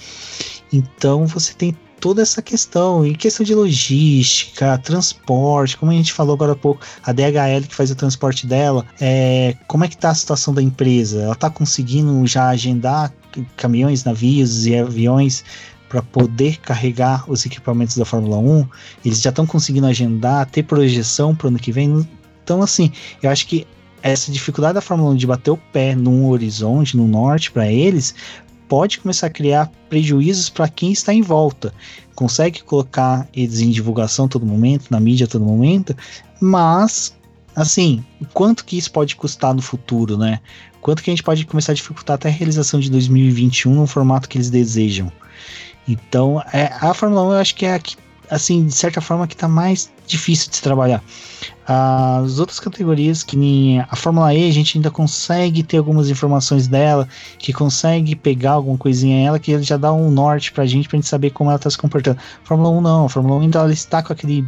Então 0.72 1.26
você 1.26 1.54
tem 1.54 1.76
toda 2.00 2.22
essa 2.22 2.42
questão, 2.42 3.06
e 3.06 3.16
questão 3.16 3.44
de 3.44 3.56
logística, 3.56 4.78
transporte, 4.78 5.76
como 5.76 5.92
a 5.92 5.96
gente 5.96 6.14
falou 6.14 6.36
agora 6.36 6.52
há 6.52 6.56
pouco, 6.56 6.80
a 7.04 7.12
DHL 7.12 7.68
que 7.68 7.74
faz 7.74 7.90
o 7.90 7.96
transporte 7.96 8.46
dela, 8.46 8.86
é, 9.02 9.56
como 9.68 9.84
é 9.84 9.88
que 9.88 9.98
tá 9.98 10.12
a 10.12 10.16
situação 10.16 10.54
da 10.54 10.62
empresa? 10.62 11.24
Ela 11.24 11.34
está 11.34 11.50
conseguindo 11.50 12.26
já 12.28 12.50
agendar 12.50 13.12
caminhões, 13.58 14.04
navios 14.04 14.68
e 14.68 14.76
aviões 14.78 15.44
para 15.90 16.02
poder 16.02 16.58
carregar 16.58 17.30
os 17.30 17.46
equipamentos 17.46 17.98
da 17.98 18.06
Fórmula 18.06 18.38
1? 18.38 18.68
Eles 19.04 19.22
já 19.22 19.30
estão 19.30 19.46
conseguindo 19.46 19.88
agendar, 19.88 20.50
ter 20.50 20.64
projeção 20.64 21.36
para 21.36 21.46
o 21.46 21.50
ano 21.50 21.60
que 21.60 21.72
vem? 21.72 22.08
Então, 22.44 22.62
assim, 22.62 22.92
eu 23.22 23.30
acho 23.30 23.48
que 23.48 23.66
essa 24.02 24.32
dificuldade 24.32 24.76
da 24.76 24.82
Fórmula 24.82 25.12
1 25.12 25.16
de 25.16 25.28
bater 25.28 25.52
o 25.52 25.58
pé 25.58 25.96
num 25.96 26.28
horizonte, 26.28 26.96
no 26.96 27.08
norte, 27.08 27.52
para 27.52 27.72
eles, 27.72 28.14
pode 28.68 29.00
começar 29.00 29.28
a 29.28 29.32
criar 29.32 29.72
prejuízos 29.90 30.50
para 30.50 30.68
quem 30.68 30.92
está 30.92 31.14
em 31.14 31.22
volta. 31.22 31.74
Consegue 32.14 32.64
colocar 32.64 33.28
eles 33.34 33.60
em 33.62 33.72
divulgação 33.72 34.26
a 34.26 34.28
todo 34.28 34.46
momento, 34.46 34.90
na 34.90 35.00
mídia 35.00 35.26
a 35.26 35.28
todo 35.28 35.44
momento, 35.44 35.96
mas 36.40 37.16
assim, 37.56 38.04
quanto 38.34 38.66
que 38.66 38.78
isso 38.78 38.92
pode 38.92 39.16
custar 39.16 39.54
no 39.54 39.62
futuro, 39.62 40.18
né? 40.18 40.40
Quanto 40.82 41.02
que 41.02 41.10
a 41.10 41.14
gente 41.14 41.24
pode 41.24 41.46
começar 41.46 41.72
a 41.72 41.76
dificultar 41.76 42.16
até 42.16 42.28
a 42.28 42.32
realização 42.32 42.80
de 42.80 42.92
2021 42.92 43.74
no 43.74 43.88
formato 43.88 44.30
que 44.30 44.38
eles 44.38 44.50
desejam. 44.50 45.12
Então, 45.88 46.42
é, 46.52 46.72
a 46.82 46.94
Fórmula 46.94 47.24
1 47.24 47.34
eu 47.34 47.40
acho 47.40 47.56
que 47.56 47.66
é 47.66 47.74
a 47.74 47.80
que, 47.80 47.96
assim, 48.30 48.66
de 48.66 48.74
certa 48.74 49.02
forma, 49.02 49.28
que 49.28 49.36
está 49.36 49.48
mais 49.48 49.92
difícil 50.08 50.50
de 50.50 50.58
se 50.58 50.62
trabalhar. 50.62 51.04
As 51.68 52.40
outras 52.40 52.60
categorias, 52.60 53.24
que 53.24 53.36
nem 53.36 53.82
a 53.82 53.96
Fórmula 53.96 54.34
E, 54.34 54.50
a 54.50 54.54
gente 54.54 54.78
ainda 54.78 54.92
consegue 54.92 55.64
ter 55.64 55.78
algumas 55.78 56.10
informações 56.10 56.68
dela, 56.68 57.08
que 57.38 57.52
consegue 57.54 58.16
pegar 58.16 58.52
alguma 58.52 58.78
coisinha 58.78 59.28
ela, 59.28 59.40
que 59.40 59.62
já 59.62 59.78
dá 59.78 59.92
um 59.94 60.12
norte 60.12 60.52
pra 60.52 60.66
gente, 60.66 60.88
pra 60.88 60.98
gente 60.98 61.08
saber 61.08 61.32
como 61.32 61.50
ela 61.50 61.60
tá 61.60 61.70
se 61.70 61.78
comportando. 61.78 62.20
Fórmula 62.44 62.70
1 62.70 62.82
não, 62.82 63.06
a 63.06 63.10
Fórmula 63.10 63.36
1 63.38 63.42
ainda 63.42 63.60
ela 63.60 63.74
está 63.74 64.02
com 64.02 64.14
aquele 64.14 64.46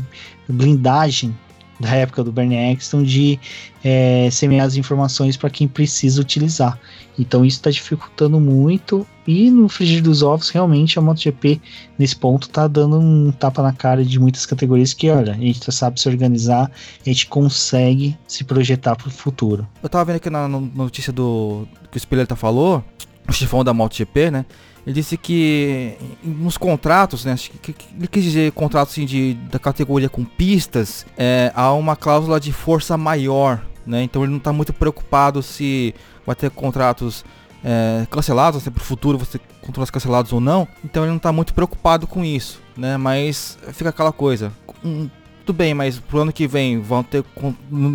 blindagem 0.47 1.35
da 1.79 1.89
época 1.95 2.23
do 2.23 2.31
Bernie 2.31 2.71
Eccleston 2.71 3.03
de 3.03 3.39
é, 3.83 4.29
semear 4.31 4.65
as 4.65 4.75
informações 4.75 5.37
para 5.37 5.49
quem 5.49 5.67
precisa 5.67 6.21
utilizar. 6.21 6.79
Então 7.17 7.43
isso 7.45 7.57
está 7.57 7.71
dificultando 7.71 8.39
muito 8.39 9.05
e 9.27 9.49
no 9.49 9.67
frigir 9.67 10.01
dos 10.01 10.21
ovos 10.21 10.49
realmente 10.49 10.97
a 10.97 11.01
MotoGP 11.01 11.59
nesse 11.97 12.15
ponto 12.15 12.47
está 12.47 12.67
dando 12.67 12.99
um 12.99 13.31
tapa 13.31 13.61
na 13.61 13.73
cara 13.73 14.05
de 14.05 14.19
muitas 14.19 14.45
categorias 14.45 14.93
que 14.93 15.09
olha 15.09 15.33
a 15.33 15.35
gente 15.35 15.71
sabe 15.71 15.99
se 15.99 16.07
organizar, 16.07 16.71
a 17.05 17.09
gente 17.09 17.27
consegue 17.27 18.17
se 18.27 18.43
projetar 18.43 18.95
para 18.95 19.07
o 19.07 19.11
futuro. 19.11 19.67
Eu 19.81 19.87
estava 19.87 20.05
vendo 20.05 20.17
aqui 20.17 20.29
na, 20.29 20.47
notícia 20.47 21.11
do 21.11 21.67
que 21.91 21.97
o 21.97 21.99
Spiller 21.99 22.27
falou, 22.35 22.83
o 23.27 23.33
chefão 23.33 23.63
da 23.63 23.73
MotoGP, 23.73 24.31
né? 24.31 24.45
Ele 24.87 24.93
disse 24.93 25.17
que 25.17 25.97
nos 26.23 26.55
contratos, 26.55 27.25
né, 27.25 27.35
que, 27.61 27.73
que 27.73 27.85
ele 27.93 28.07
quis 28.07 28.23
dizer 28.23 28.53
contratos 28.53 28.93
assim, 28.93 29.05
de, 29.05 29.33
da 29.51 29.59
categoria 29.59 30.07
com 30.07 30.23
pistas, 30.23 31.05
é, 31.17 31.51
há 31.53 31.73
uma 31.73 31.97
cláusula 31.97 32.39
de 32.39 32.53
força 32.53 32.95
maior, 32.95 33.61
né? 33.85 34.01
Então 34.01 34.23
ele 34.23 34.31
não 34.31 34.37
está 34.37 34.53
muito 34.53 34.71
preocupado 34.71 35.43
se 35.43 35.93
vai 36.25 36.37
ter 36.37 36.49
contratos 36.49 37.25
é, 37.65 38.07
cancelados, 38.09 38.63
se 38.63 38.71
para 38.71 38.79
o 38.79 38.85
futuro 38.85 39.17
você 39.17 39.41
contratos 39.61 39.91
cancelados 39.91 40.31
ou 40.31 40.39
não. 40.39 40.65
Então 40.85 41.03
ele 41.03 41.09
não 41.09 41.17
está 41.17 41.33
muito 41.33 41.53
preocupado 41.53 42.07
com 42.07 42.23
isso, 42.23 42.61
né? 42.77 42.95
Mas 42.95 43.59
fica 43.73 43.89
aquela 43.89 44.13
coisa. 44.13 44.53
Um, 44.85 45.09
tudo 45.45 45.57
bem, 45.57 45.73
mas 45.73 45.99
pro 45.99 46.19
ano 46.19 46.31
que 46.31 46.47
vem 46.47 46.79
vão 46.79 47.03
ter 47.03 47.25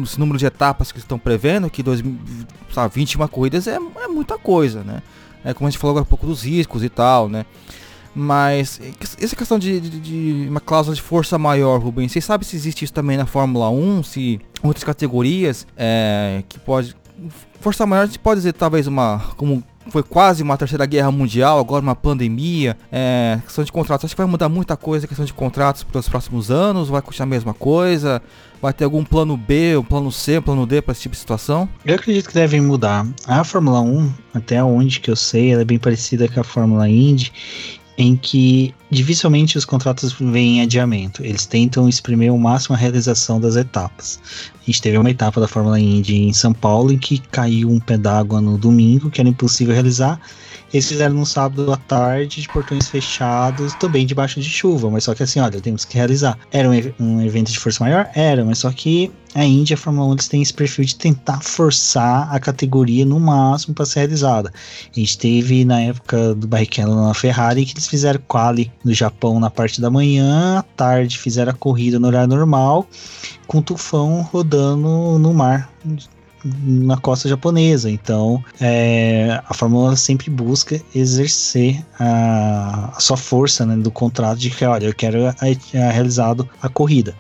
esse 0.05 0.20
número 0.20 0.38
de 0.38 0.45
etapas 0.45 0.93
que 0.93 0.99
estão 0.99 1.18
prevendo, 1.18 1.70
que 1.70 1.82
2021 1.82 3.26
corridas 3.28 3.66
é, 3.66 3.76
é 3.76 4.09
muita 4.09 4.36
coisa, 4.36 4.84
né? 4.84 5.03
É, 5.45 5.53
como 5.55 5.66
a 5.66 5.70
gente 5.70 5.78
falou 5.78 5.93
agora 5.93 6.05
um 6.05 6.09
pouco 6.09 6.26
dos 6.26 6.43
riscos 6.43 6.82
e 6.82 6.88
tal, 6.88 7.28
né? 7.28 7.45
Mas 8.14 8.78
essa 9.20 9.34
questão 9.34 9.59
de, 9.59 9.80
de, 9.80 10.01
de, 10.01 10.49
uma 10.49 10.61
cláusula 10.61 10.95
de 10.95 11.01
força 11.01 11.38
maior, 11.38 11.80
Rubens, 11.80 12.12
você 12.12 12.20
sabe 12.20 12.45
se 12.45 12.55
existe 12.55 12.84
isso 12.84 12.93
também 12.93 13.16
na 13.16 13.24
Fórmula 13.24 13.70
1, 13.70 14.03
se 14.03 14.40
outras 14.62 14.84
categorias 14.84 15.66
é, 15.76 16.43
que 16.49 16.59
pode. 16.59 16.95
Força 17.61 17.86
maior 17.86 18.03
a 18.03 18.07
gente 18.07 18.18
pode 18.18 18.40
dizer 18.40 18.53
talvez 18.53 18.86
uma. 18.86 19.18
como 19.36 19.64
foi 19.91 20.03
quase 20.03 20.43
uma 20.43 20.57
terceira 20.57 20.87
guerra 20.87 21.11
mundial, 21.11 21.59
agora 21.59 21.83
uma 21.83 21.97
pandemia, 21.97 22.76
é, 22.91 23.39
questão 23.45 23.64
de 23.64 23.72
contratos. 23.72 24.05
Acho 24.05 24.14
que 24.14 24.20
vai 24.20 24.30
mudar 24.30 24.49
muita 24.49 24.76
coisa 24.76 25.07
questão 25.07 25.24
de 25.24 25.33
contratos 25.33 25.83
para 25.83 25.99
os 25.99 26.09
próximos 26.09 26.51
anos, 26.51 26.89
vai 26.89 27.03
continuar 27.03 27.26
a 27.26 27.30
mesma 27.30 27.55
coisa, 27.55 28.22
vai 28.61 28.72
ter 28.72 28.85
algum 28.85 29.05
plano 29.05 29.37
B, 29.37 29.76
um 29.76 29.83
plano 29.83 30.12
C, 30.12 30.39
um 30.39 30.43
plano 30.43 30.66
D 30.66 30.80
para 30.80 30.93
esse 30.93 31.03
tipo 31.03 31.14
de 31.14 31.20
situação? 31.20 31.68
Eu 31.85 31.95
acredito 31.95 32.28
que 32.28 32.35
devem 32.35 32.61
mudar. 32.61 33.07
A 33.26 33.45
Fórmula 33.45 33.80
1, 33.80 34.12
até 34.35 34.62
onde 34.62 35.01
que 35.01 35.11
eu 35.11 35.16
sei, 35.16 35.53
ela 35.53 35.62
é 35.62 35.64
bem 35.64 35.78
parecida 35.78 36.28
com 36.28 36.41
a 36.41 36.45
Fórmula 36.45 36.89
Indy 36.89 37.33
em 37.97 38.16
que 38.16 38.74
dificilmente 38.90 39.59
os 39.59 39.64
contratos 39.64 40.12
vêm 40.12 40.59
em 40.59 40.62
adiamento. 40.62 41.24
Eles 41.24 41.47
tentam 41.47 41.88
exprimir 41.88 42.32
o 42.32 42.38
máximo 42.38 42.74
a 42.74 42.78
realização 42.78 43.40
das 43.40 43.57
etapas. 43.57 44.20
A 44.55 44.64
gente 44.64 44.80
teve 44.80 44.99
uma 44.99 45.11
etapa 45.11 45.40
da 45.40 45.49
Fórmula 45.49 45.78
Indy 45.78 46.22
em 46.22 46.32
São 46.32 46.53
Paulo 46.53 46.93
em 46.93 46.99
que 46.99 47.18
caiu 47.18 47.70
um 47.70 47.78
pé 47.78 47.97
d'água 47.97 48.40
no 48.40 48.57
domingo, 48.57 49.11
que 49.11 49.20
era 49.20 49.28
impossível 49.28 49.74
realizar. 49.74 50.20
Eles 50.72 50.88
fizeram 50.88 51.14
no 51.14 51.26
sábado 51.26 51.70
à 51.70 51.76
tarde, 51.76 52.40
de 52.40 52.49
portões 52.49 52.88
fechados, 52.88 53.74
também 53.74 54.07
debaixo 54.07 54.40
de 54.40 54.49
chuva, 54.49 54.88
mas 54.90 55.05
só 55.05 55.14
que 55.14 55.22
assim, 55.22 55.38
olha, 55.38 55.61
temos 55.61 55.84
que 55.84 55.97
realizar. 55.97 56.38
Era 56.51 56.68
um, 56.70 56.72
um 56.99 57.20
evento 57.20 57.53
de 57.53 57.59
força 57.59 57.84
maior? 57.84 58.09
Era, 58.14 58.43
mas 58.43 58.59
só 58.59 58.72
que 58.72 59.12
a 59.35 59.45
Índia, 59.45 59.74
a 59.74 59.76
Fórmula 59.76 60.09
1, 60.09 60.12
eles 60.12 60.28
têm 60.28 60.43
esse 60.43 60.53
perfil 60.53 60.85
de 60.85 60.97
tentar 60.97 61.41
forçar 61.43 62.28
a 62.35 62.39
categoria 62.39 63.05
no 63.05 63.18
máximo 63.18 63.74
para 63.74 63.87
ser 63.87 64.01
realizada. 64.01 64.53
A 64.95 64.99
gente 64.99 65.16
teve 65.16 65.64
na 65.64 65.80
época 65.80 66.35
do 66.35 66.47
Barrichello 66.47 66.95
na 66.95 67.14
Ferrari 67.14 67.64
que 67.64 67.72
eles 67.72 67.87
fizeram 67.87 68.20
quali 68.28 68.70
no 68.85 68.93
Japão 68.93 69.41
na 69.41 69.51
parte 69.51 69.80
da 69.80 69.91
manhã, 69.91 70.59
à 70.59 70.62
tarde 70.62 71.18
fizeram 71.18 71.51
a 71.51 71.55
corrida 71.55 71.99
no 71.99 72.09
horário 72.09 72.28
normal, 72.28 72.87
com 73.47 73.62
tufão 73.62 74.20
rodando 74.22 75.18
no 75.18 75.33
mar 75.33 75.70
na 76.45 76.97
costa 76.97 77.28
japonesa. 77.28 77.91
Então, 77.91 78.43
é, 78.61 79.41
a 79.47 79.55
Fórmula 79.55 79.93
1 79.93 79.97
sempre 79.97 80.30
busca 80.30 80.80
exercer 80.95 81.85
a, 81.99 82.93
a 82.97 83.01
sua 83.01 83.16
força 83.16 83.64
né, 83.64 83.76
do 83.76 83.91
contrato 83.91 84.39
de 84.39 84.51
que, 84.51 84.64
olha, 84.64 84.87
eu 84.87 84.95
quero 84.95 85.26
a, 85.26 85.30
a 85.30 85.91
realizado 85.91 86.49
a 86.61 86.68
corrida. 86.68 87.14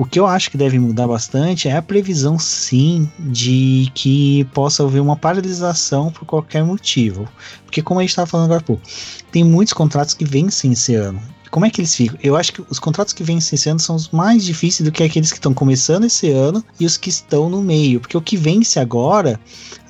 O 0.00 0.06
que 0.06 0.18
eu 0.18 0.26
acho 0.26 0.50
que 0.50 0.56
deve 0.56 0.78
mudar 0.78 1.06
bastante 1.06 1.68
é 1.68 1.76
a 1.76 1.82
previsão, 1.82 2.38
sim, 2.38 3.06
de 3.18 3.92
que 3.94 4.44
possa 4.44 4.82
haver 4.82 4.98
uma 4.98 5.14
paralisação 5.14 6.10
por 6.10 6.24
qualquer 6.24 6.64
motivo. 6.64 7.28
Porque, 7.66 7.82
como 7.82 8.00
a 8.00 8.02
gente 8.02 8.08
estava 8.08 8.26
falando 8.26 8.46
agora 8.46 8.60
há 8.60 8.64
pouco, 8.64 8.82
tem 9.30 9.44
muitos 9.44 9.74
contratos 9.74 10.14
que 10.14 10.24
vencem 10.24 10.72
esse 10.72 10.94
ano. 10.94 11.20
Como 11.50 11.66
é 11.66 11.70
que 11.70 11.80
eles 11.80 11.94
ficam? 11.94 12.16
Eu 12.22 12.36
acho 12.36 12.52
que 12.52 12.62
os 12.70 12.78
contratos 12.78 13.12
que 13.12 13.24
vencem 13.24 13.56
esse 13.56 13.68
ano 13.68 13.80
são 13.80 13.96
os 13.96 14.08
mais 14.10 14.44
difíceis 14.44 14.88
do 14.88 14.92
que 14.92 15.02
aqueles 15.02 15.32
que 15.32 15.38
estão 15.38 15.52
começando 15.52 16.04
esse 16.04 16.30
ano 16.30 16.64
e 16.78 16.86
os 16.86 16.96
que 16.96 17.08
estão 17.08 17.50
no 17.50 17.60
meio. 17.60 17.98
Porque 18.00 18.16
o 18.16 18.22
que 18.22 18.36
vence 18.36 18.78
agora, 18.78 19.38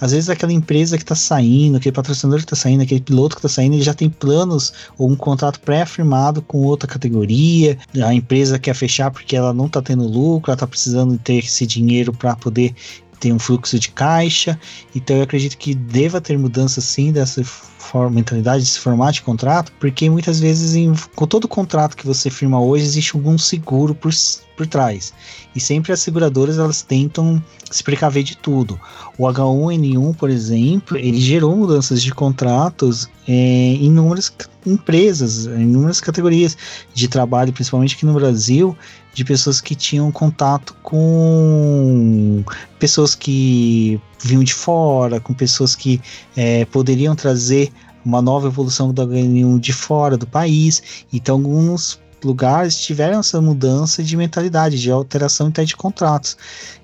às 0.01 0.13
vezes 0.13 0.31
aquela 0.31 0.53
empresa 0.53 0.97
que 0.97 1.05
está 1.05 1.15
saindo, 1.15 1.77
aquele 1.77 1.95
patrocinador 1.95 2.39
que 2.39 2.47
está 2.47 2.57
saindo, 2.57 2.83
aquele 2.83 3.03
piloto 3.03 3.37
que 3.37 3.41
está 3.41 3.49
saindo, 3.49 3.75
ele 3.75 3.83
já 3.83 3.93
tem 3.93 4.09
planos 4.09 4.73
ou 4.97 5.11
um 5.11 5.17
contrato 5.17 5.61
pré-afirmado 5.61 6.41
com 6.41 6.63
outra 6.63 6.89
categoria. 6.89 7.77
A 8.03 8.15
empresa 8.15 8.59
quer 8.59 8.75
fechar 8.75 9.11
porque 9.11 9.37
ela 9.37 9.53
não 9.53 9.67
está 9.67 9.83
tendo 9.83 10.07
lucro, 10.07 10.51
ela 10.51 10.57
está 10.57 10.67
precisando 10.67 11.19
ter 11.19 11.45
esse 11.45 11.67
dinheiro 11.67 12.11
para 12.11 12.35
poder 12.37 12.75
ter 13.21 13.33
um 13.33 13.39
fluxo 13.39 13.79
de 13.79 13.91
caixa. 13.91 14.59
Então 14.95 15.17
eu 15.17 15.23
acredito 15.23 15.59
que 15.59 15.75
deva 15.75 16.23
ter 16.23 16.39
mudança 16.39 16.81
sim 16.81 17.13
dessa 17.13 17.43
forma, 17.91 18.11
mentalidade, 18.11 18.63
desse 18.63 18.79
formato 18.79 19.15
de 19.15 19.23
contrato, 19.23 19.73
porque 19.81 20.09
muitas 20.09 20.39
vezes 20.39 20.75
em, 20.75 20.93
com 21.15 21.27
todo 21.27 21.49
contrato 21.49 21.97
que 21.97 22.07
você 22.07 22.31
firma 22.31 22.61
hoje 22.61 22.85
existe 22.85 23.17
algum 23.17 23.37
seguro 23.37 23.95
por, 23.95 24.13
por 24.57 24.67
trás. 24.67 25.13
E 25.55 25.61
sempre 25.61 25.93
as 25.93 26.01
seguradoras 26.01 26.59
elas 26.59 26.83
tentam 26.83 27.43
se 27.71 27.83
precaver 27.83 28.23
de 28.23 28.37
tudo. 28.37 28.81
O 29.19 29.25
H1N1, 29.25 30.17
por 30.17 30.31
exemplo, 30.31 30.97
ele 30.97 31.21
gerou 31.21 31.57
mudanças 31.57 32.01
de 32.01 32.15
contratos 32.15 33.09
é, 33.27 33.33
em 33.33 33.87
inúmeras 33.87 34.33
empresas, 34.65 35.47
em 35.47 35.63
inúmeras 35.63 36.01
categorias 36.01 36.57
de 36.95 37.09
trabalho, 37.09 37.53
principalmente 37.53 37.97
aqui 37.97 38.07
no 38.07 38.15
Brasil, 38.15 38.77
de 39.13 39.25
pessoas 39.25 39.61
que 39.61 39.75
tinham 39.75 40.13
contato 40.13 40.75
com 40.83 42.45
pessoas 42.79 43.15
que 43.15 44.01
vinham 44.23 44.45
de 44.45 44.55
fora, 44.55 45.21
com 45.21 45.33
pessoas 45.33 45.75
que 45.75 46.01
é, 46.37 46.65
poderiam 46.67 47.15
trazer 47.15 47.73
uma 48.05 48.23
nova 48.23 48.49
evolução 48.49 48.93
do 48.93 49.07
HN1 49.07 49.59
de 49.59 49.73
fora 49.73 50.17
do 50.17 50.27
país. 50.27 51.05
Então, 51.13 51.37
alguns 51.37 52.01
lugares 52.25 52.79
tiveram 52.79 53.21
essa 53.21 53.41
mudança 53.41 54.03
de 54.03 54.17
mentalidade, 54.17 54.79
de 54.79 54.91
alteração 54.91 55.49
até 55.49 55.65
de 55.65 55.77
contratos. 55.77 56.37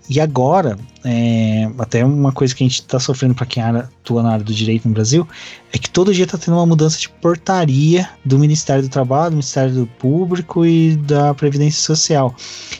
E 0.08 0.20
agora, 0.20 0.78
é, 1.04 1.68
até 1.78 2.04
uma 2.04 2.32
coisa 2.32 2.54
que 2.54 2.62
a 2.62 2.66
gente 2.66 2.80
está 2.80 3.00
sofrendo 3.00 3.34
para 3.34 3.46
quem 3.46 3.62
atua 3.62 4.22
na 4.22 4.32
área 4.32 4.44
do 4.44 4.54
direito 4.54 4.86
no 4.86 4.94
Brasil, 4.94 5.26
é 5.72 5.78
que 5.78 5.90
todo 5.90 6.14
dia 6.14 6.24
está 6.24 6.38
tendo 6.38 6.54
uma 6.54 6.64
mudança 6.64 6.98
de 6.98 7.08
portaria 7.08 8.08
do 8.24 8.38
Ministério 8.38 8.82
do 8.82 8.88
Trabalho, 8.88 9.30
do 9.30 9.34
Ministério 9.34 9.74
do 9.74 9.86
Público 9.86 10.64
e 10.64 10.96
da 10.96 11.34
Previdência 11.34 11.82
Social. 11.82 12.34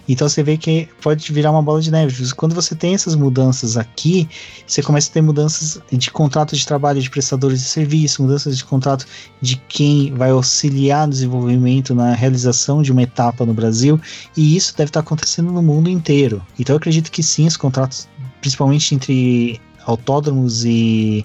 Então 0.08 0.28
você 0.28 0.42
vê 0.42 0.56
que 0.56 0.88
pode 1.02 1.30
virar 1.32 1.50
uma 1.50 1.62
bola 1.62 1.80
de 1.80 1.90
neve. 1.90 2.32
Quando 2.34 2.54
você 2.54 2.74
tem 2.74 2.94
essas 2.94 3.14
mudanças 3.14 3.76
aqui, 3.76 4.28
você 4.66 4.82
começa 4.82 5.10
a 5.10 5.12
ter 5.12 5.20
mudanças 5.20 5.80
de 5.92 6.10
contrato 6.10 6.56
de 6.56 6.66
trabalho 6.66 7.00
de 7.00 7.10
prestadores 7.10 7.60
de 7.60 7.66
serviço, 7.66 8.22
mudanças 8.22 8.56
de 8.56 8.64
contrato 8.64 9.04
de 9.42 9.56
quem 9.68 10.14
vai 10.14 10.30
auxiliar 10.30 11.06
no 11.06 11.12
desenvolvimento, 11.12 11.94
na 11.94 12.14
realização 12.14 12.82
de 12.82 12.92
uma 12.92 13.02
etapa 13.02 13.44
no 13.44 13.52
Brasil, 13.52 14.00
e 14.36 14.56
isso 14.56 14.74
deve 14.76 14.90
estar 14.90 15.00
acontecendo 15.00 15.52
no 15.52 15.62
mundo 15.62 15.90
inteiro. 15.90 16.40
Então 16.58 16.74
eu 16.74 16.78
acredito 16.78 17.10
que 17.10 17.15
sim, 17.22 17.46
os 17.46 17.56
contratos, 17.56 18.08
principalmente 18.40 18.94
entre 18.94 19.60
autódromos 19.84 20.64
e 20.64 21.24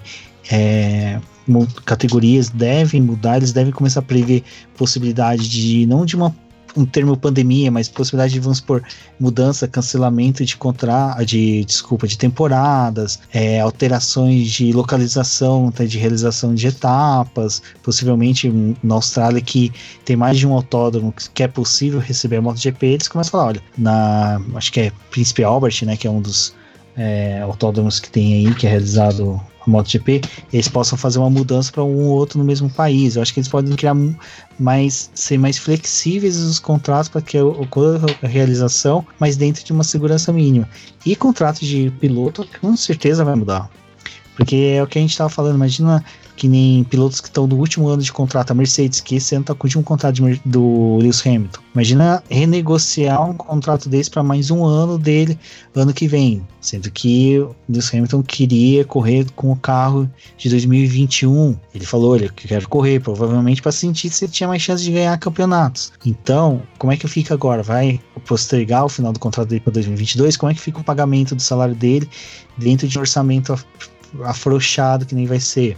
é, 0.50 1.20
categorias 1.84 2.48
devem 2.48 3.00
mudar, 3.00 3.38
eles 3.38 3.52
devem 3.52 3.72
começar 3.72 4.00
a 4.00 4.02
prever 4.02 4.42
possibilidade 4.76 5.48
de 5.48 5.86
não 5.86 6.04
de 6.04 6.16
uma 6.16 6.34
um 6.76 6.84
termo 6.84 7.16
pandemia, 7.16 7.70
mas 7.70 7.88
possibilidade 7.88 8.32
de, 8.32 8.40
vamos 8.40 8.58
supor, 8.58 8.82
mudança, 9.18 9.68
cancelamento 9.68 10.44
de 10.44 10.56
contrato, 10.56 11.24
de, 11.24 11.64
desculpa, 11.64 12.06
de 12.06 12.16
temporadas, 12.16 13.18
é, 13.32 13.60
alterações 13.60 14.50
de 14.50 14.72
localização, 14.72 15.70
de 15.70 15.98
realização 15.98 16.54
de 16.54 16.66
etapas, 16.66 17.62
possivelmente 17.82 18.52
na 18.82 18.94
Austrália 18.94 19.40
que 19.40 19.72
tem 20.04 20.16
mais 20.16 20.38
de 20.38 20.46
um 20.46 20.52
autódromo 20.52 21.12
que 21.34 21.42
é 21.42 21.48
possível 21.48 22.00
receber 22.00 22.36
a 22.36 22.42
MotoGP, 22.42 22.86
eles 22.86 23.08
começam 23.08 23.28
a 23.28 23.32
falar, 23.32 23.46
olha, 23.46 23.62
na, 23.76 24.40
acho 24.54 24.72
que 24.72 24.80
é 24.80 24.92
Príncipe 25.10 25.44
Albert, 25.44 25.84
né, 25.84 25.96
que 25.96 26.06
é 26.06 26.10
um 26.10 26.20
dos 26.20 26.54
é, 26.96 27.40
autódromos 27.40 28.00
que 28.00 28.10
tem 28.10 28.46
aí, 28.46 28.54
que 28.54 28.66
é 28.66 28.70
realizado 28.70 29.40
MotoGP, 29.66 30.20
eles 30.52 30.68
possam 30.68 30.96
fazer 30.98 31.18
uma 31.18 31.30
mudança 31.30 31.70
para 31.72 31.84
um 31.84 32.06
ou 32.06 32.16
outro 32.16 32.38
no 32.38 32.44
mesmo 32.44 32.68
país. 32.70 33.16
Eu 33.16 33.22
acho 33.22 33.32
que 33.32 33.40
eles 33.40 33.48
podem 33.48 33.74
criar 33.76 33.96
mais, 34.58 35.10
ser 35.14 35.38
mais 35.38 35.58
flexíveis 35.58 36.36
os 36.36 36.58
contratos 36.58 37.08
para 37.08 37.20
que 37.20 37.40
ocorra 37.40 38.06
a 38.22 38.26
realização, 38.26 39.06
mas 39.18 39.36
dentro 39.36 39.64
de 39.64 39.72
uma 39.72 39.84
segurança 39.84 40.32
mínima. 40.32 40.68
E 41.04 41.16
contrato 41.16 41.60
de 41.60 41.90
piloto, 42.00 42.46
com 42.60 42.76
certeza 42.76 43.24
vai 43.24 43.34
mudar. 43.34 43.70
Porque 44.36 44.56
é 44.76 44.82
o 44.82 44.86
que 44.86 44.98
a 44.98 45.00
gente 45.00 45.10
estava 45.10 45.28
falando, 45.28 45.56
imagina 45.56 46.04
que 46.36 46.48
nem 46.48 46.84
pilotos 46.84 47.20
que 47.20 47.28
estão 47.28 47.46
no 47.46 47.56
último 47.56 47.88
ano 47.88 48.02
de 48.02 48.12
contrato, 48.12 48.50
a 48.50 48.54
Mercedes, 48.54 49.00
que 49.00 49.16
esse 49.16 49.34
ano 49.34 49.42
está 49.42 49.54
com 49.54 49.64
o 49.64 49.66
último 49.66 49.82
contrato 49.82 50.14
de, 50.14 50.40
do 50.44 50.96
Lewis 50.98 51.24
Hamilton. 51.24 51.60
Imagina 51.74 52.22
renegociar 52.28 53.28
um 53.28 53.34
contrato 53.34 53.88
desse 53.88 54.10
para 54.10 54.22
mais 54.22 54.50
um 54.50 54.64
ano 54.64 54.98
dele 54.98 55.38
ano 55.74 55.92
que 55.92 56.06
vem, 56.06 56.46
sendo 56.60 56.90
que 56.90 57.38
o 57.38 57.54
Lewis 57.68 57.92
Hamilton 57.92 58.22
queria 58.22 58.84
correr 58.84 59.26
com 59.36 59.52
o 59.52 59.56
carro 59.56 60.08
de 60.36 60.48
2021. 60.50 61.56
Ele 61.74 61.86
falou: 61.86 62.12
Olha, 62.12 62.26
eu 62.26 62.32
quero 62.32 62.68
correr, 62.68 63.00
provavelmente 63.00 63.62
para 63.62 63.72
sentir 63.72 64.10
se 64.10 64.24
ele 64.24 64.32
tinha 64.32 64.48
mais 64.48 64.62
chance 64.62 64.82
de 64.82 64.92
ganhar 64.92 65.16
campeonatos. 65.18 65.92
Então, 66.04 66.62
como 66.78 66.92
é 66.92 66.96
que 66.96 67.08
fica 67.08 67.34
agora? 67.34 67.62
Vai 67.62 68.00
postergar 68.26 68.84
o 68.84 68.88
final 68.88 69.12
do 69.12 69.18
contrato 69.18 69.48
dele 69.48 69.60
para 69.60 69.72
2022? 69.72 70.36
Como 70.36 70.50
é 70.50 70.54
que 70.54 70.60
fica 70.60 70.80
o 70.80 70.84
pagamento 70.84 71.34
do 71.34 71.42
salário 71.42 71.74
dele 71.74 72.08
dentro 72.56 72.86
de 72.86 72.98
um 72.98 73.00
orçamento 73.00 73.58
afrouxado 74.24 75.06
que 75.06 75.14
nem 75.14 75.26
vai 75.26 75.40
ser? 75.40 75.76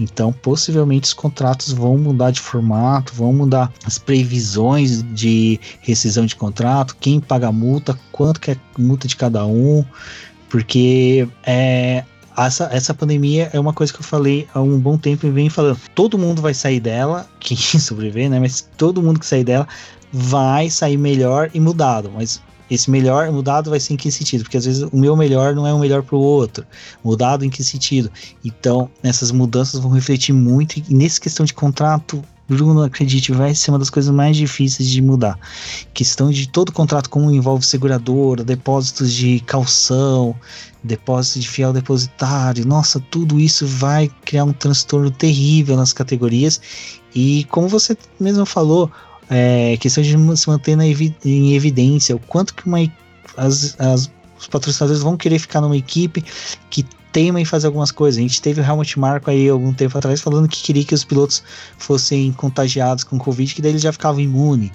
Então, 0.00 0.32
possivelmente 0.32 1.04
os 1.04 1.12
contratos 1.12 1.72
vão 1.72 1.98
mudar 1.98 2.30
de 2.30 2.40
formato, 2.40 3.14
vão 3.14 3.32
mudar 3.32 3.70
as 3.84 3.98
previsões 3.98 5.02
de 5.12 5.60
rescisão 5.82 6.24
de 6.24 6.34
contrato, 6.34 6.96
quem 6.98 7.20
paga 7.20 7.48
a 7.48 7.52
multa, 7.52 7.98
quanto 8.10 8.40
que 8.40 8.52
é 8.52 8.54
a 8.54 8.80
multa 8.80 9.06
de 9.06 9.14
cada 9.14 9.44
um, 9.44 9.84
porque 10.48 11.28
é, 11.44 12.02
essa, 12.36 12.70
essa 12.72 12.94
pandemia 12.94 13.50
é 13.52 13.60
uma 13.60 13.74
coisa 13.74 13.92
que 13.92 14.00
eu 14.00 14.04
falei 14.04 14.48
há 14.54 14.60
um 14.60 14.78
bom 14.78 14.96
tempo 14.96 15.26
e 15.26 15.30
venho 15.30 15.50
falando. 15.50 15.78
Todo 15.94 16.18
mundo 16.18 16.40
vai 16.40 16.54
sair 16.54 16.80
dela, 16.80 17.28
quem 17.38 17.56
sobreviver, 17.78 18.30
né? 18.30 18.40
Mas 18.40 18.66
todo 18.76 19.02
mundo 19.02 19.20
que 19.20 19.26
sair 19.26 19.44
dela 19.44 19.68
vai 20.12 20.70
sair 20.70 20.96
melhor 20.96 21.50
e 21.52 21.60
mudado. 21.60 22.10
Mas 22.14 22.40
esse 22.70 22.90
melhor 22.90 23.30
mudado 23.32 23.70
vai 23.70 23.80
ser 23.80 23.94
em 23.94 23.96
que 23.96 24.10
sentido? 24.10 24.44
Porque 24.44 24.56
às 24.56 24.64
vezes 24.64 24.82
o 24.82 24.96
meu 24.96 25.16
melhor 25.16 25.54
não 25.54 25.66
é 25.66 25.74
o 25.74 25.78
melhor 25.78 26.02
para 26.02 26.16
o 26.16 26.20
outro. 26.20 26.64
Mudado 27.02 27.44
em 27.44 27.50
que 27.50 27.64
sentido? 27.64 28.10
Então, 28.44 28.90
essas 29.02 29.32
mudanças 29.32 29.80
vão 29.80 29.90
refletir 29.90 30.32
muito. 30.32 30.78
E 30.78 30.94
nessa 30.94 31.20
questão 31.20 31.44
de 31.44 31.52
contrato, 31.52 32.22
Bruno, 32.50 32.82
acredite, 32.82 33.30
vai 33.30 33.54
ser 33.54 33.70
uma 33.70 33.78
das 33.78 33.90
coisas 33.90 34.12
mais 34.12 34.36
difíceis 34.36 34.88
de 34.88 35.00
mudar. 35.00 35.38
Questão 35.94 36.30
de 36.30 36.48
todo 36.48 36.72
contrato, 36.72 37.08
como 37.08 37.30
envolve 37.30 37.64
seguradora, 37.64 38.42
depósitos 38.42 39.12
de 39.12 39.38
calção, 39.46 40.34
depósito 40.82 41.38
de 41.38 41.48
fiel 41.48 41.72
depositário, 41.72 42.66
nossa, 42.66 42.98
tudo 42.98 43.38
isso 43.38 43.64
vai 43.68 44.10
criar 44.24 44.42
um 44.42 44.52
transtorno 44.52 45.12
terrível 45.12 45.76
nas 45.76 45.92
categorias. 45.92 46.60
E 47.14 47.44
como 47.50 47.68
você 47.68 47.96
mesmo 48.18 48.44
falou, 48.44 48.90
é, 49.30 49.76
questão 49.76 50.02
de 50.02 50.36
se 50.36 50.48
manter 50.48 50.76
na 50.76 50.84
em 50.84 51.54
evidência, 51.54 52.16
o 52.16 52.18
quanto 52.18 52.52
que 52.52 52.66
uma, 52.66 52.78
as, 53.36 53.76
as, 53.78 54.10
os 54.38 54.48
patrocinadores 54.48 55.02
vão 55.02 55.16
querer 55.16 55.38
ficar 55.38 55.60
numa 55.60 55.76
equipe 55.76 56.24
que 56.68 56.84
teima 57.12 57.40
em 57.40 57.44
fazer 57.44 57.68
algumas 57.68 57.90
coisas. 57.90 58.18
A 58.18 58.22
gente 58.22 58.42
teve 58.42 58.60
o 58.60 58.64
Helmut 58.64 58.98
Marko 58.98 59.30
aí 59.30 59.48
algum 59.48 59.72
tempo 59.72 59.96
atrás 59.96 60.20
falando 60.20 60.48
que 60.48 60.62
queria 60.62 60.84
que 60.84 60.94
os 60.94 61.04
pilotos 61.04 61.42
fossem 61.78 62.32
contagiados 62.32 63.04
com 63.04 63.18
Covid, 63.18 63.54
que 63.54 63.62
daí 63.62 63.72
eles 63.72 63.82
já 63.82 63.92
ficavam 63.92 64.20
imunes. 64.20 64.70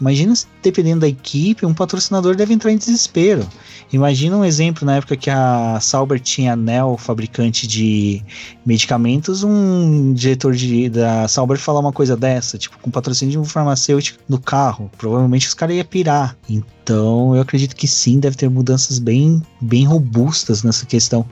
Imagina, 0.00 0.32
dependendo 0.62 1.00
da 1.00 1.08
equipe, 1.08 1.66
um 1.66 1.74
patrocinador 1.74 2.34
deve 2.34 2.54
entrar 2.54 2.72
em 2.72 2.78
desespero. 2.78 3.46
Imagina 3.92 4.36
um 4.36 4.44
exemplo 4.44 4.86
na 4.86 4.96
época 4.96 5.16
que 5.16 5.28
a 5.28 5.78
Sauber 5.80 6.18
tinha 6.18 6.56
Nel, 6.56 6.96
fabricante 6.96 7.66
de 7.66 8.22
medicamentos, 8.64 9.42
um 9.42 10.12
diretor 10.14 10.54
de, 10.54 10.88
da 10.88 11.28
Sauber 11.28 11.58
falar 11.58 11.80
uma 11.80 11.92
coisa 11.92 12.16
dessa, 12.16 12.56
tipo, 12.56 12.78
com 12.78 12.90
patrocínio 12.90 13.32
de 13.32 13.38
um 13.38 13.44
farmacêutico 13.44 14.20
no 14.28 14.38
carro. 14.38 14.90
Provavelmente 14.96 15.48
os 15.48 15.54
caras 15.54 15.76
iam 15.76 15.84
pirar. 15.84 16.36
Então, 16.48 17.34
eu 17.34 17.42
acredito 17.42 17.76
que 17.76 17.86
sim, 17.86 18.20
deve 18.20 18.36
ter 18.36 18.48
mudanças 18.48 18.98
bem, 18.98 19.42
bem 19.60 19.84
robustas 19.84 20.62
nessa 20.62 20.86
questão 20.86 21.26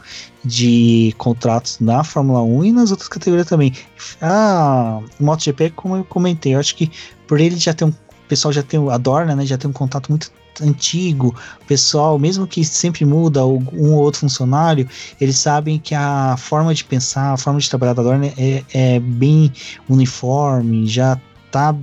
de 0.45 1.15
contratos 1.17 1.79
na 1.81 2.05
Fórmula 2.05 2.43
1 2.43 2.65
e 2.67 2.73
nas 2.73 2.91
outras 2.91 3.09
categorias 3.09 3.47
também. 3.47 3.73
Ah, 4.21 5.01
MotoGP, 5.19 5.71
como 5.71 5.97
eu 5.97 6.05
comentei, 6.05 6.55
eu 6.55 6.61
acho 6.61 6.75
que 6.75 6.91
por 7.27 7.41
ele 7.41 7.57
já 7.57 7.73
ter 7.73 7.85
um 7.85 7.93
pessoal 8.29 8.53
já 8.53 8.63
tem, 8.63 8.81
adora, 8.91 9.35
né? 9.35 9.45
Já 9.47 9.59
tem 9.59 9.69
um 9.69 9.73
contato 9.73 10.09
muito 10.09 10.31
antigo, 10.61 11.35
pessoal, 11.67 12.19
mesmo 12.19 12.47
que 12.47 12.65
sempre 12.65 13.05
muda 13.05 13.47
um 13.47 13.93
ou 13.93 14.03
outro 14.03 14.21
funcionário, 14.21 14.89
eles 15.21 15.39
sabem 15.39 15.79
que 15.79 15.95
a 15.95 16.37
forma 16.37 16.75
de 16.75 16.85
pensar, 16.85 17.33
a 17.33 17.37
forma 17.37 17.61
de 17.61 17.69
trabalhar 17.69 17.93
da 17.93 18.03
Dorna 18.03 18.27
é, 18.37 18.65
é 18.73 19.01
bem 19.01 19.53
uniforme, 19.89 20.87
já 20.87 21.19
tá 21.51 21.75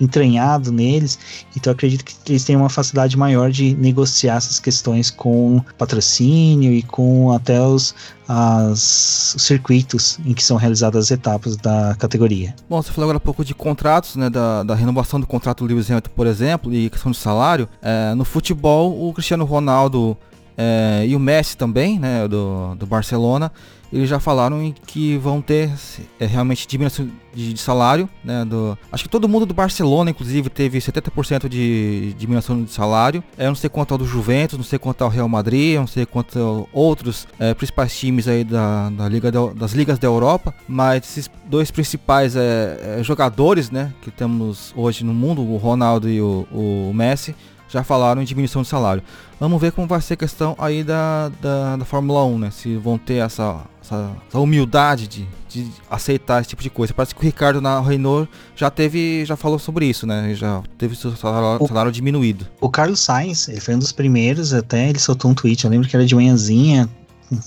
entranhado 0.00 0.72
neles, 0.72 1.18
então 1.56 1.72
acredito 1.72 2.04
que 2.04 2.14
eles 2.28 2.44
têm 2.44 2.56
uma 2.56 2.68
facilidade 2.68 3.16
maior 3.16 3.50
de 3.50 3.74
negociar 3.74 4.36
essas 4.36 4.58
questões 4.58 5.10
com 5.10 5.62
patrocínio 5.76 6.72
e 6.72 6.82
com 6.82 7.32
até 7.32 7.60
os, 7.60 7.94
as, 8.26 9.34
os 9.34 9.42
circuitos 9.42 10.18
em 10.24 10.32
que 10.32 10.42
são 10.42 10.56
realizadas 10.56 11.06
as 11.06 11.10
etapas 11.10 11.56
da 11.56 11.94
categoria. 11.98 12.54
Bom, 12.68 12.80
você 12.80 12.90
falou 12.90 13.06
agora 13.06 13.18
um 13.18 13.20
pouco 13.24 13.44
de 13.44 13.54
contratos, 13.54 14.16
né, 14.16 14.30
da, 14.30 14.62
da 14.62 14.74
renovação 14.74 15.20
do 15.20 15.26
contrato 15.26 15.64
do 15.64 15.72
Lewis 15.72 15.90
Hamilton, 15.90 16.10
por 16.14 16.26
exemplo, 16.26 16.72
e 16.72 16.88
questão 16.88 17.12
de 17.12 17.18
salário. 17.18 17.68
É, 17.82 18.14
no 18.14 18.24
futebol, 18.24 19.08
o 19.08 19.12
Cristiano 19.12 19.44
Ronaldo 19.44 20.16
é, 20.56 21.04
e 21.06 21.16
o 21.16 21.18
Messi 21.18 21.56
também, 21.56 21.98
né, 21.98 22.26
do, 22.28 22.74
do 22.74 22.86
Barcelona, 22.86 23.50
eles 23.92 24.08
já 24.08 24.20
falaram 24.20 24.72
que 24.86 25.16
vão 25.18 25.40
ter 25.40 25.70
é, 26.18 26.26
realmente 26.26 26.66
diminuição 26.66 27.08
de, 27.34 27.52
de, 27.52 27.60
salário, 27.60 28.08
né, 28.24 28.44
do, 28.44 28.76
acho 28.90 29.04
que 29.04 29.10
todo 29.10 29.28
mundo 29.28 29.46
do 29.46 29.54
Barcelona, 29.54 30.10
inclusive, 30.10 30.48
teve 30.48 30.78
70% 30.78 31.48
de 31.48 32.14
diminuição 32.18 32.62
de 32.62 32.70
salário, 32.70 33.22
é, 33.38 33.44
eu 33.44 33.48
não 33.48 33.54
sei 33.54 33.70
quanto 33.70 33.92
ao 33.92 33.98
do 33.98 34.06
Juventus, 34.06 34.58
não 34.58 34.64
sei 34.64 34.78
quanto 34.78 35.02
ao 35.02 35.10
Real 35.10 35.28
Madrid, 35.28 35.74
eu 35.74 35.80
não 35.80 35.86
sei 35.86 36.06
quanto 36.06 36.68
outros 36.72 37.26
é, 37.38 37.54
principais 37.54 37.96
times 37.98 38.26
aí 38.26 38.44
da, 38.44 38.90
da 38.90 39.08
Liga 39.08 39.30
das 39.30 39.72
ligas 39.72 39.98
da 39.98 40.06
Europa, 40.06 40.54
mas 40.68 41.04
esses 41.04 41.30
dois 41.46 41.70
principais 41.70 42.36
é, 42.36 42.98
é, 42.98 43.02
jogadores, 43.02 43.70
né, 43.70 43.92
que 44.02 44.10
temos 44.10 44.72
hoje 44.76 45.04
no 45.04 45.14
mundo, 45.14 45.42
o 45.42 45.56
Ronaldo 45.56 46.08
e 46.08 46.20
o, 46.20 46.46
o 46.50 46.92
Messi, 46.94 47.34
já 47.70 47.84
falaram 47.84 48.20
em 48.20 48.24
diminuição 48.24 48.62
de 48.62 48.68
salário. 48.68 49.02
Vamos 49.38 49.60
ver 49.60 49.72
como 49.72 49.86
vai 49.86 50.00
ser 50.00 50.14
a 50.14 50.16
questão 50.16 50.54
aí 50.58 50.84
da, 50.84 51.30
da, 51.40 51.76
da 51.76 51.84
Fórmula 51.84 52.24
1, 52.24 52.38
né? 52.38 52.50
Se 52.50 52.76
vão 52.76 52.98
ter 52.98 53.24
essa, 53.24 53.62
essa, 53.80 54.10
essa 54.28 54.38
humildade 54.38 55.06
de, 55.06 55.26
de, 55.48 55.70
aceitar 55.88 56.40
esse 56.40 56.50
tipo 56.50 56.62
de 56.62 56.68
coisa. 56.68 56.92
Parece 56.92 57.14
que 57.14 57.20
o 57.20 57.24
Ricardo 57.24 57.60
na 57.60 57.80
Renault 57.80 58.28
já 58.54 58.70
teve, 58.70 59.24
já 59.24 59.36
falou 59.36 59.58
sobre 59.58 59.86
isso, 59.86 60.06
né? 60.06 60.34
Já 60.34 60.62
teve 60.76 60.94
seu 60.94 61.16
salário, 61.16 61.62
o, 61.62 61.68
salário 61.68 61.92
diminuído. 61.92 62.46
O 62.60 62.68
Carlos 62.68 63.00
Sainz, 63.00 63.48
ele 63.48 63.60
foi 63.60 63.74
um 63.74 63.78
dos 63.78 63.92
primeiros, 63.92 64.52
até 64.52 64.88
ele 64.88 64.98
soltou 64.98 65.30
um 65.30 65.34
tweet, 65.34 65.64
eu 65.64 65.70
lembro 65.70 65.88
que 65.88 65.96
era 65.96 66.04
de 66.04 66.14
manhãzinha, 66.14 66.88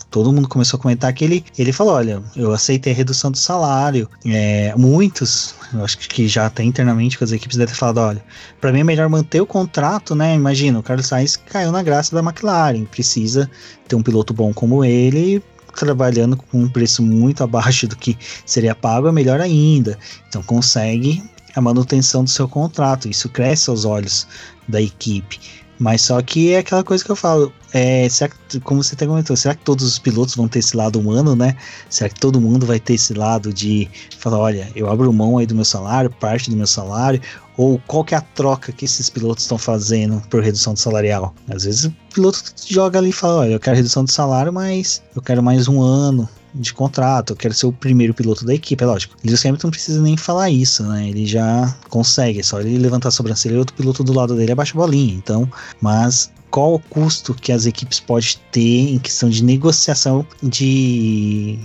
todo 0.09 0.31
mundo 0.31 0.47
começou 0.47 0.77
a 0.77 0.81
comentar 0.81 1.13
que 1.13 1.23
ele, 1.23 1.45
ele 1.57 1.71
falou: 1.71 1.93
olha, 1.93 2.21
eu 2.35 2.53
aceitei 2.53 2.93
a 2.93 2.95
redução 2.95 3.31
do 3.31 3.37
salário. 3.37 4.09
É, 4.25 4.73
muitos, 4.77 5.55
eu 5.73 5.83
acho 5.83 5.97
que 5.97 6.27
já 6.27 6.45
até 6.45 6.63
internamente 6.63 7.17
com 7.17 7.23
as 7.23 7.31
equipes 7.31 7.57
devem 7.57 7.73
ter 7.73 7.79
falado: 7.79 7.97
olha, 7.99 8.23
para 8.61 8.71
mim 8.71 8.79
é 8.79 8.83
melhor 8.83 9.09
manter 9.09 9.41
o 9.41 9.45
contrato, 9.45 10.15
né? 10.15 10.35
Imagina, 10.35 10.79
o 10.79 10.83
Carlos 10.83 11.07
Sainz 11.07 11.35
caiu 11.35 11.71
na 11.71 11.83
graça 11.83 12.15
da 12.15 12.21
McLaren, 12.21 12.85
precisa 12.85 13.49
ter 13.87 13.95
um 13.95 14.03
piloto 14.03 14.33
bom 14.33 14.53
como 14.53 14.83
ele 14.83 15.43
trabalhando 15.75 16.37
com 16.37 16.59
um 16.59 16.69
preço 16.69 17.01
muito 17.01 17.43
abaixo 17.43 17.87
do 17.87 17.95
que 17.95 18.15
seria 18.45 18.75
pago, 18.75 19.07
é 19.07 19.11
melhor 19.11 19.41
ainda. 19.41 19.97
Então 20.29 20.43
consegue 20.43 21.23
a 21.55 21.61
manutenção 21.61 22.23
do 22.23 22.29
seu 22.29 22.47
contrato. 22.47 23.09
Isso 23.09 23.27
cresce 23.29 23.69
aos 23.69 23.85
olhos 23.85 24.27
da 24.67 24.81
equipe. 24.81 25.62
Mas 25.83 26.01
só 26.03 26.21
que 26.21 26.53
é 26.53 26.59
aquela 26.59 26.81
coisa 26.81 27.03
que 27.03 27.11
eu 27.11 27.15
falo. 27.15 27.51
É, 27.73 28.07
será 28.07 28.31
que, 28.47 28.57
como 28.61 28.81
você 28.81 28.95
até 28.95 29.05
comentou, 29.05 29.35
será 29.35 29.53
que 29.53 29.65
todos 29.65 29.85
os 29.85 29.99
pilotos 29.99 30.33
vão 30.33 30.47
ter 30.47 30.59
esse 30.59 30.77
lado 30.77 30.97
humano, 30.97 31.35
né? 31.35 31.57
Será 31.89 32.09
que 32.09 32.17
todo 32.17 32.39
mundo 32.39 32.65
vai 32.65 32.79
ter 32.79 32.93
esse 32.93 33.13
lado 33.13 33.51
de 33.53 33.89
falar, 34.17 34.37
olha, 34.37 34.71
eu 34.77 34.89
abro 34.89 35.11
mão 35.11 35.37
aí 35.37 35.45
do 35.45 35.53
meu 35.53 35.65
salário, 35.65 36.09
parte 36.09 36.49
do 36.49 36.55
meu 36.55 36.67
salário, 36.67 37.19
ou 37.57 37.81
qual 37.85 38.05
que 38.05 38.15
é 38.15 38.17
a 38.17 38.21
troca 38.21 38.71
que 38.71 38.85
esses 38.85 39.09
pilotos 39.09 39.43
estão 39.43 39.57
fazendo 39.57 40.21
por 40.29 40.41
redução 40.41 40.73
de 40.73 40.79
salarial? 40.79 41.35
Às 41.49 41.65
vezes 41.65 41.83
o 41.83 41.93
piloto 42.13 42.41
joga 42.65 42.99
ali 42.99 43.09
e 43.09 43.11
fala, 43.13 43.41
olha, 43.41 43.51
eu 43.51 43.59
quero 43.59 43.75
redução 43.75 44.05
de 44.05 44.13
salário, 44.13 44.53
mas 44.53 45.03
eu 45.13 45.21
quero 45.21 45.43
mais 45.43 45.67
um 45.67 45.81
ano, 45.81 46.29
de 46.53 46.73
contrato, 46.73 47.33
eu 47.33 47.37
quero 47.37 47.53
ser 47.53 47.65
o 47.65 47.71
primeiro 47.71 48.13
piloto 48.13 48.45
da 48.45 48.53
equipe, 48.53 48.83
é 48.83 48.87
lógico. 48.87 49.15
Lewis 49.23 49.45
Hamilton 49.45 49.67
não 49.67 49.71
precisa 49.71 50.01
nem 50.01 50.15
falar 50.15 50.49
isso, 50.49 50.83
né? 50.83 51.09
Ele 51.09 51.25
já 51.25 51.75
consegue, 51.89 52.39
é 52.39 52.43
só 52.43 52.59
ele 52.59 52.77
levantar 52.77 53.09
a 53.09 53.11
sobrancelha 53.11 53.55
e 53.55 53.57
outro 53.57 53.75
piloto 53.75 54.03
do 54.03 54.13
lado 54.13 54.35
dele 54.35 54.51
abaixa 54.51 54.73
a 54.73 54.81
bolinha. 54.81 55.13
Então, 55.13 55.49
mas 55.81 56.31
qual 56.49 56.75
o 56.75 56.79
custo 56.79 57.33
que 57.33 57.51
as 57.51 57.65
equipes 57.65 57.99
podem 57.99 58.29
ter 58.51 58.93
em 58.93 58.99
questão 58.99 59.29
de 59.29 59.43
negociação 59.43 60.25
de, 60.41 61.57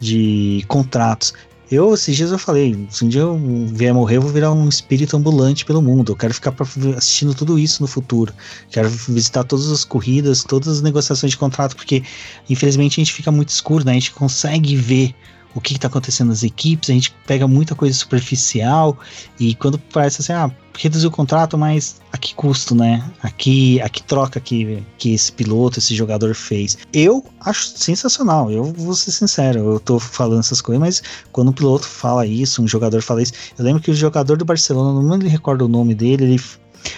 de 0.00 0.64
contratos? 0.66 1.32
Eu, 1.72 1.94
esses 1.94 2.14
dias 2.14 2.30
eu 2.30 2.38
falei, 2.38 2.86
se 2.90 3.02
um 3.02 3.08
dia 3.08 3.22
eu 3.22 3.40
vier 3.68 3.94
morrer, 3.94 4.18
eu 4.18 4.20
vou 4.20 4.30
virar 4.30 4.52
um 4.52 4.68
espírito 4.68 5.16
ambulante 5.16 5.64
pelo 5.64 5.80
mundo. 5.80 6.12
Eu 6.12 6.16
quero 6.16 6.34
ficar 6.34 6.54
assistindo 6.94 7.34
tudo 7.34 7.58
isso 7.58 7.80
no 7.80 7.88
futuro. 7.88 8.30
Quero 8.70 8.90
visitar 8.90 9.42
todas 9.42 9.70
as 9.70 9.82
corridas, 9.82 10.44
todas 10.44 10.68
as 10.68 10.82
negociações 10.82 11.30
de 11.32 11.38
contrato, 11.38 11.74
porque 11.74 12.02
infelizmente 12.50 13.00
a 13.00 13.02
gente 13.02 13.14
fica 13.14 13.32
muito 13.32 13.48
escuro, 13.48 13.86
né? 13.86 13.92
A 13.92 13.94
gente 13.94 14.12
consegue 14.12 14.76
ver 14.76 15.14
o 15.54 15.60
que 15.60 15.74
está 15.74 15.88
acontecendo 15.88 16.28
nas 16.28 16.42
equipes, 16.42 16.90
a 16.90 16.92
gente 16.92 17.14
pega 17.26 17.46
muita 17.46 17.74
coisa 17.74 17.96
superficial 17.96 18.98
e 19.38 19.54
quando 19.54 19.78
parece 19.78 20.22
assim, 20.22 20.32
ah, 20.32 20.50
reduziu 20.78 21.08
o 21.08 21.12
contrato, 21.12 21.58
mas 21.58 22.00
a 22.12 22.18
que 22.18 22.34
custo, 22.34 22.74
né? 22.74 23.04
Aqui, 23.22 23.80
a 23.80 23.88
que 23.88 24.02
troca 24.02 24.40
que, 24.40 24.82
que 24.98 25.14
esse 25.14 25.30
piloto, 25.32 25.78
esse 25.78 25.94
jogador 25.94 26.34
fez. 26.34 26.78
Eu 26.92 27.24
acho 27.40 27.66
sensacional, 27.76 28.50
eu 28.50 28.64
vou 28.64 28.94
ser 28.94 29.10
sincero, 29.10 29.58
eu 29.58 29.80
tô 29.80 29.98
falando 29.98 30.40
essas 30.40 30.60
coisas, 30.60 30.80
mas 30.80 31.02
quando 31.30 31.48
um 31.48 31.54
piloto 31.54 31.86
fala 31.86 32.26
isso, 32.26 32.62
um 32.62 32.68
jogador 32.68 33.02
fala 33.02 33.22
isso, 33.22 33.32
eu 33.58 33.64
lembro 33.64 33.82
que 33.82 33.90
o 33.90 33.94
jogador 33.94 34.36
do 34.36 34.44
Barcelona, 34.44 35.02
não 35.02 35.18
me 35.18 35.28
recordo 35.28 35.66
o 35.66 35.68
nome 35.68 35.94
dele, 35.94 36.24
ele 36.24 36.42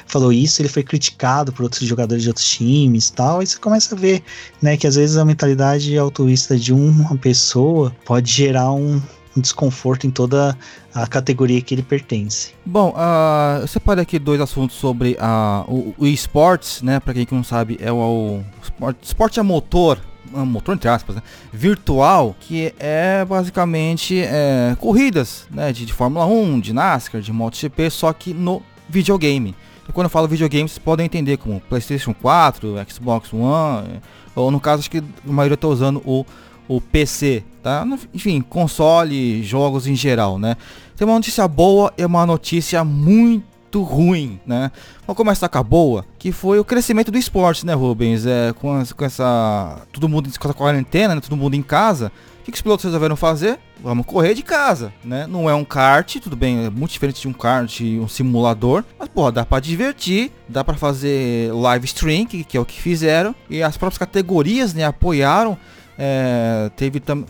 falou 0.07 0.33
isso, 0.33 0.61
ele 0.61 0.69
foi 0.69 0.83
criticado 0.83 1.53
por 1.53 1.63
outros 1.63 1.87
jogadores 1.87 2.23
de 2.23 2.29
outros 2.29 2.49
times 2.49 3.09
e 3.09 3.13
tal, 3.13 3.43
e 3.43 3.47
você 3.47 3.59
começa 3.59 3.95
a 3.95 3.99
ver, 3.99 4.23
né, 4.61 4.77
que 4.77 4.87
às 4.87 4.97
vezes 4.97 5.17
a 5.17 5.25
mentalidade 5.25 5.97
altruísta 5.99 6.57
de 6.57 6.73
uma 6.73 7.17
pessoa 7.17 7.95
pode 8.05 8.31
gerar 8.31 8.73
um, 8.73 9.01
um 9.37 9.41
desconforto 9.41 10.07
em 10.07 10.11
toda 10.11 10.57
a 10.95 11.07
categoria 11.07 11.61
que 11.61 11.75
ele 11.75 11.83
pertence. 11.83 12.53
Bom, 12.65 12.91
uh, 12.91 13.63
eu 13.63 13.67
separei 13.67 14.03
aqui 14.03 14.19
dois 14.19 14.41
assuntos 14.41 14.77
sobre 14.77 15.13
uh, 15.21 15.71
o, 15.71 15.95
o 15.99 16.07
esportes, 16.07 16.83
né? 16.83 17.01
Para 17.01 17.15
quem 17.15 17.27
não 17.31 17.45
sabe, 17.45 17.79
é 17.81 17.91
o, 17.91 17.97
o 17.97 18.45
esporte, 18.63 18.99
esporte 19.03 19.41
a 19.41 19.43
motor, 19.43 20.01
motor 20.33 20.75
entre 20.75 20.89
aspas, 20.89 21.17
né? 21.17 21.23
virtual, 21.53 22.35
que 22.41 22.73
é 22.79 23.25
basicamente 23.25 24.21
é, 24.21 24.77
corridas, 24.79 25.47
né? 25.51 25.73
De, 25.73 25.85
de 25.85 25.93
Fórmula 25.93 26.27
1, 26.27 26.61
de 26.61 26.73
NASCAR, 26.73 27.21
de 27.21 27.33
MotoGP, 27.33 27.91
só 27.91 28.13
que 28.13 28.33
no 28.33 28.63
videogame. 28.89 29.55
E 29.89 29.93
quando 29.93 30.07
eu 30.07 30.11
falo 30.11 30.29
videogame, 30.29 30.69
vocês 30.69 30.79
podem 30.79 31.07
entender 31.07 31.37
como 31.37 31.61
PlayStation 31.61 32.15
4, 32.15 32.75
Xbox 32.89 33.33
One, 33.33 34.01
ou 34.35 34.51
no 34.51 34.61
caso, 34.61 34.81
acho 34.81 34.91
que 34.91 34.99
a 34.99 35.33
maioria 35.33 35.55
está 35.55 35.69
usando 35.69 36.03
o, 36.05 36.25
o 36.67 36.81
PC, 36.81 37.45
tá? 37.63 37.87
Enfim, 38.13 38.41
console, 38.41 39.43
jogos 39.43 39.87
em 39.87 39.95
geral, 39.95 40.39
né? 40.39 40.57
Tem 40.97 41.07
uma 41.07 41.15
notícia 41.15 41.47
boa 41.47 41.93
e 41.97 42.05
uma 42.05 42.25
notícia 42.25 42.83
muito 42.85 43.83
ruim, 43.83 44.41
né? 44.47 44.71
Vamos 45.07 45.17
começar 45.17 45.49
com 45.49 45.59
a 45.59 45.63
boa, 45.63 46.05
que 46.19 46.33
foi 46.33 46.59
o 46.59 46.65
crescimento 46.65 47.11
do 47.11 47.19
esporte, 47.19 47.67
né, 47.67 47.75
Rubens? 47.75 48.25
É, 48.27 48.53
com, 48.53 48.83
com 48.97 49.05
essa. 49.05 49.83
Todo 49.93 50.09
mundo 50.09 50.31
com 50.39 50.49
essa 50.49 50.55
quarentena, 50.55 51.15
né? 51.15 51.21
Todo 51.21 51.37
mundo 51.37 51.55
em 51.55 51.63
casa. 51.63 52.11
O 52.45 52.47
que, 52.47 52.53
que 52.53 52.59
os 52.59 52.63
pilotos 52.63 52.85
resolveram 52.85 53.17
fazer? 53.17 53.59
Vamos 53.83 54.05
correr 54.05 54.35
de 54.35 54.43
casa, 54.43 54.93
né? 55.03 55.27
Não 55.27 55.49
é 55.49 55.55
um 55.55 55.65
kart, 55.65 56.17
tudo 56.21 56.37
bem, 56.37 56.67
é 56.67 56.69
muito 56.69 56.91
diferente 56.91 57.23
de 57.23 57.27
um 57.27 57.33
kart, 57.33 57.81
um 57.81 58.07
simulador, 58.07 58.85
mas 58.99 59.09
pô, 59.09 59.33
dá 59.33 59.47
para 59.47 59.61
divertir, 59.61 60.31
dá 60.47 60.63
para 60.63 60.75
fazer 60.75 61.51
live 61.55 61.87
stream, 61.87 62.27
que, 62.27 62.45
que, 62.45 62.55
é 62.55 62.61
o 62.61 62.65
que 62.67 62.79
fizeram, 62.79 63.35
e 63.49 63.63
as 63.63 63.79
próprias 63.79 63.97
categorias, 63.97 64.75
né, 64.75 64.85
apoiaram. 64.85 65.57
É, 65.97 66.71
teve 66.77 67.01
também, 67.01 67.25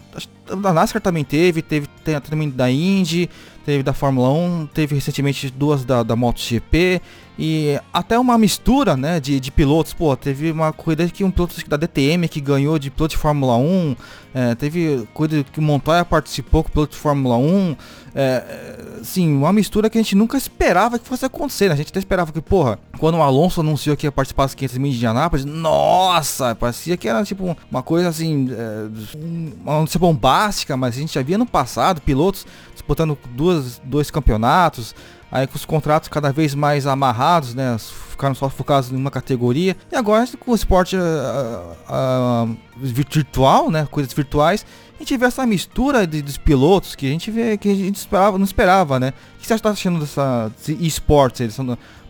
da 0.60 0.72
NASCAR 0.72 1.00
também 1.00 1.22
teve, 1.22 1.62
teve 1.62 1.86
também 2.28 2.50
da 2.50 2.68
Indy, 2.68 3.30
teve 3.64 3.84
da 3.84 3.92
Fórmula 3.92 4.30
1, 4.30 4.66
teve 4.74 4.96
recentemente 4.96 5.48
duas 5.48 5.84
da, 5.84 6.02
da 6.02 6.16
MotoGP 6.16 7.00
e 7.38 7.78
até 7.92 8.18
uma 8.18 8.38
mistura, 8.38 8.96
né, 8.96 9.18
de, 9.18 9.40
de 9.40 9.50
pilotos. 9.50 9.92
Pô, 9.92 10.16
teve 10.16 10.52
uma 10.52 10.72
corrida 10.72 11.06
que 11.08 11.24
um 11.24 11.30
piloto 11.30 11.56
da 11.68 11.76
DTM 11.76 12.28
que 12.28 12.40
ganhou 12.40 12.78
de 12.78 12.90
piloto 12.90 13.14
de 13.14 13.20
Fórmula 13.20 13.56
1, 13.56 13.96
é, 14.34 14.54
teve 14.54 15.06
corrida 15.12 15.44
que 15.44 15.58
o 15.58 15.62
Montoya 15.62 16.04
participou 16.04 16.62
com 16.62 16.70
piloto 16.70 16.92
de 16.94 17.00
Fórmula 17.00 17.36
1. 17.36 17.76
É, 18.16 18.76
sim, 19.02 19.36
uma 19.36 19.52
mistura 19.52 19.90
que 19.90 19.98
a 19.98 20.02
gente 20.02 20.14
nunca 20.14 20.36
esperava 20.36 20.96
que 20.96 21.08
fosse 21.08 21.24
acontecer. 21.24 21.68
Né? 21.68 21.74
A 21.74 21.76
gente 21.76 21.88
até 21.88 21.98
esperava 21.98 22.32
que, 22.32 22.40
porra, 22.40 22.78
quando 22.98 23.16
o 23.16 23.22
Alonso 23.22 23.60
anunciou 23.60 23.96
que 23.96 24.06
ia 24.06 24.12
participar 24.12 24.44
das 24.44 24.54
500 24.54 24.78
mil 24.78 24.90
de 24.92 24.96
Indianápolis, 24.96 25.44
nossa, 25.44 26.54
parecia 26.54 26.96
que 26.96 27.08
era 27.08 27.24
tipo 27.24 27.56
uma 27.68 27.82
coisa 27.82 28.08
assim, 28.08 28.48
é, 28.52 29.16
uma 29.64 29.80
notícia 29.80 29.98
bombástica, 29.98 30.76
mas 30.76 30.96
a 30.96 31.00
gente 31.00 31.14
já 31.14 31.22
via 31.22 31.36
no 31.36 31.46
passado 31.46 32.00
pilotos 32.00 32.46
disputando 32.72 33.18
duas, 33.34 33.80
dois 33.84 34.10
campeonatos, 34.10 34.94
aí 35.34 35.48
com 35.48 35.56
os 35.56 35.64
contratos 35.64 36.08
cada 36.08 36.32
vez 36.32 36.54
mais 36.54 36.86
amarrados, 36.86 37.56
né? 37.56 37.76
Ficaram 38.08 38.36
só 38.36 38.48
focados 38.48 38.92
em 38.92 38.96
uma 38.96 39.10
categoria. 39.10 39.76
E 39.90 39.96
agora 39.96 40.24
com 40.38 40.52
o 40.52 40.54
esporte 40.54 40.96
uh, 40.96 41.00
uh, 41.90 42.56
virtual, 42.76 43.68
né? 43.68 43.88
Coisas 43.90 44.12
virtuais, 44.12 44.64
a 44.94 44.98
gente 45.00 45.16
vê 45.16 45.26
essa 45.26 45.44
mistura 45.44 46.06
de, 46.06 46.22
dos 46.22 46.38
pilotos 46.38 46.94
que 46.94 47.06
a 47.06 47.10
gente 47.10 47.32
vê 47.32 47.58
que 47.58 47.68
a 47.68 47.74
gente 47.74 47.96
esperava, 47.96 48.38
não 48.38 48.44
esperava, 48.44 49.00
né? 49.00 49.12
O 49.36 49.40
que 49.40 49.46
você 49.48 49.54
está 49.54 49.70
achando 49.70 49.98
dessa 49.98 50.52
esportes? 50.78 51.58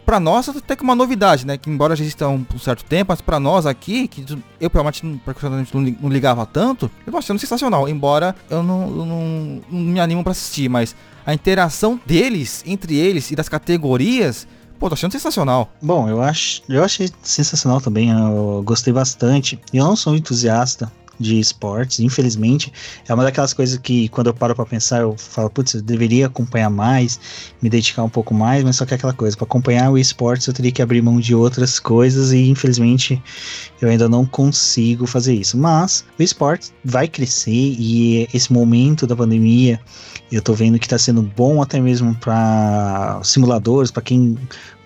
Para 0.04 0.20
nós 0.20 0.46
até 0.50 0.76
que 0.76 0.82
uma 0.82 0.94
novidade, 0.94 1.46
né? 1.46 1.56
Que 1.56 1.70
embora 1.70 1.96
já 1.96 2.02
exista 2.02 2.28
um, 2.28 2.44
um 2.54 2.58
certo 2.58 2.84
tempo, 2.84 3.06
mas 3.08 3.22
para 3.22 3.40
nós 3.40 3.64
aqui, 3.64 4.06
que 4.06 4.22
eu 4.60 4.68
provavelmente 4.68 5.74
não, 5.74 5.96
não 5.98 6.10
ligava 6.10 6.44
tanto, 6.44 6.90
eu 7.06 7.10
tô 7.10 7.16
achando 7.16 7.38
sensacional. 7.38 7.88
Embora 7.88 8.36
eu 8.50 8.62
não, 8.62 8.82
eu 8.82 9.06
não, 9.06 9.62
não 9.70 9.80
me 9.80 9.98
animo 9.98 10.22
para 10.22 10.32
assistir, 10.32 10.68
mas 10.68 10.94
a 11.26 11.34
interação 11.34 12.00
deles, 12.04 12.62
entre 12.66 12.96
eles 12.96 13.30
e 13.30 13.36
das 13.36 13.48
categorias, 13.48 14.46
Pô, 14.78 14.88
tô 14.88 14.94
achando 14.94 15.12
sensacional. 15.12 15.72
Bom, 15.80 16.08
eu 16.08 16.20
acho, 16.20 16.60
eu 16.68 16.82
achei 16.82 17.08
sensacional 17.22 17.80
também. 17.80 18.10
Eu 18.10 18.60
gostei 18.64 18.92
bastante. 18.92 19.58
Eu 19.72 19.84
não 19.84 19.96
sou 19.96 20.16
entusiasta 20.16 20.92
de 21.18 21.38
esportes, 21.38 22.00
infelizmente. 22.00 22.72
É 23.08 23.14
uma 23.14 23.24
daquelas 23.24 23.54
coisas 23.54 23.78
que, 23.78 24.08
quando 24.08 24.28
eu 24.28 24.34
paro 24.34 24.54
para 24.54 24.66
pensar, 24.66 25.00
eu 25.00 25.16
falo, 25.16 25.50
putz, 25.50 25.74
eu 25.74 25.82
deveria 25.82 26.26
acompanhar 26.26 26.70
mais, 26.70 27.18
me 27.62 27.70
dedicar 27.70 28.02
um 28.02 28.08
pouco 28.08 28.34
mais, 28.34 28.64
mas 28.64 28.76
só 28.76 28.84
que 28.84 28.94
é 28.94 28.96
aquela 28.96 29.12
coisa, 29.12 29.36
para 29.36 29.44
acompanhar 29.44 29.90
o 29.90 29.98
esportes 29.98 30.46
eu 30.46 30.54
teria 30.54 30.72
que 30.72 30.82
abrir 30.82 31.02
mão 31.02 31.20
de 31.20 31.34
outras 31.34 31.78
coisas 31.78 32.32
e, 32.32 32.48
infelizmente, 32.48 33.22
eu 33.80 33.88
ainda 33.88 34.08
não 34.08 34.26
consigo 34.26 35.06
fazer 35.06 35.34
isso. 35.34 35.56
Mas 35.56 36.04
o 36.18 36.22
esporte 36.22 36.72
vai 36.84 37.08
crescer 37.08 37.50
e 37.50 38.28
esse 38.32 38.52
momento 38.52 39.06
da 39.06 39.16
pandemia, 39.16 39.80
eu 40.36 40.42
tô 40.42 40.52
vendo 40.52 40.78
que 40.78 40.88
tá 40.88 40.98
sendo 40.98 41.22
bom 41.22 41.62
até 41.62 41.80
mesmo 41.80 42.14
para 42.16 43.20
simuladores, 43.22 43.90
para 43.90 44.02
quem 44.02 44.36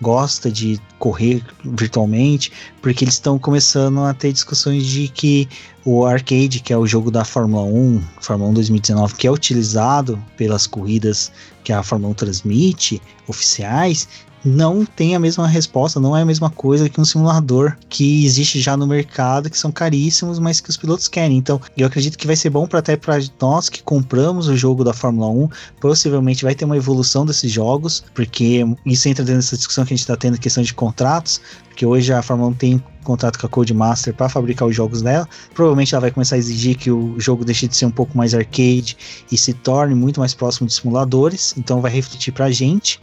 gosta 0.01 0.51
de 0.51 0.79
correr 0.99 1.43
virtualmente, 1.63 2.51
porque 2.81 3.03
eles 3.03 3.15
estão 3.15 3.39
começando 3.39 4.03
a 4.03 4.13
ter 4.13 4.31
discussões 4.31 4.85
de 4.85 5.07
que 5.07 5.49
o 5.83 6.05
arcade, 6.05 6.59
que 6.59 6.71
é 6.71 6.77
o 6.77 6.85
jogo 6.85 7.09
da 7.09 7.25
Fórmula 7.25 7.63
1, 7.63 8.01
Fórmula 8.21 8.51
1 8.51 8.53
2019, 8.53 9.15
que 9.15 9.25
é 9.25 9.31
utilizado 9.31 10.23
pelas 10.37 10.67
corridas 10.67 11.31
que 11.63 11.73
a 11.73 11.81
Fórmula 11.81 12.11
1 12.11 12.15
transmite, 12.15 13.01
oficiais, 13.27 14.07
não 14.43 14.85
tem 14.85 15.15
a 15.15 15.19
mesma 15.19 15.47
resposta, 15.47 15.99
não 15.99 16.15
é 16.15 16.21
a 16.21 16.25
mesma 16.25 16.49
coisa 16.49 16.89
que 16.89 16.99
um 16.99 17.05
simulador 17.05 17.77
que 17.89 18.25
existe 18.25 18.59
já 18.59 18.77
no 18.77 18.87
mercado, 18.87 19.49
que 19.49 19.57
são 19.57 19.71
caríssimos, 19.71 20.39
mas 20.39 20.61
que 20.61 20.69
os 20.69 20.77
pilotos 20.77 21.07
querem. 21.07 21.37
Então, 21.37 21.59
eu 21.77 21.87
acredito 21.87 22.17
que 22.17 22.27
vai 22.27 22.35
ser 22.35 22.49
bom 22.49 22.65
para 22.67 22.79
até 22.79 22.95
para 22.95 23.19
nós 23.41 23.69
que 23.69 23.83
compramos 23.83 24.47
o 24.47 24.55
jogo 24.55 24.83
da 24.83 24.93
Fórmula 24.93 25.29
1, 25.29 25.49
possivelmente 25.79 26.43
vai 26.43 26.55
ter 26.55 26.65
uma 26.65 26.77
evolução 26.77 27.25
desses 27.25 27.51
jogos, 27.51 28.03
porque 28.13 28.65
isso 28.85 29.09
entra 29.09 29.23
dentro 29.23 29.41
dessa 29.41 29.57
discussão 29.57 29.85
que 29.85 29.93
a 29.93 29.95
gente 29.95 30.03
está 30.03 30.15
tendo, 30.15 30.37
questão 30.39 30.63
de 30.63 30.73
contratos, 30.73 31.41
porque 31.67 31.85
hoje 31.85 32.11
a 32.13 32.21
Fórmula 32.21 32.49
1 32.51 32.53
tem 32.53 32.83
contrato 33.09 33.39
com 33.39 33.45
a 33.47 33.49
Codemaster 33.49 34.13
para 34.13 34.29
fabricar 34.29 34.67
os 34.67 34.75
jogos 34.75 35.01
dela. 35.01 35.27
Provavelmente 35.53 35.93
ela 35.95 36.01
vai 36.01 36.11
começar 36.11 36.35
a 36.35 36.37
exigir 36.37 36.77
que 36.77 36.91
o 36.91 37.19
jogo 37.19 37.43
deixe 37.43 37.67
de 37.67 37.75
ser 37.75 37.85
um 37.85 37.91
pouco 37.91 38.17
mais 38.17 38.33
arcade 38.33 38.95
e 39.31 39.37
se 39.37 39.53
torne 39.53 39.95
muito 39.95 40.19
mais 40.19 40.33
próximo 40.33 40.67
de 40.67 40.73
simuladores. 40.73 41.53
Então 41.57 41.81
vai 41.81 41.91
refletir 41.91 42.31
pra 42.31 42.51
gente. 42.51 42.99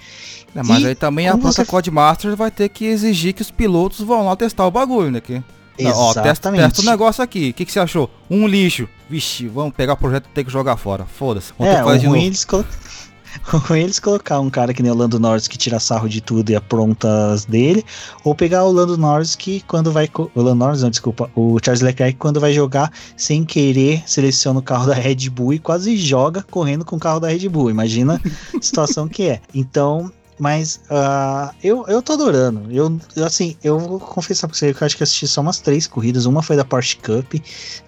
É, 0.55 0.63
mas 0.63 0.83
E 0.83 0.87
aí 0.89 0.95
também 0.95 1.29
a 1.29 1.33
própria 1.33 1.53
você- 1.53 1.65
Codemaster 1.65 2.37
vai 2.37 2.51
ter 2.51 2.69
que 2.69 2.85
exigir 2.85 3.35
que 3.35 3.43
os 3.43 3.51
pilotos 3.51 4.01
vão 4.01 4.25
lá 4.27 4.37
testar 4.37 4.67
o 4.67 4.71
bagulho, 4.71 5.11
né? 5.11 5.21
Que, 5.21 5.43
Não, 5.79 5.91
ó, 5.93 6.15
testa, 6.15 6.49
o 6.51 6.85
negócio 6.85 7.23
aqui. 7.23 7.51
O 7.51 7.55
que, 7.55 7.65
que 7.65 7.73
você 7.73 7.81
achou? 7.81 8.09
Um 8.31 8.47
lixo. 8.47 8.89
Vixe, 9.11 9.47
vamos 9.47 9.75
pegar 9.75 9.93
o 9.93 9.97
projeto 9.97 10.27
e 10.27 10.35
ter 10.35 10.45
que 10.45 10.51
jogar 10.51 10.77
fora. 10.77 11.05
Foda-se. 11.05 11.53
É, 11.59 11.85
o 11.85 11.87
ruim, 11.89 12.03
novo. 12.05 12.17
eles 12.17 12.45
colo... 12.45 12.65
o 13.53 13.57
ruim 13.59 13.81
é 13.81 13.83
eles 13.83 13.99
colocar 13.99 14.41
um 14.41 14.51
cara 14.51 14.73
que 14.73 14.83
nem 14.83 14.93
o 14.93 14.95
Lando 14.95 15.19
Norris 15.19 15.49
que 15.49 15.59
tira 15.59 15.79
sarro 15.81 16.09
de 16.09 16.21
tudo 16.21 16.51
e 16.51 16.57
apronta 16.57 17.33
as 17.33 17.45
dele, 17.45 17.85
ou 18.25 18.35
pegar 18.35 18.65
o 18.65 18.73
Lando 18.73 18.97
Norris 18.97 19.35
que 19.35 19.61
quando 19.63 19.93
vai. 19.93 20.09
O 20.17 20.43
Lando 20.43 20.57
Norris, 20.57 20.83
não, 20.83 20.91
desculpa, 20.91 21.31
o 21.35 21.59
Charles 21.63 21.83
Leclerc 21.83 22.19
quando 22.19 22.41
vai 22.41 22.53
jogar 22.53 22.93
sem 23.17 23.45
querer, 23.45 24.03
seleciona 24.07 24.61
o 24.61 24.63
carro 24.63 24.87
da 24.87 24.95
Red 24.95 25.29
Bull 25.31 25.55
e 25.55 25.59
quase 25.59 25.97
joga 25.97 26.45
correndo 26.51 26.85
com 26.85 26.97
o 26.97 27.01
carro 27.01 27.21
da 27.21 27.29
Red 27.29 27.49
Bull. 27.49 27.71
Imagina 27.71 28.21
a 28.55 28.63
situação 28.63 29.09
que 29.09 29.25
é. 29.25 29.41
Então. 29.55 30.11
Mas 30.39 30.81
ah, 30.91 31.55
eu, 31.63 31.87
eu 31.89 32.03
tô 32.03 32.13
adorando. 32.13 32.71
Eu, 32.71 33.01
assim, 33.25 33.57
eu 33.65 33.79
vou 33.79 33.99
confessar 33.99 34.47
pra 34.47 34.57
você 34.57 34.75
que 34.75 34.83
eu 34.83 34.87
acho 34.87 34.97
que 34.97 35.03
assisti 35.03 35.27
só 35.27 35.41
umas 35.41 35.61
três 35.61 35.87
corridas. 35.87 36.27
Uma 36.27 36.43
foi 36.43 36.57
da 36.57 36.65
Porsche 36.65 36.97
Cup, 36.97 37.35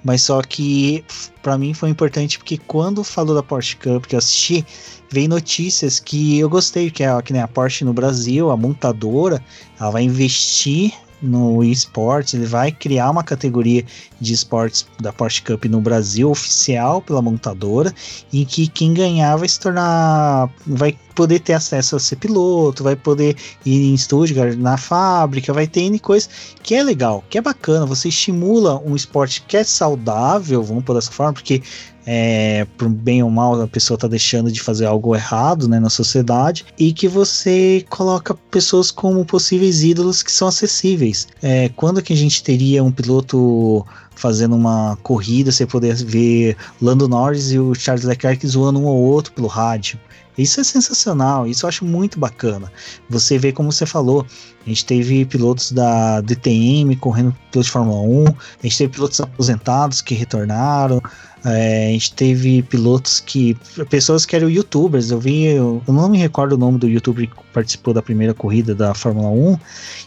mas 0.02 0.22
só 0.22 0.40
que 0.40 1.04
pra 1.42 1.58
mim 1.58 1.74
foi 1.74 1.90
importante 1.90 2.38
porque 2.38 2.56
quando 2.56 3.04
falou 3.04 3.34
da 3.34 3.42
Porsche 3.42 3.76
Cup 3.76 4.06
que 4.06 4.14
eu 4.14 4.18
assisti, 4.18 4.64
veio 5.10 5.28
notícias 5.28 6.00
que 6.00 6.38
eu 6.38 6.48
gostei, 6.48 6.90
que 6.90 7.02
é 7.02 7.22
que 7.22 7.32
nem 7.32 7.42
a 7.42 7.48
Porsche 7.48 7.84
no 7.84 7.92
Brasil, 7.92 8.50
a 8.50 8.56
montadora, 8.56 9.42
ela 9.78 9.90
vai 9.90 10.02
investir 10.02 10.92
no 11.20 11.64
esportes, 11.64 12.34
ele 12.34 12.46
vai 12.46 12.70
criar 12.70 13.10
uma 13.10 13.24
categoria 13.24 13.84
de 14.20 14.32
esportes 14.32 14.86
da 15.00 15.12
Porsche 15.12 15.42
Cup 15.42 15.64
no 15.64 15.80
Brasil 15.80 16.30
oficial 16.30 17.02
pela 17.02 17.20
montadora, 17.20 17.92
em 18.32 18.44
que 18.44 18.68
quem 18.68 18.94
ganhar 18.94 19.36
vai 19.36 19.48
se 19.48 19.58
tornar, 19.58 20.48
vai 20.66 20.96
poder 21.18 21.40
ter 21.40 21.54
acesso 21.54 21.96
a 21.96 21.98
ser 21.98 22.14
piloto, 22.14 22.84
vai 22.84 22.94
poder 22.94 23.34
ir 23.66 23.92
em 23.92 23.96
Stuttgart 23.96 24.56
na 24.56 24.76
fábrica, 24.76 25.52
vai 25.52 25.66
ter 25.66 25.80
N 25.80 25.98
coisa 25.98 26.28
que 26.62 26.76
é 26.76 26.82
legal, 26.84 27.24
que 27.28 27.36
é 27.36 27.40
bacana, 27.40 27.84
você 27.84 28.08
estimula 28.08 28.80
um 28.86 28.94
esporte 28.94 29.42
que 29.42 29.56
é 29.56 29.64
saudável, 29.64 30.62
vamos 30.62 30.84
por 30.84 30.94
dessa 30.94 31.10
forma, 31.10 31.32
porque 31.32 31.60
é, 32.06 32.64
por 32.76 32.88
bem 32.88 33.20
ou 33.20 33.30
mal 33.30 33.60
a 33.60 33.66
pessoa 33.66 33.98
tá 33.98 34.06
deixando 34.06 34.52
de 34.52 34.60
fazer 34.60 34.86
algo 34.86 35.12
errado 35.12 35.66
né, 35.66 35.80
na 35.80 35.90
sociedade 35.90 36.64
e 36.78 36.92
que 36.92 37.08
você 37.08 37.84
coloca 37.90 38.32
pessoas 38.48 38.92
como 38.92 39.24
possíveis 39.24 39.82
ídolos 39.82 40.22
que 40.22 40.30
são 40.30 40.46
acessíveis. 40.46 41.26
É, 41.42 41.68
quando 41.70 42.00
que 42.00 42.12
a 42.12 42.16
gente 42.16 42.44
teria 42.44 42.84
um 42.84 42.92
piloto 42.92 43.84
fazendo 44.14 44.54
uma 44.54 44.96
corrida, 45.02 45.50
você 45.50 45.66
poder 45.66 45.96
ver 45.96 46.56
Lando 46.80 47.08
Norris 47.08 47.50
e 47.50 47.58
o 47.58 47.74
Charles 47.74 48.04
Leclerc 48.04 48.46
zoando 48.46 48.80
um 48.80 48.86
ao 48.86 48.96
outro 48.96 49.32
pelo 49.32 49.48
rádio. 49.48 49.98
Isso 50.38 50.60
é 50.60 50.64
sensacional, 50.64 51.46
isso 51.46 51.66
eu 51.66 51.68
acho 51.68 51.84
muito 51.84 52.18
bacana. 52.18 52.72
Você 53.10 53.36
vê 53.36 53.52
como 53.52 53.72
você 53.72 53.84
falou, 53.84 54.24
a 54.64 54.68
gente 54.68 54.86
teve 54.86 55.24
pilotos 55.24 55.72
da 55.72 56.20
DTM 56.20 56.94
correndo 56.96 57.34
pilotos 57.50 57.66
de 57.66 57.72
Fórmula 57.72 58.00
1, 58.00 58.26
a 58.26 58.32
gente 58.62 58.78
teve 58.78 58.92
pilotos 58.92 59.20
aposentados 59.20 60.00
que 60.00 60.14
retornaram, 60.14 61.02
é, 61.44 61.88
a 61.88 61.92
gente 61.92 62.14
teve 62.14 62.62
pilotos 62.62 63.20
que. 63.20 63.56
pessoas 63.90 64.24
que 64.24 64.36
eram 64.36 64.48
youtubers. 64.48 65.10
Eu 65.10 65.18
vi, 65.18 65.44
eu 65.44 65.82
não 65.86 66.08
me 66.08 66.18
recordo 66.18 66.52
o 66.52 66.58
nome 66.58 66.78
do 66.78 66.88
youtuber 66.88 67.28
que 67.28 67.36
participou 67.52 67.94
da 67.94 68.02
primeira 68.02 68.34
corrida 68.34 68.74
da 68.74 68.94
Fórmula 68.94 69.28
1, 69.30 69.58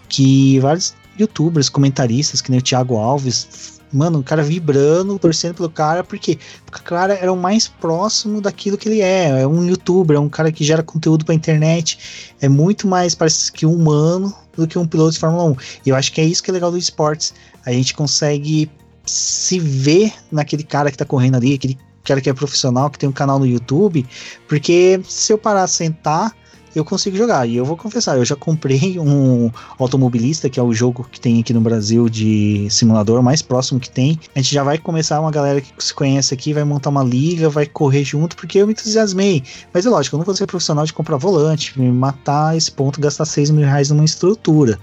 que 0.10 0.60
vários 0.60 0.94
youtubers, 1.18 1.70
comentaristas, 1.70 2.42
que 2.42 2.52
nem 2.52 2.60
o 2.60 2.64
Thiago 2.64 2.98
Alves, 2.98 3.81
mano, 3.92 4.20
o 4.20 4.24
cara 4.24 4.44
vibrando, 4.44 5.18
torcendo 5.20 5.56
pelo 5.56 5.70
cara, 5.70 6.04
porque, 6.04 6.38
porque 6.66 6.80
o 6.80 6.84
cara 6.84 7.14
era 7.14 7.32
o 7.32 7.38
mais 7.38 7.68
próximo 7.68 8.42
daquilo 8.42 8.78
que 8.78 8.88
ele 8.88 9.02
é. 9.02 9.42
É 9.42 9.48
um 9.48 9.66
youtuber, 9.66 10.18
é 10.18 10.20
um 10.20 10.30
cara 10.30 10.52
que 10.52 10.64
gera 10.64 10.84
conteúdo 10.84 11.26
pra 11.26 11.36
internet, 11.36 12.34
é 12.42 12.48
muito 12.48 12.88
mais 12.88 13.16
parece 13.16 13.52
que 13.52 13.66
um 13.66 13.74
humano 13.74 14.34
do 14.56 14.68
que 14.68 14.78
um 14.78 14.88
piloto 14.88 15.14
de 15.14 15.20
Fórmula 15.20 15.44
1. 15.46 15.56
E 15.86 15.90
eu 15.90 15.96
acho 15.96 16.12
que 16.12 16.22
é 16.22 16.24
isso 16.24 16.44
que 16.44 16.52
é 16.52 16.54
legal 16.54 16.72
do 16.72 16.78
esportes. 16.78 17.34
A 17.66 17.72
gente 17.72 17.94
consegue 17.94 18.70
se 19.06 19.60
ver 19.60 20.14
naquele 20.32 20.64
cara 20.64 20.92
que 20.92 20.98
tá 20.98 21.06
correndo 21.06 21.36
ali, 21.36 21.56
aquele 21.56 21.78
cara 22.04 22.22
que 22.22 22.30
é 22.30 22.34
profissional, 22.34 22.90
que 22.90 23.00
tem 23.00 23.10
um 23.10 23.14
canal 23.14 23.40
no 23.40 23.46
YouTube, 23.46 24.06
porque 24.48 25.02
se 25.08 25.32
eu 25.34 25.38
parar 25.38 25.68
sentar, 25.68 26.36
eu 26.76 26.86
consigo 26.86 27.18
jogar. 27.18 27.48
E 27.48 27.56
eu 27.56 27.66
vou 27.66 27.78
confessar, 27.78 28.18
eu 28.18 28.26
já 28.26 28.36
comprei 28.36 28.98
um 29.00 29.52
automobilista, 29.78 30.50
que 30.50 30.60
é 30.60 30.64
o 30.64 30.74
jogo 30.74 31.08
que 31.12 31.20
tem 31.20 31.40
aqui 31.40 31.54
no 31.54 31.62
Brasil 31.62 32.10
de 32.10 32.68
simulador 32.70 33.22
mais 33.22 33.42
próximo 33.42 33.80
que 33.80 33.90
tem. 33.90 34.20
A 34.36 34.40
gente 34.40 34.54
já 34.54 34.64
vai 34.64 34.78
começar 34.78 35.20
uma 35.20 35.32
galera 35.32 35.62
que 35.62 35.72
se 35.80 35.94
conhece 35.94 36.34
aqui, 36.34 36.54
vai 36.54 36.64
montar 36.64 36.90
uma 36.90 37.04
liga, 37.04 37.50
vai 37.50 37.66
correr 37.66 38.04
junto, 38.04 38.36
porque 38.36 38.58
eu 38.60 38.68
me 38.68 38.74
entusiasmei. 38.74 39.44
Mas 39.74 39.86
é 39.86 39.90
lógico, 39.90 40.16
eu 40.16 40.20
não 40.20 40.26
vou 40.26 40.36
ser 40.36 40.48
profissional 40.48 40.86
de 40.86 40.94
comprar 40.94 41.18
volante, 41.18 41.80
me 41.80 41.92
matar 41.92 42.56
esse 42.56 42.72
ponto, 42.72 43.02
gastar 43.02 43.26
6 43.26 43.52
mil 43.52 43.66
reais 43.66 43.90
numa 43.90 44.06
estrutura. 44.06 44.80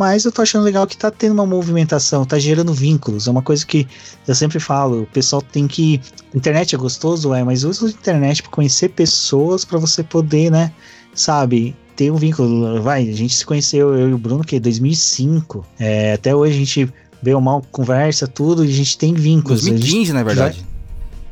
Mas 0.00 0.24
eu 0.24 0.32
tô 0.32 0.40
achando 0.40 0.64
legal 0.64 0.86
que 0.86 0.96
tá 0.96 1.10
tendo 1.10 1.34
uma 1.34 1.44
movimentação, 1.44 2.24
tá 2.24 2.38
gerando 2.38 2.72
vínculos. 2.72 3.28
É 3.28 3.30
uma 3.30 3.42
coisa 3.42 3.66
que 3.66 3.86
eu 4.26 4.34
sempre 4.34 4.58
falo, 4.58 5.02
o 5.02 5.06
pessoal 5.06 5.42
tem 5.42 5.68
que. 5.68 6.00
Internet 6.34 6.74
é 6.74 6.78
gostoso, 6.78 7.34
é, 7.34 7.44
mas 7.44 7.64
usa 7.64 7.86
a 7.86 7.90
internet 7.90 8.42
para 8.42 8.50
conhecer 8.50 8.88
pessoas 8.88 9.62
para 9.62 9.78
você 9.78 10.02
poder, 10.02 10.50
né? 10.50 10.72
Sabe, 11.14 11.76
ter 11.94 12.10
um 12.10 12.16
vínculo. 12.16 12.80
Vai, 12.80 13.10
a 13.10 13.12
gente 13.12 13.34
se 13.34 13.44
conheceu, 13.44 13.94
eu 13.94 14.08
e 14.08 14.14
o 14.14 14.18
Bruno, 14.18 14.42
que 14.42 14.56
é 14.56 14.60
2005. 14.60 15.66
É, 15.78 16.14
até 16.14 16.34
hoje 16.34 16.54
a 16.54 16.58
gente 16.58 16.94
ou 17.34 17.40
mal, 17.42 17.62
conversa, 17.70 18.26
tudo, 18.26 18.64
e 18.64 18.68
a 18.68 18.72
gente 18.72 18.96
tem 18.96 19.12
vínculos. 19.12 19.60
A 19.60 19.68
gente 19.68 19.80
2015, 19.80 20.12
na 20.14 20.22
verdade. 20.22 20.64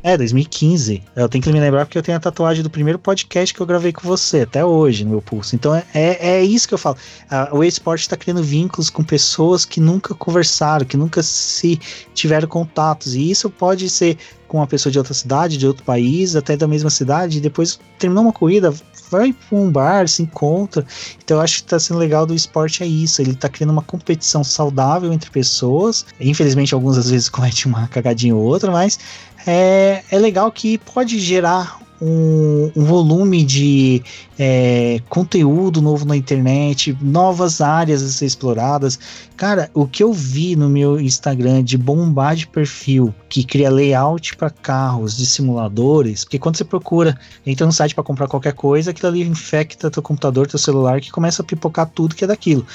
É, 0.08 0.16
2015. 0.16 1.02
Eu 1.14 1.28
tenho 1.28 1.44
que 1.44 1.52
me 1.52 1.60
lembrar 1.60 1.84
porque 1.84 1.98
eu 1.98 2.02
tenho 2.02 2.16
a 2.16 2.20
tatuagem 2.20 2.62
do 2.62 2.70
primeiro 2.70 2.98
podcast 2.98 3.54
que 3.54 3.60
eu 3.60 3.66
gravei 3.66 3.92
com 3.92 4.08
você, 4.08 4.40
até 4.40 4.64
hoje, 4.64 5.04
no 5.04 5.10
meu 5.10 5.20
pulso. 5.20 5.54
Então 5.54 5.74
é, 5.74 5.84
é, 5.92 6.16
é 6.20 6.44
isso 6.44 6.66
que 6.66 6.72
eu 6.72 6.78
falo. 6.78 6.96
O 7.52 7.62
esporte 7.62 8.02
está 8.02 8.16
criando 8.16 8.42
vínculos 8.42 8.88
com 8.88 9.04
pessoas 9.04 9.66
que 9.66 9.80
nunca 9.80 10.14
conversaram, 10.14 10.86
que 10.86 10.96
nunca 10.96 11.22
se 11.22 11.78
tiveram 12.14 12.48
contatos. 12.48 13.14
E 13.14 13.30
isso 13.30 13.50
pode 13.50 13.90
ser 13.90 14.16
com 14.48 14.56
uma 14.56 14.66
pessoa 14.66 14.90
de 14.90 14.98
outra 14.98 15.12
cidade, 15.12 15.58
de 15.58 15.66
outro 15.66 15.84
país, 15.84 16.34
até 16.34 16.56
da 16.56 16.66
mesma 16.66 16.88
cidade, 16.88 17.36
e 17.36 17.40
depois 17.40 17.78
terminou 17.98 18.24
uma 18.24 18.32
corrida, 18.32 18.72
vai 19.10 19.32
para 19.32 19.58
um 19.58 19.70
bar, 19.70 20.08
se 20.08 20.22
encontra. 20.22 20.84
Então 21.22 21.36
eu 21.36 21.42
acho 21.42 21.56
que 21.56 21.64
está 21.64 21.78
sendo 21.78 21.98
legal 21.98 22.26
do 22.26 22.34
esporte 22.34 22.82
é 22.82 22.86
isso. 22.86 23.20
Ele 23.20 23.32
está 23.32 23.48
criando 23.48 23.70
uma 23.70 23.82
competição 23.82 24.42
saudável 24.42 25.12
entre 25.12 25.30
pessoas. 25.30 26.06
Infelizmente, 26.18 26.74
alguns 26.74 26.96
às 26.96 27.10
vezes 27.10 27.28
cometem 27.28 27.66
uma 27.66 27.86
cagadinha 27.88 28.34
ou 28.34 28.42
outra, 28.42 28.70
mas 28.70 28.98
é, 29.50 30.02
é 30.10 30.18
legal 30.18 30.52
que 30.52 30.76
pode 30.76 31.18
gerar 31.18 31.80
um, 32.02 32.70
um 32.76 32.84
volume 32.84 33.42
de 33.42 34.02
é, 34.38 35.00
conteúdo 35.08 35.80
novo 35.80 36.04
na 36.04 36.14
internet, 36.14 36.94
novas 37.00 37.62
áreas 37.62 38.02
a 38.02 38.08
ser 38.08 38.26
exploradas. 38.26 38.98
Cara, 39.38 39.70
o 39.72 39.86
que 39.86 40.02
eu 40.02 40.12
vi 40.12 40.54
no 40.54 40.68
meu 40.68 41.00
Instagram 41.00 41.64
de 41.64 41.78
bombar 41.78 42.36
de 42.36 42.46
perfil 42.46 43.14
que 43.26 43.42
cria 43.42 43.70
layout 43.70 44.36
para 44.36 44.50
carros 44.50 45.16
de 45.16 45.24
simuladores, 45.24 46.24
porque 46.24 46.38
quando 46.38 46.56
você 46.56 46.64
procura, 46.64 47.18
entra 47.46 47.64
no 47.64 47.72
site 47.72 47.94
para 47.94 48.04
comprar 48.04 48.28
qualquer 48.28 48.52
coisa, 48.52 48.90
aquilo 48.90 49.08
ali 49.08 49.22
infecta 49.22 49.90
teu 49.90 50.02
computador, 50.02 50.46
teu 50.46 50.58
celular, 50.58 51.00
que 51.00 51.10
começa 51.10 51.40
a 51.40 51.44
pipocar 51.44 51.86
tudo 51.86 52.14
que 52.14 52.24
é 52.24 52.26
daquilo. 52.26 52.66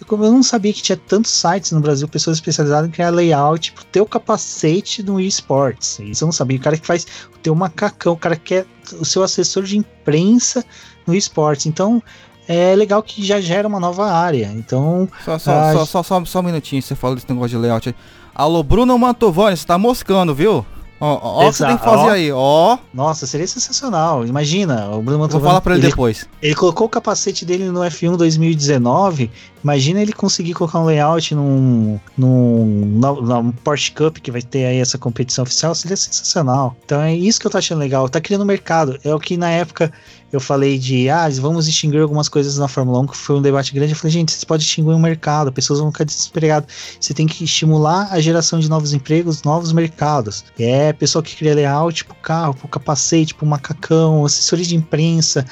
Eu, 0.00 0.06
como 0.06 0.24
eu 0.24 0.32
não 0.32 0.42
sabia 0.42 0.72
que 0.72 0.82
tinha 0.82 0.96
tantos 0.96 1.30
sites 1.30 1.72
no 1.72 1.80
Brasil, 1.80 2.08
pessoas 2.08 2.36
especializadas 2.36 2.88
em 2.88 2.92
criar 2.92 3.10
layout 3.10 3.72
pro 3.72 3.84
teu 3.84 4.06
capacete 4.06 5.02
no 5.02 5.20
eSports. 5.20 5.98
Isso 6.00 6.24
eu 6.24 6.26
não 6.26 6.32
sabia. 6.32 6.58
O 6.58 6.60
cara 6.60 6.76
que 6.76 6.86
faz 6.86 7.06
o 7.34 7.38
teu 7.38 7.54
macacão, 7.54 8.14
o 8.14 8.16
cara 8.16 8.36
que 8.36 8.54
é 8.56 8.66
o 8.98 9.04
seu 9.04 9.22
assessor 9.22 9.62
de 9.62 9.78
imprensa 9.78 10.64
no 11.06 11.14
esportes. 11.14 11.66
Então, 11.66 12.02
é 12.46 12.74
legal 12.74 13.02
que 13.02 13.24
já 13.24 13.40
gera 13.40 13.66
uma 13.66 13.80
nova 13.80 14.10
área. 14.10 14.52
Então, 14.54 15.08
Só, 15.24 15.38
só, 15.38 15.72
só, 15.72 15.86
só, 15.86 16.02
só, 16.02 16.24
só 16.24 16.40
um 16.40 16.42
minutinho, 16.42 16.82
você 16.82 16.94
falou 16.94 17.16
desse 17.16 17.30
negócio 17.30 17.50
de 17.50 17.56
layout 17.56 17.88
aí. 17.88 17.94
Alô, 18.34 18.62
Bruno 18.62 18.98
Mantovani, 18.98 19.56
você 19.56 19.66
tá 19.66 19.78
moscando, 19.78 20.34
viu? 20.34 20.66
Ó, 21.00 21.06
ó, 21.06 21.18
ó 21.22 21.46
o 21.46 21.50
que 21.50 21.56
você 21.56 21.66
tem 21.66 21.76
que 21.76 21.84
fazer 21.84 22.08
ó. 22.08 22.10
aí, 22.10 22.32
ó. 22.32 22.78
nossa, 22.92 23.26
seria 23.26 23.46
sensacional. 23.46 24.26
Imagina, 24.26 24.88
o 24.88 25.02
Bruno 25.02 25.18
Vou 25.18 25.18
Mantovani, 25.18 25.48
falar 25.48 25.60
pra 25.60 25.74
ele, 25.74 25.82
ele, 25.82 25.90
depois. 25.90 26.26
ele 26.40 26.54
colocou 26.54 26.86
o 26.86 26.90
capacete 26.90 27.44
dele 27.44 27.66
no 27.66 27.80
F1 27.80 28.16
2019. 28.16 29.30
Imagina 29.64 30.02
ele 30.02 30.12
conseguir 30.12 30.52
colocar 30.52 30.78
um 30.78 30.84
layout 30.84 31.34
num, 31.34 31.98
num, 32.18 32.98
na 33.00 33.52
Porsche 33.64 33.90
Cup 33.92 34.18
que 34.18 34.30
vai 34.30 34.42
ter 34.42 34.66
aí 34.66 34.76
essa 34.76 34.98
competição 34.98 35.42
oficial, 35.42 35.74
seria 35.74 35.96
sensacional. 35.96 36.76
Então 36.84 37.00
é 37.00 37.16
isso 37.16 37.40
que 37.40 37.46
eu 37.46 37.50
tô 37.50 37.56
achando 37.56 37.78
legal. 37.78 38.06
Tá 38.06 38.20
criando 38.20 38.44
mercado. 38.44 38.98
É 39.02 39.14
o 39.14 39.18
que 39.18 39.38
na 39.38 39.50
época 39.50 39.90
eu 40.30 40.38
falei 40.38 40.78
de, 40.78 41.08
ah, 41.08 41.28
vamos 41.40 41.66
extinguir 41.66 42.02
algumas 42.02 42.28
coisas 42.28 42.58
na 42.58 42.68
Fórmula 42.68 43.00
1, 43.00 43.06
que 43.06 43.16
foi 43.16 43.36
um 43.36 43.42
debate 43.42 43.72
grande. 43.72 43.92
Eu 43.92 43.96
falei, 43.96 44.12
gente, 44.12 44.32
vocês 44.32 44.44
podem 44.44 44.66
extinguir 44.66 44.90
um 44.90 44.98
mercado, 44.98 45.50
pessoas 45.50 45.80
vão 45.80 45.90
ficar 45.90 46.04
desempregadas. 46.04 46.68
Você 47.00 47.14
tem 47.14 47.26
que 47.26 47.44
estimular 47.44 48.08
a 48.10 48.20
geração 48.20 48.60
de 48.60 48.68
novos 48.68 48.92
empregos, 48.92 49.44
novos 49.44 49.72
mercados. 49.72 50.44
É 50.58 50.92
pessoa 50.92 51.22
que 51.22 51.34
cria 51.34 51.54
layout 51.54 52.04
pro 52.04 52.14
carro, 52.16 52.52
pro 52.52 52.68
capacete, 52.68 53.34
pro 53.34 53.46
macacão, 53.46 54.26
assessoria 54.26 54.66
de 54.66 54.76
imprensa. 54.76 55.46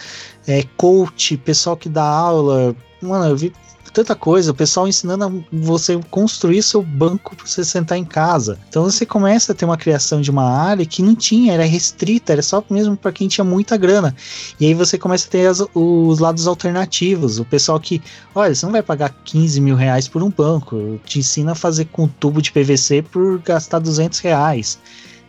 é, 0.47 0.65
coach, 0.77 1.37
pessoal 1.39 1.77
que 1.79 1.89
dá 1.89 2.05
aula. 2.05 2.77
Mano, 3.01 3.27
eu 3.27 3.37
vi 3.37 3.53
tanta 3.93 4.15
coisa, 4.15 4.51
o 4.51 4.55
pessoal 4.55 4.89
ensinando 4.89 5.25
a 5.25 5.31
você 5.53 5.99
construir 6.11 6.63
seu 6.63 6.83
banco 6.83 7.37
para 7.37 7.47
você 7.47 7.65
sentar 7.65 7.99
em 7.99 8.05
casa. 8.05 8.59
Então 8.69 8.85
você 8.85 9.05
começa 9.05 9.53
a 9.53 9.55
ter 9.55 9.65
uma 9.65 9.77
criação 9.77 10.21
de 10.21 10.31
uma 10.31 10.45
área 10.45 10.87
que 10.87 11.03
não 11.03 11.15
tinha, 11.15 11.53
era 11.53 11.65
restrita, 11.65 12.33
era 12.33 12.43
só 12.43 12.65
mesmo 12.71 12.97
para 12.97 13.13
quem 13.13 13.29
tinha 13.29 13.45
muita 13.45 13.77
grana. 13.77 14.15
E 14.59 14.67
aí 14.67 14.75
você 14.75 14.97
começa 14.99 15.29
a 15.29 15.31
ter 15.31 15.47
as, 15.47 15.63
os 15.75 16.19
lados 16.19 16.47
alternativos, 16.47 17.39
o 17.39 17.45
pessoal 17.45 17.79
que, 17.79 18.03
olha, 18.35 18.55
você 18.55 18.65
não 18.65 18.73
vai 18.73 18.83
pagar 18.83 19.11
15 19.25 19.61
mil 19.61 19.77
reais 19.77 20.09
por 20.09 20.23
um 20.23 20.31
banco, 20.31 20.99
te 21.05 21.19
ensina 21.19 21.53
a 21.53 21.57
fazer 21.57 21.87
com 21.87 22.09
tubo 22.09 22.41
de 22.41 22.53
PVC 22.53 23.03
por 23.03 23.39
gastar 23.41 23.79
200 23.79 24.19
reais. 24.21 24.79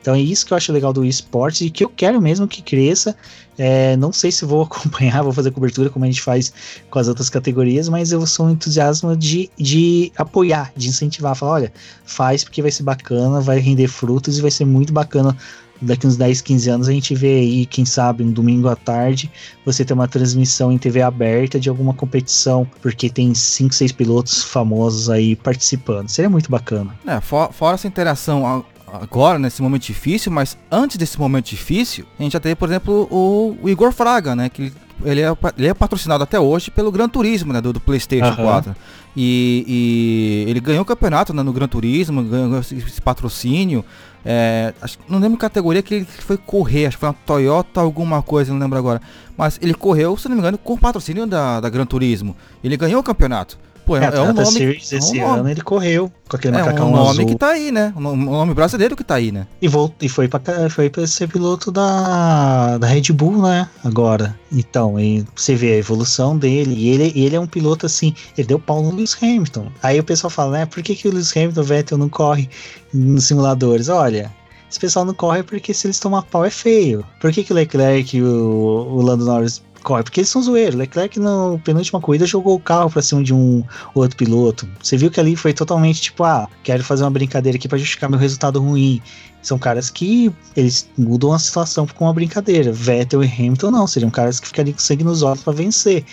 Então 0.03 0.13
é 0.13 0.19
isso 0.19 0.45
que 0.45 0.51
eu 0.51 0.57
acho 0.57 0.73
legal 0.73 0.91
do 0.91 1.05
esportes 1.05 1.61
e 1.61 1.69
que 1.69 1.81
eu 1.81 1.87
quero 1.87 2.21
mesmo 2.21 2.45
que 2.45 2.61
cresça. 2.61 3.15
É, 3.57 3.95
não 3.95 4.11
sei 4.11 4.33
se 4.33 4.43
vou 4.43 4.63
acompanhar, 4.67 5.23
vou 5.23 5.31
fazer 5.31 5.51
cobertura 5.51 5.89
como 5.89 6.03
a 6.03 6.07
gente 6.09 6.21
faz 6.21 6.51
com 6.89 6.99
as 6.99 7.07
outras 7.07 7.29
categorias, 7.29 7.87
mas 7.87 8.11
eu 8.11 8.27
sou 8.27 8.47
um 8.47 8.49
entusiasmo 8.49 9.15
de, 9.15 9.49
de 9.57 10.11
apoiar, 10.17 10.73
de 10.75 10.89
incentivar, 10.89 11.35
falar, 11.35 11.53
olha, 11.53 11.73
faz 12.03 12.43
porque 12.43 12.61
vai 12.61 12.69
ser 12.69 12.83
bacana, 12.83 13.39
vai 13.39 13.59
render 13.59 13.87
frutos 13.87 14.37
e 14.37 14.41
vai 14.41 14.51
ser 14.51 14.65
muito 14.65 14.91
bacana 14.91 15.37
daqui 15.81 16.07
uns 16.07 16.15
10, 16.15 16.41
15 16.41 16.69
anos 16.69 16.89
a 16.89 16.91
gente 16.91 17.13
vê 17.15 17.39
aí, 17.39 17.65
quem 17.65 17.85
sabe, 17.85 18.23
um 18.23 18.31
domingo 18.31 18.67
à 18.67 18.75
tarde, 18.75 19.31
você 19.65 19.83
ter 19.83 19.93
uma 19.93 20.07
transmissão 20.07 20.71
em 20.71 20.77
TV 20.77 21.01
aberta 21.01 21.59
de 21.59 21.69
alguma 21.69 21.93
competição, 21.93 22.67
porque 22.81 23.09
tem 23.09 23.33
5, 23.33 23.73
6 23.73 23.91
pilotos 23.91 24.43
famosos 24.43 25.09
aí 25.09 25.35
participando. 25.35 26.09
Seria 26.09 26.29
muito 26.29 26.49
bacana. 26.49 26.95
É, 27.05 27.19
for, 27.21 27.51
fora 27.51 27.75
essa 27.75 27.87
interação 27.87 28.65
agora, 29.01 29.39
nesse 29.39 29.61
momento 29.61 29.83
difícil, 29.83 30.31
mas 30.31 30.57
antes 30.71 30.97
desse 30.97 31.19
momento 31.19 31.45
difícil, 31.45 32.05
a 32.19 32.23
gente 32.23 32.33
já 32.33 32.39
teve, 32.39 32.55
por 32.55 32.69
exemplo, 32.69 33.07
o, 33.09 33.57
o 33.61 33.69
Igor 33.69 33.91
Fraga, 33.91 34.35
né? 34.35 34.49
Que 34.49 34.71
ele 35.03 35.21
é, 35.21 35.35
ele 35.57 35.67
é 35.67 35.73
patrocinado 35.73 36.23
até 36.23 36.39
hoje 36.39 36.69
pelo 36.69 36.91
Gran 36.91 37.09
Turismo, 37.09 37.51
né? 37.51 37.59
Do, 37.59 37.73
do 37.73 37.79
PlayStation 37.79 38.39
uhum. 38.39 38.45
4. 38.45 38.75
E, 39.15 40.45
e, 40.45 40.49
ele 40.49 40.59
ganhou 40.59 40.83
o 40.83 40.85
campeonato 40.85 41.33
né, 41.33 41.43
no 41.43 41.53
Gran 41.53 41.67
Turismo, 41.67 42.23
ganhou 42.23 42.59
esse, 42.59 42.75
esse 42.75 43.01
patrocínio. 43.01 43.83
É, 44.25 44.73
acho, 44.81 44.97
não 45.09 45.19
lembro 45.19 45.37
categoria 45.37 45.81
que 45.81 45.93
ele 45.93 46.05
foi 46.05 46.37
correr, 46.37 46.85
acho 46.85 46.97
que 46.97 47.01
foi 47.01 47.09
uma 47.09 47.15
Toyota 47.25 47.81
alguma 47.81 48.21
coisa, 48.21 48.51
não 48.53 48.59
lembro 48.59 48.77
agora. 48.77 49.01
Mas 49.37 49.59
ele 49.61 49.73
correu, 49.73 50.15
se 50.17 50.27
não 50.29 50.35
me 50.35 50.41
engano, 50.41 50.57
com 50.57 50.77
patrocínio 50.77 51.25
da, 51.27 51.59
da 51.59 51.69
Gran 51.69 51.85
Turismo. 51.85 52.35
Ele 52.63 52.77
ganhou 52.77 53.01
o 53.01 53.03
campeonato. 53.03 53.57
Pô, 53.85 53.97
é, 53.97 54.05
é, 54.05 54.15
é 54.15 54.21
um 54.21 54.33
nome. 54.33 54.45
Series 54.45 54.91
esse 54.91 55.19
é 55.19 55.25
um 55.25 55.33
ano 55.33 55.49
ele 55.49 55.61
correu 55.61 56.11
com 56.27 56.37
aquele 56.37 56.55
é 56.55 56.59
macacão 56.59 56.89
um 56.89 56.95
nome 56.95 57.09
azul. 57.09 57.25
que 57.25 57.35
tá 57.35 57.49
aí, 57.49 57.71
né? 57.71 57.93
Um 57.95 58.15
nome 58.15 58.53
brasileiro 58.53 58.95
que 58.95 59.03
tá 59.03 59.15
aí, 59.15 59.31
né? 59.31 59.45
E, 59.61 59.67
voltou, 59.67 59.97
e 60.01 60.09
foi, 60.09 60.27
pra, 60.27 60.41
foi 60.69 60.89
pra 60.89 61.05
ser 61.05 61.27
piloto 61.27 61.71
da, 61.71 62.77
da 62.77 62.87
Red 62.87 63.11
Bull, 63.13 63.41
né? 63.41 63.67
Agora. 63.83 64.37
Então, 64.51 64.99
e 64.99 65.25
você 65.35 65.55
vê 65.55 65.73
a 65.73 65.77
evolução 65.77 66.37
dele. 66.37 66.73
E 66.73 66.89
ele, 66.89 67.13
ele 67.15 67.35
é 67.35 67.39
um 67.39 67.47
piloto 67.47 67.85
assim. 67.85 68.13
Ele 68.37 68.47
deu 68.47 68.59
pau 68.59 68.81
no 68.81 68.91
Lewis 68.91 69.17
Hamilton. 69.21 69.67
Aí 69.81 69.99
o 69.99 70.03
pessoal 70.03 70.31
fala, 70.31 70.59
né? 70.59 70.65
Por 70.65 70.81
que, 70.81 70.95
que 70.95 71.07
o 71.07 71.11
Lewis 71.11 71.35
Hamilton, 71.35 71.61
o 71.61 71.63
Vettel, 71.63 71.97
não 71.97 72.09
corre 72.09 72.49
nos 72.93 73.25
simuladores? 73.25 73.89
Olha. 73.89 74.31
Esse 74.69 74.79
pessoal 74.79 75.05
não 75.05 75.13
corre 75.13 75.43
porque 75.43 75.71
se 75.71 75.85
eles 75.85 75.99
tomar 75.99 76.23
pau 76.23 76.43
é 76.43 76.49
feio. 76.49 77.05
Por 77.21 77.31
que, 77.31 77.43
que 77.43 77.53
o 77.53 77.55
Leclerc 77.55 78.17
e 78.17 78.23
o, 78.23 78.25
o 78.25 79.01
Lando 79.03 79.23
Norris 79.23 79.61
corre, 79.83 80.03
porque 80.03 80.21
eles 80.21 80.29
são 80.29 80.41
zoeiros. 80.41 80.75
Leclerc 80.75 81.19
na 81.19 81.59
penúltima 81.63 81.99
corrida 82.01 82.25
jogou 82.25 82.55
o 82.55 82.59
carro 82.59 82.89
pra 82.89 83.01
cima 83.01 83.23
de 83.23 83.33
um 83.33 83.63
outro 83.93 84.17
piloto. 84.17 84.67
Você 84.81 84.97
viu 84.97 85.11
que 85.11 85.19
ali 85.19 85.35
foi 85.35 85.53
totalmente 85.53 86.01
tipo, 86.01 86.23
ah, 86.23 86.47
quero 86.63 86.83
fazer 86.83 87.03
uma 87.03 87.11
brincadeira 87.11 87.57
aqui 87.57 87.67
para 87.67 87.77
justificar 87.77 88.09
meu 88.09 88.19
resultado 88.19 88.59
ruim. 88.59 89.01
São 89.41 89.59
caras 89.59 89.89
que 89.89 90.31
eles 90.55 90.89
mudam 90.97 91.33
a 91.33 91.39
situação 91.39 91.85
com 91.85 92.05
uma 92.05 92.13
brincadeira. 92.13 92.71
Vettel 92.71 93.23
e 93.23 93.27
Hamilton 93.27 93.71
não, 93.71 93.85
seriam 93.85 94.09
caras 94.09 94.39
que 94.39 94.47
ficariam 94.47 94.73
com 94.73 94.79
sangue 94.79 95.03
nos 95.03 95.21
olhos 95.21 95.43
para 95.43 95.53
vencer. 95.53 96.05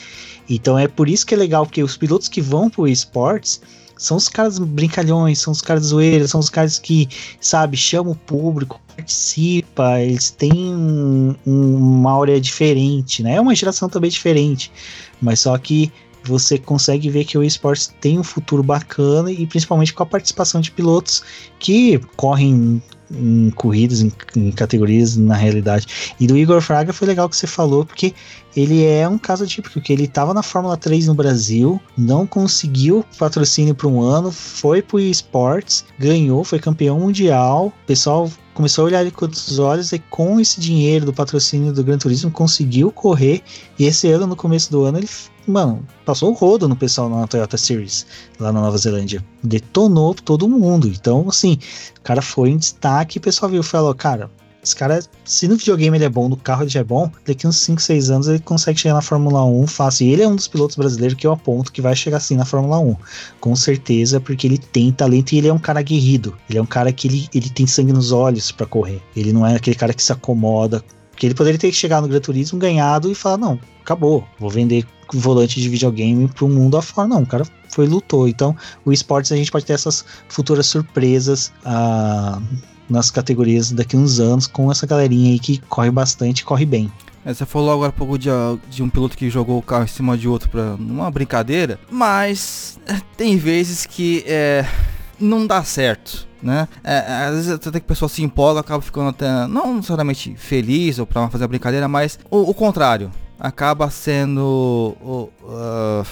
Então 0.49 0.77
é 0.77 0.89
por 0.89 1.09
isso 1.09 1.25
que 1.25 1.33
é 1.33 1.37
legal, 1.37 1.65
porque 1.65 1.83
os 1.83 1.97
pilotos 1.97 2.29
que 2.29 2.41
vão 2.41 2.69
pro 2.69 2.89
esportes 2.89 3.61
são 3.97 4.17
os 4.17 4.29
caras 4.29 4.59
brincalhões, 4.59 5.39
são 5.39 5.53
os 5.53 5.61
caras 5.61 5.85
zoeiros, 5.85 6.31
são 6.31 6.41
os 6.41 6.49
caras 6.49 6.79
que, 6.79 7.09
sabe, 7.39 7.77
chamam 7.77 8.13
o 8.13 8.17
público, 8.17 8.81
participa, 9.01 10.01
eles 10.01 10.31
têm 10.31 10.53
um, 10.53 11.35
um, 11.47 11.77
uma 11.77 12.13
áurea 12.13 12.41
diferente, 12.41 13.23
né? 13.23 13.37
É 13.37 13.41
uma 13.41 13.55
geração 13.55 13.89
também 13.89 14.11
diferente, 14.11 14.71
mas 15.21 15.41
só 15.41 15.57
que 15.57 15.91
você 16.23 16.59
consegue 16.59 17.09
ver 17.09 17.25
que 17.25 17.39
o 17.39 17.43
esportes 17.43 17.93
tem 18.01 18.19
um 18.19 18.23
futuro 18.23 18.63
bacana 18.63 19.31
e 19.31 19.47
principalmente 19.47 19.95
com 19.95 20.03
a 20.03 20.07
participação 20.07 20.61
de 20.61 20.71
pilotos 20.71 21.23
que 21.59 21.99
correm 22.17 22.83
em 23.13 23.51
corridas, 23.51 24.03
em, 24.03 24.13
em, 24.37 24.53
categorias 24.53 25.17
na 25.17 25.35
realidade. 25.35 26.15
E 26.21 26.27
do 26.27 26.37
Igor 26.37 26.61
Fraga 26.61 26.93
foi 26.93 27.09
legal 27.09 27.29
que 27.29 27.37
você 27.37 27.47
falou, 27.47 27.85
porque 27.85 28.15
ele 28.55 28.85
é 28.85 29.09
um 29.09 29.19
caso 29.19 29.47
típico, 29.47 29.81
que 29.81 29.93
ele 29.93 30.05
estava 30.05 30.33
na 30.33 30.43
Fórmula 30.43 30.77
3 30.77 31.09
no 31.09 31.15
Brasil, 31.15 31.81
não 31.97 32.27
conseguiu 32.27 33.05
patrocínio 33.19 33.75
por 33.75 33.89
um 33.89 34.01
ano, 34.01 34.31
foi 34.31 34.81
pro 34.81 35.01
esportes, 35.01 35.85
ganhou, 35.99 36.45
foi 36.45 36.59
campeão 36.59 37.01
mundial, 37.01 37.67
o 37.67 37.87
pessoal 37.87 38.31
começou 38.61 38.85
a 38.85 38.87
olhar 38.89 39.01
ele 39.01 39.11
com 39.11 39.25
outros 39.25 39.59
olhos 39.59 39.91
e 39.91 39.99
com 39.99 40.39
esse 40.39 40.61
dinheiro 40.61 41.07
do 41.07 41.15
patrocínio 41.15 41.73
do 41.73 41.83
Gran 41.83 41.97
Turismo 41.97 42.31
conseguiu 42.31 42.93
correr 42.93 43.43
e 43.79 43.87
esse 43.87 44.07
ano, 44.11 44.27
no 44.27 44.37
começo 44.37 44.71
do 44.71 44.85
ano, 44.85 44.99
ele 44.99 45.09
mano, 45.47 45.83
passou 46.05 46.31
o 46.31 46.35
rodo 46.35 46.69
no 46.69 46.77
pessoal 46.77 47.09
na 47.09 47.27
Toyota 47.27 47.57
Series, 47.57 48.07
lá 48.39 48.53
na 48.53 48.61
Nova 48.61 48.77
Zelândia. 48.77 49.25
Detonou 49.43 50.15
todo 50.15 50.47
mundo. 50.47 50.89
Então, 50.89 51.27
assim, 51.27 51.57
o 51.99 52.03
cara 52.03 52.21
foi 52.21 52.51
em 52.51 52.59
destaque 52.59 53.17
e 53.17 53.19
o 53.19 53.23
pessoal 53.23 53.51
viu 53.51 53.63
falou, 53.63 53.95
cara, 53.95 54.31
esse 54.63 54.77
cara, 54.77 55.01
se 55.25 55.49
no 55.49 55.57
videogame 55.57 55.97
ele 55.97 56.05
é 56.05 56.09
bom, 56.09 56.29
no 56.29 56.37
carro 56.37 56.63
ele 56.63 56.71
já 56.71 56.81
é 56.81 56.85
bom, 56.85 57.11
daqui 57.27 57.47
uns 57.47 57.57
5, 57.57 57.81
6 57.81 58.11
anos 58.11 58.29
ele 58.29 58.39
consegue 58.41 58.79
chegar 58.79 58.95
na 58.95 59.01
Fórmula 59.01 59.45
1 59.45 59.67
fácil. 59.67 60.07
E 60.07 60.13
ele 60.13 60.23
é 60.23 60.29
um 60.29 60.37
dos 60.37 60.47
pilotos 60.47 60.77
brasileiros 60.77 61.17
que 61.17 61.27
eu 61.27 61.33
aponto 61.33 61.73
que 61.73 61.81
vai 61.81 61.97
chegar 61.97 62.19
assim 62.19 62.37
na 62.37 62.45
Fórmula 62.45 62.79
1. 62.79 62.97
Com 63.41 63.57
certeza, 63.57 64.21
porque 64.21 64.47
ele 64.47 64.59
tem 64.59 64.93
talento 64.93 65.33
e 65.33 65.39
ele 65.39 65.49
é 65.49 65.53
um 65.53 65.59
cara 65.59 65.81
aguerrido. 65.81 66.37
Ele 66.49 66.59
é 66.59 66.63
um 66.63 66.67
cara 66.67 66.93
que 66.93 67.09
ele, 67.09 67.29
ele 67.35 67.49
tem 67.49 67.67
sangue 67.67 67.93
nos 67.93 68.13
olhos 68.13 68.53
para 68.53 68.67
correr. 68.67 69.01
Ele 69.17 69.33
não 69.33 69.47
é 69.47 69.57
aquele 69.57 69.77
cara 69.77 69.95
que 69.95 70.03
se 70.03 70.13
acomoda. 70.13 70.85
Porque 71.11 71.27
ele 71.27 71.35
poderia 71.35 71.59
ter 71.59 71.71
que 71.71 71.77
chegar 71.77 72.03
no 72.03 72.09
Gran 72.09 72.21
Turismo 72.21 72.59
ganhado 72.59 73.11
e 73.11 73.15
falar: 73.15 73.39
não, 73.39 73.59
acabou, 73.81 74.25
vou 74.39 74.51
vender 74.51 74.87
volante 75.13 75.61
de 75.61 75.69
videogame 75.69 76.29
pro 76.29 76.49
mundo 76.49 76.77
afora. 76.77 77.09
Não, 77.09 77.23
o 77.23 77.27
cara 77.27 77.45
foi 77.69 77.87
lutou. 77.87 78.29
Então, 78.29 78.55
o 78.85 78.93
esportes 78.93 79.33
a 79.33 79.37
gente 79.37 79.51
pode 79.51 79.65
ter 79.65 79.73
essas 79.73 80.05
futuras 80.29 80.67
surpresas 80.67 81.53
ah, 81.65 82.41
nas 82.91 83.11
categorias 83.11 83.71
daqui 83.73 83.97
uns 83.97 84.21
anos 84.21 84.47
com 84.47 84.71
essa 84.71 84.87
galerinha 84.87 85.31
aí 85.31 85.39
que 85.39 85.59
corre 85.69 85.91
bastante, 85.91 86.45
corre 86.45 86.67
bem. 86.67 86.91
É, 87.25 87.33
você 87.33 87.45
falou 87.45 87.73
agora 87.73 87.91
um 87.91 87.99
pouco 87.99 88.19
de, 88.19 88.31
de, 88.71 88.83
um 88.83 88.89
piloto 88.89 89.17
que 89.17 89.29
jogou 89.29 89.59
o 89.59 89.63
carro 89.63 89.85
em 89.85 89.89
cima 89.89 90.17
de 90.17 90.27
outro 90.27 90.49
para 90.49 90.75
uma 90.75 91.11
brincadeira, 91.11 91.79
mas 91.91 92.79
é, 92.87 92.99
tem 93.17 93.37
vezes 93.37 93.85
que 93.87 94.25
é, 94.27 94.67
não 95.19 95.47
dá 95.47 95.63
certo. 95.63 96.29
Né? 96.43 96.67
É, 96.83 96.95
é, 96.95 97.13
às 97.27 97.35
vezes 97.35 97.51
até 97.51 97.73
que 97.73 97.85
a 97.85 97.89
pessoa 97.89 98.09
se 98.09 98.23
empolga, 98.23 98.61
acaba 98.61 98.81
ficando 98.81 99.11
até 99.11 99.47
não 99.47 99.75
necessariamente 99.75 100.35
feliz 100.37 100.99
ou 100.99 101.07
para 101.07 101.29
fazer 101.29 101.45
a 101.45 101.49
brincadeira, 101.49 101.87
mas 101.87 102.19
o, 102.31 102.51
o 102.51 102.55
contrário 102.55 103.11
acaba 103.39 103.91
sendo. 103.91 104.97
Uh, 105.03 106.07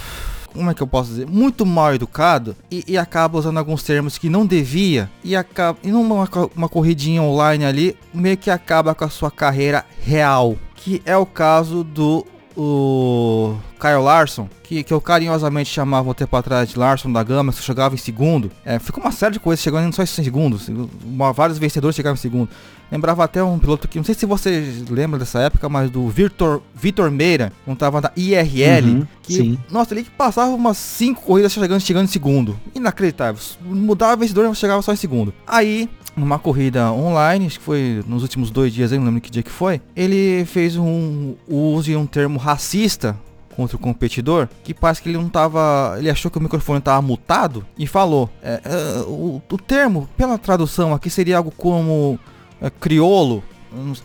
como 0.58 0.72
é 0.72 0.74
que 0.74 0.82
eu 0.82 0.88
posso 0.88 1.10
dizer? 1.10 1.26
Muito 1.28 1.64
mal 1.64 1.94
educado 1.94 2.56
e, 2.68 2.82
e, 2.88 2.98
acaba 2.98 3.38
usando 3.38 3.58
alguns 3.58 3.84
termos 3.84 4.18
que 4.18 4.28
não 4.28 4.44
devia 4.44 5.08
e 5.22 5.36
acaba. 5.36 5.78
E 5.84 5.88
numa 5.88 6.28
uma 6.56 6.68
corridinha 6.68 7.22
online 7.22 7.64
ali, 7.64 7.96
meio 8.12 8.36
que 8.36 8.50
acaba 8.50 8.92
com 8.92 9.04
a 9.04 9.08
sua 9.08 9.30
carreira 9.30 9.84
real. 10.02 10.56
Que 10.74 11.00
é 11.06 11.16
o 11.16 11.24
caso 11.24 11.84
do 11.84 12.26
o 12.58 13.56
Kyle 13.80 14.02
Larson, 14.02 14.48
que, 14.64 14.82
que 14.82 14.92
eu 14.92 15.00
carinhosamente 15.00 15.70
chamava 15.70 16.10
o 16.10 16.14
tempo 16.14 16.36
atrás 16.36 16.68
de 16.68 16.76
Larson 16.76 17.12
da 17.12 17.22
Gama, 17.22 17.52
que 17.52 17.62
chegava 17.62 17.94
em 17.94 17.98
segundo. 17.98 18.50
É, 18.64 18.80
ficou 18.80 19.02
uma 19.02 19.12
série 19.12 19.34
de 19.34 19.40
coisas 19.40 19.62
chegando 19.62 19.94
só 19.94 20.02
em 20.02 20.06
segundos. 20.06 20.68
Uma, 21.04 21.32
vários 21.32 21.56
vencedores 21.56 21.94
chegavam 21.94 22.16
em 22.16 22.20
segundo. 22.20 22.48
Lembrava 22.90 23.22
até 23.22 23.42
um 23.44 23.60
piloto 23.60 23.86
que, 23.86 23.98
não 23.98 24.04
sei 24.04 24.14
se 24.14 24.26
você 24.26 24.84
lembra 24.90 25.20
dessa 25.20 25.38
época, 25.38 25.68
mas 25.68 25.88
do 25.88 26.08
Vitor, 26.08 26.60
Vitor 26.74 27.10
Meira, 27.12 27.52
quando 27.64 27.78
tava 27.78 28.00
na 28.00 28.10
IRL. 28.16 28.90
Uhum, 28.90 29.06
que, 29.22 29.34
sim. 29.34 29.58
Nossa, 29.70 29.94
ele 29.94 30.04
passava 30.16 30.50
umas 30.50 30.78
5 30.78 31.22
corridas 31.22 31.52
chegando, 31.52 31.80
chegando 31.80 32.06
em 32.06 32.10
segundo. 32.10 32.58
Inacreditável. 32.74 33.40
Mudava 33.60 34.16
vencedor 34.16 34.50
e 34.50 34.54
chegava 34.56 34.82
só 34.82 34.92
em 34.92 34.96
segundo. 34.96 35.32
Aí, 35.46 35.88
numa 36.18 36.38
corrida 36.38 36.92
online, 36.92 37.46
acho 37.46 37.58
que 37.58 37.64
foi 37.64 38.02
nos 38.06 38.22
últimos 38.22 38.50
dois 38.50 38.72
dias, 38.72 38.92
eu 38.92 38.98
não 38.98 39.06
lembro 39.06 39.20
que 39.20 39.30
dia 39.30 39.42
que 39.42 39.50
foi, 39.50 39.80
ele 39.94 40.44
fez 40.44 40.76
um 40.76 41.34
uso 41.48 41.84
de 41.84 41.96
um 41.96 42.06
termo 42.06 42.38
racista 42.38 43.16
contra 43.58 43.76
o 43.76 43.80
competidor, 43.80 44.48
que 44.62 44.72
parece 44.72 45.02
que 45.02 45.08
ele 45.08 45.18
não 45.18 45.28
tava. 45.28 45.96
Ele 45.98 46.08
achou 46.08 46.30
que 46.30 46.38
o 46.38 46.40
microfone 46.40 46.78
estava 46.78 47.02
mutado 47.02 47.66
e 47.76 47.88
falou. 47.88 48.30
É, 48.40 48.60
é, 48.64 49.00
o, 49.00 49.42
o, 49.50 49.58
termo, 49.58 50.08
pela 50.16 50.38
tradução 50.38 50.94
aqui, 50.94 51.10
seria 51.10 51.38
algo 51.38 51.50
como 51.50 52.20
é, 52.62 52.70
criolo. 52.70 53.42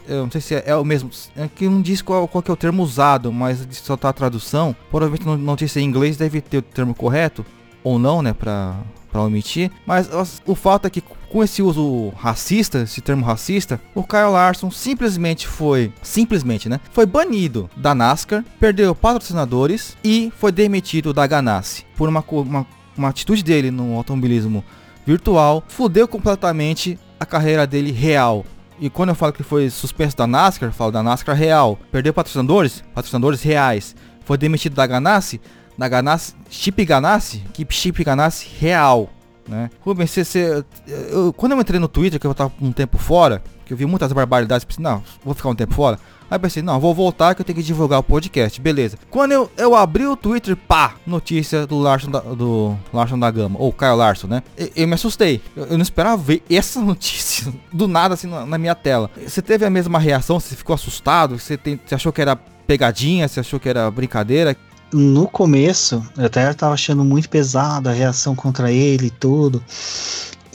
Eu 0.08 0.24
não, 0.24 0.32
sei 0.32 0.42
se 0.42 0.56
é, 0.56 0.64
é 0.66 0.76
o 0.76 0.84
mesmo. 0.84 1.12
É 1.38 1.48
que 1.48 1.70
não 1.70 1.84
diz 1.84 2.02
qual, 2.02 2.28
qual 2.28 2.44
é 2.48 2.52
o 2.52 2.56
termo 2.56 2.82
usado, 2.82 3.32
mas 3.32 3.66
só 3.74 3.96
tá 3.96 4.10
a 4.10 4.14
tradução. 4.14 4.76
Provavelmente 4.90 5.24
não 5.24 5.38
notícia 5.38 5.80
em 5.80 5.84
inglês 5.84 6.18
deve 6.18 6.42
ter 6.42 6.58
o 6.58 6.62
termo 6.64 6.96
correto, 6.96 7.46
ou 7.84 8.00
não, 8.00 8.24
né? 8.24 8.34
Pra, 8.34 8.76
para 9.12 9.22
omitir. 9.22 9.72
Mas 9.86 10.10
o 10.48 10.56
fato 10.56 10.88
é 10.88 10.90
que 10.90 11.04
com 11.34 11.44
esse 11.44 11.64
uso 11.64 12.10
racista, 12.10 12.84
esse 12.84 13.02
termo 13.02 13.26
racista, 13.26 13.82
o 13.96 14.04
Kyle 14.04 14.30
Larson 14.32 14.70
simplesmente 14.70 15.48
foi, 15.48 15.92
simplesmente, 16.04 16.70
né? 16.70 16.80
Foi 16.92 17.08
banido 17.08 17.68
da 17.76 17.96
NASCAR, 17.96 18.46
perdeu 18.60 18.94
patrocinadores 18.94 19.98
e 20.04 20.32
foi 20.38 20.52
demitido 20.52 21.12
da 21.12 21.26
Ganassi 21.26 21.88
por 21.98 22.08
uma, 22.08 22.24
uma, 22.30 22.68
uma 22.96 23.10
atitude 23.10 23.44
dele 23.44 23.72
no 23.72 23.98
automobilismo 23.98 24.64
virtual, 25.08 25.64
fudeu 25.68 26.08
completamente 26.08 27.00
a 27.20 27.26
carreira 27.26 27.66
dele 27.66 27.92
real. 27.92 28.46
E 28.80 28.88
quando 28.88 29.10
eu 29.10 29.16
falo 29.16 29.34
que 29.34 29.42
foi 29.42 29.72
suspenso 29.72 30.16
da 30.16 30.28
NASCAR, 30.28 30.72
falo 30.72 30.92
da 30.92 31.02
NASCAR 31.02 31.36
real. 31.36 31.80
Perdeu 31.92 32.14
patrocinadores, 32.14 32.84
patrocinadores 32.94 33.42
reais. 33.42 33.96
Foi 34.24 34.38
demitido 34.38 34.76
da 34.76 34.86
Ganassi, 34.86 35.42
da 35.76 35.90
Ganassi, 35.90 36.36
Chip 36.48 36.86
Ganassi, 36.86 37.42
equipe 37.50 37.74
Chip 37.74 38.04
Ganassi 38.04 38.48
real, 38.60 39.10
né? 39.48 39.70
Rubens, 39.82 40.12
você, 40.12 40.24
você, 40.24 40.66
eu, 40.88 41.34
quando 41.34 41.54
eu 41.54 41.62
entrei 41.62 41.80
no 41.80 41.88
Twitter, 41.88 42.20
que 42.20 42.28
eu 42.28 42.34
tava 42.34 42.52
um 42.62 42.72
tempo 42.72 42.98
fora, 42.98 43.44
que 43.66 43.74
eu 43.74 43.78
vi 43.78 43.86
muitas 43.86 44.12
barbaridades, 44.12 44.66
pensei, 44.66 44.84
não, 44.84 45.04
vou 45.24 45.34
ficar 45.34 45.50
um 45.50 45.56
tempo 45.56 45.74
fora. 45.74 46.00
Aí 46.34 46.40
pensei, 46.40 46.64
não, 46.64 46.80
vou 46.80 46.96
voltar 46.96 47.36
que 47.36 47.42
eu 47.42 47.46
tenho 47.46 47.58
que 47.58 47.64
divulgar 47.64 48.00
o 48.00 48.04
podcast, 48.04 48.60
beleza. 48.60 48.98
Quando 49.10 49.34
eu, 49.34 49.52
eu 49.56 49.76
abri 49.76 50.08
o 50.08 50.16
Twitter, 50.16 50.56
pá, 50.56 50.96
notícia 51.06 51.68
do 51.68 51.78
Larson 51.78 52.10
da, 52.10 52.20
do 52.22 52.76
Larson 52.92 53.20
da 53.20 53.30
Gama, 53.30 53.60
ou 53.60 53.72
Caio 53.72 53.96
Larson, 53.96 54.28
né? 54.28 54.44
Eu, 54.58 54.70
eu 54.76 54.88
me 54.88 54.96
assustei, 54.96 55.42
eu, 55.56 55.66
eu, 55.66 55.78
não 55.78 55.84
esperava 55.84 56.18
ver 56.18 56.42
essa 56.50 56.82
notícia 56.82 57.54
do 57.72 57.88
nada 57.88 58.16
assim 58.16 58.28
na, 58.28 58.46
na, 58.48 58.58
minha 58.58 58.74
tela. 58.74 59.12
Você 59.16 59.44
teve 59.44 59.64
a 59.64 59.70
mesma 59.70 60.00
reação? 60.00 60.40
Você 60.40 60.56
ficou 60.56 60.74
assustado? 60.74 61.38
Você, 61.38 61.56
tem, 61.56 61.80
você 61.86 61.94
achou 61.94 62.12
que 62.12 62.22
era 62.22 62.36
pegadinha? 62.36 63.28
Você 63.28 63.40
achou 63.40 63.60
que 63.60 63.70
era 63.70 63.92
brincadeira? 63.92 64.58
No 64.94 65.28
começo, 65.28 66.06
eu 66.18 66.26
até 66.26 66.54
tava 66.54 66.74
achando 66.74 67.04
muito 67.04 67.30
pesada 67.30 67.90
a 67.90 67.94
reação 67.94 68.36
contra 68.36 68.72
ele 68.72 69.08
e 69.08 69.12
tudo. 69.12 69.64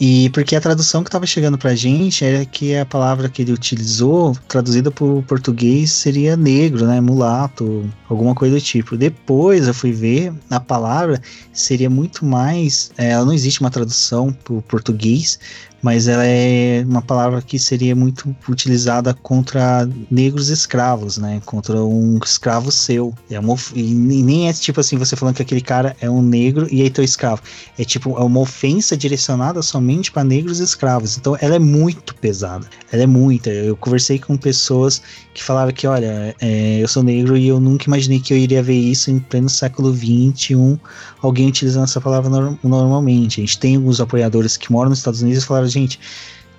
E 0.00 0.30
porque 0.30 0.54
a 0.54 0.60
tradução 0.60 1.02
que 1.02 1.08
estava 1.08 1.26
chegando 1.26 1.58
pra 1.58 1.74
gente 1.74 2.24
era 2.24 2.44
que 2.44 2.76
a 2.76 2.86
palavra 2.86 3.28
que 3.28 3.42
ele 3.42 3.52
utilizou, 3.52 4.36
traduzida 4.46 4.92
para 4.92 5.04
o 5.04 5.24
português, 5.24 5.90
seria 5.90 6.36
negro, 6.36 6.86
né? 6.86 7.00
Mulato, 7.00 7.84
alguma 8.08 8.32
coisa 8.32 8.54
do 8.54 8.60
tipo. 8.60 8.96
Depois 8.96 9.66
eu 9.66 9.74
fui 9.74 9.90
ver 9.90 10.32
a 10.48 10.60
palavra 10.60 11.20
seria 11.52 11.90
muito 11.90 12.24
mais. 12.24 12.92
É, 12.96 13.10
ela 13.10 13.24
não 13.24 13.32
existe 13.32 13.60
uma 13.60 13.70
tradução 13.70 14.32
para 14.32 14.54
o 14.54 14.62
português, 14.62 15.40
mas 15.82 16.08
ela 16.08 16.24
é 16.26 16.84
uma 16.86 17.02
palavra 17.02 17.40
que 17.40 17.58
seria 17.58 17.94
muito 17.94 18.34
utilizada 18.48 19.14
contra 19.14 19.88
negros 20.10 20.48
escravos, 20.48 21.18
né? 21.18 21.40
Contra 21.44 21.82
um 21.82 22.18
escravo 22.24 22.72
seu. 22.72 23.14
É 23.30 23.38
uma, 23.38 23.56
e 23.74 23.82
nem 23.94 24.48
é 24.48 24.52
tipo 24.52 24.80
assim, 24.80 24.96
você 24.96 25.14
falando 25.14 25.36
que 25.36 25.42
aquele 25.42 25.60
cara 25.60 25.96
é 26.00 26.10
um 26.10 26.22
negro 26.22 26.66
e 26.70 26.82
aí 26.82 26.90
teu 26.90 27.04
escravo. 27.04 27.42
É 27.78 27.84
tipo, 27.84 28.16
é 28.16 28.22
uma 28.22 28.40
ofensa 28.40 28.96
direcionada 28.96 29.62
somente 29.62 30.10
para 30.10 30.24
negros 30.24 30.58
escravos. 30.58 31.16
Então 31.16 31.36
ela 31.40 31.54
é 31.54 31.60
muito 31.60 32.14
pesada. 32.16 32.66
Ela 32.90 33.04
é 33.04 33.06
muita. 33.06 33.50
Eu 33.50 33.76
conversei 33.76 34.18
com 34.18 34.36
pessoas 34.36 35.00
que 35.38 35.44
falaram 35.44 35.72
que, 35.72 35.86
olha, 35.86 36.34
é, 36.40 36.78
eu 36.82 36.88
sou 36.88 37.02
negro 37.02 37.36
e 37.36 37.46
eu 37.46 37.60
nunca 37.60 37.84
imaginei 37.86 38.18
que 38.18 38.32
eu 38.32 38.36
iria 38.36 38.62
ver 38.62 38.74
isso 38.74 39.10
em 39.10 39.20
pleno 39.20 39.48
século 39.48 39.94
XXI, 39.94 40.78
alguém 41.22 41.48
utilizando 41.48 41.84
essa 41.84 42.00
palavra 42.00 42.28
no 42.28 42.58
normalmente. 42.64 43.40
A 43.40 43.44
gente 43.44 43.58
tem 43.58 43.76
alguns 43.76 44.00
apoiadores 44.00 44.56
que 44.56 44.72
moram 44.72 44.90
nos 44.90 44.98
Estados 44.98 45.22
Unidos 45.22 45.44
e 45.44 45.46
falaram, 45.46 45.67
gente, 45.68 46.00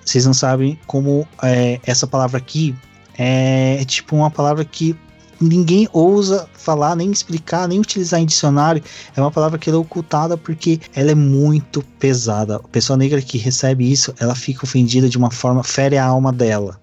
vocês 0.04 0.24
não 0.26 0.34
sabem 0.34 0.78
como 0.86 1.26
é, 1.42 1.80
essa 1.84 2.06
palavra 2.06 2.38
aqui 2.38 2.74
é, 3.18 3.78
é 3.80 3.84
tipo 3.84 4.16
uma 4.16 4.30
palavra 4.30 4.64
que 4.64 4.96
ninguém 5.40 5.88
ousa 5.92 6.48
falar, 6.52 6.94
nem 6.94 7.10
explicar, 7.10 7.66
nem 7.66 7.78
utilizar 7.78 8.20
em 8.20 8.26
dicionário. 8.26 8.82
É 9.16 9.20
uma 9.20 9.30
palavra 9.30 9.58
que 9.58 9.70
é 9.70 9.74
ocultada 9.74 10.36
porque 10.36 10.78
ela 10.94 11.10
é 11.10 11.14
muito 11.14 11.82
pesada. 11.98 12.56
A 12.56 12.68
pessoa 12.68 12.96
negra 12.96 13.22
que 13.22 13.38
recebe 13.38 13.90
isso, 13.90 14.14
ela 14.20 14.34
fica 14.34 14.64
ofendida 14.64 15.08
de 15.08 15.16
uma 15.16 15.30
forma, 15.30 15.64
fere 15.64 15.96
a 15.96 16.04
alma 16.04 16.32
dela. 16.32 16.78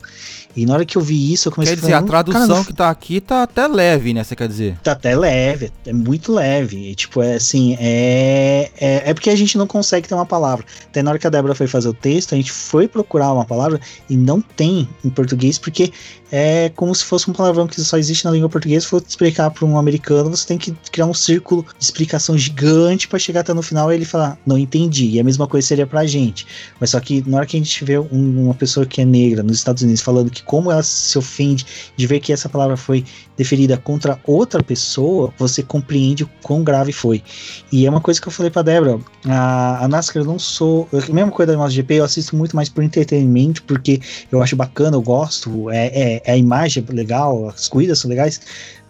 E 0.58 0.66
na 0.66 0.74
hora 0.74 0.86
que 0.86 0.98
eu 0.98 1.02
vi 1.02 1.32
isso, 1.32 1.48
eu 1.48 1.52
comecei 1.52 1.76
quer 1.76 1.80
a 1.80 1.82
Quer 1.82 1.88
dizer, 1.88 2.04
a 2.04 2.08
tradução 2.08 2.48
cara, 2.48 2.66
que 2.66 2.74
tá 2.74 2.90
aqui 2.90 3.22
tá 3.22 3.44
até 3.44 3.68
leve, 3.68 4.12
né? 4.12 4.24
Você 4.24 4.36
quer 4.36 4.48
dizer? 4.48 4.78
Tá 4.82 4.94
até 4.94 5.16
leve, 5.16 5.72
é 5.86 5.94
muito 5.94 6.34
leve. 6.34 6.90
E, 6.90 6.96
tipo, 6.96 7.22
é 7.22 7.36
assim, 7.36 7.78
é, 7.80 8.72
é, 8.80 9.10
é 9.10 9.14
porque 9.14 9.30
a 9.30 9.36
gente 9.36 9.56
não 9.56 9.68
consegue 9.68 10.08
ter 10.08 10.16
uma 10.16 10.26
palavra. 10.26 10.66
Até 10.90 11.04
na 11.04 11.12
hora 11.12 11.20
que 11.20 11.28
a 11.28 11.30
Débora 11.30 11.54
foi 11.54 11.68
fazer 11.68 11.88
o 11.90 11.94
texto, 11.94 12.34
a 12.34 12.36
gente 12.36 12.52
foi 12.52 12.88
procurar 12.88 13.32
uma 13.32 13.46
palavra 13.46 13.80
e 14.10 14.18
não 14.18 14.42
tem 14.42 14.90
em 15.06 15.10
português, 15.10 15.60
porque 15.60 15.94
é 16.32 16.70
como 16.76 16.94
se 16.94 17.04
fosse 17.04 17.30
um 17.30 17.34
palavrão 17.34 17.68
que 17.68 17.80
só 17.82 17.98
existe 17.98 18.26
na 18.26 18.32
língua 18.32 18.50
portuguesa. 18.50 18.82
Se 18.82 18.90
for 18.90 19.04
explicar 19.06 19.50
para 19.52 19.66
um 19.66 19.78
americano, 19.78 20.30
você 20.30 20.48
tem 20.48 20.58
que 20.58 20.72
criar 20.92 21.06
um 21.06 21.14
círculo 21.14 21.66
de 21.78 21.84
explicação 21.84 22.38
gigante 22.38 23.08
para 23.08 23.20
chegar 23.20 23.42
até 23.42 23.54
no 23.54 23.62
final 23.62 23.92
e 23.92 23.96
ele 23.96 24.06
falar, 24.06 24.38
não 24.46 24.58
entendi. 24.58 25.08
E 25.12 25.20
a 25.20 25.24
mesma 25.24 25.48
coisa 25.48 25.68
seria 25.68 25.88
pra 25.88 26.06
gente. 26.06 26.46
Mas 26.80 26.92
só 26.92 27.00
que 27.00 27.24
na 27.28 27.38
hora 27.38 27.46
que 27.46 27.56
a 27.56 27.60
gente 27.60 27.84
vê 27.84 27.98
um, 27.98 28.46
uma 28.46 28.54
pessoa 28.54 28.86
que 28.86 29.02
é 29.02 29.06
negra 29.06 29.44
nos 29.44 29.58
Estados 29.58 29.84
Unidos 29.84 30.02
falando 30.02 30.30
que 30.30 30.44
como 30.44 30.72
ela 30.72 30.84
se 30.84 31.18
ofende 31.18 31.66
de 31.96 32.08
ver 32.08 32.20
que 32.20 32.34
essa 32.34 32.50
palavra 32.50 32.78
foi 32.78 33.06
deferida 33.38 33.78
contra 33.78 34.20
outra 34.26 34.64
pessoa, 34.64 35.32
você 35.38 35.62
compreende 35.62 36.24
o 36.24 36.30
quão 36.42 36.64
grave 36.64 36.92
foi. 36.92 37.24
E 37.72 37.86
é 37.86 37.90
uma 37.90 38.02
coisa 38.02 38.20
que 38.20 38.28
eu 38.28 38.32
falei 38.32 38.50
pra 38.50 38.64
Débora, 38.64 39.00
a, 39.26 39.86
a 39.86 39.88
NASCAR 39.88 40.24
eu 40.24 40.26
não 40.26 40.40
sou, 40.40 40.90
a 40.92 41.14
mesma 41.14 41.32
coisa 41.32 41.52
da 41.52 41.58
MotoGP, 41.58 41.96
eu 41.96 42.04
assisto 42.04 42.36
muito 42.36 42.56
mais 42.56 42.68
por 42.68 42.84
entretenimento, 42.84 43.62
porque 43.64 44.02
eu 44.32 44.42
acho 44.42 44.56
bacana, 44.56 44.98
eu 44.98 45.02
gosto, 45.02 45.70
é, 45.70 45.88
é, 45.88 46.17
é 46.26 46.34
a 46.34 46.38
imagem 46.38 46.86
legal, 46.90 47.50
as 47.50 47.68
corridas 47.68 48.00
são 48.00 48.10
legais, 48.10 48.42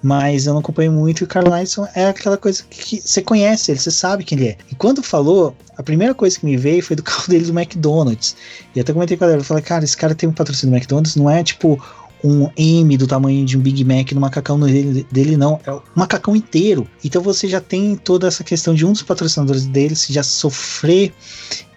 mas 0.02 0.46
eu 0.46 0.54
não 0.54 0.60
acompanho 0.60 0.92
muito. 0.92 1.22
E 1.22 1.24
o 1.24 1.28
Carl 1.28 1.48
é 1.96 2.06
aquela 2.06 2.38
coisa 2.38 2.64
que 2.70 3.02
você 3.02 3.22
conhece 3.22 3.72
ele, 3.72 3.80
você 3.80 3.92
sabe 3.92 4.24
quem 4.24 4.38
ele 4.38 4.50
é. 4.50 4.58
E 4.72 4.76
quando 4.76 5.02
falou, 5.02 5.56
a 5.78 5.84
primeira 5.84 6.14
coisa 6.14 6.40
que 6.40 6.46
me 6.46 6.58
veio 6.58 6.84
foi 6.84 6.96
do 6.96 7.04
carro 7.04 7.28
dele 7.28 7.46
do 7.46 7.58
McDonald's. 7.58 8.36
E 8.76 8.80
até 8.80 8.94
comentei 8.94 9.18
com 9.18 9.24
a 9.24 9.28
galera, 9.28 9.42
eu 9.42 9.46
falei, 9.46 9.64
cara, 9.64 9.84
esse 9.84 9.98
cara 9.98 10.16
tem 10.16 10.30
um 10.30 10.34
patrocínio 10.34 10.74
do 10.74 10.78
McDonald's, 10.78 11.16
não 11.16 11.30
é 11.30 11.44
tipo 11.44 11.82
um 12.24 12.50
M 12.58 12.98
do 12.98 13.06
tamanho 13.06 13.46
de 13.46 13.58
um 13.58 13.62
Big 13.62 13.84
Mac 13.84 14.12
no 14.12 14.22
macacão 14.22 14.60
dele, 14.60 15.06
dele, 15.12 15.38
não, 15.38 15.60
é 15.66 15.72
o 15.72 15.82
macacão 15.96 16.36
inteiro. 16.36 16.88
Então 17.04 17.22
você 17.22 17.48
já 17.48 17.62
tem 17.62 17.96
toda 17.96 18.28
essa 18.28 18.44
questão 18.44 18.74
de 18.74 18.86
um 18.86 18.92
dos 18.92 19.04
patrocinadores 19.04 19.66
dele 19.66 19.96
se 19.96 20.12
já 20.12 20.24
sofrer 20.24 21.14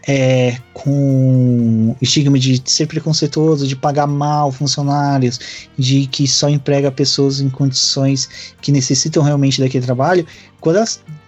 é, 0.07 0.59
com 0.73 1.95
estigma 2.01 2.39
de 2.39 2.63
ser 2.65 2.87
preconceituoso, 2.87 3.67
de 3.67 3.77
pagar 3.77 4.07
mal 4.07 4.51
funcionários, 4.51 5.69
de 5.79 6.07
que 6.07 6.27
só 6.27 6.49
emprega 6.49 6.91
pessoas 6.91 7.41
em 7.41 7.51
condições 7.51 8.55
que 8.61 8.73
necessitam 8.73 9.23
realmente 9.23 9.61
daquele 9.61 9.85
trabalho, 9.85 10.27
quando 10.61 10.77
ela 10.77 10.87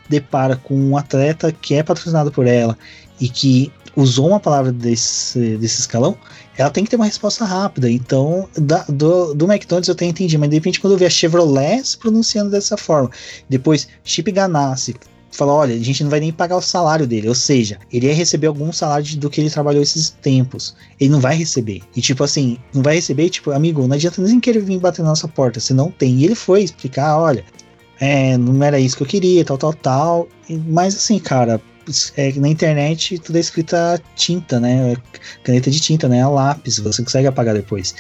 depara 0.09 0.57
com 0.57 0.75
um 0.75 0.97
atleta 0.97 1.53
que 1.53 1.75
é 1.75 1.83
patrocinado 1.83 2.31
por 2.31 2.47
ela 2.47 2.77
e 3.21 3.29
que 3.29 3.73
usou 3.95 4.29
uma 4.29 4.41
palavra 4.41 4.73
desse, 4.73 5.57
desse 5.59 5.81
escalão, 5.81 6.17
ela 6.57 6.71
tem 6.71 6.85
que 6.85 6.91
ter 6.91 6.97
uma 6.97 7.05
resposta 7.05 7.45
rápida. 7.45 7.91
Então, 7.91 8.49
da, 8.57 8.85
do, 8.89 9.35
do 9.35 9.51
McDonald's 9.51 9.89
eu 9.89 9.95
tenho 9.95 10.11
entendido, 10.11 10.41
mas 10.41 10.51
de 10.51 10.57
repente 10.57 10.81
quando 10.81 10.95
eu 10.95 10.99
vi 10.99 11.05
a 11.05 11.11
Chevrolet 11.11 11.85
se 11.85 11.97
pronunciando 11.99 12.51
dessa 12.51 12.77
forma, 12.77 13.11
depois 13.49 13.89
Chip 14.05 14.31
Ganassi 14.33 14.95
falou: 15.33 15.57
olha, 15.57 15.75
a 15.75 15.79
gente 15.79 16.03
não 16.03 16.11
vai 16.11 16.21
nem 16.21 16.33
pagar 16.33 16.57
o 16.57 16.63
salário 16.63 17.07
dele. 17.07 17.29
Ou 17.29 17.35
seja, 17.35 17.79
ele 17.93 18.07
ia 18.07 18.15
receber 18.15 18.47
algum 18.47 18.73
salário 18.73 19.17
do 19.17 19.31
que 19.31 19.41
ele 19.41 19.51
trabalhou 19.51 19.83
esses 19.83 20.11
tempos. 20.11 20.77
Ele 21.01 21.11
não 21.11 21.21
vai 21.21 21.35
receber. 21.35 21.83
E 21.97 22.01
tipo 22.01 22.23
assim, 22.23 22.59
não 22.73 22.83
vai 22.83 22.97
receber, 22.97 23.29
tipo, 23.31 23.51
amigo, 23.51 23.87
não 23.87 23.95
adianta 23.95 24.23
nem 24.23 24.39
querer 24.39 24.61
vir 24.61 24.79
bater 24.79 25.03
na 25.03 25.09
nossa 25.09 25.27
porta, 25.27 25.59
você 25.59 25.75
não 25.75 25.91
tem. 25.91 26.17
E 26.17 26.25
ele 26.25 26.35
foi 26.35 26.63
explicar: 26.63 27.19
olha, 27.19 27.45
é, 28.01 28.37
não 28.37 28.63
era 28.65 28.79
isso 28.79 28.97
que 28.97 29.03
eu 29.03 29.07
queria, 29.07 29.45
tal, 29.45 29.59
tal, 29.59 29.73
tal. 29.73 30.29
Mas 30.69 30.97
assim, 30.97 31.19
cara. 31.19 31.61
É, 32.17 32.33
na 32.35 32.47
internet 32.47 33.19
tudo 33.19 33.35
é 33.35 33.41
escrito 33.41 33.75
a 33.75 33.99
tinta, 34.15 34.61
né? 34.61 34.97
Caneta 35.43 35.69
de 35.69 35.81
tinta, 35.81 36.09
né? 36.09 36.23
A 36.23 36.29
lápis, 36.29 36.79
você 36.79 37.03
consegue 37.03 37.27
apagar 37.27 37.57
depois. 37.57 37.93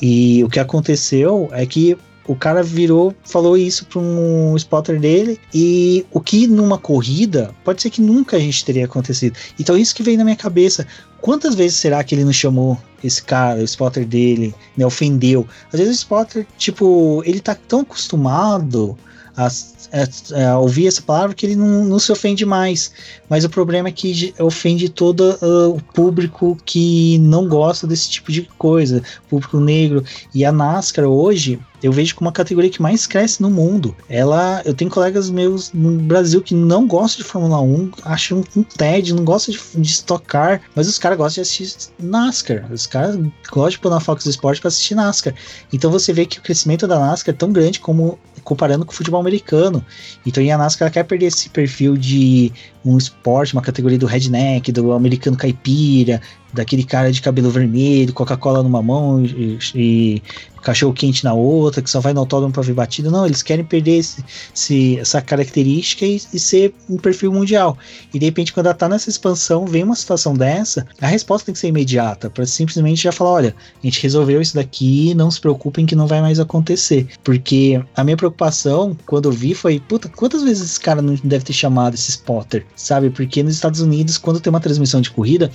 E 0.00 0.44
o 0.44 0.48
que 0.48 0.60
aconteceu 0.60 1.48
é 1.50 1.66
que 1.66 1.98
o 2.26 2.34
cara 2.34 2.62
virou, 2.62 3.14
falou 3.24 3.56
isso 3.56 3.86
para 3.86 4.00
um 4.00 4.56
spotter 4.56 5.00
dele 5.00 5.38
e 5.54 6.04
o 6.10 6.20
que 6.20 6.46
numa 6.46 6.78
corrida 6.78 7.54
pode 7.64 7.82
ser 7.82 7.90
que 7.90 8.00
nunca 8.00 8.36
a 8.36 8.40
gente 8.40 8.64
teria 8.64 8.84
acontecido. 8.84 9.36
Então 9.58 9.76
isso 9.76 9.94
que 9.94 10.02
veio 10.02 10.18
na 10.18 10.24
minha 10.24 10.36
cabeça. 10.36 10.86
Quantas 11.20 11.54
vezes 11.54 11.76
será 11.78 12.02
que 12.04 12.14
ele 12.14 12.24
não 12.24 12.32
chamou 12.32 12.78
esse 13.02 13.22
cara, 13.22 13.60
o 13.60 13.64
spotter 13.64 14.06
dele, 14.06 14.54
né, 14.76 14.84
ofendeu? 14.84 15.46
Às 15.72 15.80
vezes 15.80 15.96
o 15.96 15.98
spotter, 15.98 16.46
tipo, 16.58 17.22
ele 17.24 17.40
tá 17.40 17.54
tão 17.54 17.80
acostumado 17.80 18.96
a, 19.36 19.46
a, 19.46 20.50
a, 20.50 20.58
ouvir 20.58 20.86
essa 20.86 21.02
palavra 21.02 21.34
que 21.34 21.44
ele 21.44 21.56
não, 21.56 21.84
não, 21.84 21.98
se 21.98 22.10
ofende 22.10 22.46
mais. 22.46 22.90
Mas 23.28 23.44
o 23.44 23.50
problema 23.50 23.88
é 23.88 23.92
que 23.92 24.34
ofende 24.38 24.88
todo 24.88 25.38
uh, 25.42 25.76
o 25.76 25.82
público 25.92 26.56
que 26.64 27.18
não 27.18 27.46
gosta 27.46 27.86
desse 27.86 28.08
tipo 28.08 28.32
de 28.32 28.42
coisa, 28.58 29.02
público 29.28 29.60
negro. 29.60 30.02
E 30.34 30.44
a 30.44 30.50
NASCAR 30.50 31.04
hoje, 31.04 31.60
eu 31.82 31.92
vejo 31.92 32.14
como 32.14 32.30
a 32.30 32.32
categoria 32.32 32.70
que 32.70 32.80
mais 32.80 33.06
cresce 33.06 33.42
no 33.42 33.50
mundo. 33.50 33.94
Ela, 34.08 34.62
eu 34.64 34.72
tenho 34.72 34.90
colegas 34.90 35.28
meus 35.28 35.72
no 35.72 35.92
Brasil 35.98 36.40
que 36.40 36.54
não 36.54 36.86
gostam 36.86 37.22
de 37.22 37.30
Fórmula 37.30 37.60
1, 37.60 37.90
acham 38.04 38.42
um 38.56 38.62
TED, 38.62 39.14
não 39.14 39.24
gostam 39.24 39.54
de, 39.54 39.60
de 39.82 39.90
estocar, 39.90 40.62
mas 40.74 40.88
os 40.88 40.98
caras 40.98 41.18
gostam 41.18 41.42
de 41.42 41.48
assistir 41.48 41.92
NASCAR. 41.98 42.66
Os 42.72 42.86
caras 42.86 43.16
gostam 43.50 43.70
de 43.70 43.78
pôr 43.78 43.90
na 43.90 44.00
Fox 44.00 44.24
Sports 44.24 44.60
para 44.60 44.68
assistir 44.68 44.94
NASCAR. 44.94 45.34
Então 45.72 45.90
você 45.90 46.12
vê 46.12 46.24
que 46.24 46.38
o 46.38 46.42
crescimento 46.42 46.86
da 46.86 46.98
NASCAR 46.98 47.34
é 47.34 47.38
tão 47.38 47.52
grande 47.52 47.80
como 47.80 48.18
comparando 48.46 48.86
com 48.86 48.92
o 48.92 48.94
futebol 48.94 49.20
americano. 49.20 49.84
Então 50.24 50.42
a 50.42 50.56
NASCAR 50.56 50.90
quer 50.90 51.02
perder 51.02 51.26
esse 51.26 51.50
perfil 51.50 51.96
de 51.96 52.52
um 52.84 52.96
esporte, 52.96 53.52
uma 53.52 53.60
categoria 53.60 53.98
do 53.98 54.06
redneck, 54.06 54.70
do 54.70 54.92
americano 54.92 55.36
caipira, 55.36 56.22
daquele 56.56 56.84
cara 56.84 57.12
de 57.12 57.22
cabelo 57.22 57.50
vermelho, 57.50 58.12
Coca-Cola 58.12 58.62
numa 58.62 58.82
mão 58.82 59.24
e, 59.24 59.58
e 59.74 60.22
cachorro 60.66 60.92
quente 60.92 61.22
na 61.22 61.32
outra, 61.32 61.80
que 61.80 61.88
só 61.88 62.00
vai 62.00 62.12
no 62.12 62.18
autódromo 62.18 62.52
para 62.52 62.62
ver 62.64 62.72
batida. 62.72 63.08
Não, 63.08 63.24
eles 63.24 63.40
querem 63.40 63.64
perder 63.64 63.98
esse, 63.98 64.24
esse, 64.52 64.98
essa 64.98 65.22
característica 65.22 66.04
e, 66.04 66.20
e, 66.32 66.40
ser 66.40 66.74
um 66.90 66.96
perfil 66.96 67.32
mundial. 67.32 67.78
E 68.12 68.18
de 68.18 68.26
repente, 68.26 68.52
quando 68.52 68.66
ela 68.66 68.74
tá 68.74 68.88
nessa 68.88 69.08
expansão, 69.08 69.64
vem 69.64 69.84
uma 69.84 69.94
situação 69.94 70.34
dessa, 70.34 70.84
a 71.00 71.06
resposta 71.06 71.46
tem 71.46 71.52
que 71.52 71.60
ser 71.60 71.68
imediata, 71.68 72.28
para 72.28 72.44
simplesmente 72.46 73.04
já 73.04 73.12
falar: 73.12 73.30
olha, 73.30 73.54
a 73.80 73.86
gente 73.86 74.02
resolveu 74.02 74.42
isso 74.42 74.56
daqui, 74.56 75.14
não 75.14 75.30
se 75.30 75.40
preocupem 75.40 75.86
que 75.86 75.94
não 75.94 76.08
vai 76.08 76.20
mais 76.20 76.40
acontecer. 76.40 77.06
Porque 77.22 77.80
a 77.94 78.02
minha 78.02 78.16
preocupação, 78.16 78.96
quando 79.06 79.28
eu 79.28 79.32
vi, 79.32 79.54
foi: 79.54 79.78
puta, 79.78 80.08
quantas 80.08 80.42
vezes 80.42 80.64
esse 80.64 80.80
cara 80.80 81.00
não 81.00 81.14
deve 81.22 81.44
ter 81.44 81.52
chamado 81.52 81.94
esse 81.94 82.10
spotter, 82.10 82.66
sabe? 82.74 83.10
Porque 83.10 83.40
nos 83.40 83.54
Estados 83.54 83.80
Unidos, 83.80 84.18
quando 84.18 84.40
tem 84.40 84.50
uma 84.50 84.60
transmissão 84.60 85.00
de 85.00 85.12
corrida, 85.12 85.48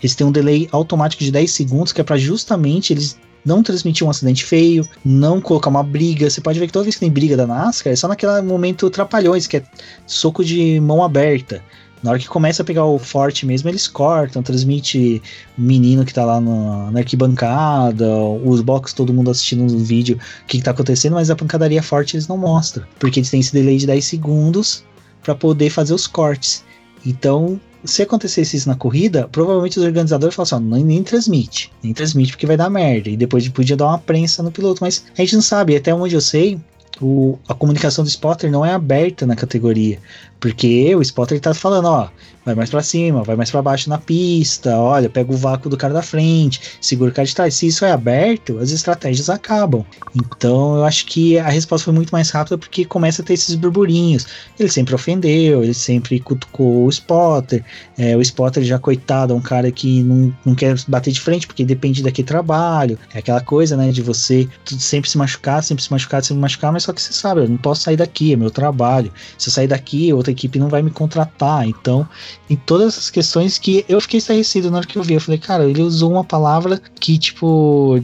eles 0.00 0.14
têm 0.14 0.26
um 0.26 0.32
delay 0.32 0.43
automático 0.70 1.22
de 1.22 1.30
10 1.30 1.50
segundos, 1.50 1.92
que 1.92 2.00
é 2.00 2.04
para 2.04 2.16
justamente 2.16 2.92
eles 2.92 3.16
não 3.44 3.62
transmitir 3.62 4.06
um 4.06 4.10
acidente 4.10 4.44
feio, 4.44 4.88
não 5.04 5.40
colocar 5.40 5.68
uma 5.68 5.82
briga. 5.82 6.30
Você 6.30 6.40
pode 6.40 6.58
ver 6.58 6.66
que 6.66 6.72
toda 6.72 6.84
vez 6.84 6.96
que 6.96 7.00
tem 7.00 7.10
briga 7.10 7.36
da 7.36 7.46
NASCAR, 7.46 7.92
é 7.92 7.96
só 7.96 8.08
naquele 8.08 8.40
momento 8.40 8.88
trapalhões, 8.88 9.46
que 9.46 9.58
é 9.58 9.62
soco 10.06 10.44
de 10.44 10.80
mão 10.80 11.02
aberta. 11.02 11.62
Na 12.02 12.10
hora 12.10 12.18
que 12.18 12.28
começa 12.28 12.62
a 12.62 12.64
pegar 12.66 12.84
o 12.84 12.98
forte 12.98 13.46
mesmo, 13.46 13.68
eles 13.70 13.88
cortam, 13.88 14.42
transmite 14.42 15.22
o 15.56 15.62
menino 15.62 16.04
que 16.04 16.12
tá 16.12 16.22
lá 16.22 16.38
no, 16.38 16.90
na 16.90 16.98
arquibancada, 16.98 18.06
os 18.44 18.60
box, 18.60 18.92
todo 18.92 19.12
mundo 19.12 19.30
assistindo 19.30 19.62
no 19.72 19.78
vídeo, 19.78 20.18
o 20.42 20.46
que, 20.46 20.58
que 20.58 20.64
tá 20.64 20.72
acontecendo, 20.72 21.14
mas 21.14 21.30
a 21.30 21.36
pancadaria 21.36 21.82
forte 21.82 22.14
eles 22.14 22.28
não 22.28 22.36
mostram, 22.36 22.84
porque 22.98 23.20
eles 23.20 23.30
têm 23.30 23.40
esse 23.40 23.54
delay 23.54 23.78
de 23.78 23.86
10 23.86 24.04
segundos 24.04 24.84
para 25.22 25.34
poder 25.34 25.70
fazer 25.70 25.94
os 25.94 26.06
cortes. 26.06 26.62
Então, 27.06 27.58
se 27.84 28.02
acontecesse 28.02 28.56
isso 28.56 28.68
na 28.68 28.74
corrida, 28.74 29.28
provavelmente 29.30 29.78
os 29.78 29.84
organizadores 29.84 30.34
falaram 30.34 30.56
assim: 30.56 30.66
ó, 30.66 30.76
nem, 30.76 30.84
nem 30.84 31.02
transmite, 31.02 31.70
nem 31.82 31.92
transmite 31.92 32.32
porque 32.32 32.46
vai 32.46 32.56
dar 32.56 32.70
merda. 32.70 33.10
E 33.10 33.16
depois 33.16 33.46
podia 33.48 33.76
dar 33.76 33.86
uma 33.86 33.98
prensa 33.98 34.42
no 34.42 34.50
piloto, 34.50 34.82
mas 34.82 35.04
a 35.16 35.20
gente 35.20 35.34
não 35.34 35.42
sabe. 35.42 35.76
Até 35.76 35.94
onde 35.94 36.14
eu 36.14 36.20
sei, 36.20 36.58
o, 37.00 37.38
a 37.48 37.54
comunicação 37.54 38.04
do 38.04 38.08
spotter 38.08 38.50
não 38.50 38.64
é 38.64 38.72
aberta 38.72 39.26
na 39.26 39.36
categoria. 39.36 39.98
Porque 40.44 40.94
o 40.94 41.00
spotter 41.00 41.40
tá 41.40 41.54
falando, 41.54 41.86
ó, 41.86 42.10
vai 42.44 42.54
mais 42.54 42.68
para 42.68 42.82
cima, 42.82 43.22
vai 43.22 43.34
mais 43.34 43.50
para 43.50 43.62
baixo 43.62 43.88
na 43.88 43.96
pista, 43.96 44.76
olha, 44.76 45.08
pega 45.08 45.32
o 45.32 45.36
vácuo 45.38 45.70
do 45.70 45.76
cara 45.78 45.94
da 45.94 46.02
frente, 46.02 46.60
segura 46.82 47.10
o 47.10 47.14
cara 47.14 47.26
de 47.26 47.34
trás. 47.34 47.54
Se 47.54 47.66
isso 47.66 47.82
é 47.84 47.90
aberto, 47.90 48.58
as 48.58 48.70
estratégias 48.70 49.30
acabam. 49.30 49.84
Então 50.14 50.76
eu 50.76 50.84
acho 50.84 51.06
que 51.06 51.38
a 51.38 51.48
resposta 51.48 51.86
foi 51.86 51.94
muito 51.94 52.10
mais 52.10 52.28
rápida 52.28 52.58
porque 52.58 52.84
começa 52.84 53.22
a 53.22 53.24
ter 53.24 53.32
esses 53.32 53.54
burburinhos. 53.54 54.26
Ele 54.58 54.68
sempre 54.68 54.94
ofendeu, 54.94 55.64
ele 55.64 55.72
sempre 55.72 56.20
cutucou 56.20 56.84
o 56.84 56.90
spotter. 56.90 57.64
É, 57.96 58.14
o 58.14 58.20
spotter 58.20 58.62
já, 58.62 58.78
coitado, 58.78 59.32
é 59.32 59.36
um 59.36 59.40
cara 59.40 59.72
que 59.72 60.02
não, 60.02 60.36
não 60.44 60.54
quer 60.54 60.76
bater 60.86 61.10
de 61.10 61.20
frente 61.20 61.46
porque 61.46 61.64
depende 61.64 62.02
daquele 62.02 62.28
trabalho. 62.28 62.98
É 63.14 63.20
aquela 63.20 63.40
coisa, 63.40 63.78
né, 63.78 63.90
de 63.90 64.02
você 64.02 64.46
sempre 64.66 65.08
se 65.08 65.16
machucar, 65.16 65.62
sempre 65.62 65.82
se 65.82 65.90
machucar, 65.90 66.22
sempre 66.22 66.36
se 66.36 66.40
machucar, 66.42 66.70
mas 66.70 66.82
só 66.82 66.92
que 66.92 67.00
você 67.00 67.14
sabe, 67.14 67.40
eu 67.40 67.48
não 67.48 67.56
posso 67.56 67.80
sair 67.80 67.96
daqui, 67.96 68.34
é 68.34 68.36
meu 68.36 68.50
trabalho. 68.50 69.10
Se 69.38 69.48
eu 69.48 69.52
sair 69.54 69.66
daqui, 69.66 70.12
outra 70.12 70.33
equipe 70.34 70.58
não 70.58 70.68
vai 70.68 70.82
me 70.82 70.90
contratar. 70.90 71.66
Então, 71.66 72.06
em 72.48 72.56
todas 72.56 72.88
essas 72.88 73.10
questões 73.10 73.58
que 73.58 73.84
eu 73.88 74.00
fiquei 74.00 74.18
estarrecido 74.18 74.70
na 74.70 74.78
hora 74.78 74.86
que 74.86 74.96
eu 74.96 75.02
vi. 75.02 75.14
Eu 75.14 75.20
falei, 75.20 75.38
cara, 75.38 75.68
ele 75.68 75.82
usou 75.82 76.12
uma 76.12 76.24
palavra 76.24 76.80
que, 77.00 77.18
tipo, 77.18 78.02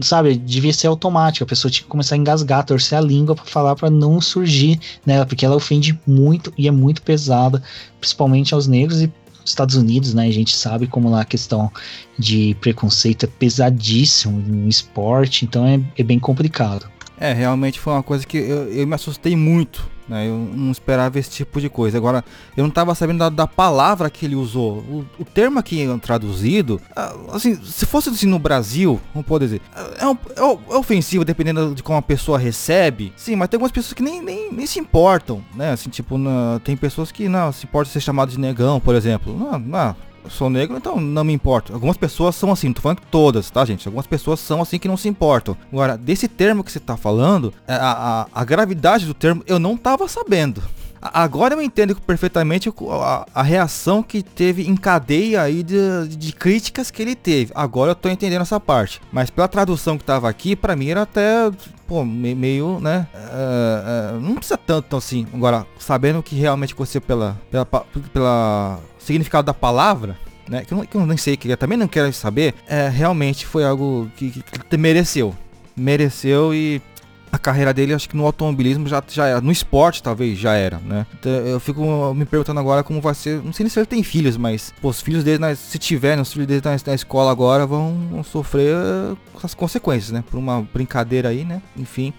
sabe, 0.00 0.36
devia 0.36 0.72
ser 0.72 0.86
automático. 0.86 1.44
A 1.44 1.46
pessoa 1.46 1.70
tinha 1.70 1.84
que 1.84 1.88
começar 1.88 2.14
a 2.14 2.18
engasgar, 2.18 2.64
torcer 2.64 2.98
a 2.98 3.00
língua 3.00 3.34
para 3.34 3.44
falar 3.44 3.76
para 3.76 3.90
não 3.90 4.20
surgir 4.20 4.78
nela, 5.04 5.26
porque 5.26 5.44
ela 5.44 5.56
ofende 5.56 5.98
muito 6.06 6.52
e 6.56 6.68
é 6.68 6.70
muito 6.70 7.02
pesada, 7.02 7.62
principalmente 8.00 8.54
aos 8.54 8.66
negros 8.66 9.02
e 9.02 9.12
Estados 9.44 9.74
Unidos, 9.74 10.14
né? 10.14 10.26
A 10.26 10.32
gente 10.32 10.56
sabe 10.56 10.86
como 10.86 11.10
lá 11.10 11.20
a 11.20 11.24
questão 11.24 11.70
de 12.18 12.56
preconceito 12.60 13.24
é 13.24 13.26
pesadíssimo 13.26 14.38
no 14.38 14.68
esporte, 14.68 15.44
então 15.44 15.66
é, 15.66 15.80
é 15.98 16.02
bem 16.02 16.18
complicado. 16.18 16.86
É, 17.18 17.32
realmente 17.32 17.78
foi 17.78 17.92
uma 17.92 18.02
coisa 18.02 18.26
que 18.26 18.38
eu, 18.38 18.72
eu 18.72 18.86
me 18.86 18.94
assustei 18.94 19.36
muito 19.36 19.93
né? 20.08 20.28
Eu 20.28 20.36
não 20.36 20.70
esperava 20.70 21.18
esse 21.18 21.30
tipo 21.30 21.60
de 21.60 21.68
coisa. 21.68 21.96
Agora, 21.96 22.24
eu 22.56 22.62
não 22.62 22.68
estava 22.68 22.94
sabendo 22.94 23.18
da, 23.18 23.28
da, 23.28 23.46
palavra 23.46 24.10
que 24.10 24.26
ele 24.26 24.34
usou. 24.34 24.78
O, 24.78 25.06
o 25.18 25.24
termo 25.24 25.58
aqui 25.58 25.82
é 25.82 25.98
traduzido, 25.98 26.80
ah, 26.94 27.14
assim, 27.32 27.54
se 27.62 27.86
fosse 27.86 28.08
assim 28.08 28.26
no 28.26 28.38
Brasil, 28.38 29.00
vamos 29.12 29.26
poder 29.26 29.46
dizer, 29.46 29.62
é, 29.98 30.06
um, 30.06 30.12
é, 30.12 30.74
é, 30.74 30.76
ofensivo 30.76 31.24
dependendo 31.24 31.74
de 31.74 31.82
como 31.82 31.98
a 31.98 32.02
pessoa 32.02 32.38
recebe. 32.38 33.12
Sim, 33.16 33.36
mas 33.36 33.48
tem 33.48 33.56
algumas 33.56 33.72
pessoas 33.72 33.92
que 33.92 34.02
nem, 34.02 34.22
nem, 34.22 34.52
nem 34.52 34.66
se 34.66 34.78
importam, 34.78 35.44
né? 35.54 35.72
Assim, 35.72 35.90
tipo, 35.90 36.18
na, 36.18 36.60
tem 36.64 36.76
pessoas 36.76 37.10
que 37.10 37.28
não 37.28 37.52
se 37.52 37.64
importam 37.64 37.92
ser 37.92 38.00
chamado 38.00 38.30
de 38.30 38.38
negão, 38.38 38.80
por 38.80 38.94
exemplo. 38.94 39.36
Não, 39.36 39.58
não 39.58 39.96
sou 40.28 40.50
negro, 40.50 40.76
então 40.76 41.00
não 41.00 41.24
me 41.24 41.32
importo. 41.32 41.72
Algumas 41.72 41.96
pessoas 41.96 42.34
são 42.34 42.50
assim, 42.50 42.68
não 42.68 42.74
tô 42.74 42.82
falando 42.82 43.00
que 43.00 43.06
todas, 43.06 43.50
tá, 43.50 43.64
gente? 43.64 43.86
Algumas 43.86 44.06
pessoas 44.06 44.40
são 44.40 44.62
assim 44.62 44.78
que 44.78 44.88
não 44.88 44.96
se 44.96 45.08
importam. 45.08 45.56
Agora, 45.72 45.96
desse 45.96 46.28
termo 46.28 46.64
que 46.64 46.72
você 46.72 46.80
tá 46.80 46.96
falando, 46.96 47.52
é, 47.66 47.74
a, 47.74 48.26
a, 48.32 48.40
a 48.40 48.44
gravidade 48.44 49.06
do 49.06 49.14
termo 49.14 49.42
eu 49.46 49.58
não 49.58 49.76
tava 49.76 50.08
sabendo. 50.08 50.62
Agora 51.12 51.54
eu 51.54 51.60
entendo 51.60 51.94
perfeitamente 51.96 52.72
a, 52.90 53.26
a, 53.34 53.42
reação 53.42 54.02
que 54.02 54.22
teve 54.22 54.66
em 54.66 54.74
cadeia 54.74 55.42
aí 55.42 55.62
de, 55.62 56.08
de, 56.08 56.32
críticas 56.32 56.90
que 56.90 57.02
ele 57.02 57.14
teve. 57.14 57.52
Agora 57.54 57.90
eu 57.90 57.94
tô 57.94 58.08
entendendo 58.08 58.40
essa 58.40 58.58
parte. 58.58 59.02
Mas 59.12 59.28
pela 59.28 59.46
tradução 59.46 59.98
que 59.98 60.04
tava 60.04 60.30
aqui, 60.30 60.56
para 60.56 60.74
mim 60.74 60.88
era 60.88 61.02
até, 61.02 61.50
pô, 61.86 62.02
meio, 62.06 62.80
né? 62.80 63.06
Uh, 63.14 64.16
uh, 64.16 64.20
não 64.20 64.34
precisa 64.36 64.56
tanto 64.56 64.96
assim. 64.96 65.26
Agora, 65.34 65.66
sabendo 65.78 66.22
que 66.22 66.36
realmente 66.36 66.72
aconteceu 66.72 67.02
pela, 67.02 67.38
pela, 67.50 67.66
pela 68.10 68.80
significado 69.04 69.46
da 69.46 69.54
palavra, 69.54 70.16
né? 70.48 70.64
Que 70.64 70.72
eu, 70.72 70.86
que 70.86 70.96
eu 70.96 71.06
nem 71.06 71.16
sei, 71.16 71.36
que 71.36 71.48
eu 71.48 71.56
também 71.56 71.78
não 71.78 71.88
quero 71.88 72.12
saber, 72.12 72.54
é, 72.66 72.88
realmente 72.88 73.46
foi 73.46 73.64
algo 73.64 74.10
que, 74.16 74.30
que, 74.30 74.42
que 74.42 74.76
mereceu. 74.76 75.34
Mereceu 75.76 76.54
e 76.54 76.80
a 77.34 77.38
carreira 77.38 77.74
dele, 77.74 77.92
acho 77.92 78.08
que 78.08 78.16
no 78.16 78.24
automobilismo 78.24 78.86
já, 78.86 79.02
já 79.08 79.26
era. 79.26 79.40
No 79.40 79.50
esporte, 79.50 80.00
talvez, 80.00 80.38
já 80.38 80.54
era, 80.54 80.78
né? 80.78 81.04
Então, 81.18 81.32
eu 81.32 81.58
fico 81.58 82.14
me 82.14 82.24
perguntando 82.24 82.60
agora 82.60 82.84
como 82.84 83.00
vai 83.00 83.12
ser. 83.12 83.42
Não 83.42 83.52
sei 83.52 83.68
se 83.68 83.78
ele 83.78 83.86
tem 83.86 84.04
filhos, 84.04 84.36
mas 84.36 84.72
pô, 84.80 84.88
os 84.88 85.00
filhos 85.00 85.24
dele, 85.24 85.42
se 85.56 85.76
tiverem, 85.76 86.22
os 86.22 86.32
filhos 86.32 86.46
dele 86.46 86.62
na, 86.64 86.76
na 86.86 86.94
escola 86.94 87.32
agora 87.32 87.66
vão, 87.66 88.08
vão 88.08 88.22
sofrer 88.22 88.76
as 89.42 89.52
consequências, 89.52 90.12
né? 90.12 90.22
Por 90.30 90.38
uma 90.38 90.62
brincadeira 90.62 91.30
aí, 91.30 91.44
né? 91.44 91.60
Enfim. 91.76 92.12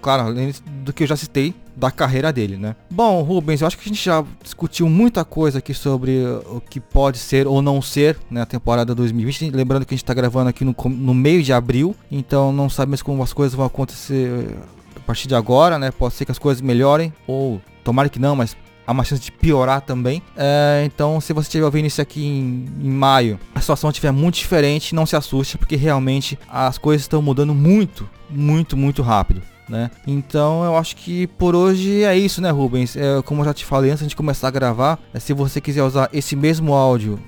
Claro, 0.00 0.22
além 0.22 0.54
do 0.82 0.94
que 0.94 1.02
eu 1.02 1.06
já 1.06 1.16
citei, 1.16 1.54
da 1.78 1.90
carreira 1.92 2.32
dele, 2.32 2.56
né? 2.56 2.74
Bom, 2.90 3.22
Rubens, 3.22 3.60
eu 3.60 3.66
acho 3.66 3.78
que 3.78 3.88
a 3.88 3.92
gente 3.92 4.04
já 4.04 4.24
discutiu 4.42 4.88
muita 4.88 5.24
coisa 5.24 5.58
aqui 5.58 5.72
sobre 5.72 6.24
o 6.46 6.60
que 6.60 6.80
pode 6.80 7.18
ser 7.18 7.46
ou 7.46 7.62
não 7.62 7.80
ser 7.80 8.18
na 8.28 8.40
né, 8.40 8.46
temporada 8.46 8.94
2020. 8.94 9.50
Lembrando 9.50 9.86
que 9.86 9.94
a 9.94 9.96
gente 9.96 10.02
está 10.02 10.14
gravando 10.14 10.50
aqui 10.50 10.64
no, 10.64 10.74
no 10.84 11.14
meio 11.14 11.42
de 11.42 11.52
abril, 11.52 11.94
então 12.10 12.52
não 12.52 12.68
sabemos 12.68 13.00
como 13.00 13.22
as 13.22 13.32
coisas 13.32 13.54
vão 13.54 13.64
acontecer 13.64 14.56
a 14.96 15.00
partir 15.00 15.28
de 15.28 15.36
agora, 15.36 15.78
né? 15.78 15.92
Pode 15.92 16.14
ser 16.14 16.24
que 16.24 16.32
as 16.32 16.38
coisas 16.38 16.60
melhorem 16.60 17.12
ou 17.26 17.60
tomara 17.84 18.08
que 18.08 18.18
não, 18.18 18.34
mas 18.34 18.56
há 18.84 18.90
uma 18.90 19.04
chance 19.04 19.22
de 19.22 19.30
piorar 19.30 19.80
também. 19.80 20.20
É, 20.36 20.82
então, 20.84 21.20
se 21.20 21.32
você 21.32 21.46
estiver 21.46 21.64
ouvindo 21.64 21.86
isso 21.86 22.02
aqui 22.02 22.26
em, 22.26 22.66
em, 22.82 22.90
maio, 22.90 23.38
a 23.54 23.60
situação 23.60 23.90
estiver 23.90 24.10
muito 24.10 24.34
diferente, 24.34 24.96
não 24.96 25.06
se 25.06 25.14
assuste, 25.14 25.56
porque 25.56 25.76
realmente 25.76 26.36
as 26.48 26.76
coisas 26.76 27.02
estão 27.02 27.22
mudando 27.22 27.54
muito, 27.54 28.08
muito, 28.28 28.76
muito 28.76 29.00
rápido 29.00 29.42
né? 29.68 29.90
Então 30.06 30.64
eu 30.64 30.76
acho 30.76 30.96
que 30.96 31.26
por 31.26 31.54
hoje 31.54 32.02
é 32.02 32.16
isso, 32.16 32.40
né, 32.40 32.50
Rubens? 32.50 32.96
É, 32.96 33.20
como 33.22 33.42
eu 33.42 33.44
já 33.46 33.54
te 33.54 33.64
falei 33.64 33.90
antes 33.90 34.06
de 34.06 34.16
começar 34.16 34.48
a 34.48 34.50
gravar, 34.50 34.98
é, 35.12 35.20
se 35.20 35.32
você 35.32 35.60
quiser 35.60 35.82
usar 35.82 36.08
esse 36.12 36.34
mesmo 36.34 36.74
áudio, 36.74 37.18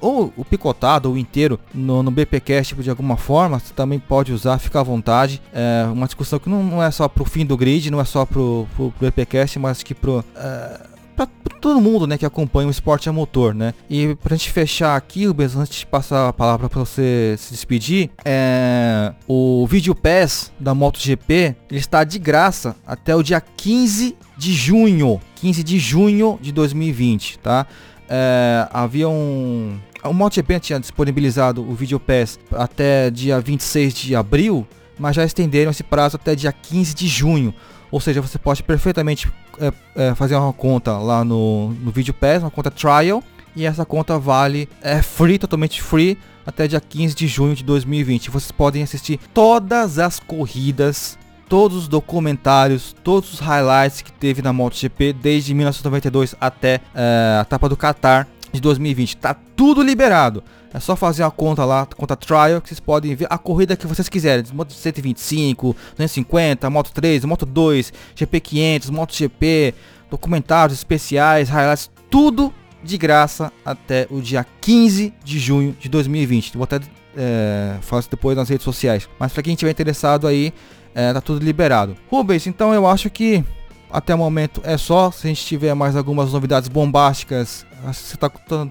ou 0.00 0.32
o 0.36 0.44
picotado, 0.44 1.08
ou 1.08 1.18
inteiro, 1.18 1.58
no, 1.74 2.02
no 2.02 2.10
BPcast 2.10 2.74
de 2.74 2.90
alguma 2.90 3.16
forma, 3.16 3.58
você 3.58 3.72
também 3.74 3.98
pode 3.98 4.32
usar, 4.32 4.58
fica 4.58 4.80
à 4.80 4.82
vontade. 4.82 5.42
É 5.52 5.86
uma 5.92 6.06
discussão 6.06 6.38
que 6.38 6.48
não, 6.48 6.62
não 6.62 6.82
é 6.82 6.90
só 6.90 7.08
pro 7.08 7.24
fim 7.24 7.44
do 7.44 7.56
grid, 7.56 7.90
não 7.90 8.00
é 8.00 8.04
só 8.04 8.24
pro, 8.24 8.66
pro, 8.76 8.92
pro 8.92 9.06
BPcast, 9.08 9.58
mas 9.58 9.82
que 9.82 9.94
pro. 9.94 10.24
É, 10.36 10.80
para 11.26 11.58
todo 11.60 11.80
mundo, 11.80 12.06
né, 12.06 12.16
que 12.16 12.24
acompanha 12.24 12.68
o 12.68 12.70
esporte 12.70 13.08
a 13.08 13.12
motor, 13.12 13.54
né? 13.54 13.74
E 13.90 14.14
pra 14.16 14.36
gente 14.36 14.50
fechar 14.50 14.96
aqui, 14.96 15.26
Rubens, 15.26 15.56
antes 15.56 15.80
de 15.80 15.86
passar 15.86 16.28
a 16.28 16.32
palavra 16.32 16.68
para 16.68 16.80
você 16.80 17.34
se 17.38 17.52
despedir, 17.52 18.10
é 18.24 19.12
o 19.26 19.66
Video 19.66 19.94
Pass 19.94 20.52
da 20.58 20.74
MotoGP, 20.74 21.56
ele 21.70 21.80
está 21.80 22.04
de 22.04 22.18
graça 22.18 22.76
até 22.86 23.14
o 23.16 23.22
dia 23.22 23.40
15 23.40 24.16
de 24.36 24.54
junho, 24.54 25.20
15 25.36 25.64
de 25.64 25.78
junho 25.78 26.38
de 26.40 26.52
2020, 26.52 27.40
tá? 27.40 27.66
É, 28.08 28.66
havia 28.72 29.08
um 29.08 29.78
o 30.04 30.12
MotoGP 30.12 30.60
tinha 30.60 30.80
disponibilizado 30.80 31.60
o 31.60 31.74
Video 31.74 31.98
Pass 31.98 32.38
até 32.52 33.10
dia 33.10 33.40
26 33.40 33.94
de 33.94 34.16
abril, 34.16 34.66
mas 34.98 35.16
já 35.16 35.24
estenderam 35.24 35.70
esse 35.70 35.82
prazo 35.82 36.16
até 36.16 36.34
dia 36.34 36.52
15 36.52 36.94
de 36.94 37.08
junho. 37.08 37.54
Ou 37.90 38.00
seja, 38.00 38.20
você 38.20 38.38
pode 38.38 38.62
perfeitamente 38.62 39.30
é, 39.60 39.72
é, 39.94 40.14
fazer 40.14 40.36
uma 40.36 40.52
conta 40.52 40.98
lá 40.98 41.24
no, 41.24 41.70
no 41.70 41.90
Video 41.90 42.14
Pass, 42.14 42.42
uma 42.42 42.50
conta 42.50 42.70
trial, 42.70 43.22
e 43.56 43.64
essa 43.64 43.84
conta 43.84 44.18
vale 44.18 44.68
é 44.82 45.02
free, 45.02 45.38
totalmente 45.38 45.82
free, 45.82 46.18
até 46.46 46.66
dia 46.66 46.80
15 46.80 47.14
de 47.14 47.26
junho 47.26 47.54
de 47.54 47.64
2020. 47.64 48.30
Vocês 48.30 48.52
podem 48.52 48.82
assistir 48.82 49.18
todas 49.34 49.98
as 49.98 50.20
corridas, 50.20 51.18
todos 51.48 51.76
os 51.76 51.88
documentários, 51.88 52.94
todos 53.02 53.34
os 53.34 53.38
highlights 53.40 54.02
que 54.02 54.12
teve 54.12 54.42
na 54.42 54.52
MotoGP 54.52 55.12
desde 55.12 55.54
1992 55.54 56.34
até 56.40 56.80
é, 56.94 57.38
a 57.38 57.42
etapa 57.42 57.68
do 57.68 57.76
Qatar 57.76 58.28
de 58.52 58.60
2020. 58.60 59.16
Tá 59.16 59.34
tudo 59.56 59.82
liberado. 59.82 60.42
É 60.72 60.80
só 60.80 60.94
fazer 60.94 61.22
a 61.22 61.30
conta 61.30 61.64
lá, 61.64 61.86
conta 61.86 62.14
trial, 62.14 62.60
que 62.60 62.68
vocês 62.68 62.80
podem 62.80 63.14
ver 63.14 63.26
a 63.30 63.38
corrida 63.38 63.76
que 63.76 63.86
vocês 63.86 64.08
quiserem. 64.08 64.44
Moto 64.52 64.72
125, 64.72 65.74
250, 65.92 66.68
Moto 66.68 66.92
3, 66.92 67.24
Moto 67.24 67.46
2, 67.46 67.92
GP500, 68.16 68.90
Moto 68.90 69.14
GP, 69.14 69.74
documentários 70.10 70.78
especiais, 70.78 71.48
highlights, 71.48 71.90
tudo 72.10 72.52
de 72.82 72.96
graça 72.98 73.52
até 73.64 74.06
o 74.10 74.20
dia 74.20 74.46
15 74.60 75.12
de 75.24 75.38
junho 75.38 75.76
de 75.80 75.88
2020. 75.88 76.54
Vou 76.54 76.64
até 76.64 76.80
é, 77.16 77.76
falar 77.80 78.00
isso 78.00 78.10
depois 78.10 78.36
nas 78.36 78.48
redes 78.48 78.64
sociais. 78.64 79.08
Mas 79.18 79.32
para 79.32 79.42
quem 79.42 79.54
estiver 79.54 79.70
interessado 79.70 80.26
aí, 80.26 80.52
é, 80.94 81.12
tá 81.12 81.20
tudo 81.20 81.44
liberado. 81.44 81.96
Rubens, 82.10 82.46
então 82.46 82.74
eu 82.74 82.86
acho 82.86 83.10
que 83.10 83.44
até 83.90 84.14
o 84.14 84.18
momento 84.18 84.60
é 84.64 84.76
só. 84.76 85.10
Se 85.10 85.26
a 85.26 85.28
gente 85.28 85.44
tiver 85.44 85.74
mais 85.74 85.96
algumas 85.96 86.32
novidades 86.32 86.68
bombásticas 86.68 87.66
você 87.84 88.14
está 88.14 88.28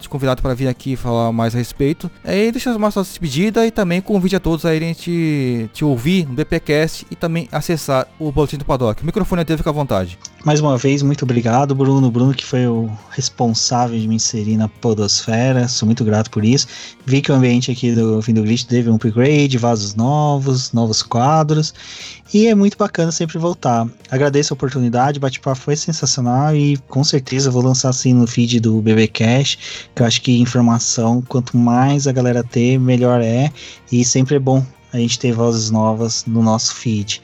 convidado 0.09 0.41
para 0.41 0.53
vir 0.53 0.67
aqui 0.67 0.95
falar 0.95 1.31
mais 1.31 1.55
a 1.55 1.57
respeito. 1.57 2.09
Aí 2.23 2.51
deixa 2.51 2.75
uma 2.75 2.91
sua 2.91 3.03
despedida 3.03 3.65
e 3.65 3.71
também 3.71 4.01
convide 4.01 4.35
a 4.35 4.39
todos 4.39 4.65
a 4.65 4.75
irem 4.75 4.93
te, 4.93 5.69
te 5.73 5.83
ouvir 5.85 6.27
no 6.27 6.33
BPcast 6.33 7.05
e 7.09 7.15
também 7.15 7.47
acessar 7.51 8.07
o 8.19 8.31
Boletim 8.31 8.57
do 8.57 8.65
Paddock. 8.65 9.01
O 9.01 9.05
microfone 9.05 9.41
é 9.41 9.45
teve, 9.45 9.63
à 9.67 9.71
vontade. 9.71 10.17
Mais 10.47 10.61
uma 10.61 10.77
vez, 10.77 11.01
muito 11.01 11.23
obrigado, 11.23 11.75
Bruno. 11.75 12.09
Bruno 12.09 12.33
que 12.33 12.45
foi 12.45 12.65
o 12.67 12.89
responsável 13.09 13.99
de 13.99 14.07
me 14.07 14.15
inserir 14.15 14.55
na 14.55 14.69
podosfera. 14.69 15.67
Sou 15.67 15.85
muito 15.85 16.05
grato 16.05 16.31
por 16.31 16.45
isso. 16.45 16.67
Vi 17.05 17.21
que 17.21 17.29
o 17.29 17.35
ambiente 17.35 17.69
aqui 17.69 17.91
do 17.91 18.21
Fim 18.21 18.33
do 18.33 18.43
Glitch 18.43 18.63
teve 18.63 18.89
um 18.89 18.95
upgrade, 18.95 19.57
vasos 19.57 19.93
novos, 19.93 20.71
novos 20.71 21.03
quadros. 21.03 21.73
E 22.33 22.47
é 22.47 22.55
muito 22.55 22.77
bacana 22.77 23.11
sempre 23.11 23.37
voltar. 23.37 23.89
Agradeço 24.09 24.53
a 24.53 24.55
oportunidade, 24.55 25.17
o 25.17 25.21
bate-papo 25.21 25.59
foi 25.59 25.75
sensacional 25.75 26.55
e 26.55 26.77
com 26.87 27.03
certeza 27.03 27.51
vou 27.51 27.61
lançar 27.61 27.89
assim 27.89 28.13
no 28.13 28.25
feed 28.25 28.61
do 28.61 28.81
BB 28.81 29.09
Cash, 29.09 29.89
que 29.93 30.01
eu 30.01 30.05
acho 30.05 30.21
que 30.21 30.39
informação, 30.39 31.21
quanto 31.27 31.57
mais 31.57 32.07
a 32.07 32.13
galera 32.13 32.41
ter, 32.41 32.79
melhor 32.79 33.19
é. 33.19 33.51
E 33.91 34.05
sempre 34.05 34.37
é 34.37 34.39
bom 34.39 34.65
a 34.93 34.97
gente 34.97 35.19
ter 35.19 35.33
vozes 35.33 35.69
novas 35.69 36.23
no 36.25 36.41
nosso 36.41 36.73
feed. 36.73 37.21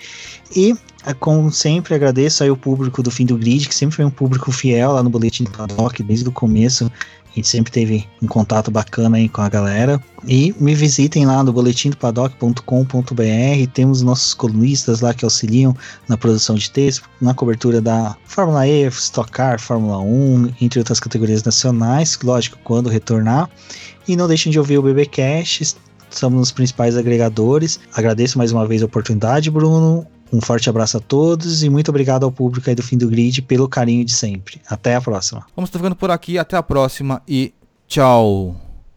E 0.54 0.76
como 1.12 1.52
sempre, 1.52 1.96
agradeço 1.96 2.44
aí 2.44 2.52
o 2.52 2.56
público 2.56 3.04
do 3.04 3.12
Fim 3.12 3.26
do 3.26 3.38
Grid, 3.38 3.68
que 3.68 3.76
sempre 3.76 3.96
foi 3.96 4.06
um 4.06 4.10
público 4.10 4.52
fiel 4.52 4.94
lá 4.94 5.04
no 5.04 5.10
Boletim 5.10 5.44
do 5.44 5.52
Paddock, 5.52 6.02
desde 6.04 6.30
o 6.30 6.32
começo. 6.32 6.90
A 7.34 7.36
gente 7.36 7.48
sempre 7.48 7.72
teve 7.72 8.08
um 8.22 8.28
contato 8.28 8.70
bacana 8.70 9.18
aí 9.18 9.28
com 9.28 9.42
a 9.42 9.50
galera. 9.50 10.00
E 10.26 10.56
me 10.60 10.76
visitem 10.76 11.26
lá 11.26 11.44
no 11.44 11.52
boletimdopaddock.com.br. 11.52 13.72
Temos 13.74 14.04
nossos 14.04 14.36
colunistas 14.36 15.02
lá 15.02 15.16
que 15.16 15.26
auxiliam 15.26 15.76
na 16.08 16.16
produção 16.16 16.56
de 16.56 16.70
texto, 16.70 17.10
na 17.20 17.34
cobertura 17.34 17.82
da 17.82 18.16
Fórmula 18.24 18.68
E, 18.68 18.86
Stock 18.88 19.32
Car, 19.32 19.60
Fórmula 19.60 19.98
1, 19.98 20.54
entre 20.62 20.80
outras 20.80 21.00
categorias 21.00 21.44
nacionais, 21.44 22.20
lógico, 22.24 22.60
quando 22.64 22.88
retornar. 22.88 23.50
E 24.08 24.16
não 24.16 24.28
deixem 24.28 24.52
de 24.52 24.60
ouvir 24.60 24.78
o 24.78 24.84
BBcast, 24.84 25.76
estamos 26.12 26.38
nos 26.38 26.52
principais 26.52 26.96
agregadores. 26.96 27.80
Agradeço 27.96 28.38
mais 28.38 28.52
uma 28.52 28.68
vez 28.68 28.84
a 28.84 28.86
oportunidade, 28.86 29.50
Bruno. 29.50 30.06
Um 30.32 30.42
forte 30.42 30.70
abraço 30.70 30.98
a 30.98 31.00
todos 31.00 31.64
e 31.64 31.70
muito 31.70 31.90
obrigado 31.90 32.24
ao 32.24 32.32
público 32.32 32.70
aí 32.70 32.76
do 32.76 32.82
Fim 32.82 32.98
do 32.98 33.08
Grid 33.08 33.42
pelo 33.44 33.68
carinho 33.68 34.04
de 34.04 34.14
sempre. 34.14 34.62
Até 34.68 34.96
a 34.96 35.02
próxima. 35.02 35.46
Vamos 35.56 35.70
ficando 35.70 35.96
por 35.96 36.10
aqui, 36.10 36.38
até 36.38 36.58
a 36.58 36.64
próxima 36.64 37.22
e 37.28 37.54
tchau. 37.88 38.73